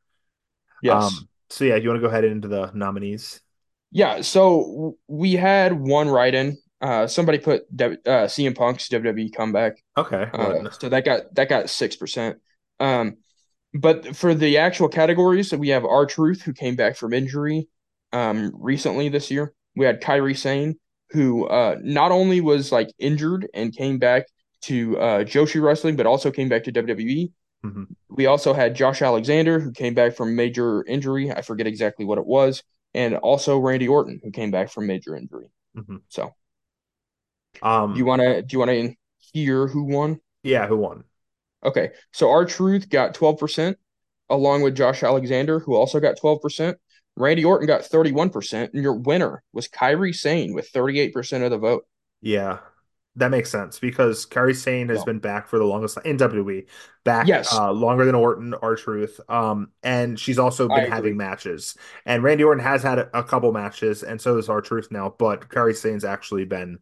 Yes. 0.82 1.02
Um, 1.04 1.28
so 1.48 1.64
yeah, 1.64 1.76
you 1.76 1.88
want 1.88 1.98
to 1.98 2.06
go 2.06 2.08
ahead 2.08 2.24
into 2.24 2.48
the 2.48 2.70
nominees? 2.74 3.40
yeah. 3.90 4.20
So 4.20 4.96
we 5.08 5.32
had 5.32 5.72
one 5.72 6.08
write 6.08 6.34
in. 6.34 6.58
Uh, 6.80 7.06
somebody 7.06 7.38
put 7.38 7.74
W- 7.76 7.98
uh, 8.06 8.26
CM 8.26 8.54
Punk's 8.54 8.88
WWE 8.88 9.30
comeback. 9.30 9.82
Okay. 9.96 10.28
Uh, 10.32 10.70
so 10.70 10.88
that 10.88 11.04
got 11.04 11.34
that 11.34 11.48
got 11.48 11.68
six 11.70 11.96
percent. 11.96 12.38
Um, 12.78 13.18
but 13.74 14.16
for 14.16 14.34
the 14.34 14.58
actual 14.58 14.88
categories, 14.88 15.50
so 15.50 15.56
we 15.56 15.68
have 15.68 15.84
R 15.84 16.06
Truth 16.06 16.42
who 16.42 16.52
came 16.52 16.76
back 16.76 16.96
from 16.96 17.12
injury 17.12 17.68
um 18.12 18.52
recently 18.54 19.08
this 19.08 19.30
year. 19.30 19.54
We 19.76 19.86
had 19.86 20.00
Kairi 20.02 20.36
Sane 20.36 20.78
who 21.12 21.46
uh 21.46 21.76
not 21.82 22.12
only 22.12 22.40
was 22.40 22.72
like 22.72 22.90
injured 22.98 23.48
and 23.54 23.74
came 23.76 23.98
back 23.98 24.26
to 24.62 24.98
uh 24.98 25.24
Joshi 25.24 25.62
wrestling, 25.62 25.96
but 25.96 26.06
also 26.06 26.30
came 26.30 26.48
back 26.48 26.64
to 26.64 26.72
WWE. 26.72 27.32
Mhm. 27.64 27.86
We 28.08 28.26
also 28.26 28.52
had 28.52 28.74
Josh 28.74 29.02
Alexander 29.02 29.60
who 29.60 29.72
came 29.72 29.94
back 29.94 30.14
from 30.14 30.36
major 30.36 30.84
injury. 30.84 31.30
I 31.30 31.42
forget 31.42 31.66
exactly 31.66 32.04
what 32.04 32.18
it 32.18 32.26
was, 32.26 32.62
and 32.94 33.16
also 33.16 33.58
Randy 33.58 33.88
Orton 33.88 34.20
who 34.22 34.30
came 34.30 34.50
back 34.50 34.70
from 34.70 34.86
major 34.86 35.16
injury. 35.16 35.46
Mhm. 35.76 36.02
So 36.08 36.34
um, 37.62 37.96
you 37.96 38.04
want 38.04 38.22
to 38.22 38.42
do 38.42 38.54
you 38.54 38.58
want 38.58 38.70
to 38.70 38.94
hear 39.32 39.66
who 39.66 39.84
won? 39.84 40.20
yeah, 40.42 40.66
who 40.66 40.76
won? 40.76 41.04
Okay, 41.64 41.90
so 42.12 42.30
R 42.30 42.44
Truth 42.46 42.88
got 42.88 43.14
12%, 43.14 43.76
along 44.30 44.62
with 44.62 44.74
Josh 44.74 45.02
Alexander, 45.02 45.58
who 45.60 45.74
also 45.74 46.00
got 46.00 46.16
12%. 46.18 46.78
Randy 47.20 47.44
Orton 47.44 47.66
got 47.66 47.84
31%, 47.84 48.72
and 48.74 48.82
your 48.82 48.94
winner 48.94 49.42
was 49.52 49.68
Kairi 49.68 50.14
Sane 50.14 50.54
with 50.54 50.68
38% 50.70 51.44
of 51.44 51.50
the 51.50 51.58
vote. 51.58 51.86
Yeah, 52.20 52.60
that 53.16 53.30
makes 53.30 53.50
sense 53.50 53.78
because 53.78 54.26
Kairi 54.26 54.54
Sane 54.54 54.88
has 54.88 55.00
Yeah. 55.00 55.04
been 55.04 55.18
back 55.18 55.48
for 55.48 55.58
the 55.58 55.64
longest 55.64 55.98
in 56.04 56.16
WWE, 56.16 56.66
back 57.04 57.28
Yes. 57.28 57.52
uh, 57.52 57.72
longer 57.72 58.04
than 58.04 58.14
Orton, 58.14 58.54
R 58.54 58.76
Truth. 58.76 59.20
Um, 59.28 59.72
and 59.82 60.18
she's 60.18 60.38
also 60.38 60.68
I 60.68 60.74
been 60.74 60.84
agree. 60.84 60.90
having 60.94 61.16
matches. 61.16 61.76
And 62.04 62.22
Randy 62.22 62.44
Orton 62.44 62.62
has 62.62 62.82
had 62.82 62.98
a, 62.98 63.18
a 63.18 63.24
couple 63.24 63.52
matches, 63.52 64.02
and 64.02 64.20
so 64.20 64.36
has 64.36 64.48
R 64.48 64.60
Truth 64.60 64.90
now. 64.90 65.14
But 65.18 65.48
Kairi 65.48 65.74
Sane's 65.76 66.04
actually 66.04 66.44
been 66.44 66.78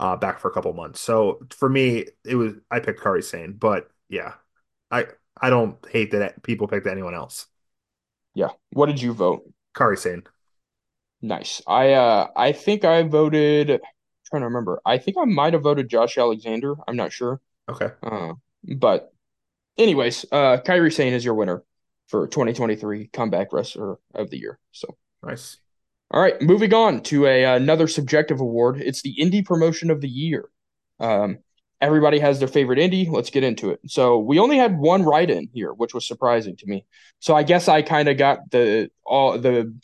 uh, 0.00 0.16
back 0.16 0.40
for 0.40 0.50
a 0.50 0.52
couple 0.54 0.72
months. 0.72 1.00
So 1.00 1.40
for 1.50 1.68
me, 1.68 2.06
it 2.24 2.34
was 2.34 2.54
I 2.70 2.80
picked 2.80 3.00
Kairi 3.00 3.22
Sane, 3.24 3.52
but 3.54 3.90
yeah, 4.08 4.34
I 4.90 5.06
I 5.40 5.50
don't 5.50 5.76
hate 5.90 6.12
that 6.12 6.42
people 6.42 6.68
picked 6.68 6.86
anyone 6.86 7.14
else. 7.14 7.46
Yeah. 8.34 8.50
What 8.72 8.86
did 8.86 9.00
you 9.00 9.12
vote? 9.12 9.44
Kairi 9.74 9.98
Sane. 9.98 10.22
Nice. 11.22 11.62
I 11.66 11.92
uh 11.92 12.28
I 12.36 12.52
think 12.52 12.84
I 12.84 13.02
voted 13.02 13.70
I'm 13.70 13.78
trying 14.26 14.40
to 14.42 14.46
remember. 14.46 14.80
I 14.86 14.98
think 14.98 15.16
I 15.20 15.24
might 15.24 15.52
have 15.52 15.62
voted 15.62 15.88
Josh 15.88 16.16
Alexander. 16.18 16.74
I'm 16.88 16.96
not 16.96 17.12
sure. 17.12 17.40
Okay. 17.68 17.90
Uh, 18.02 18.34
but 18.64 19.12
anyways, 19.76 20.24
uh 20.32 20.58
Kairi 20.64 20.92
Sane 20.92 21.12
is 21.12 21.24
your 21.24 21.34
winner 21.34 21.62
for 22.08 22.26
2023 22.26 23.08
comeback 23.08 23.52
wrestler 23.52 23.98
of 24.14 24.30
the 24.30 24.38
year. 24.38 24.58
So 24.72 24.96
Nice. 25.22 25.58
all 26.10 26.20
right, 26.20 26.40
moving 26.40 26.72
on 26.74 27.02
to 27.04 27.26
a 27.26 27.44
another 27.44 27.86
subjective 27.86 28.40
award. 28.40 28.80
It's 28.80 29.02
the 29.02 29.14
indie 29.20 29.44
promotion 29.44 29.90
of 29.90 30.00
the 30.00 30.08
year. 30.08 30.48
Um, 30.98 31.38
everybody 31.80 32.18
has 32.18 32.38
their 32.38 32.48
favorite 32.48 32.78
indie. 32.78 33.10
Let's 33.10 33.30
get 33.30 33.42
into 33.42 33.70
it. 33.70 33.80
So 33.86 34.18
we 34.18 34.38
only 34.38 34.58
had 34.58 34.76
one 34.78 35.02
write-in 35.02 35.48
here, 35.54 35.72
which 35.72 35.94
was 35.94 36.06
surprising 36.06 36.56
to 36.56 36.66
me. 36.66 36.84
So 37.20 37.34
I 37.34 37.42
guess 37.42 37.68
I 37.68 37.82
kind 37.82 38.08
of 38.08 38.18
got 38.18 38.50
the 38.50 38.90
all 39.04 39.38
the 39.38 39.74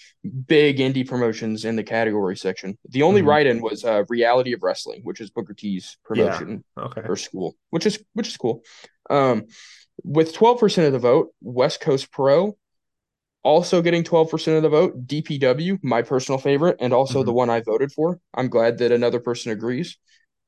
big 0.46 0.78
indie 0.78 1.08
promotions 1.08 1.64
in 1.64 1.76
the 1.76 1.82
category 1.82 2.36
section. 2.36 2.76
The 2.90 3.02
only 3.02 3.22
Mhm. 3.22 3.26
write-in 3.28 3.62
was 3.62 3.84
uh, 3.84 4.04
Reality 4.08 4.52
of 4.52 4.62
Wrestling, 4.62 5.00
which 5.04 5.20
is 5.20 5.30
Booker 5.30 5.54
T's 5.54 5.96
promotion 6.04 6.62
Okay. 6.78 7.02
or 7.08 7.16
school, 7.16 7.56
which 7.70 7.86
is 7.86 7.98
which 8.12 8.28
is 8.28 8.36
cool. 8.36 8.62
Um, 9.08 9.46
with 10.04 10.34
twelve 10.34 10.60
percent 10.60 10.86
of 10.86 10.92
the 10.92 10.98
vote, 10.98 11.30
West 11.40 11.80
Coast 11.80 12.10
Pro 12.12 12.56
also 13.42 13.80
getting 13.80 14.04
twelve 14.04 14.30
percent 14.30 14.56
of 14.58 14.62
the 14.62 14.68
vote. 14.68 15.06
DPW, 15.06 15.78
my 15.82 16.02
personal 16.02 16.38
favorite, 16.38 16.76
and 16.80 16.92
also 16.92 17.22
the 17.22 17.32
one 17.32 17.48
I 17.48 17.60
voted 17.60 17.92
for. 17.92 18.20
I'm 18.34 18.48
glad 18.48 18.78
that 18.78 18.92
another 18.92 19.20
person 19.20 19.52
agrees. 19.52 19.96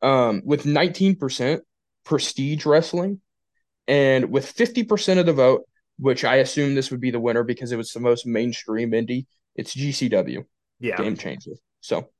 Um, 0.02 0.42
with 0.44 0.64
nineteen 0.66 1.16
percent, 1.16 1.62
Prestige 2.04 2.64
Wrestling, 2.66 3.20
and 3.86 4.30
with 4.30 4.46
fifty 4.46 4.82
percent 4.84 5.18
of 5.20 5.26
the 5.26 5.32
vote, 5.32 5.64
which 5.98 6.24
I 6.24 6.36
assume 6.36 6.74
this 6.74 6.90
would 6.90 7.00
be 7.00 7.10
the 7.10 7.20
winner 7.20 7.42
because 7.44 7.72
it 7.72 7.76
was 7.76 7.92
the 7.92 8.00
most 8.00 8.26
mainstream 8.26 8.92
indie. 8.92 9.26
It's 9.56 9.74
GCW 9.74 10.44
Yeah. 10.78 10.96
game 10.96 11.16
changer. 11.16 11.52
So, 11.80 12.10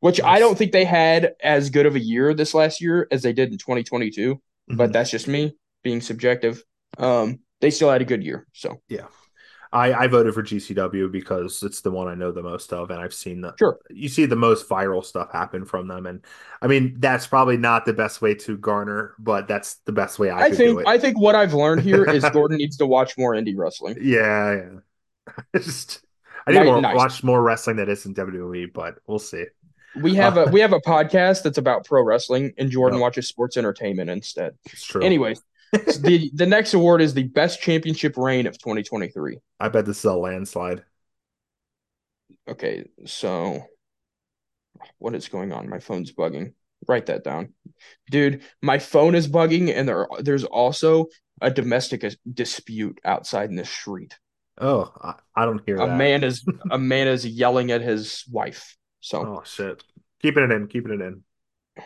which 0.00 0.20
I 0.22 0.38
don't 0.38 0.56
think 0.56 0.72
they 0.72 0.84
had 0.86 1.34
as 1.42 1.68
good 1.70 1.84
of 1.86 1.94
a 1.94 2.00
year 2.00 2.32
this 2.32 2.54
last 2.54 2.80
year 2.80 3.06
as 3.10 3.22
they 3.22 3.32
did 3.34 3.52
in 3.52 3.58
2022, 3.58 4.40
but 4.68 4.90
Mhm. 4.90 4.92
that's 4.94 5.10
just 5.10 5.28
me 5.28 5.56
being 5.82 6.00
subjective. 6.00 6.62
Um, 6.96 7.40
they 7.60 7.70
still 7.70 7.90
had 7.90 8.00
a 8.00 8.06
good 8.06 8.22
year. 8.24 8.46
So, 8.54 8.80
I, 9.72 9.92
I 9.92 10.06
voted 10.08 10.34
for 10.34 10.42
GCW 10.42 11.10
because 11.12 11.62
it's 11.62 11.80
the 11.80 11.90
one 11.92 12.08
I 12.08 12.14
know 12.14 12.32
the 12.32 12.42
most 12.42 12.72
of, 12.72 12.90
and 12.90 13.00
I've 13.00 13.14
seen 13.14 13.40
the 13.40 13.54
Sure. 13.58 13.78
you 13.88 14.08
see 14.08 14.26
the 14.26 14.36
most 14.36 14.68
viral 14.68 15.04
stuff 15.04 15.30
happen 15.32 15.64
from 15.64 15.86
them, 15.88 16.06
and 16.06 16.24
I 16.60 16.66
mean 16.66 16.96
that's 16.98 17.26
probably 17.26 17.56
not 17.56 17.84
the 17.84 17.92
best 17.92 18.20
way 18.20 18.34
to 18.34 18.56
garner, 18.58 19.14
but 19.18 19.46
that's 19.46 19.76
the 19.86 19.92
best 19.92 20.18
way 20.18 20.30
I, 20.30 20.46
I, 20.46 20.50
think. 20.50 20.86
I 20.86 20.98
think 20.98 21.18
what 21.20 21.34
I've 21.36 21.54
learned 21.54 21.82
here 21.82 22.04
is 22.04 22.24
Jordan 22.32 22.58
needs 22.58 22.76
to 22.78 22.86
watch 22.86 23.16
more 23.16 23.34
indie 23.34 23.54
wrestling. 23.56 23.96
yeah, 24.00 24.54
yeah. 24.54 25.34
Just 25.60 26.04
I 26.46 26.52
need 26.52 26.64
to 26.64 26.80
nice. 26.80 26.96
watch 26.96 27.22
more 27.22 27.42
wrestling 27.42 27.76
that 27.76 27.88
isn't 27.88 28.16
WWE, 28.16 28.72
but 28.72 28.98
we'll 29.06 29.18
see. 29.18 29.44
We 30.00 30.14
have 30.16 30.36
a 30.36 30.44
we 30.46 30.60
have 30.60 30.72
a 30.72 30.80
podcast 30.80 31.42
that's 31.42 31.58
about 31.58 31.84
pro 31.84 32.02
wrestling, 32.02 32.52
and 32.58 32.70
Jordan 32.70 32.98
Yep. 32.98 33.02
watches 33.02 33.28
sports 33.28 33.56
entertainment 33.56 34.08
instead. 34.10 34.56
It's 34.66 34.84
true. 34.84 35.02
Anyways, 35.02 35.42
the 35.72 36.30
the 36.34 36.46
next 36.46 36.74
award 36.74 37.00
is 37.02 37.14
the 37.14 37.24
best 37.24 37.60
championship 37.60 38.16
reign 38.16 38.46
of 38.46 38.58
2023. 38.58 39.38
I 39.58 39.68
bet 39.68 39.86
this 39.86 39.98
is 39.98 40.04
a 40.04 40.14
landslide. 40.14 40.84
Okay, 42.48 42.88
so 43.06 43.64
what 44.98 45.14
is 45.14 45.28
going 45.28 45.52
on? 45.52 45.68
My 45.68 45.78
phone's 45.78 46.12
bugging. 46.12 46.54
Write 46.88 47.06
that 47.06 47.24
down. 47.24 47.52
Dude, 48.10 48.42
my 48.62 48.78
phone 48.78 49.14
is 49.14 49.28
bugging 49.28 49.74
and 49.74 49.88
there 49.88 50.08
there's 50.20 50.44
also 50.44 51.06
a 51.40 51.50
domestic 51.50 52.04
dispute 52.32 52.98
outside 53.04 53.50
in 53.50 53.56
the 53.56 53.64
street. 53.64 54.18
Oh, 54.58 54.92
I, 55.00 55.14
I 55.34 55.44
don't 55.46 55.62
hear 55.64 55.76
A 55.76 55.86
that. 55.86 55.96
man 55.96 56.24
is 56.24 56.44
a 56.70 56.78
man 56.78 57.08
is 57.08 57.26
yelling 57.26 57.70
at 57.70 57.80
his 57.82 58.24
wife. 58.30 58.76
So, 59.00 59.24
Oh 59.26 59.42
shit. 59.44 59.82
Keeping 60.22 60.44
it 60.44 60.50
in, 60.52 60.66
keeping 60.68 60.92
it 60.92 61.00
in. 61.00 61.22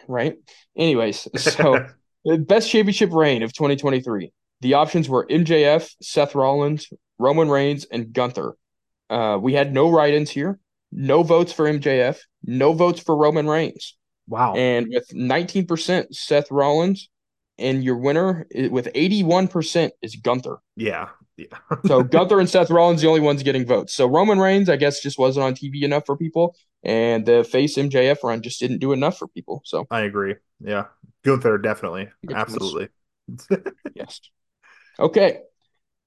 right? 0.09 0.37
Anyways, 0.77 1.29
so 1.41 1.87
best 2.25 2.71
championship 2.71 3.13
reign 3.13 3.43
of 3.43 3.53
2023. 3.53 4.33
The 4.61 4.75
options 4.75 5.09
were 5.09 5.27
MJF, 5.27 5.91
Seth 6.03 6.35
Rollins, 6.35 6.89
Roman 7.19 7.49
Reigns, 7.49 7.85
and 7.85 8.13
Gunther. 8.13 8.55
Uh, 9.11 9.39
we 9.41 9.53
had 9.53 9.73
no 9.75 9.91
write-ins 9.91 10.31
here. 10.31 10.59
No 10.91 11.23
votes 11.23 11.53
for 11.53 11.67
MJF. 11.67 12.19
No 12.45 12.73
votes 12.73 13.01
for 13.01 13.17
Roman 13.17 13.47
Reigns. 13.49 13.97
wow. 14.29 14.55
And 14.55 14.87
with 14.89 15.09
19% 15.15 16.15
Seth 16.15 16.51
Rollins, 16.51 17.09
and 17.59 17.85
your 17.85 17.97
winner 17.99 18.47
with 18.71 18.87
81% 18.95 19.91
is 20.03 20.17
Gunther. 20.17 20.59
yeah. 20.77 21.09
Yeah. 21.37 21.47
So 21.87 22.03
Gunther 22.15 22.39
and 22.39 22.49
Seth 22.49 22.71
Rollins 22.71 23.03
the 23.03 23.09
only 23.09 23.21
ones 23.21 23.43
getting 23.43 23.67
votes. 23.67 23.93
So 23.93 24.07
Roman 24.07 24.39
Reigns, 24.39 24.69
I 24.69 24.77
guess, 24.77 25.01
just 25.01 25.19
wasn't 25.19 25.45
on 25.45 25.55
TV 25.55 25.83
enough 25.83 26.07
for 26.07 26.17
people, 26.17 26.55
and 26.85 27.27
the 27.27 27.43
face 27.43 27.77
MJF 27.77 28.23
run 28.23 28.41
just 28.41 28.61
didn't 28.61 28.79
do 28.79 28.93
enough 28.93 29.19
for 29.19 29.27
people. 29.27 29.61
So 29.65 29.85
I 29.91 30.03
agree. 30.03 30.37
Yeah. 30.61 30.85
Gunther, 31.25 31.59
definitely. 31.59 32.09
Absolutely. 32.33 32.89
yes. 33.95 34.21
Okay. 34.99 35.41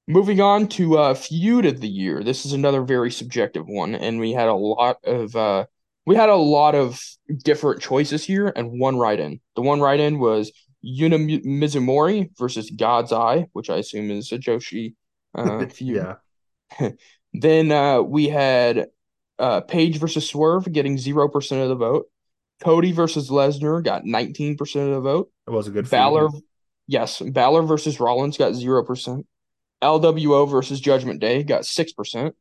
Moving 0.07 0.39
on 0.39 0.68
to 0.69 0.98
uh 0.98 1.14
feud 1.14 1.65
of 1.65 1.81
the 1.81 1.88
year. 1.88 2.23
This 2.23 2.45
is 2.45 2.53
another 2.53 2.81
very 2.81 3.11
subjective 3.11 3.68
one, 3.68 3.94
and 3.94 4.19
we 4.19 4.31
had 4.31 4.48
a 4.48 4.53
lot 4.53 4.98
of 5.03 5.35
uh 5.35 5.65
we 6.06 6.15
had 6.15 6.30
a 6.30 6.35
lot 6.35 6.76
of 6.76 7.02
different 7.44 7.81
choices 7.81 8.23
here 8.23 8.53
and 8.56 8.80
one 8.80 8.98
write-in. 8.98 9.41
The 9.56 9.61
one 9.61 9.81
write-in 9.81 10.19
was 10.19 10.53
Yuna 10.85 11.23
Mi- 11.23 11.41
Mizumori 11.41 12.30
versus 12.38 12.72
God's 12.72 13.11
Eye, 13.11 13.48
which 13.52 13.69
I 13.69 13.77
assume 13.77 14.10
is 14.11 14.31
a 14.31 14.38
Joshi 14.38 14.95
uh 15.35 15.65
feud. 15.69 16.15
yeah. 16.80 16.89
Then 17.34 17.72
uh, 17.72 18.02
we 18.02 18.30
had 18.30 18.88
uh, 19.38 19.61
Page 19.61 19.99
versus 19.99 20.27
Swerve 20.27 20.72
getting 20.72 20.98
0% 20.98 21.61
of 21.61 21.69
the 21.69 21.76
vote. 21.76 22.07
Cody 22.62 22.92
versus 22.92 23.30
Lesnar 23.30 23.84
got 23.84 24.04
19% 24.04 24.60
of 24.60 24.92
the 24.92 25.02
vote. 25.02 25.32
It 25.48 25.52
was 25.52 25.68
a 25.68 25.72
good. 25.72 25.90
Balor, 25.90 26.30
yes, 26.88 27.22
Balor 27.22 27.64
versus 27.64 28.00
Rollins 28.00 28.38
got 28.38 28.54
0%. 28.54 29.26
LWO 29.82 30.50
versus 30.50 30.80
Judgment 30.80 31.20
Day 31.20 31.44
got 31.44 31.62
6%. 31.62 32.32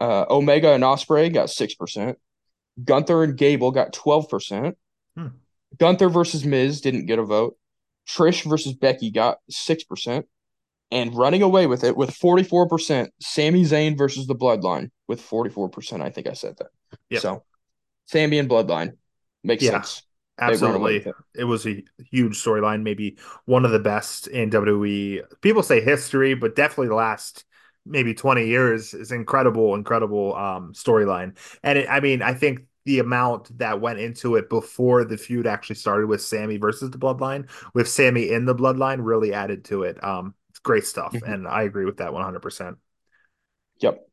Uh, 0.00 0.24
Omega 0.28 0.72
and 0.72 0.82
Ospreay 0.82 1.32
got 1.32 1.48
6%. 1.48 2.16
Gunther 2.82 3.22
and 3.22 3.36
Gable 3.36 3.70
got 3.70 3.92
12%. 3.92 4.74
Hmm. 5.16 5.26
Gunther 5.78 6.08
versus 6.08 6.44
Miz 6.44 6.80
didn't 6.80 7.06
get 7.06 7.20
a 7.20 7.24
vote. 7.24 7.56
Trish 8.08 8.48
versus 8.48 8.74
Becky 8.74 9.10
got 9.10 9.38
6%. 9.50 10.24
And 10.90 11.14
running 11.16 11.42
away 11.42 11.66
with 11.66 11.82
it 11.82 11.96
with 11.96 12.10
44%, 12.10 13.08
Sami 13.20 13.62
Zayn 13.62 13.96
versus 13.96 14.26
the 14.26 14.34
Bloodline 14.34 14.90
with 15.08 15.20
44%. 15.20 16.02
I 16.02 16.10
think 16.10 16.26
I 16.26 16.34
said 16.34 16.56
that. 16.58 16.68
Yep. 17.10 17.22
So, 17.22 17.44
Sami 18.06 18.38
and 18.38 18.48
Bloodline 18.48 18.96
makes 19.44 19.62
Yeah. 19.62 19.70
sense. 19.70 20.02
They 20.46 20.56
run 20.56 20.74
away 20.74 21.02
Absolutely. 21.02 21.12
it. 21.34 21.44
Was 21.44 21.66
a 21.66 21.84
huge 22.10 22.34
storyline, 22.42 22.82
maybe 22.82 23.18
one 23.46 23.64
of 23.64 23.70
the 23.70 23.78
best 23.78 24.26
in 24.26 24.50
WWE. 24.50 25.22
People 25.42 25.62
say 25.62 25.80
history, 25.80 26.34
but 26.34 26.56
definitely 26.56 26.88
the 26.88 26.94
last 26.96 27.44
maybe 27.86 28.14
20 28.14 28.46
years 28.46 28.94
is 28.94 29.12
incredible, 29.12 29.74
incredible 29.74 30.34
um 30.36 30.72
storyline. 30.74 31.36
And 31.62 31.78
it, 31.78 31.88
I 31.88 32.00
mean, 32.00 32.22
I 32.22 32.34
think 32.34 32.62
the 32.84 32.98
amount 32.98 33.56
that 33.58 33.80
went 33.80 33.98
into 34.00 34.36
it 34.36 34.50
before 34.50 35.04
the 35.04 35.16
feud 35.16 35.46
actually 35.46 35.76
started 35.76 36.06
with 36.08 36.20
Sami 36.20 36.58
versus 36.58 36.90
the 36.90 36.98
Bloodline, 36.98 37.48
with 37.72 37.88
Sami 37.88 38.30
in 38.30 38.44
the 38.44 38.54
Bloodline, 38.54 38.98
really 39.02 39.32
added 39.32 39.64
to 39.66 39.84
it. 39.84 40.02
Um, 40.04 40.34
it's 40.50 40.58
great 40.58 40.84
stuff, 40.84 41.12
Mhm. 41.12 41.22
and 41.24 41.48
I 41.48 41.62
agree 41.62 41.84
with 41.86 41.98
that 41.98 42.12
100%. 42.12 42.78
Yep. 43.80 44.06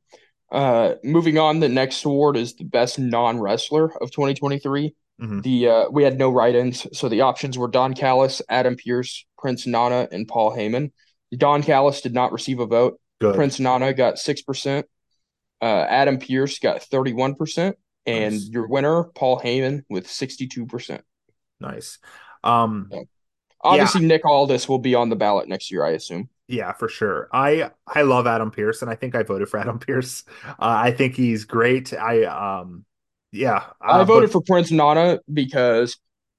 Uh, 0.51 0.95
moving 1.03 1.37
on, 1.37 1.59
the 1.59 1.69
next 1.69 2.05
award 2.05 2.37
is 2.37 2.55
the 2.55 2.65
best 2.65 2.99
non-wrestler 2.99 3.91
of 4.01 4.11
2023. 4.11 4.95
Mhm. 5.22 5.43
The 5.43 5.68
uh, 5.68 5.89
we 5.91 6.03
had 6.03 6.18
no 6.18 6.30
write-ins, 6.31 6.88
so 6.98 7.07
the 7.07 7.22
options 7.22 7.57
were 7.57 7.68
Don 7.68 7.93
Callis, 7.93 8.41
Adam 8.49 8.76
Pearce, 8.76 9.26
Prince 9.38 9.68
Nana, 9.68 10.07
and 10.11 10.27
Paul 10.27 10.56
Heyman. 10.56 10.91
Don 11.35 11.61
Callis 11.61 12.02
did 12.02 12.14
not 12.14 12.31
receive 12.31 12.60
a 12.60 12.65
vote. 12.65 12.99
Good. 13.19 13.35
Prince 13.35 13.60
Nana 13.60 13.93
got 13.93 14.18
six 14.18 14.41
percent. 14.41 14.88
Uh, 15.61 15.85
Adam 15.88 16.18
Pearce 16.18 16.57
got 16.57 16.81
thirty-one 16.81 17.35
percent, 17.35 17.77
and 18.07 18.34
Nice. 18.34 18.49
your 18.49 18.68
winner, 18.68 19.03
Paul 19.03 19.39
Heyman, 19.39 19.84
with 19.89 20.10
sixty-two 20.10 20.65
percent. 20.65 21.03
Nice. 21.60 21.99
Um, 22.43 22.89
Yeah. 22.91 23.02
Obviously, 23.64 24.03
Nick 24.03 24.26
Aldis 24.26 24.68
will 24.68 24.80
be 24.80 24.95
on 24.95 25.10
the 25.10 25.15
ballot 25.15 25.48
next 25.48 25.69
year, 25.69 25.85
I 25.85 25.91
assume. 25.91 26.30
Yeah, 26.48 26.73
for 26.73 26.89
sure. 26.89 27.30
I 27.31 27.69
I 27.85 28.02
love 28.02 28.26
Adam 28.26 28.49
Pearce, 28.49 28.81
and 28.81 28.89
I 28.89 28.95
think 28.95 29.14
I 29.14 29.22
voted 29.22 29.49
for 29.49 29.60
Adam 29.60 29.77
Pearce. 29.77 30.23
Uh, 30.48 30.53
I 30.60 30.91
think 30.91 31.15
he's 31.15 31.45
great. 31.45 31.93
I 31.93 32.23
um, 32.23 32.85
yeah, 33.31 33.63
I 33.81 33.99
uh, 33.99 34.03
voted 34.05 34.29
but- 34.29 34.33
for 34.33 34.41
Prince 34.41 34.71
Nana 34.71 35.19
because 35.31 35.97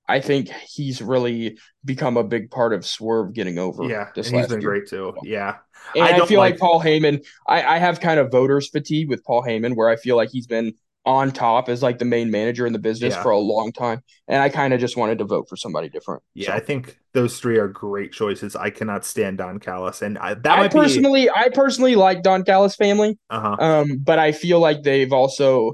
I 0.09 0.20
think 0.20 0.48
he's 0.48 1.01
really 1.01 1.59
become 1.85 2.16
a 2.16 2.24
big 2.24 2.51
part 2.51 2.73
of 2.73 2.85
Swerve 2.85 3.32
getting 3.35 3.59
over. 3.59 3.85
Yeah, 3.85 4.09
this 4.14 4.28
he's 4.31 4.47
been 4.48 4.60
year. 4.60 4.70
great 4.70 4.89
too. 4.89 5.14
Yeah, 5.23 5.56
And 5.94 6.05
I 6.05 6.19
I, 6.23 6.27
feel 6.27 6.39
like, 6.40 6.55
like- 6.55 6.59
Paul 6.60 6.81
Heyman. 6.82 7.24
I, 7.47 7.62
I 7.62 7.78
have 7.78 8.01
kind 8.01 8.19
of 8.20 8.31
voters 8.31 8.69
fatigue 8.69 9.09
with 9.09 9.24
Paul 9.24 9.43
Heyman, 9.43 9.74
where 9.77 9.89
I 9.89 9.97
feel 9.97 10.16
like 10.16 10.31
he's 10.31 10.47
been 10.47 10.74
on 11.05 11.31
top 11.32 11.69
as 11.69 11.82
like 11.82 11.98
the 11.98 12.05
main 12.05 12.31
manager 12.31 12.64
in 12.66 12.73
the 12.73 12.78
business 12.78 13.14
Yeah. 13.14 13.23
for 13.23 13.31
a 13.31 13.39
long 13.39 13.73
time, 13.73 14.02
and 14.28 14.40
I 14.43 14.48
kind 14.48 14.74
of 14.74 14.81
just 14.81 14.97
wanted 14.97 15.19
to 15.19 15.24
vote 15.24 15.48
for 15.48 15.56
somebody 15.56 15.89
different. 15.89 16.23
Yeah, 16.35 16.48
So- 16.48 16.52
I 16.55 16.60
think 16.60 16.98
those 17.12 17.39
three 17.40 17.59
are 17.59 17.69
great 17.69 18.12
choices. 18.12 18.55
I 18.56 18.70
cannot 18.70 19.05
stand 19.05 19.39
Don 19.39 19.59
Callis, 19.60 20.02
and 20.02 20.19
I, 20.19 20.35
that 20.35 20.47
I 20.47 20.56
might 20.62 20.73
personally, 20.73 21.31
I 21.31 21.48
personally 21.48 21.94
like 21.97 22.23
Don 22.23 22.44
Callis 22.44 22.74
family. 22.77 23.19
Uh-huh. 23.31 23.56
um, 23.59 23.98
but 23.98 24.19
I 24.19 24.32
feel 24.32 24.59
like 24.60 24.82
they've 24.82 25.12
also 25.12 25.73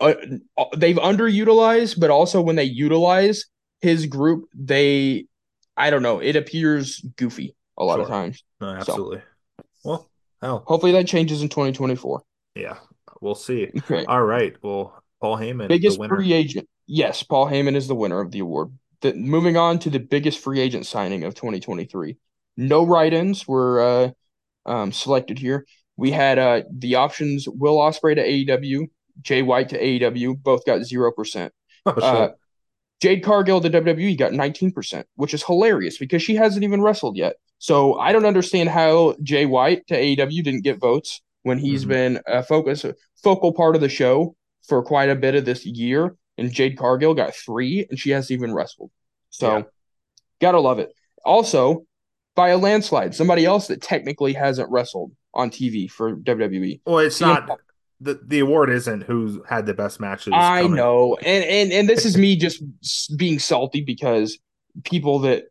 uh, 0.00 0.14
they've 0.76 0.96
underutilized, 0.96 1.98
but 1.98 2.10
also 2.10 2.40
when 2.40 2.56
they 2.56 2.64
utilize 2.64 3.46
his 3.80 4.06
group, 4.06 4.48
they 4.54 5.26
I 5.76 5.90
don't 5.90 6.02
know, 6.02 6.20
it 6.20 6.36
appears 6.36 7.00
goofy 7.16 7.54
a 7.76 7.84
lot 7.84 8.00
of 8.00 8.08
times. 8.08 8.42
No, 8.60 8.68
absolutely. 8.68 9.22
Well, 9.84 10.08
hell, 10.40 10.64
Hopefully 10.66 10.92
that 10.92 11.06
changes 11.06 11.42
in 11.42 11.48
2024. 11.48 12.22
yeah, 12.54 12.78
we'll 13.20 13.34
see. 13.34 13.70
Okay. 13.78 14.04
All 14.06 14.22
right. 14.22 14.56
Well, 14.62 15.02
Paul 15.20 15.36
Heyman, 15.36 15.68
biggest 15.68 15.98
the 15.98 16.08
free 16.08 16.32
agent. 16.32 16.68
Yes, 16.86 17.22
Paul 17.22 17.46
Heyman 17.46 17.74
is 17.74 17.88
the 17.88 17.94
winner 17.94 18.20
of 18.20 18.30
the 18.30 18.40
award. 18.40 18.70
The, 19.02 19.12
moving 19.14 19.56
on 19.56 19.78
to 19.80 19.90
the 19.90 19.98
biggest 19.98 20.38
free 20.38 20.60
agent 20.60 20.86
signing 20.86 21.24
of 21.24 21.34
2023. 21.34 22.16
No 22.56 22.86
write-ins 22.86 23.46
were 23.46 23.80
uh, 23.80 24.70
um, 24.70 24.92
selected 24.92 25.38
here. 25.38 25.66
We 25.96 26.10
had 26.10 26.38
uh, 26.38 26.62
the 26.70 26.94
options: 26.96 27.46
Will 27.48 27.76
Ospreay 27.76 28.14
to 28.14 28.56
AEW, 28.56 28.88
Jay 29.22 29.42
White 29.42 29.68
to 29.70 29.80
AEW. 29.80 30.42
Both 30.42 30.64
got 30.66 30.82
zero 30.84 31.12
percent. 31.12 31.52
Oh. 31.86 31.92
Uh, 32.00 32.28
Jade 33.00 33.22
Cargill 33.22 33.60
to 33.60 33.68
WWE 33.70 34.16
got 34.18 34.32
19%, 34.32 35.04
which 35.16 35.34
is 35.34 35.44
hilarious 35.44 35.98
because 35.98 36.22
she 36.22 36.34
hasn't 36.34 36.64
even 36.64 36.80
wrestled 36.82 37.16
yet. 37.16 37.36
So 37.58 37.94
I 37.98 38.10
don't 38.12 38.24
understand 38.24 38.70
how 38.70 39.14
Jay 39.22 39.44
White 39.46 39.86
to 39.88 39.94
AEW 39.94 40.42
didn't 40.42 40.64
get 40.64 40.78
votes 40.80 41.20
when 41.42 41.58
he's 41.58 41.84
Mhm. 41.84 41.88
been 41.88 42.20
a 42.26 42.42
focus, 42.42 42.84
a 42.84 42.94
focal 43.22 43.52
part 43.52 43.74
of 43.76 43.82
the 43.82 43.88
show 43.90 44.34
for 44.66 44.82
quite 44.82 45.10
a 45.10 45.14
bit 45.14 45.34
of 45.34 45.44
this 45.44 45.64
year. 45.66 46.16
And 46.38 46.50
Jade 46.50 46.76
Cargill 46.78 47.14
got 47.14 47.34
three, 47.34 47.86
and 47.88 47.98
she 47.98 48.10
hasn't 48.10 48.32
even 48.36 48.52
wrestled. 48.54 48.90
So 49.30 49.58
Yeah. 49.58 49.62
gotta 50.40 50.58
love 50.60 50.78
it. 50.78 50.92
Also, 51.24 51.84
by 52.34 52.48
a 52.48 52.58
landslide, 52.58 53.14
somebody 53.14 53.44
else 53.44 53.68
that 53.68 53.80
technically 53.82 54.32
hasn't 54.32 54.70
wrestled 54.70 55.12
on 55.34 55.50
TV 55.50 55.86
for. 55.86 56.16
WWE. 56.16 56.80
well, 56.86 56.98
it's 56.98 57.16
CM 57.20 57.28
not 57.28 57.60
the 58.00 58.20
the 58.26 58.40
award 58.40 58.70
isn't 58.70 59.02
who 59.02 59.42
had 59.48 59.66
the 59.66 59.74
best 59.74 60.00
matches. 60.00 60.32
I 60.34 60.62
coming. 60.62 60.76
know, 60.76 61.16
and 61.16 61.44
and 61.44 61.72
and 61.72 61.88
this 61.88 62.04
is 62.04 62.16
me 62.16 62.36
just 62.46 62.62
being 63.16 63.38
salty 63.38 63.80
because 63.82 64.38
people 64.84 65.20
that, 65.20 65.44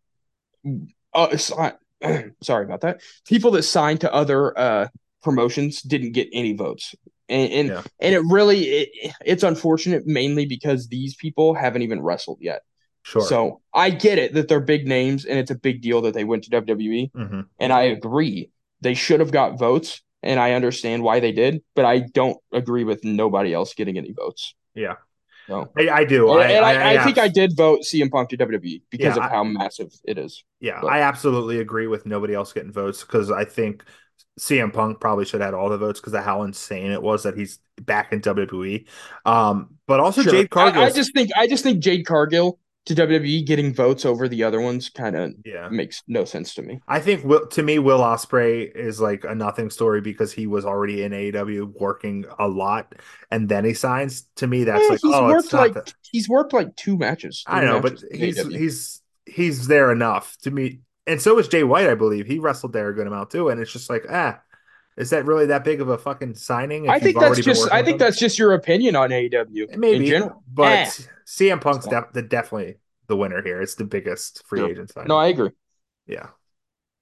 uh, 1.13 1.37
sorry 1.37 2.65
about 2.65 2.81
that. 2.81 3.01
People 3.27 3.51
that 3.51 3.63
signed 3.63 4.01
to 4.01 4.13
other 4.13 4.57
uh 4.57 4.87
promotions 5.23 5.81
didn't 5.81 6.11
get 6.11 6.27
any 6.33 6.53
votes, 6.53 6.93
and 7.29 7.51
and, 7.51 7.67
Yeah. 7.69 7.81
and 7.99 8.15
it 8.15 8.21
really 8.29 8.63
it, 8.63 9.13
it's 9.25 9.43
unfortunate 9.43 10.05
mainly 10.05 10.45
because 10.45 10.87
these 10.87 11.15
people 11.15 11.53
haven't 11.53 11.81
even 11.81 12.01
wrestled 12.01 12.39
yet. 12.41 12.61
Sure. 13.03 13.21
So 13.21 13.61
I 13.73 13.91
get 13.91 14.17
it 14.17 14.33
that 14.33 14.47
they're 14.47 14.59
big 14.59 14.87
names 14.87 15.25
and 15.25 15.37
it's 15.37 15.51
a 15.51 15.55
big 15.55 15.81
deal 15.81 16.01
that 16.01 16.13
they 16.13 16.23
went 16.23 16.43
to 16.45 16.49
WWE, 16.51 17.11
hmm 17.15 17.41
and 17.59 17.71
I 17.73 17.83
agree 17.83 18.49
they 18.81 18.93
should 18.93 19.19
have 19.19 19.31
got 19.31 19.57
votes, 19.57 20.01
and 20.25 20.39
I 20.39 20.53
understand 20.53 21.03
why 21.03 21.19
they 21.21 21.31
did, 21.31 21.61
but 21.75 21.85
I 21.85 21.99
don't 21.99 22.37
agree 22.51 22.83
with 22.83 23.03
nobody 23.05 23.53
else 23.53 23.73
getting 23.73 23.97
any 23.97 24.11
votes. 24.11 24.55
yeah, 24.73 24.95
So. 25.47 25.69
I, 25.77 25.89
I 25.89 26.05
do. 26.05 26.31
And, 26.33 26.51
and 26.51 26.65
I, 26.65 26.95
I, 26.95 27.03
think 27.05 27.17
I 27.17 27.27
did 27.29 27.55
vote 27.55 27.81
CM 27.83 28.11
Punk 28.11 28.29
to 28.29 28.37
WWE 28.37 28.81
because 28.89 29.15
Yeah, 29.15 29.23
of 29.23 29.31
I- 29.31 29.35
how 29.35 29.43
massive 29.43 29.93
it 30.03 30.17
is. 30.17 30.43
Yeah, 30.59 30.79
but- 30.81 30.87
I 30.91 31.01
absolutely 31.01 31.59
agree 31.59 31.87
with 31.87 32.05
nobody 32.05 32.33
else 32.33 32.51
getting 32.53 32.71
votes 32.73 33.03
because 33.03 33.31
I 33.31 33.45
think 33.45 33.83
CM 34.39 34.73
Punk 34.73 34.99
probably 34.99 35.23
should 35.25 35.39
have 35.41 35.49
had 35.49 35.53
all 35.53 35.69
the 35.69 35.77
votes 35.77 35.99
because 36.01 36.13
of 36.13 36.23
how 36.23 36.43
insane 36.43 36.91
it 36.91 37.01
was 37.01 37.23
that 37.23 37.37
he's 37.37 37.59
back 37.81 38.11
in 38.11 38.19
WWE. 38.21 38.85
Um, 39.25 39.75
but 39.87 39.99
also 40.01 40.21
Sure. 40.23 40.31
Jade 40.33 40.49
Cargill. 40.49 40.81
I, 40.81 40.87
I 40.87 40.89
just 40.91 41.13
think 41.13 41.29
I 41.37 41.47
just 41.47 41.63
think 41.63 41.79
Jade 41.81 42.05
Cargill 42.05 42.59
to 42.85 42.95
WWE 42.95 43.45
getting 43.45 43.73
votes 43.73 44.05
over 44.05 44.27
the 44.27 44.43
other 44.43 44.61
ones 44.61 44.89
kind 44.89 45.15
of 45.15 45.33
yeah. 45.43 45.69
makes 45.69 46.03
no 46.07 46.23
sense 46.25 46.53
to 46.55 46.61
me. 46.61 46.79
I 46.87 46.99
think 46.99 47.23
Will, 47.23 47.47
to 47.47 47.63
me, 47.63 47.79
Will 47.79 47.99
Ospreay 47.99 48.71
is 48.75 49.01
like 49.01 49.23
a 49.23 49.33
nothing 49.35 49.69
story 49.69 50.01
because 50.01 50.31
he 50.31 50.45
was 50.47 50.65
already 50.65 51.03
in 51.03 51.11
AEW 51.11 51.73
working 51.79 52.25
a 52.39 52.47
lot, 52.47 52.93
and 53.31 53.49
then 53.49 53.65
he 53.65 53.73
signs. 53.73 54.27
To 54.37 54.47
me, 54.47 54.63
that's 54.65 54.89
Eh, 54.89 54.89
like, 54.89 54.99
he's 55.01 55.19
oh, 55.19 55.25
worked 55.25 55.53
like 55.53 55.73
that. 55.73 55.93
he's 56.11 56.29
worked 56.29 56.53
like 56.53 56.75
two 56.75 56.97
matches. 56.97 57.47
I 57.47 57.61
know, 57.61 57.79
but 57.79 58.01
matches 58.01 58.03
in 58.03 58.19
he's 58.19 58.45
AEW. 58.45 58.57
he's 58.57 59.01
he's 59.25 59.67
there 59.67 59.91
enough 59.91 60.37
to 60.43 60.51
me, 60.51 60.81
and 61.07 61.21
so 61.21 61.37
is 61.39 61.47
Jay 61.47 61.63
White, 61.63 61.89
I 61.89 61.95
believe. 61.95 62.27
He 62.27 62.39
wrestled 62.39 62.73
there 62.73 62.89
a 62.89 62.95
good 62.95 63.07
amount 63.07 63.31
too, 63.31 63.49
and 63.49 63.59
it's 63.59 63.71
just 63.73 63.89
like, 63.89 64.05
ah, 64.09 64.39
is 64.97 65.09
that 65.11 65.25
really 65.25 65.47
that 65.47 65.63
big 65.63 65.81
of 65.81 65.89
a 65.89 65.97
fucking 65.97 66.35
signing? 66.35 66.85
if 66.85 66.91
I 66.91 66.99
think 66.99 67.15
you've 67.15 67.21
that's 67.35 67.41
just 67.41 67.71
I 67.71 67.83
think 67.83 67.99
them? 67.99 68.07
that's 68.07 68.17
just 68.19 68.39
your 68.39 68.53
opinion 68.53 68.95
on 68.95 69.09
AEW 69.09 69.77
maybe, 69.77 70.05
in 70.05 70.11
general. 70.11 70.43
but 70.51 70.71
Eh. 70.71 70.89
CM 71.25 71.59
Punk's 71.61 71.85
So- 71.85 71.91
def- 71.91 72.13
the 72.13 72.21
definitely 72.21 72.75
the 73.07 73.15
winner 73.15 73.41
here. 73.43 73.61
It's 73.61 73.75
the 73.75 73.83
biggest 73.85 74.43
free 74.47 74.59
Sure. 74.59 74.69
agent 74.69 74.91
signing. 74.91 75.07
No, 75.09 75.17
I 75.17 75.27
agree. 75.27 75.51
yeah, 76.07 76.27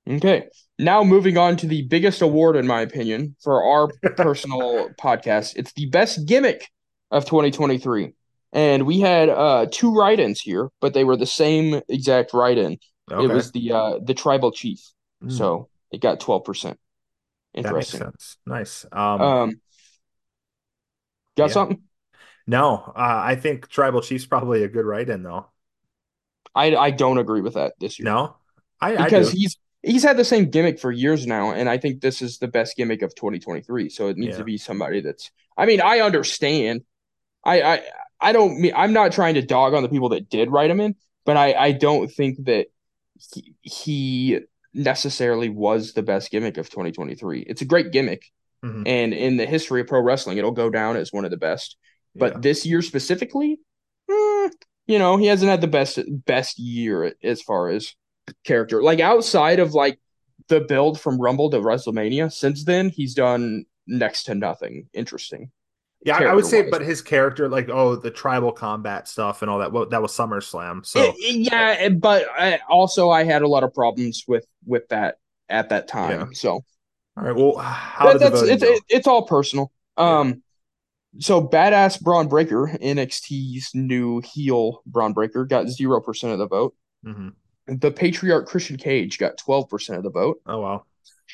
Okay. 0.10 0.48
Now 0.80 1.04
moving 1.04 1.38
on 1.38 1.56
to 1.58 1.68
the 1.68 1.84
biggest 1.84 2.22
award, 2.22 2.56
in 2.58 2.68
my 2.68 2.82
opinion, 2.82 3.36
for 3.42 3.64
our 3.64 3.88
personal 4.18 4.90
podcast. 5.00 5.54
It's 5.56 5.72
the 5.74 5.86
best 5.88 6.26
gimmick 6.26 6.70
of 7.12 7.26
2023. 7.26 8.14
And 8.52 8.86
we 8.86 9.00
had 9.00 9.30
uh 9.30 9.68
two 9.72 9.94
write-ins 9.94 10.40
here, 10.42 10.70
but 10.82 10.94
they 10.94 11.04
were 11.04 11.16
the 11.18 11.26
same 11.26 11.82
exact 11.90 12.34
write-in. 12.34 12.78
okay. 13.12 13.24
It 13.26 13.34
was 13.34 13.52
the 13.52 13.72
uh 13.72 14.00
the 14.04 14.14
tribal 14.14 14.52
chief. 14.52 14.80
Mm, 15.24 15.32
So 15.32 15.70
it 15.92 16.02
got 16.02 16.20
12%. 16.20 16.76
That 17.62 17.76
makes 17.76 17.96
Interesting. 17.96 17.96
sense. 17.96 18.38
Nice. 18.46 18.86
Um, 18.92 19.36
Um 19.42 19.62
got 21.38 21.52
Yeah. 21.52 21.54
something? 21.54 21.84
no, 22.48 22.78
uh, 22.96 23.22
I 23.26 23.36
think 23.36 23.70
Tribal 23.70 24.02
Chief's 24.02 24.26
probably 24.26 24.64
a 24.64 24.68
good 24.68 24.86
write-in 24.86 25.24
though. 25.24 25.48
I 26.56 26.76
I 26.76 26.92
don't 26.92 27.18
agree 27.18 27.42
with 27.42 27.56
that 27.56 27.74
this 27.80 28.00
year. 28.00 28.08
No, 28.08 28.36
I 28.82 28.98
I 28.98 29.10
because 29.10 29.12
do. 29.12 29.32
he's 29.32 29.58
he's 29.84 30.04
had 30.04 30.18
the 30.18 30.26
same 30.26 30.50
gimmick 30.50 30.80
for 30.80 30.92
years 30.92 31.28
now, 31.28 31.52
and 31.52 31.70
I 31.70 31.78
think 31.78 32.02
this 32.02 32.22
is 32.22 32.38
the 32.40 32.48
best 32.48 32.78
gimmick 32.78 33.02
of 33.02 33.16
2023. 33.16 33.90
So 33.90 34.10
it 34.10 34.18
needs 34.18 34.38
Yeah. 34.38 34.38
to 34.38 34.46
be 34.46 34.58
somebody 34.58 35.02
that's. 35.02 35.32
I 35.58 35.66
mean, 35.66 35.82
I 35.82 36.00
understand. 36.02 36.84
I 37.46 37.62
I 37.62 37.84
I 38.22 38.32
don't 38.34 38.60
mean 38.62 38.74
I'm 38.76 38.94
not 38.94 39.14
trying 39.14 39.36
to 39.36 39.42
dog 39.42 39.74
on 39.74 39.84
the 39.84 39.90
people 39.90 40.10
that 40.10 40.30
did 40.30 40.52
write 40.52 40.72
him 40.72 40.80
in, 40.82 40.96
but 41.26 41.38
I 41.38 41.54
I 41.54 41.72
don't 41.74 42.10
think 42.10 42.46
that 42.46 42.68
he, 43.34 43.56
he 43.62 44.40
necessarily 44.74 45.50
was 45.50 45.94
the 45.94 46.04
best 46.04 46.32
gimmick 46.32 46.58
of 46.58 46.70
2023. 46.70 47.42
It's 47.42 47.62
a 47.62 47.66
great 47.66 47.92
gimmick, 47.92 48.24
Mhm. 48.64 48.84
and 48.88 49.14
in 49.14 49.38
the 49.38 49.46
history 49.46 49.82
of 49.82 49.88
pro 49.88 50.02
wrestling, 50.02 50.38
it'll 50.38 50.52
go 50.52 50.70
down 50.70 50.98
as 50.98 51.12
one 51.14 51.26
of 51.26 51.32
the 51.32 51.38
best. 51.38 51.78
But 52.16 52.34
Yeah. 52.34 52.40
this 52.40 52.66
year 52.66 52.82
specifically, 52.82 53.60
hmm, 54.10 54.48
you 54.88 55.00
know, 55.00 55.18
he 55.18 55.28
hasn't 55.28 55.50
had 55.50 55.62
the 55.62 55.68
best 55.68 56.00
best 56.26 56.60
year 56.60 57.14
as 57.24 57.42
far 57.42 57.70
as 57.70 57.94
character. 58.44 58.82
Like 58.82 59.00
outside 59.00 59.60
of 59.60 59.74
like 59.74 60.00
the 60.48 60.62
build 60.62 61.00
from 61.00 61.20
Rumble 61.22 61.50
to 61.52 61.58
WrestleMania, 61.60 62.32
since 62.32 62.64
then 62.66 62.90
he's 62.90 63.14
done 63.14 63.66
next 63.88 64.24
to 64.26 64.36
nothing 64.36 64.90
interesting. 64.94 65.52
Yeah, 66.06 66.18
I- 66.18 66.34
would 66.34 66.46
say, 66.46 66.70
but 66.70 66.82
his 66.82 67.02
character, 67.02 67.48
like, 67.48 67.70
oh, 67.70 67.96
the 67.96 68.12
tribal 68.12 68.52
combat 68.52 69.08
stuff 69.08 69.42
and 69.42 69.50
all 69.50 69.60
that. 69.60 69.72
Well, 69.72 69.86
that 69.88 70.02
was 70.02 70.12
SummerSlam. 70.12 70.86
So 70.86 71.14
It- 71.18 71.52
yeah, 71.52 71.90
but 71.90 72.26
I, 72.38 72.60
also 72.70 73.10
I 73.10 73.24
had 73.24 73.42
a 73.42 73.48
lot 73.48 73.64
of 73.64 73.74
problems 73.74 74.26
with 74.28 74.46
with 74.66 74.88
that 74.90 75.16
at 75.50 75.70
that 75.70 75.88
time. 75.88 76.20
Yeah. 76.20 76.26
So 76.34 76.52
all 77.16 77.24
right. 77.24 77.36
Well, 77.36 77.56
how 77.58 78.12
that, 78.14 78.20
that's 78.20 78.42
it's 78.42 78.64
it, 78.64 78.84
it's 78.90 79.08
all 79.08 79.26
personal. 79.26 79.72
Um, 79.98 80.42
so 81.20 81.48
badass 81.48 82.02
Bron 82.02 82.28
Breakker, 82.28 82.76
NXT's 82.82 83.72
new 83.76 84.20
heel 84.22 84.82
Bron 84.86 85.14
Breakker, 85.14 85.46
got 85.46 85.68
zero 85.70 86.02
percent 86.02 86.34
of 86.34 86.40
the 86.40 86.48
vote. 86.48 86.76
Mhm. 87.06 87.34
The 87.68 87.92
Patriarch 87.92 88.48
Christian 88.48 88.78
Cage 88.78 89.20
got 89.20 89.38
twelve 89.38 89.70
percent 89.70 89.98
of 89.98 90.04
the 90.04 90.10
vote. 90.10 90.42
Oh 90.46 90.60
wow. 90.60 90.86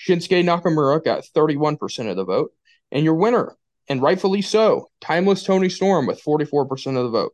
Shinsuke 0.08 0.44
Nakamura 0.46 1.04
got 1.04 1.26
31% 1.36 2.10
of 2.10 2.16
the 2.16 2.24
vote. 2.24 2.52
And 2.92 3.04
your 3.04 3.16
winner, 3.16 3.58
and 3.90 4.02
rightfully 4.02 4.42
so, 4.42 4.90
Timeless 5.02 5.44
Toni 5.44 5.70
Storm 5.70 6.06
with 6.06 6.22
44% 6.24 6.98
of 6.98 7.04
the 7.04 7.10
vote. 7.10 7.34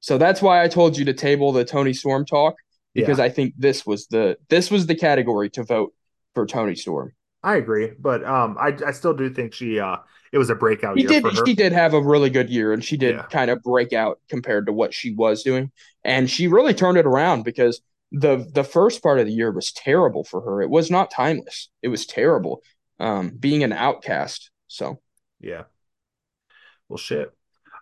So 0.00 0.18
that's 0.18 0.42
why 0.42 0.62
I 0.62 0.68
told 0.68 0.98
you 0.98 1.04
to 1.06 1.14
table 1.14 1.52
the 1.52 1.64
Toni 1.64 1.94
Storm 1.94 2.26
talk 2.26 2.56
because 2.94 3.18
I 3.18 3.28
think 3.28 3.54
this 3.56 3.86
was 3.86 4.06
the 4.08 4.36
this 4.48 4.70
was 4.70 4.86
the 4.86 4.94
category 4.94 5.50
to 5.50 5.64
vote 5.64 5.94
for 6.34 6.46
Toni 6.46 6.74
Storm. 6.74 7.12
I 7.42 7.56
agree, 7.56 7.92
but 7.98 8.24
um, 8.24 8.56
I 8.58 8.76
I 8.86 8.92
still 8.92 9.14
do 9.14 9.30
think 9.30 9.52
she 9.54 9.78
uh, 9.80 9.96
it 10.32 10.38
was 10.38 10.50
a 10.50 10.54
breakout 10.54 10.96
He 10.96 11.02
year 11.02 11.10
did 11.10 11.22
for 11.22 11.30
her. 11.30 11.46
she 11.46 11.54
did 11.54 11.72
have 11.72 11.94
a 11.94 12.00
really 12.02 12.30
good 12.30 12.50
year 12.50 12.72
and 12.72 12.84
she 12.84 12.96
did 12.96 13.16
Yeah. 13.16 13.22
kind 13.22 13.50
of 13.50 13.62
break 13.62 13.92
out 13.92 14.20
compared 14.28 14.66
to 14.66 14.72
what 14.72 14.94
she 14.94 15.12
was 15.14 15.42
doing. 15.42 15.70
And 16.04 16.28
she 16.30 16.48
really 16.48 16.74
turned 16.74 16.98
it 16.98 17.06
around 17.06 17.42
because 17.44 17.80
the 18.12 18.48
the 18.54 18.64
first 18.64 19.02
part 19.02 19.18
of 19.18 19.26
the 19.26 19.32
year 19.32 19.50
was 19.52 19.72
terrible 19.72 20.24
for 20.24 20.40
her. 20.42 20.62
It 20.62 20.70
was 20.70 20.90
not 20.90 21.10
timeless. 21.10 21.70
It 21.82 21.88
was 21.88 22.06
terrible. 22.06 22.62
Um, 23.00 23.30
being 23.30 23.64
an 23.64 23.72
outcast. 23.72 24.50
So 24.68 25.00
Yeah. 25.40 25.64
Well, 26.94 26.98
shit. 27.00 27.32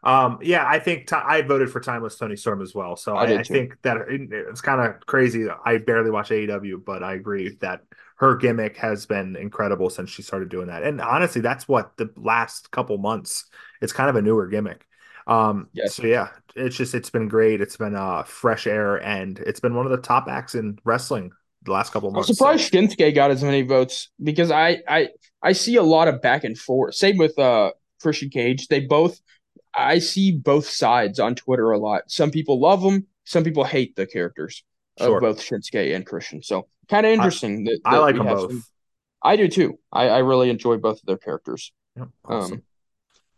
Um, 0.02 0.38
yeah, 0.42 0.66
I 0.66 0.78
think 0.78 1.06
ti 1.06 1.14
I 1.16 1.42
voted 1.42 1.70
for 1.70 1.78
Timeless 1.78 2.16
Toni 2.16 2.34
Storm 2.34 2.62
as 2.62 2.74
well. 2.74 2.96
So 2.96 3.14
I 3.14 3.24
I, 3.24 3.38
I 3.40 3.42
think 3.44 3.76
that 3.82 3.98
it- 4.08 4.32
it's 4.32 4.62
kind 4.62 4.80
of 4.80 5.04
crazy. 5.06 5.46
I 5.64 5.76
barely 5.78 6.10
watch 6.10 6.30
AEW, 6.30 6.78
but 6.78 7.02
I 7.02 7.12
agree 7.12 7.56
that 7.60 7.82
her 8.16 8.36
gimmick 8.36 8.78
has 8.78 9.04
been 9.04 9.36
incredible 9.36 9.90
since 9.90 10.08
she 10.08 10.22
started 10.22 10.48
doing 10.48 10.68
that. 10.68 10.82
And 10.82 11.00
honestly, 11.00 11.42
that's 11.42 11.68
what 11.68 11.96
the 11.98 12.10
last 12.16 12.70
couple 12.70 12.96
months. 12.96 13.44
It's 13.82 13.92
kind 13.92 14.08
of 14.08 14.16
a 14.16 14.22
newer 14.22 14.46
gimmick. 14.46 14.86
Um, 15.26 15.68
Yes. 15.74 15.94
so 15.96 16.06
yeah, 16.06 16.28
it's 16.56 16.76
just 16.76 16.94
it's 16.94 17.10
been 17.10 17.28
great. 17.28 17.60
It's 17.60 17.76
been 17.76 17.94
uh 17.94 18.22
fresh 18.22 18.66
air 18.66 18.96
and 19.02 19.38
it's 19.40 19.60
been 19.60 19.74
one 19.74 19.84
of 19.86 19.92
the 19.92 19.98
top 19.98 20.26
acts 20.26 20.54
in 20.54 20.78
wrestling 20.84 21.32
the 21.64 21.72
last 21.72 21.92
couple 21.92 22.10
months. 22.10 22.30
I'm 22.40 22.48
months. 22.48 22.72
so- 22.72 22.72
surprised 22.72 22.98
Shinsuke 22.98 23.14
got 23.14 23.30
as 23.30 23.44
many 23.44 23.62
votes 23.62 24.10
because 24.20 24.50
I 24.50 24.78
I 24.88 25.08
I 25.42 25.52
see 25.52 25.76
a 25.76 25.82
lot 25.82 26.08
of 26.08 26.20
back 26.22 26.42
and 26.44 26.58
forth. 26.58 26.94
Same 26.94 27.18
with 27.18 27.38
uh 27.38 27.70
Christian 28.02 28.28
Cage. 28.30 28.68
They 28.68 28.80
both 28.80 29.20
I 29.74 29.98
see 30.00 30.32
both 30.32 30.68
sides 30.68 31.18
on 31.18 31.34
Twitter 31.34 31.70
a 31.70 31.78
lot. 31.78 32.02
Some 32.10 32.30
people 32.30 32.60
love 32.60 32.82
them. 32.82 33.06
Some 33.24 33.44
people 33.44 33.64
hate 33.64 33.96
the 33.96 34.06
characters 34.06 34.64
Sure. 34.98 35.16
of 35.16 35.22
both 35.22 35.40
Shinsuke 35.40 35.96
and 35.96 36.04
Christian. 36.04 36.42
So 36.42 36.68
kind 36.90 37.06
of 37.06 37.12
interesting. 37.12 37.64
that, 37.64 37.80
I 37.84 37.96
like 37.98 38.16
them 38.16 38.26
both. 38.26 38.50
some- 38.50 38.64
I 39.22 39.36
do 39.36 39.48
too. 39.48 39.78
I, 39.90 40.08
I 40.08 40.18
really 40.18 40.50
enjoy 40.50 40.76
both 40.76 40.98
of 40.98 41.06
their 41.06 41.16
characters. 41.16 41.72
Yep, 41.96 42.08
awesome. 42.26 42.52
Um, 42.54 42.62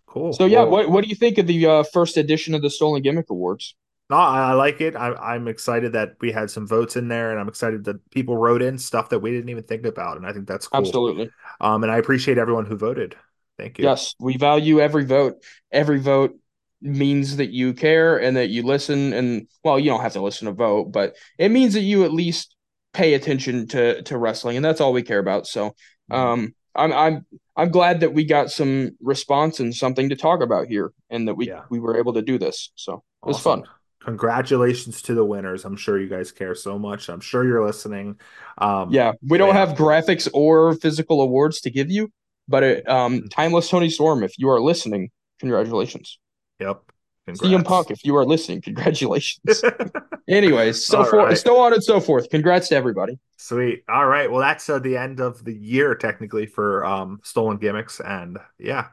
cool. 0.06 0.32
so 0.32 0.46
yeah, 0.46 0.64
what 0.64 0.88
what 0.90 1.04
do 1.04 1.10
you 1.10 1.14
think 1.16 1.38
of 1.38 1.46
the 1.46 1.66
uh, 1.66 1.82
first 1.82 2.16
edition 2.16 2.54
of 2.54 2.62
the 2.62 2.70
Stolen 2.70 3.02
Gimmick 3.02 3.30
Awards? 3.30 3.74
No, 4.10 4.16
I, 4.16 4.50
I 4.50 4.52
like 4.54 4.80
it. 4.80 4.96
I, 4.96 5.12
I'm 5.14 5.46
excited 5.48 5.92
that 5.92 6.16
we 6.20 6.32
had 6.32 6.50
some 6.50 6.66
votes 6.66 6.96
in 6.96 7.08
there, 7.08 7.30
and 7.30 7.38
I'm 7.40 7.48
excited 7.48 7.84
that 7.84 8.10
people 8.10 8.36
wrote 8.36 8.62
in 8.62 8.78
stuff 8.78 9.10
that 9.10 9.20
we 9.20 9.30
didn't 9.30 9.48
even 9.50 9.62
think 9.64 9.86
about, 9.86 10.16
and 10.16 10.26
I 10.26 10.32
think 10.32 10.48
that's 10.48 10.68
cool. 10.68 10.80
Absolutely. 10.80 11.30
Um, 11.60 11.82
and 11.82 11.92
I 11.92 11.98
appreciate 11.98 12.38
everyone 12.38 12.66
who 12.66 12.76
voted. 12.76 13.14
Thank 13.58 13.78
you. 13.78 13.84
Yes, 13.84 14.14
we 14.18 14.36
value 14.36 14.80
every 14.80 15.04
vote. 15.04 15.36
Every 15.70 16.00
vote 16.00 16.38
means 16.80 17.36
that 17.36 17.50
you 17.50 17.72
care 17.72 18.18
and 18.20 18.36
that 18.36 18.48
you 18.48 18.62
listen. 18.62 19.12
And 19.12 19.46
well, 19.62 19.78
you 19.78 19.90
don't 19.90 20.00
have 20.02 20.12
to 20.14 20.20
listen 20.22 20.46
to 20.46 20.52
vote, 20.52 20.92
but 20.92 21.14
it 21.38 21.50
means 21.50 21.74
that 21.74 21.80
you 21.82 22.04
at 22.04 22.12
least 22.12 22.54
pay 22.92 23.14
attention 23.14 23.66
to 23.68 24.02
to 24.02 24.18
wrestling, 24.18 24.56
and 24.56 24.64
that's 24.64 24.80
all 24.80 24.92
we 24.92 25.02
care 25.02 25.18
about. 25.18 25.46
So, 25.46 25.74
Mm-hmm. 26.10 26.14
um, 26.14 26.54
I'm 26.74 26.92
I'm 26.92 27.26
I'm 27.56 27.70
glad 27.70 28.00
that 28.00 28.12
we 28.12 28.24
got 28.24 28.50
some 28.50 28.90
response 29.00 29.58
and 29.60 29.74
something 29.74 30.10
to 30.10 30.16
talk 30.16 30.42
about 30.42 30.66
here, 30.66 30.92
and 31.08 31.26
that 31.28 31.34
we 31.34 31.48
Yeah. 31.48 31.62
we 31.70 31.80
were 31.80 31.96
able 31.96 32.12
to 32.14 32.22
do 32.22 32.36
this. 32.38 32.70
So 32.74 33.02
it 33.24 33.28
was 33.28 33.38
fun. 33.38 33.62
Congratulations 34.04 35.00
to 35.02 35.14
the 35.14 35.24
winners. 35.24 35.64
I'm 35.64 35.76
sure 35.76 35.98
you 35.98 36.08
guys 36.08 36.30
care 36.30 36.54
so 36.54 36.78
much. 36.78 37.08
I'm 37.08 37.20
sure 37.20 37.42
you're 37.44 37.64
listening. 37.64 38.20
Um, 38.58 38.90
Yeah, 38.92 39.12
we 39.26 39.38
don't 39.38 39.54
Yeah. 39.54 39.64
have 39.66 39.78
graphics 39.78 40.28
or 40.34 40.74
physical 40.74 41.22
awards 41.22 41.62
to 41.62 41.70
give 41.70 41.90
you, 41.90 42.12
but 42.48 42.62
it, 42.62 42.84
Mm-hmm. 42.86 42.96
um, 42.96 43.28
timeless 43.30 43.68
Toni 43.68 43.90
Storm, 43.90 44.22
if 44.22 44.38
you 44.38 44.48
are 44.50 44.60
listening, 44.60 45.10
congratulations. 45.40 46.18
Yep. 46.60 46.82
CM 47.28 47.64
Punk, 47.64 47.90
if 47.90 48.04
you 48.04 48.16
are 48.16 48.26
listening, 48.26 48.60
congratulations. 48.60 49.62
Anyways, 50.28 50.84
so 50.84 51.04
forth, 51.04 51.28
right. 51.28 51.38
so 51.38 51.58
on 51.58 51.72
and 51.72 51.82
so 51.82 51.98
forth. 51.98 52.28
Congrats 52.28 52.68
to 52.68 52.76
everybody. 52.76 53.18
Sweet. 53.38 53.82
All 53.88 54.06
right. 54.06 54.30
Well, 54.30 54.40
that's 54.40 54.68
uh, 54.68 54.78
the 54.78 54.96
end 54.98 55.20
of 55.20 55.42
the 55.42 55.54
year 55.54 55.94
technically 55.94 56.44
for 56.46 56.84
um, 56.84 57.20
stolen 57.22 57.56
gimmicks, 57.56 58.00
and 58.00 58.38
yeah, 58.58 58.88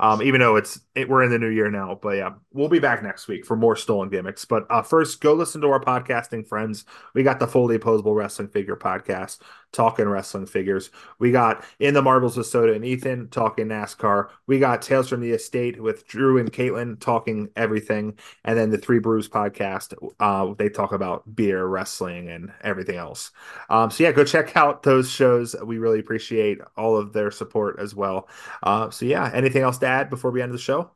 um, 0.00 0.22
even 0.22 0.40
though 0.40 0.56
it's 0.56 0.80
it, 0.94 1.08
we're 1.08 1.22
in 1.22 1.30
the 1.30 1.38
new 1.38 1.50
year 1.50 1.70
now, 1.70 1.98
but 2.00 2.16
yeah, 2.16 2.30
we'll 2.52 2.68
be 2.68 2.78
back 2.78 3.02
next 3.02 3.28
week 3.28 3.44
for 3.44 3.54
more 3.54 3.76
stolen 3.76 4.08
gimmicks. 4.08 4.46
But 4.46 4.66
uh, 4.70 4.82
first, 4.82 5.20
go 5.20 5.34
listen 5.34 5.60
to 5.60 5.68
our 5.68 5.78
podcasting 5.78 6.48
friends. 6.48 6.86
We 7.14 7.22
got 7.22 7.38
the 7.38 7.46
fully 7.46 7.76
opposable 7.76 8.14
wrestling 8.14 8.48
figure 8.48 8.76
podcast, 8.76 9.40
talking 9.72 10.08
wrestling 10.08 10.46
figures. 10.46 10.90
We 11.18 11.32
got 11.32 11.64
in 11.78 11.92
the 11.92 12.00
marbles 12.00 12.38
with 12.38 12.46
Soda 12.46 12.72
and 12.72 12.84
Ethan 12.84 13.28
talking 13.28 13.66
NASCAR. 13.68 14.30
We 14.46 14.58
got 14.58 14.80
Tales 14.80 15.10
from 15.10 15.20
the 15.20 15.32
Estate 15.32 15.80
with 15.80 16.06
Drew 16.08 16.38
and 16.38 16.50
Caitlin 16.50 16.98
talking 16.98 17.50
everything, 17.54 18.18
and 18.44 18.58
then 18.58 18.70
the 18.70 18.78
Three 18.78 19.00
Brews 19.00 19.28
podcast. 19.28 19.92
Uh, 20.18 20.54
they 20.54 20.70
talk 20.70 20.92
about 20.92 21.36
beer, 21.36 21.66
wrestling, 21.66 22.30
and 22.30 22.52
everything 22.62 22.96
else. 22.96 23.32
Um, 23.68 23.90
so 23.90 24.04
yeah, 24.04 24.12
go 24.12 24.24
check 24.24 24.56
out 24.56 24.82
those 24.82 25.10
shows. 25.10 25.54
We 25.62 25.76
really 25.76 26.00
appreciate 26.00 26.58
all 26.78 26.96
of 26.96 27.12
their 27.12 27.30
support 27.30 27.78
as 27.78 27.94
well. 27.94 28.30
Uh, 28.62 28.88
so 28.88 29.04
yeah, 29.04 29.30
anything 29.34 29.62
else 29.62 29.76
to 29.78 29.89
add 29.90 30.10
before 30.10 30.30
we 30.30 30.42
end 30.42 30.52
the 30.54 30.58
show? 30.58 30.90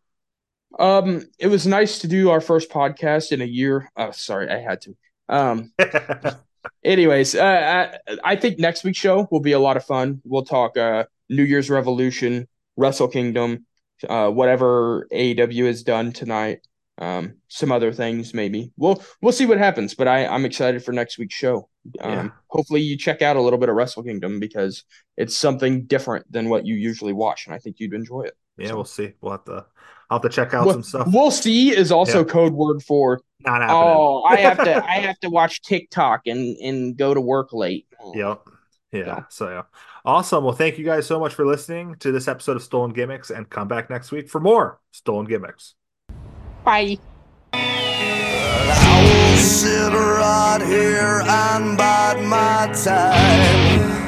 Um, 0.78 1.22
it 1.38 1.46
was 1.46 1.66
nice 1.66 2.00
to 2.00 2.08
do 2.08 2.30
our 2.30 2.40
first 2.40 2.70
podcast 2.70 3.32
in 3.32 3.40
a 3.40 3.44
year. 3.46 3.90
Oh, 3.96 4.10
sorry, 4.10 4.48
I 4.50 4.58
had 4.58 4.80
to. 4.82 4.96
Um, 5.28 5.72
anyways, 6.84 7.34
uh, 7.34 7.94
I, 8.08 8.16
I 8.24 8.36
think 8.36 8.58
next 8.58 8.84
week's 8.84 8.98
show 8.98 9.28
will 9.30 9.40
be 9.40 9.52
a 9.52 9.58
lot 9.58 9.76
of 9.76 9.84
fun. 9.84 10.20
We'll 10.24 10.44
talk 10.44 10.76
uh 10.76 11.04
New 11.30 11.44
Year's 11.44 11.70
Revolution, 11.70 12.48
Wrestle 12.76 13.08
Kingdom, 13.08 13.66
uh, 14.08 14.30
whatever 14.30 15.06
AEW 15.12 15.66
has 15.66 15.82
done 15.82 16.12
tonight. 16.12 16.60
Um, 16.98 17.38
some 17.48 17.72
other 17.72 17.92
things 17.92 18.34
maybe. 18.34 18.72
We'll 18.76 19.02
we'll 19.22 19.32
see 19.32 19.46
what 19.46 19.58
happens. 19.58 19.94
But 19.94 20.08
I 20.08 20.26
I'm 20.26 20.44
excited 20.44 20.84
for 20.84 20.92
next 20.92 21.18
week's 21.18 21.34
show. 21.34 21.68
Um, 22.00 22.12
Yeah. 22.12 22.28
hopefully 22.48 22.80
you 22.80 22.96
check 22.96 23.22
out 23.22 23.36
a 23.36 23.40
little 23.40 23.58
bit 23.58 23.68
of 23.68 23.76
Wrestle 23.76 24.02
Kingdom 24.04 24.40
because 24.40 24.84
it's 25.16 25.36
something 25.36 25.86
different 25.86 26.30
than 26.30 26.48
what 26.48 26.66
you 26.66 26.74
usually 26.74 27.12
watch, 27.12 27.46
and 27.46 27.54
I 27.54 27.58
think 27.58 27.76
you'd 27.78 27.94
enjoy 27.94 28.22
it. 28.22 28.34
Yeah, 28.56 28.68
So- 28.68 28.74
we'll 28.76 28.84
see. 28.84 29.12
We'll 29.20 29.32
have 29.32 29.44
to. 29.44 29.66
I'll 30.10 30.18
have 30.18 30.22
to 30.22 30.28
check 30.28 30.52
out 30.52 30.66
Well, 30.66 30.74
some 30.74 30.82
stuff. 30.82 31.08
We'll 31.10 31.30
see 31.30 31.74
is 31.74 31.90
also 31.90 32.18
Yeah. 32.18 32.24
code 32.24 32.52
word 32.52 32.82
for 32.82 33.20
Not 33.40 33.62
oh, 33.62 33.64
happening. 33.64 33.76
oh 33.76 34.22
I 34.24 34.36
have 34.36 34.58
to 34.58 34.84
I 34.90 34.94
have 35.00 35.18
to 35.20 35.30
watch 35.30 35.62
TikTok 35.62 36.26
and 36.26 36.56
and 36.58 36.96
go 36.96 37.14
to 37.14 37.20
work 37.20 37.52
late. 37.52 37.86
Yep. 38.14 38.42
Yeah. 38.92 39.00
Yeah. 39.06 39.20
So 39.30 39.48
yeah. 39.48 39.62
Awesome. 40.04 40.44
Well, 40.44 40.52
thank 40.52 40.76
you 40.78 40.84
guys 40.84 41.06
so 41.06 41.18
much 41.18 41.34
for 41.34 41.46
listening 41.46 41.96
to 42.00 42.12
this 42.12 42.28
episode 42.28 42.56
of 42.56 42.62
Stolen 42.62 42.92
Gimmicks, 42.92 43.30
and 43.30 43.48
come 43.48 43.66
back 43.66 43.88
next 43.88 44.12
week 44.12 44.28
for 44.28 44.40
more 44.40 44.78
Stolen 44.92 45.24
Gimmicks. 45.24 45.74
Bye. 46.64 46.98
I 47.54 49.30
will 49.32 49.36
sit 49.38 49.92
right 49.92 50.62
here 50.66 51.22
and 51.26 51.78
bide 51.78 52.22
my 52.24 52.70
time. 52.74 54.03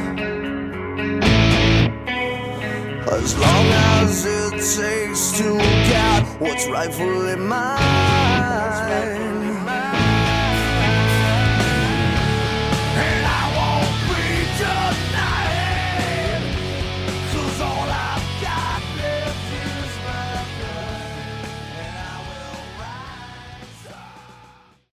As 3.08 3.38
long 3.38 3.66
as 4.02 4.26
it 4.26 4.50
takes 4.50 5.38
to 5.38 5.56
get 5.88 6.24
what's 6.40 6.66
rightfully 6.66 7.36
mine. 7.36 9.35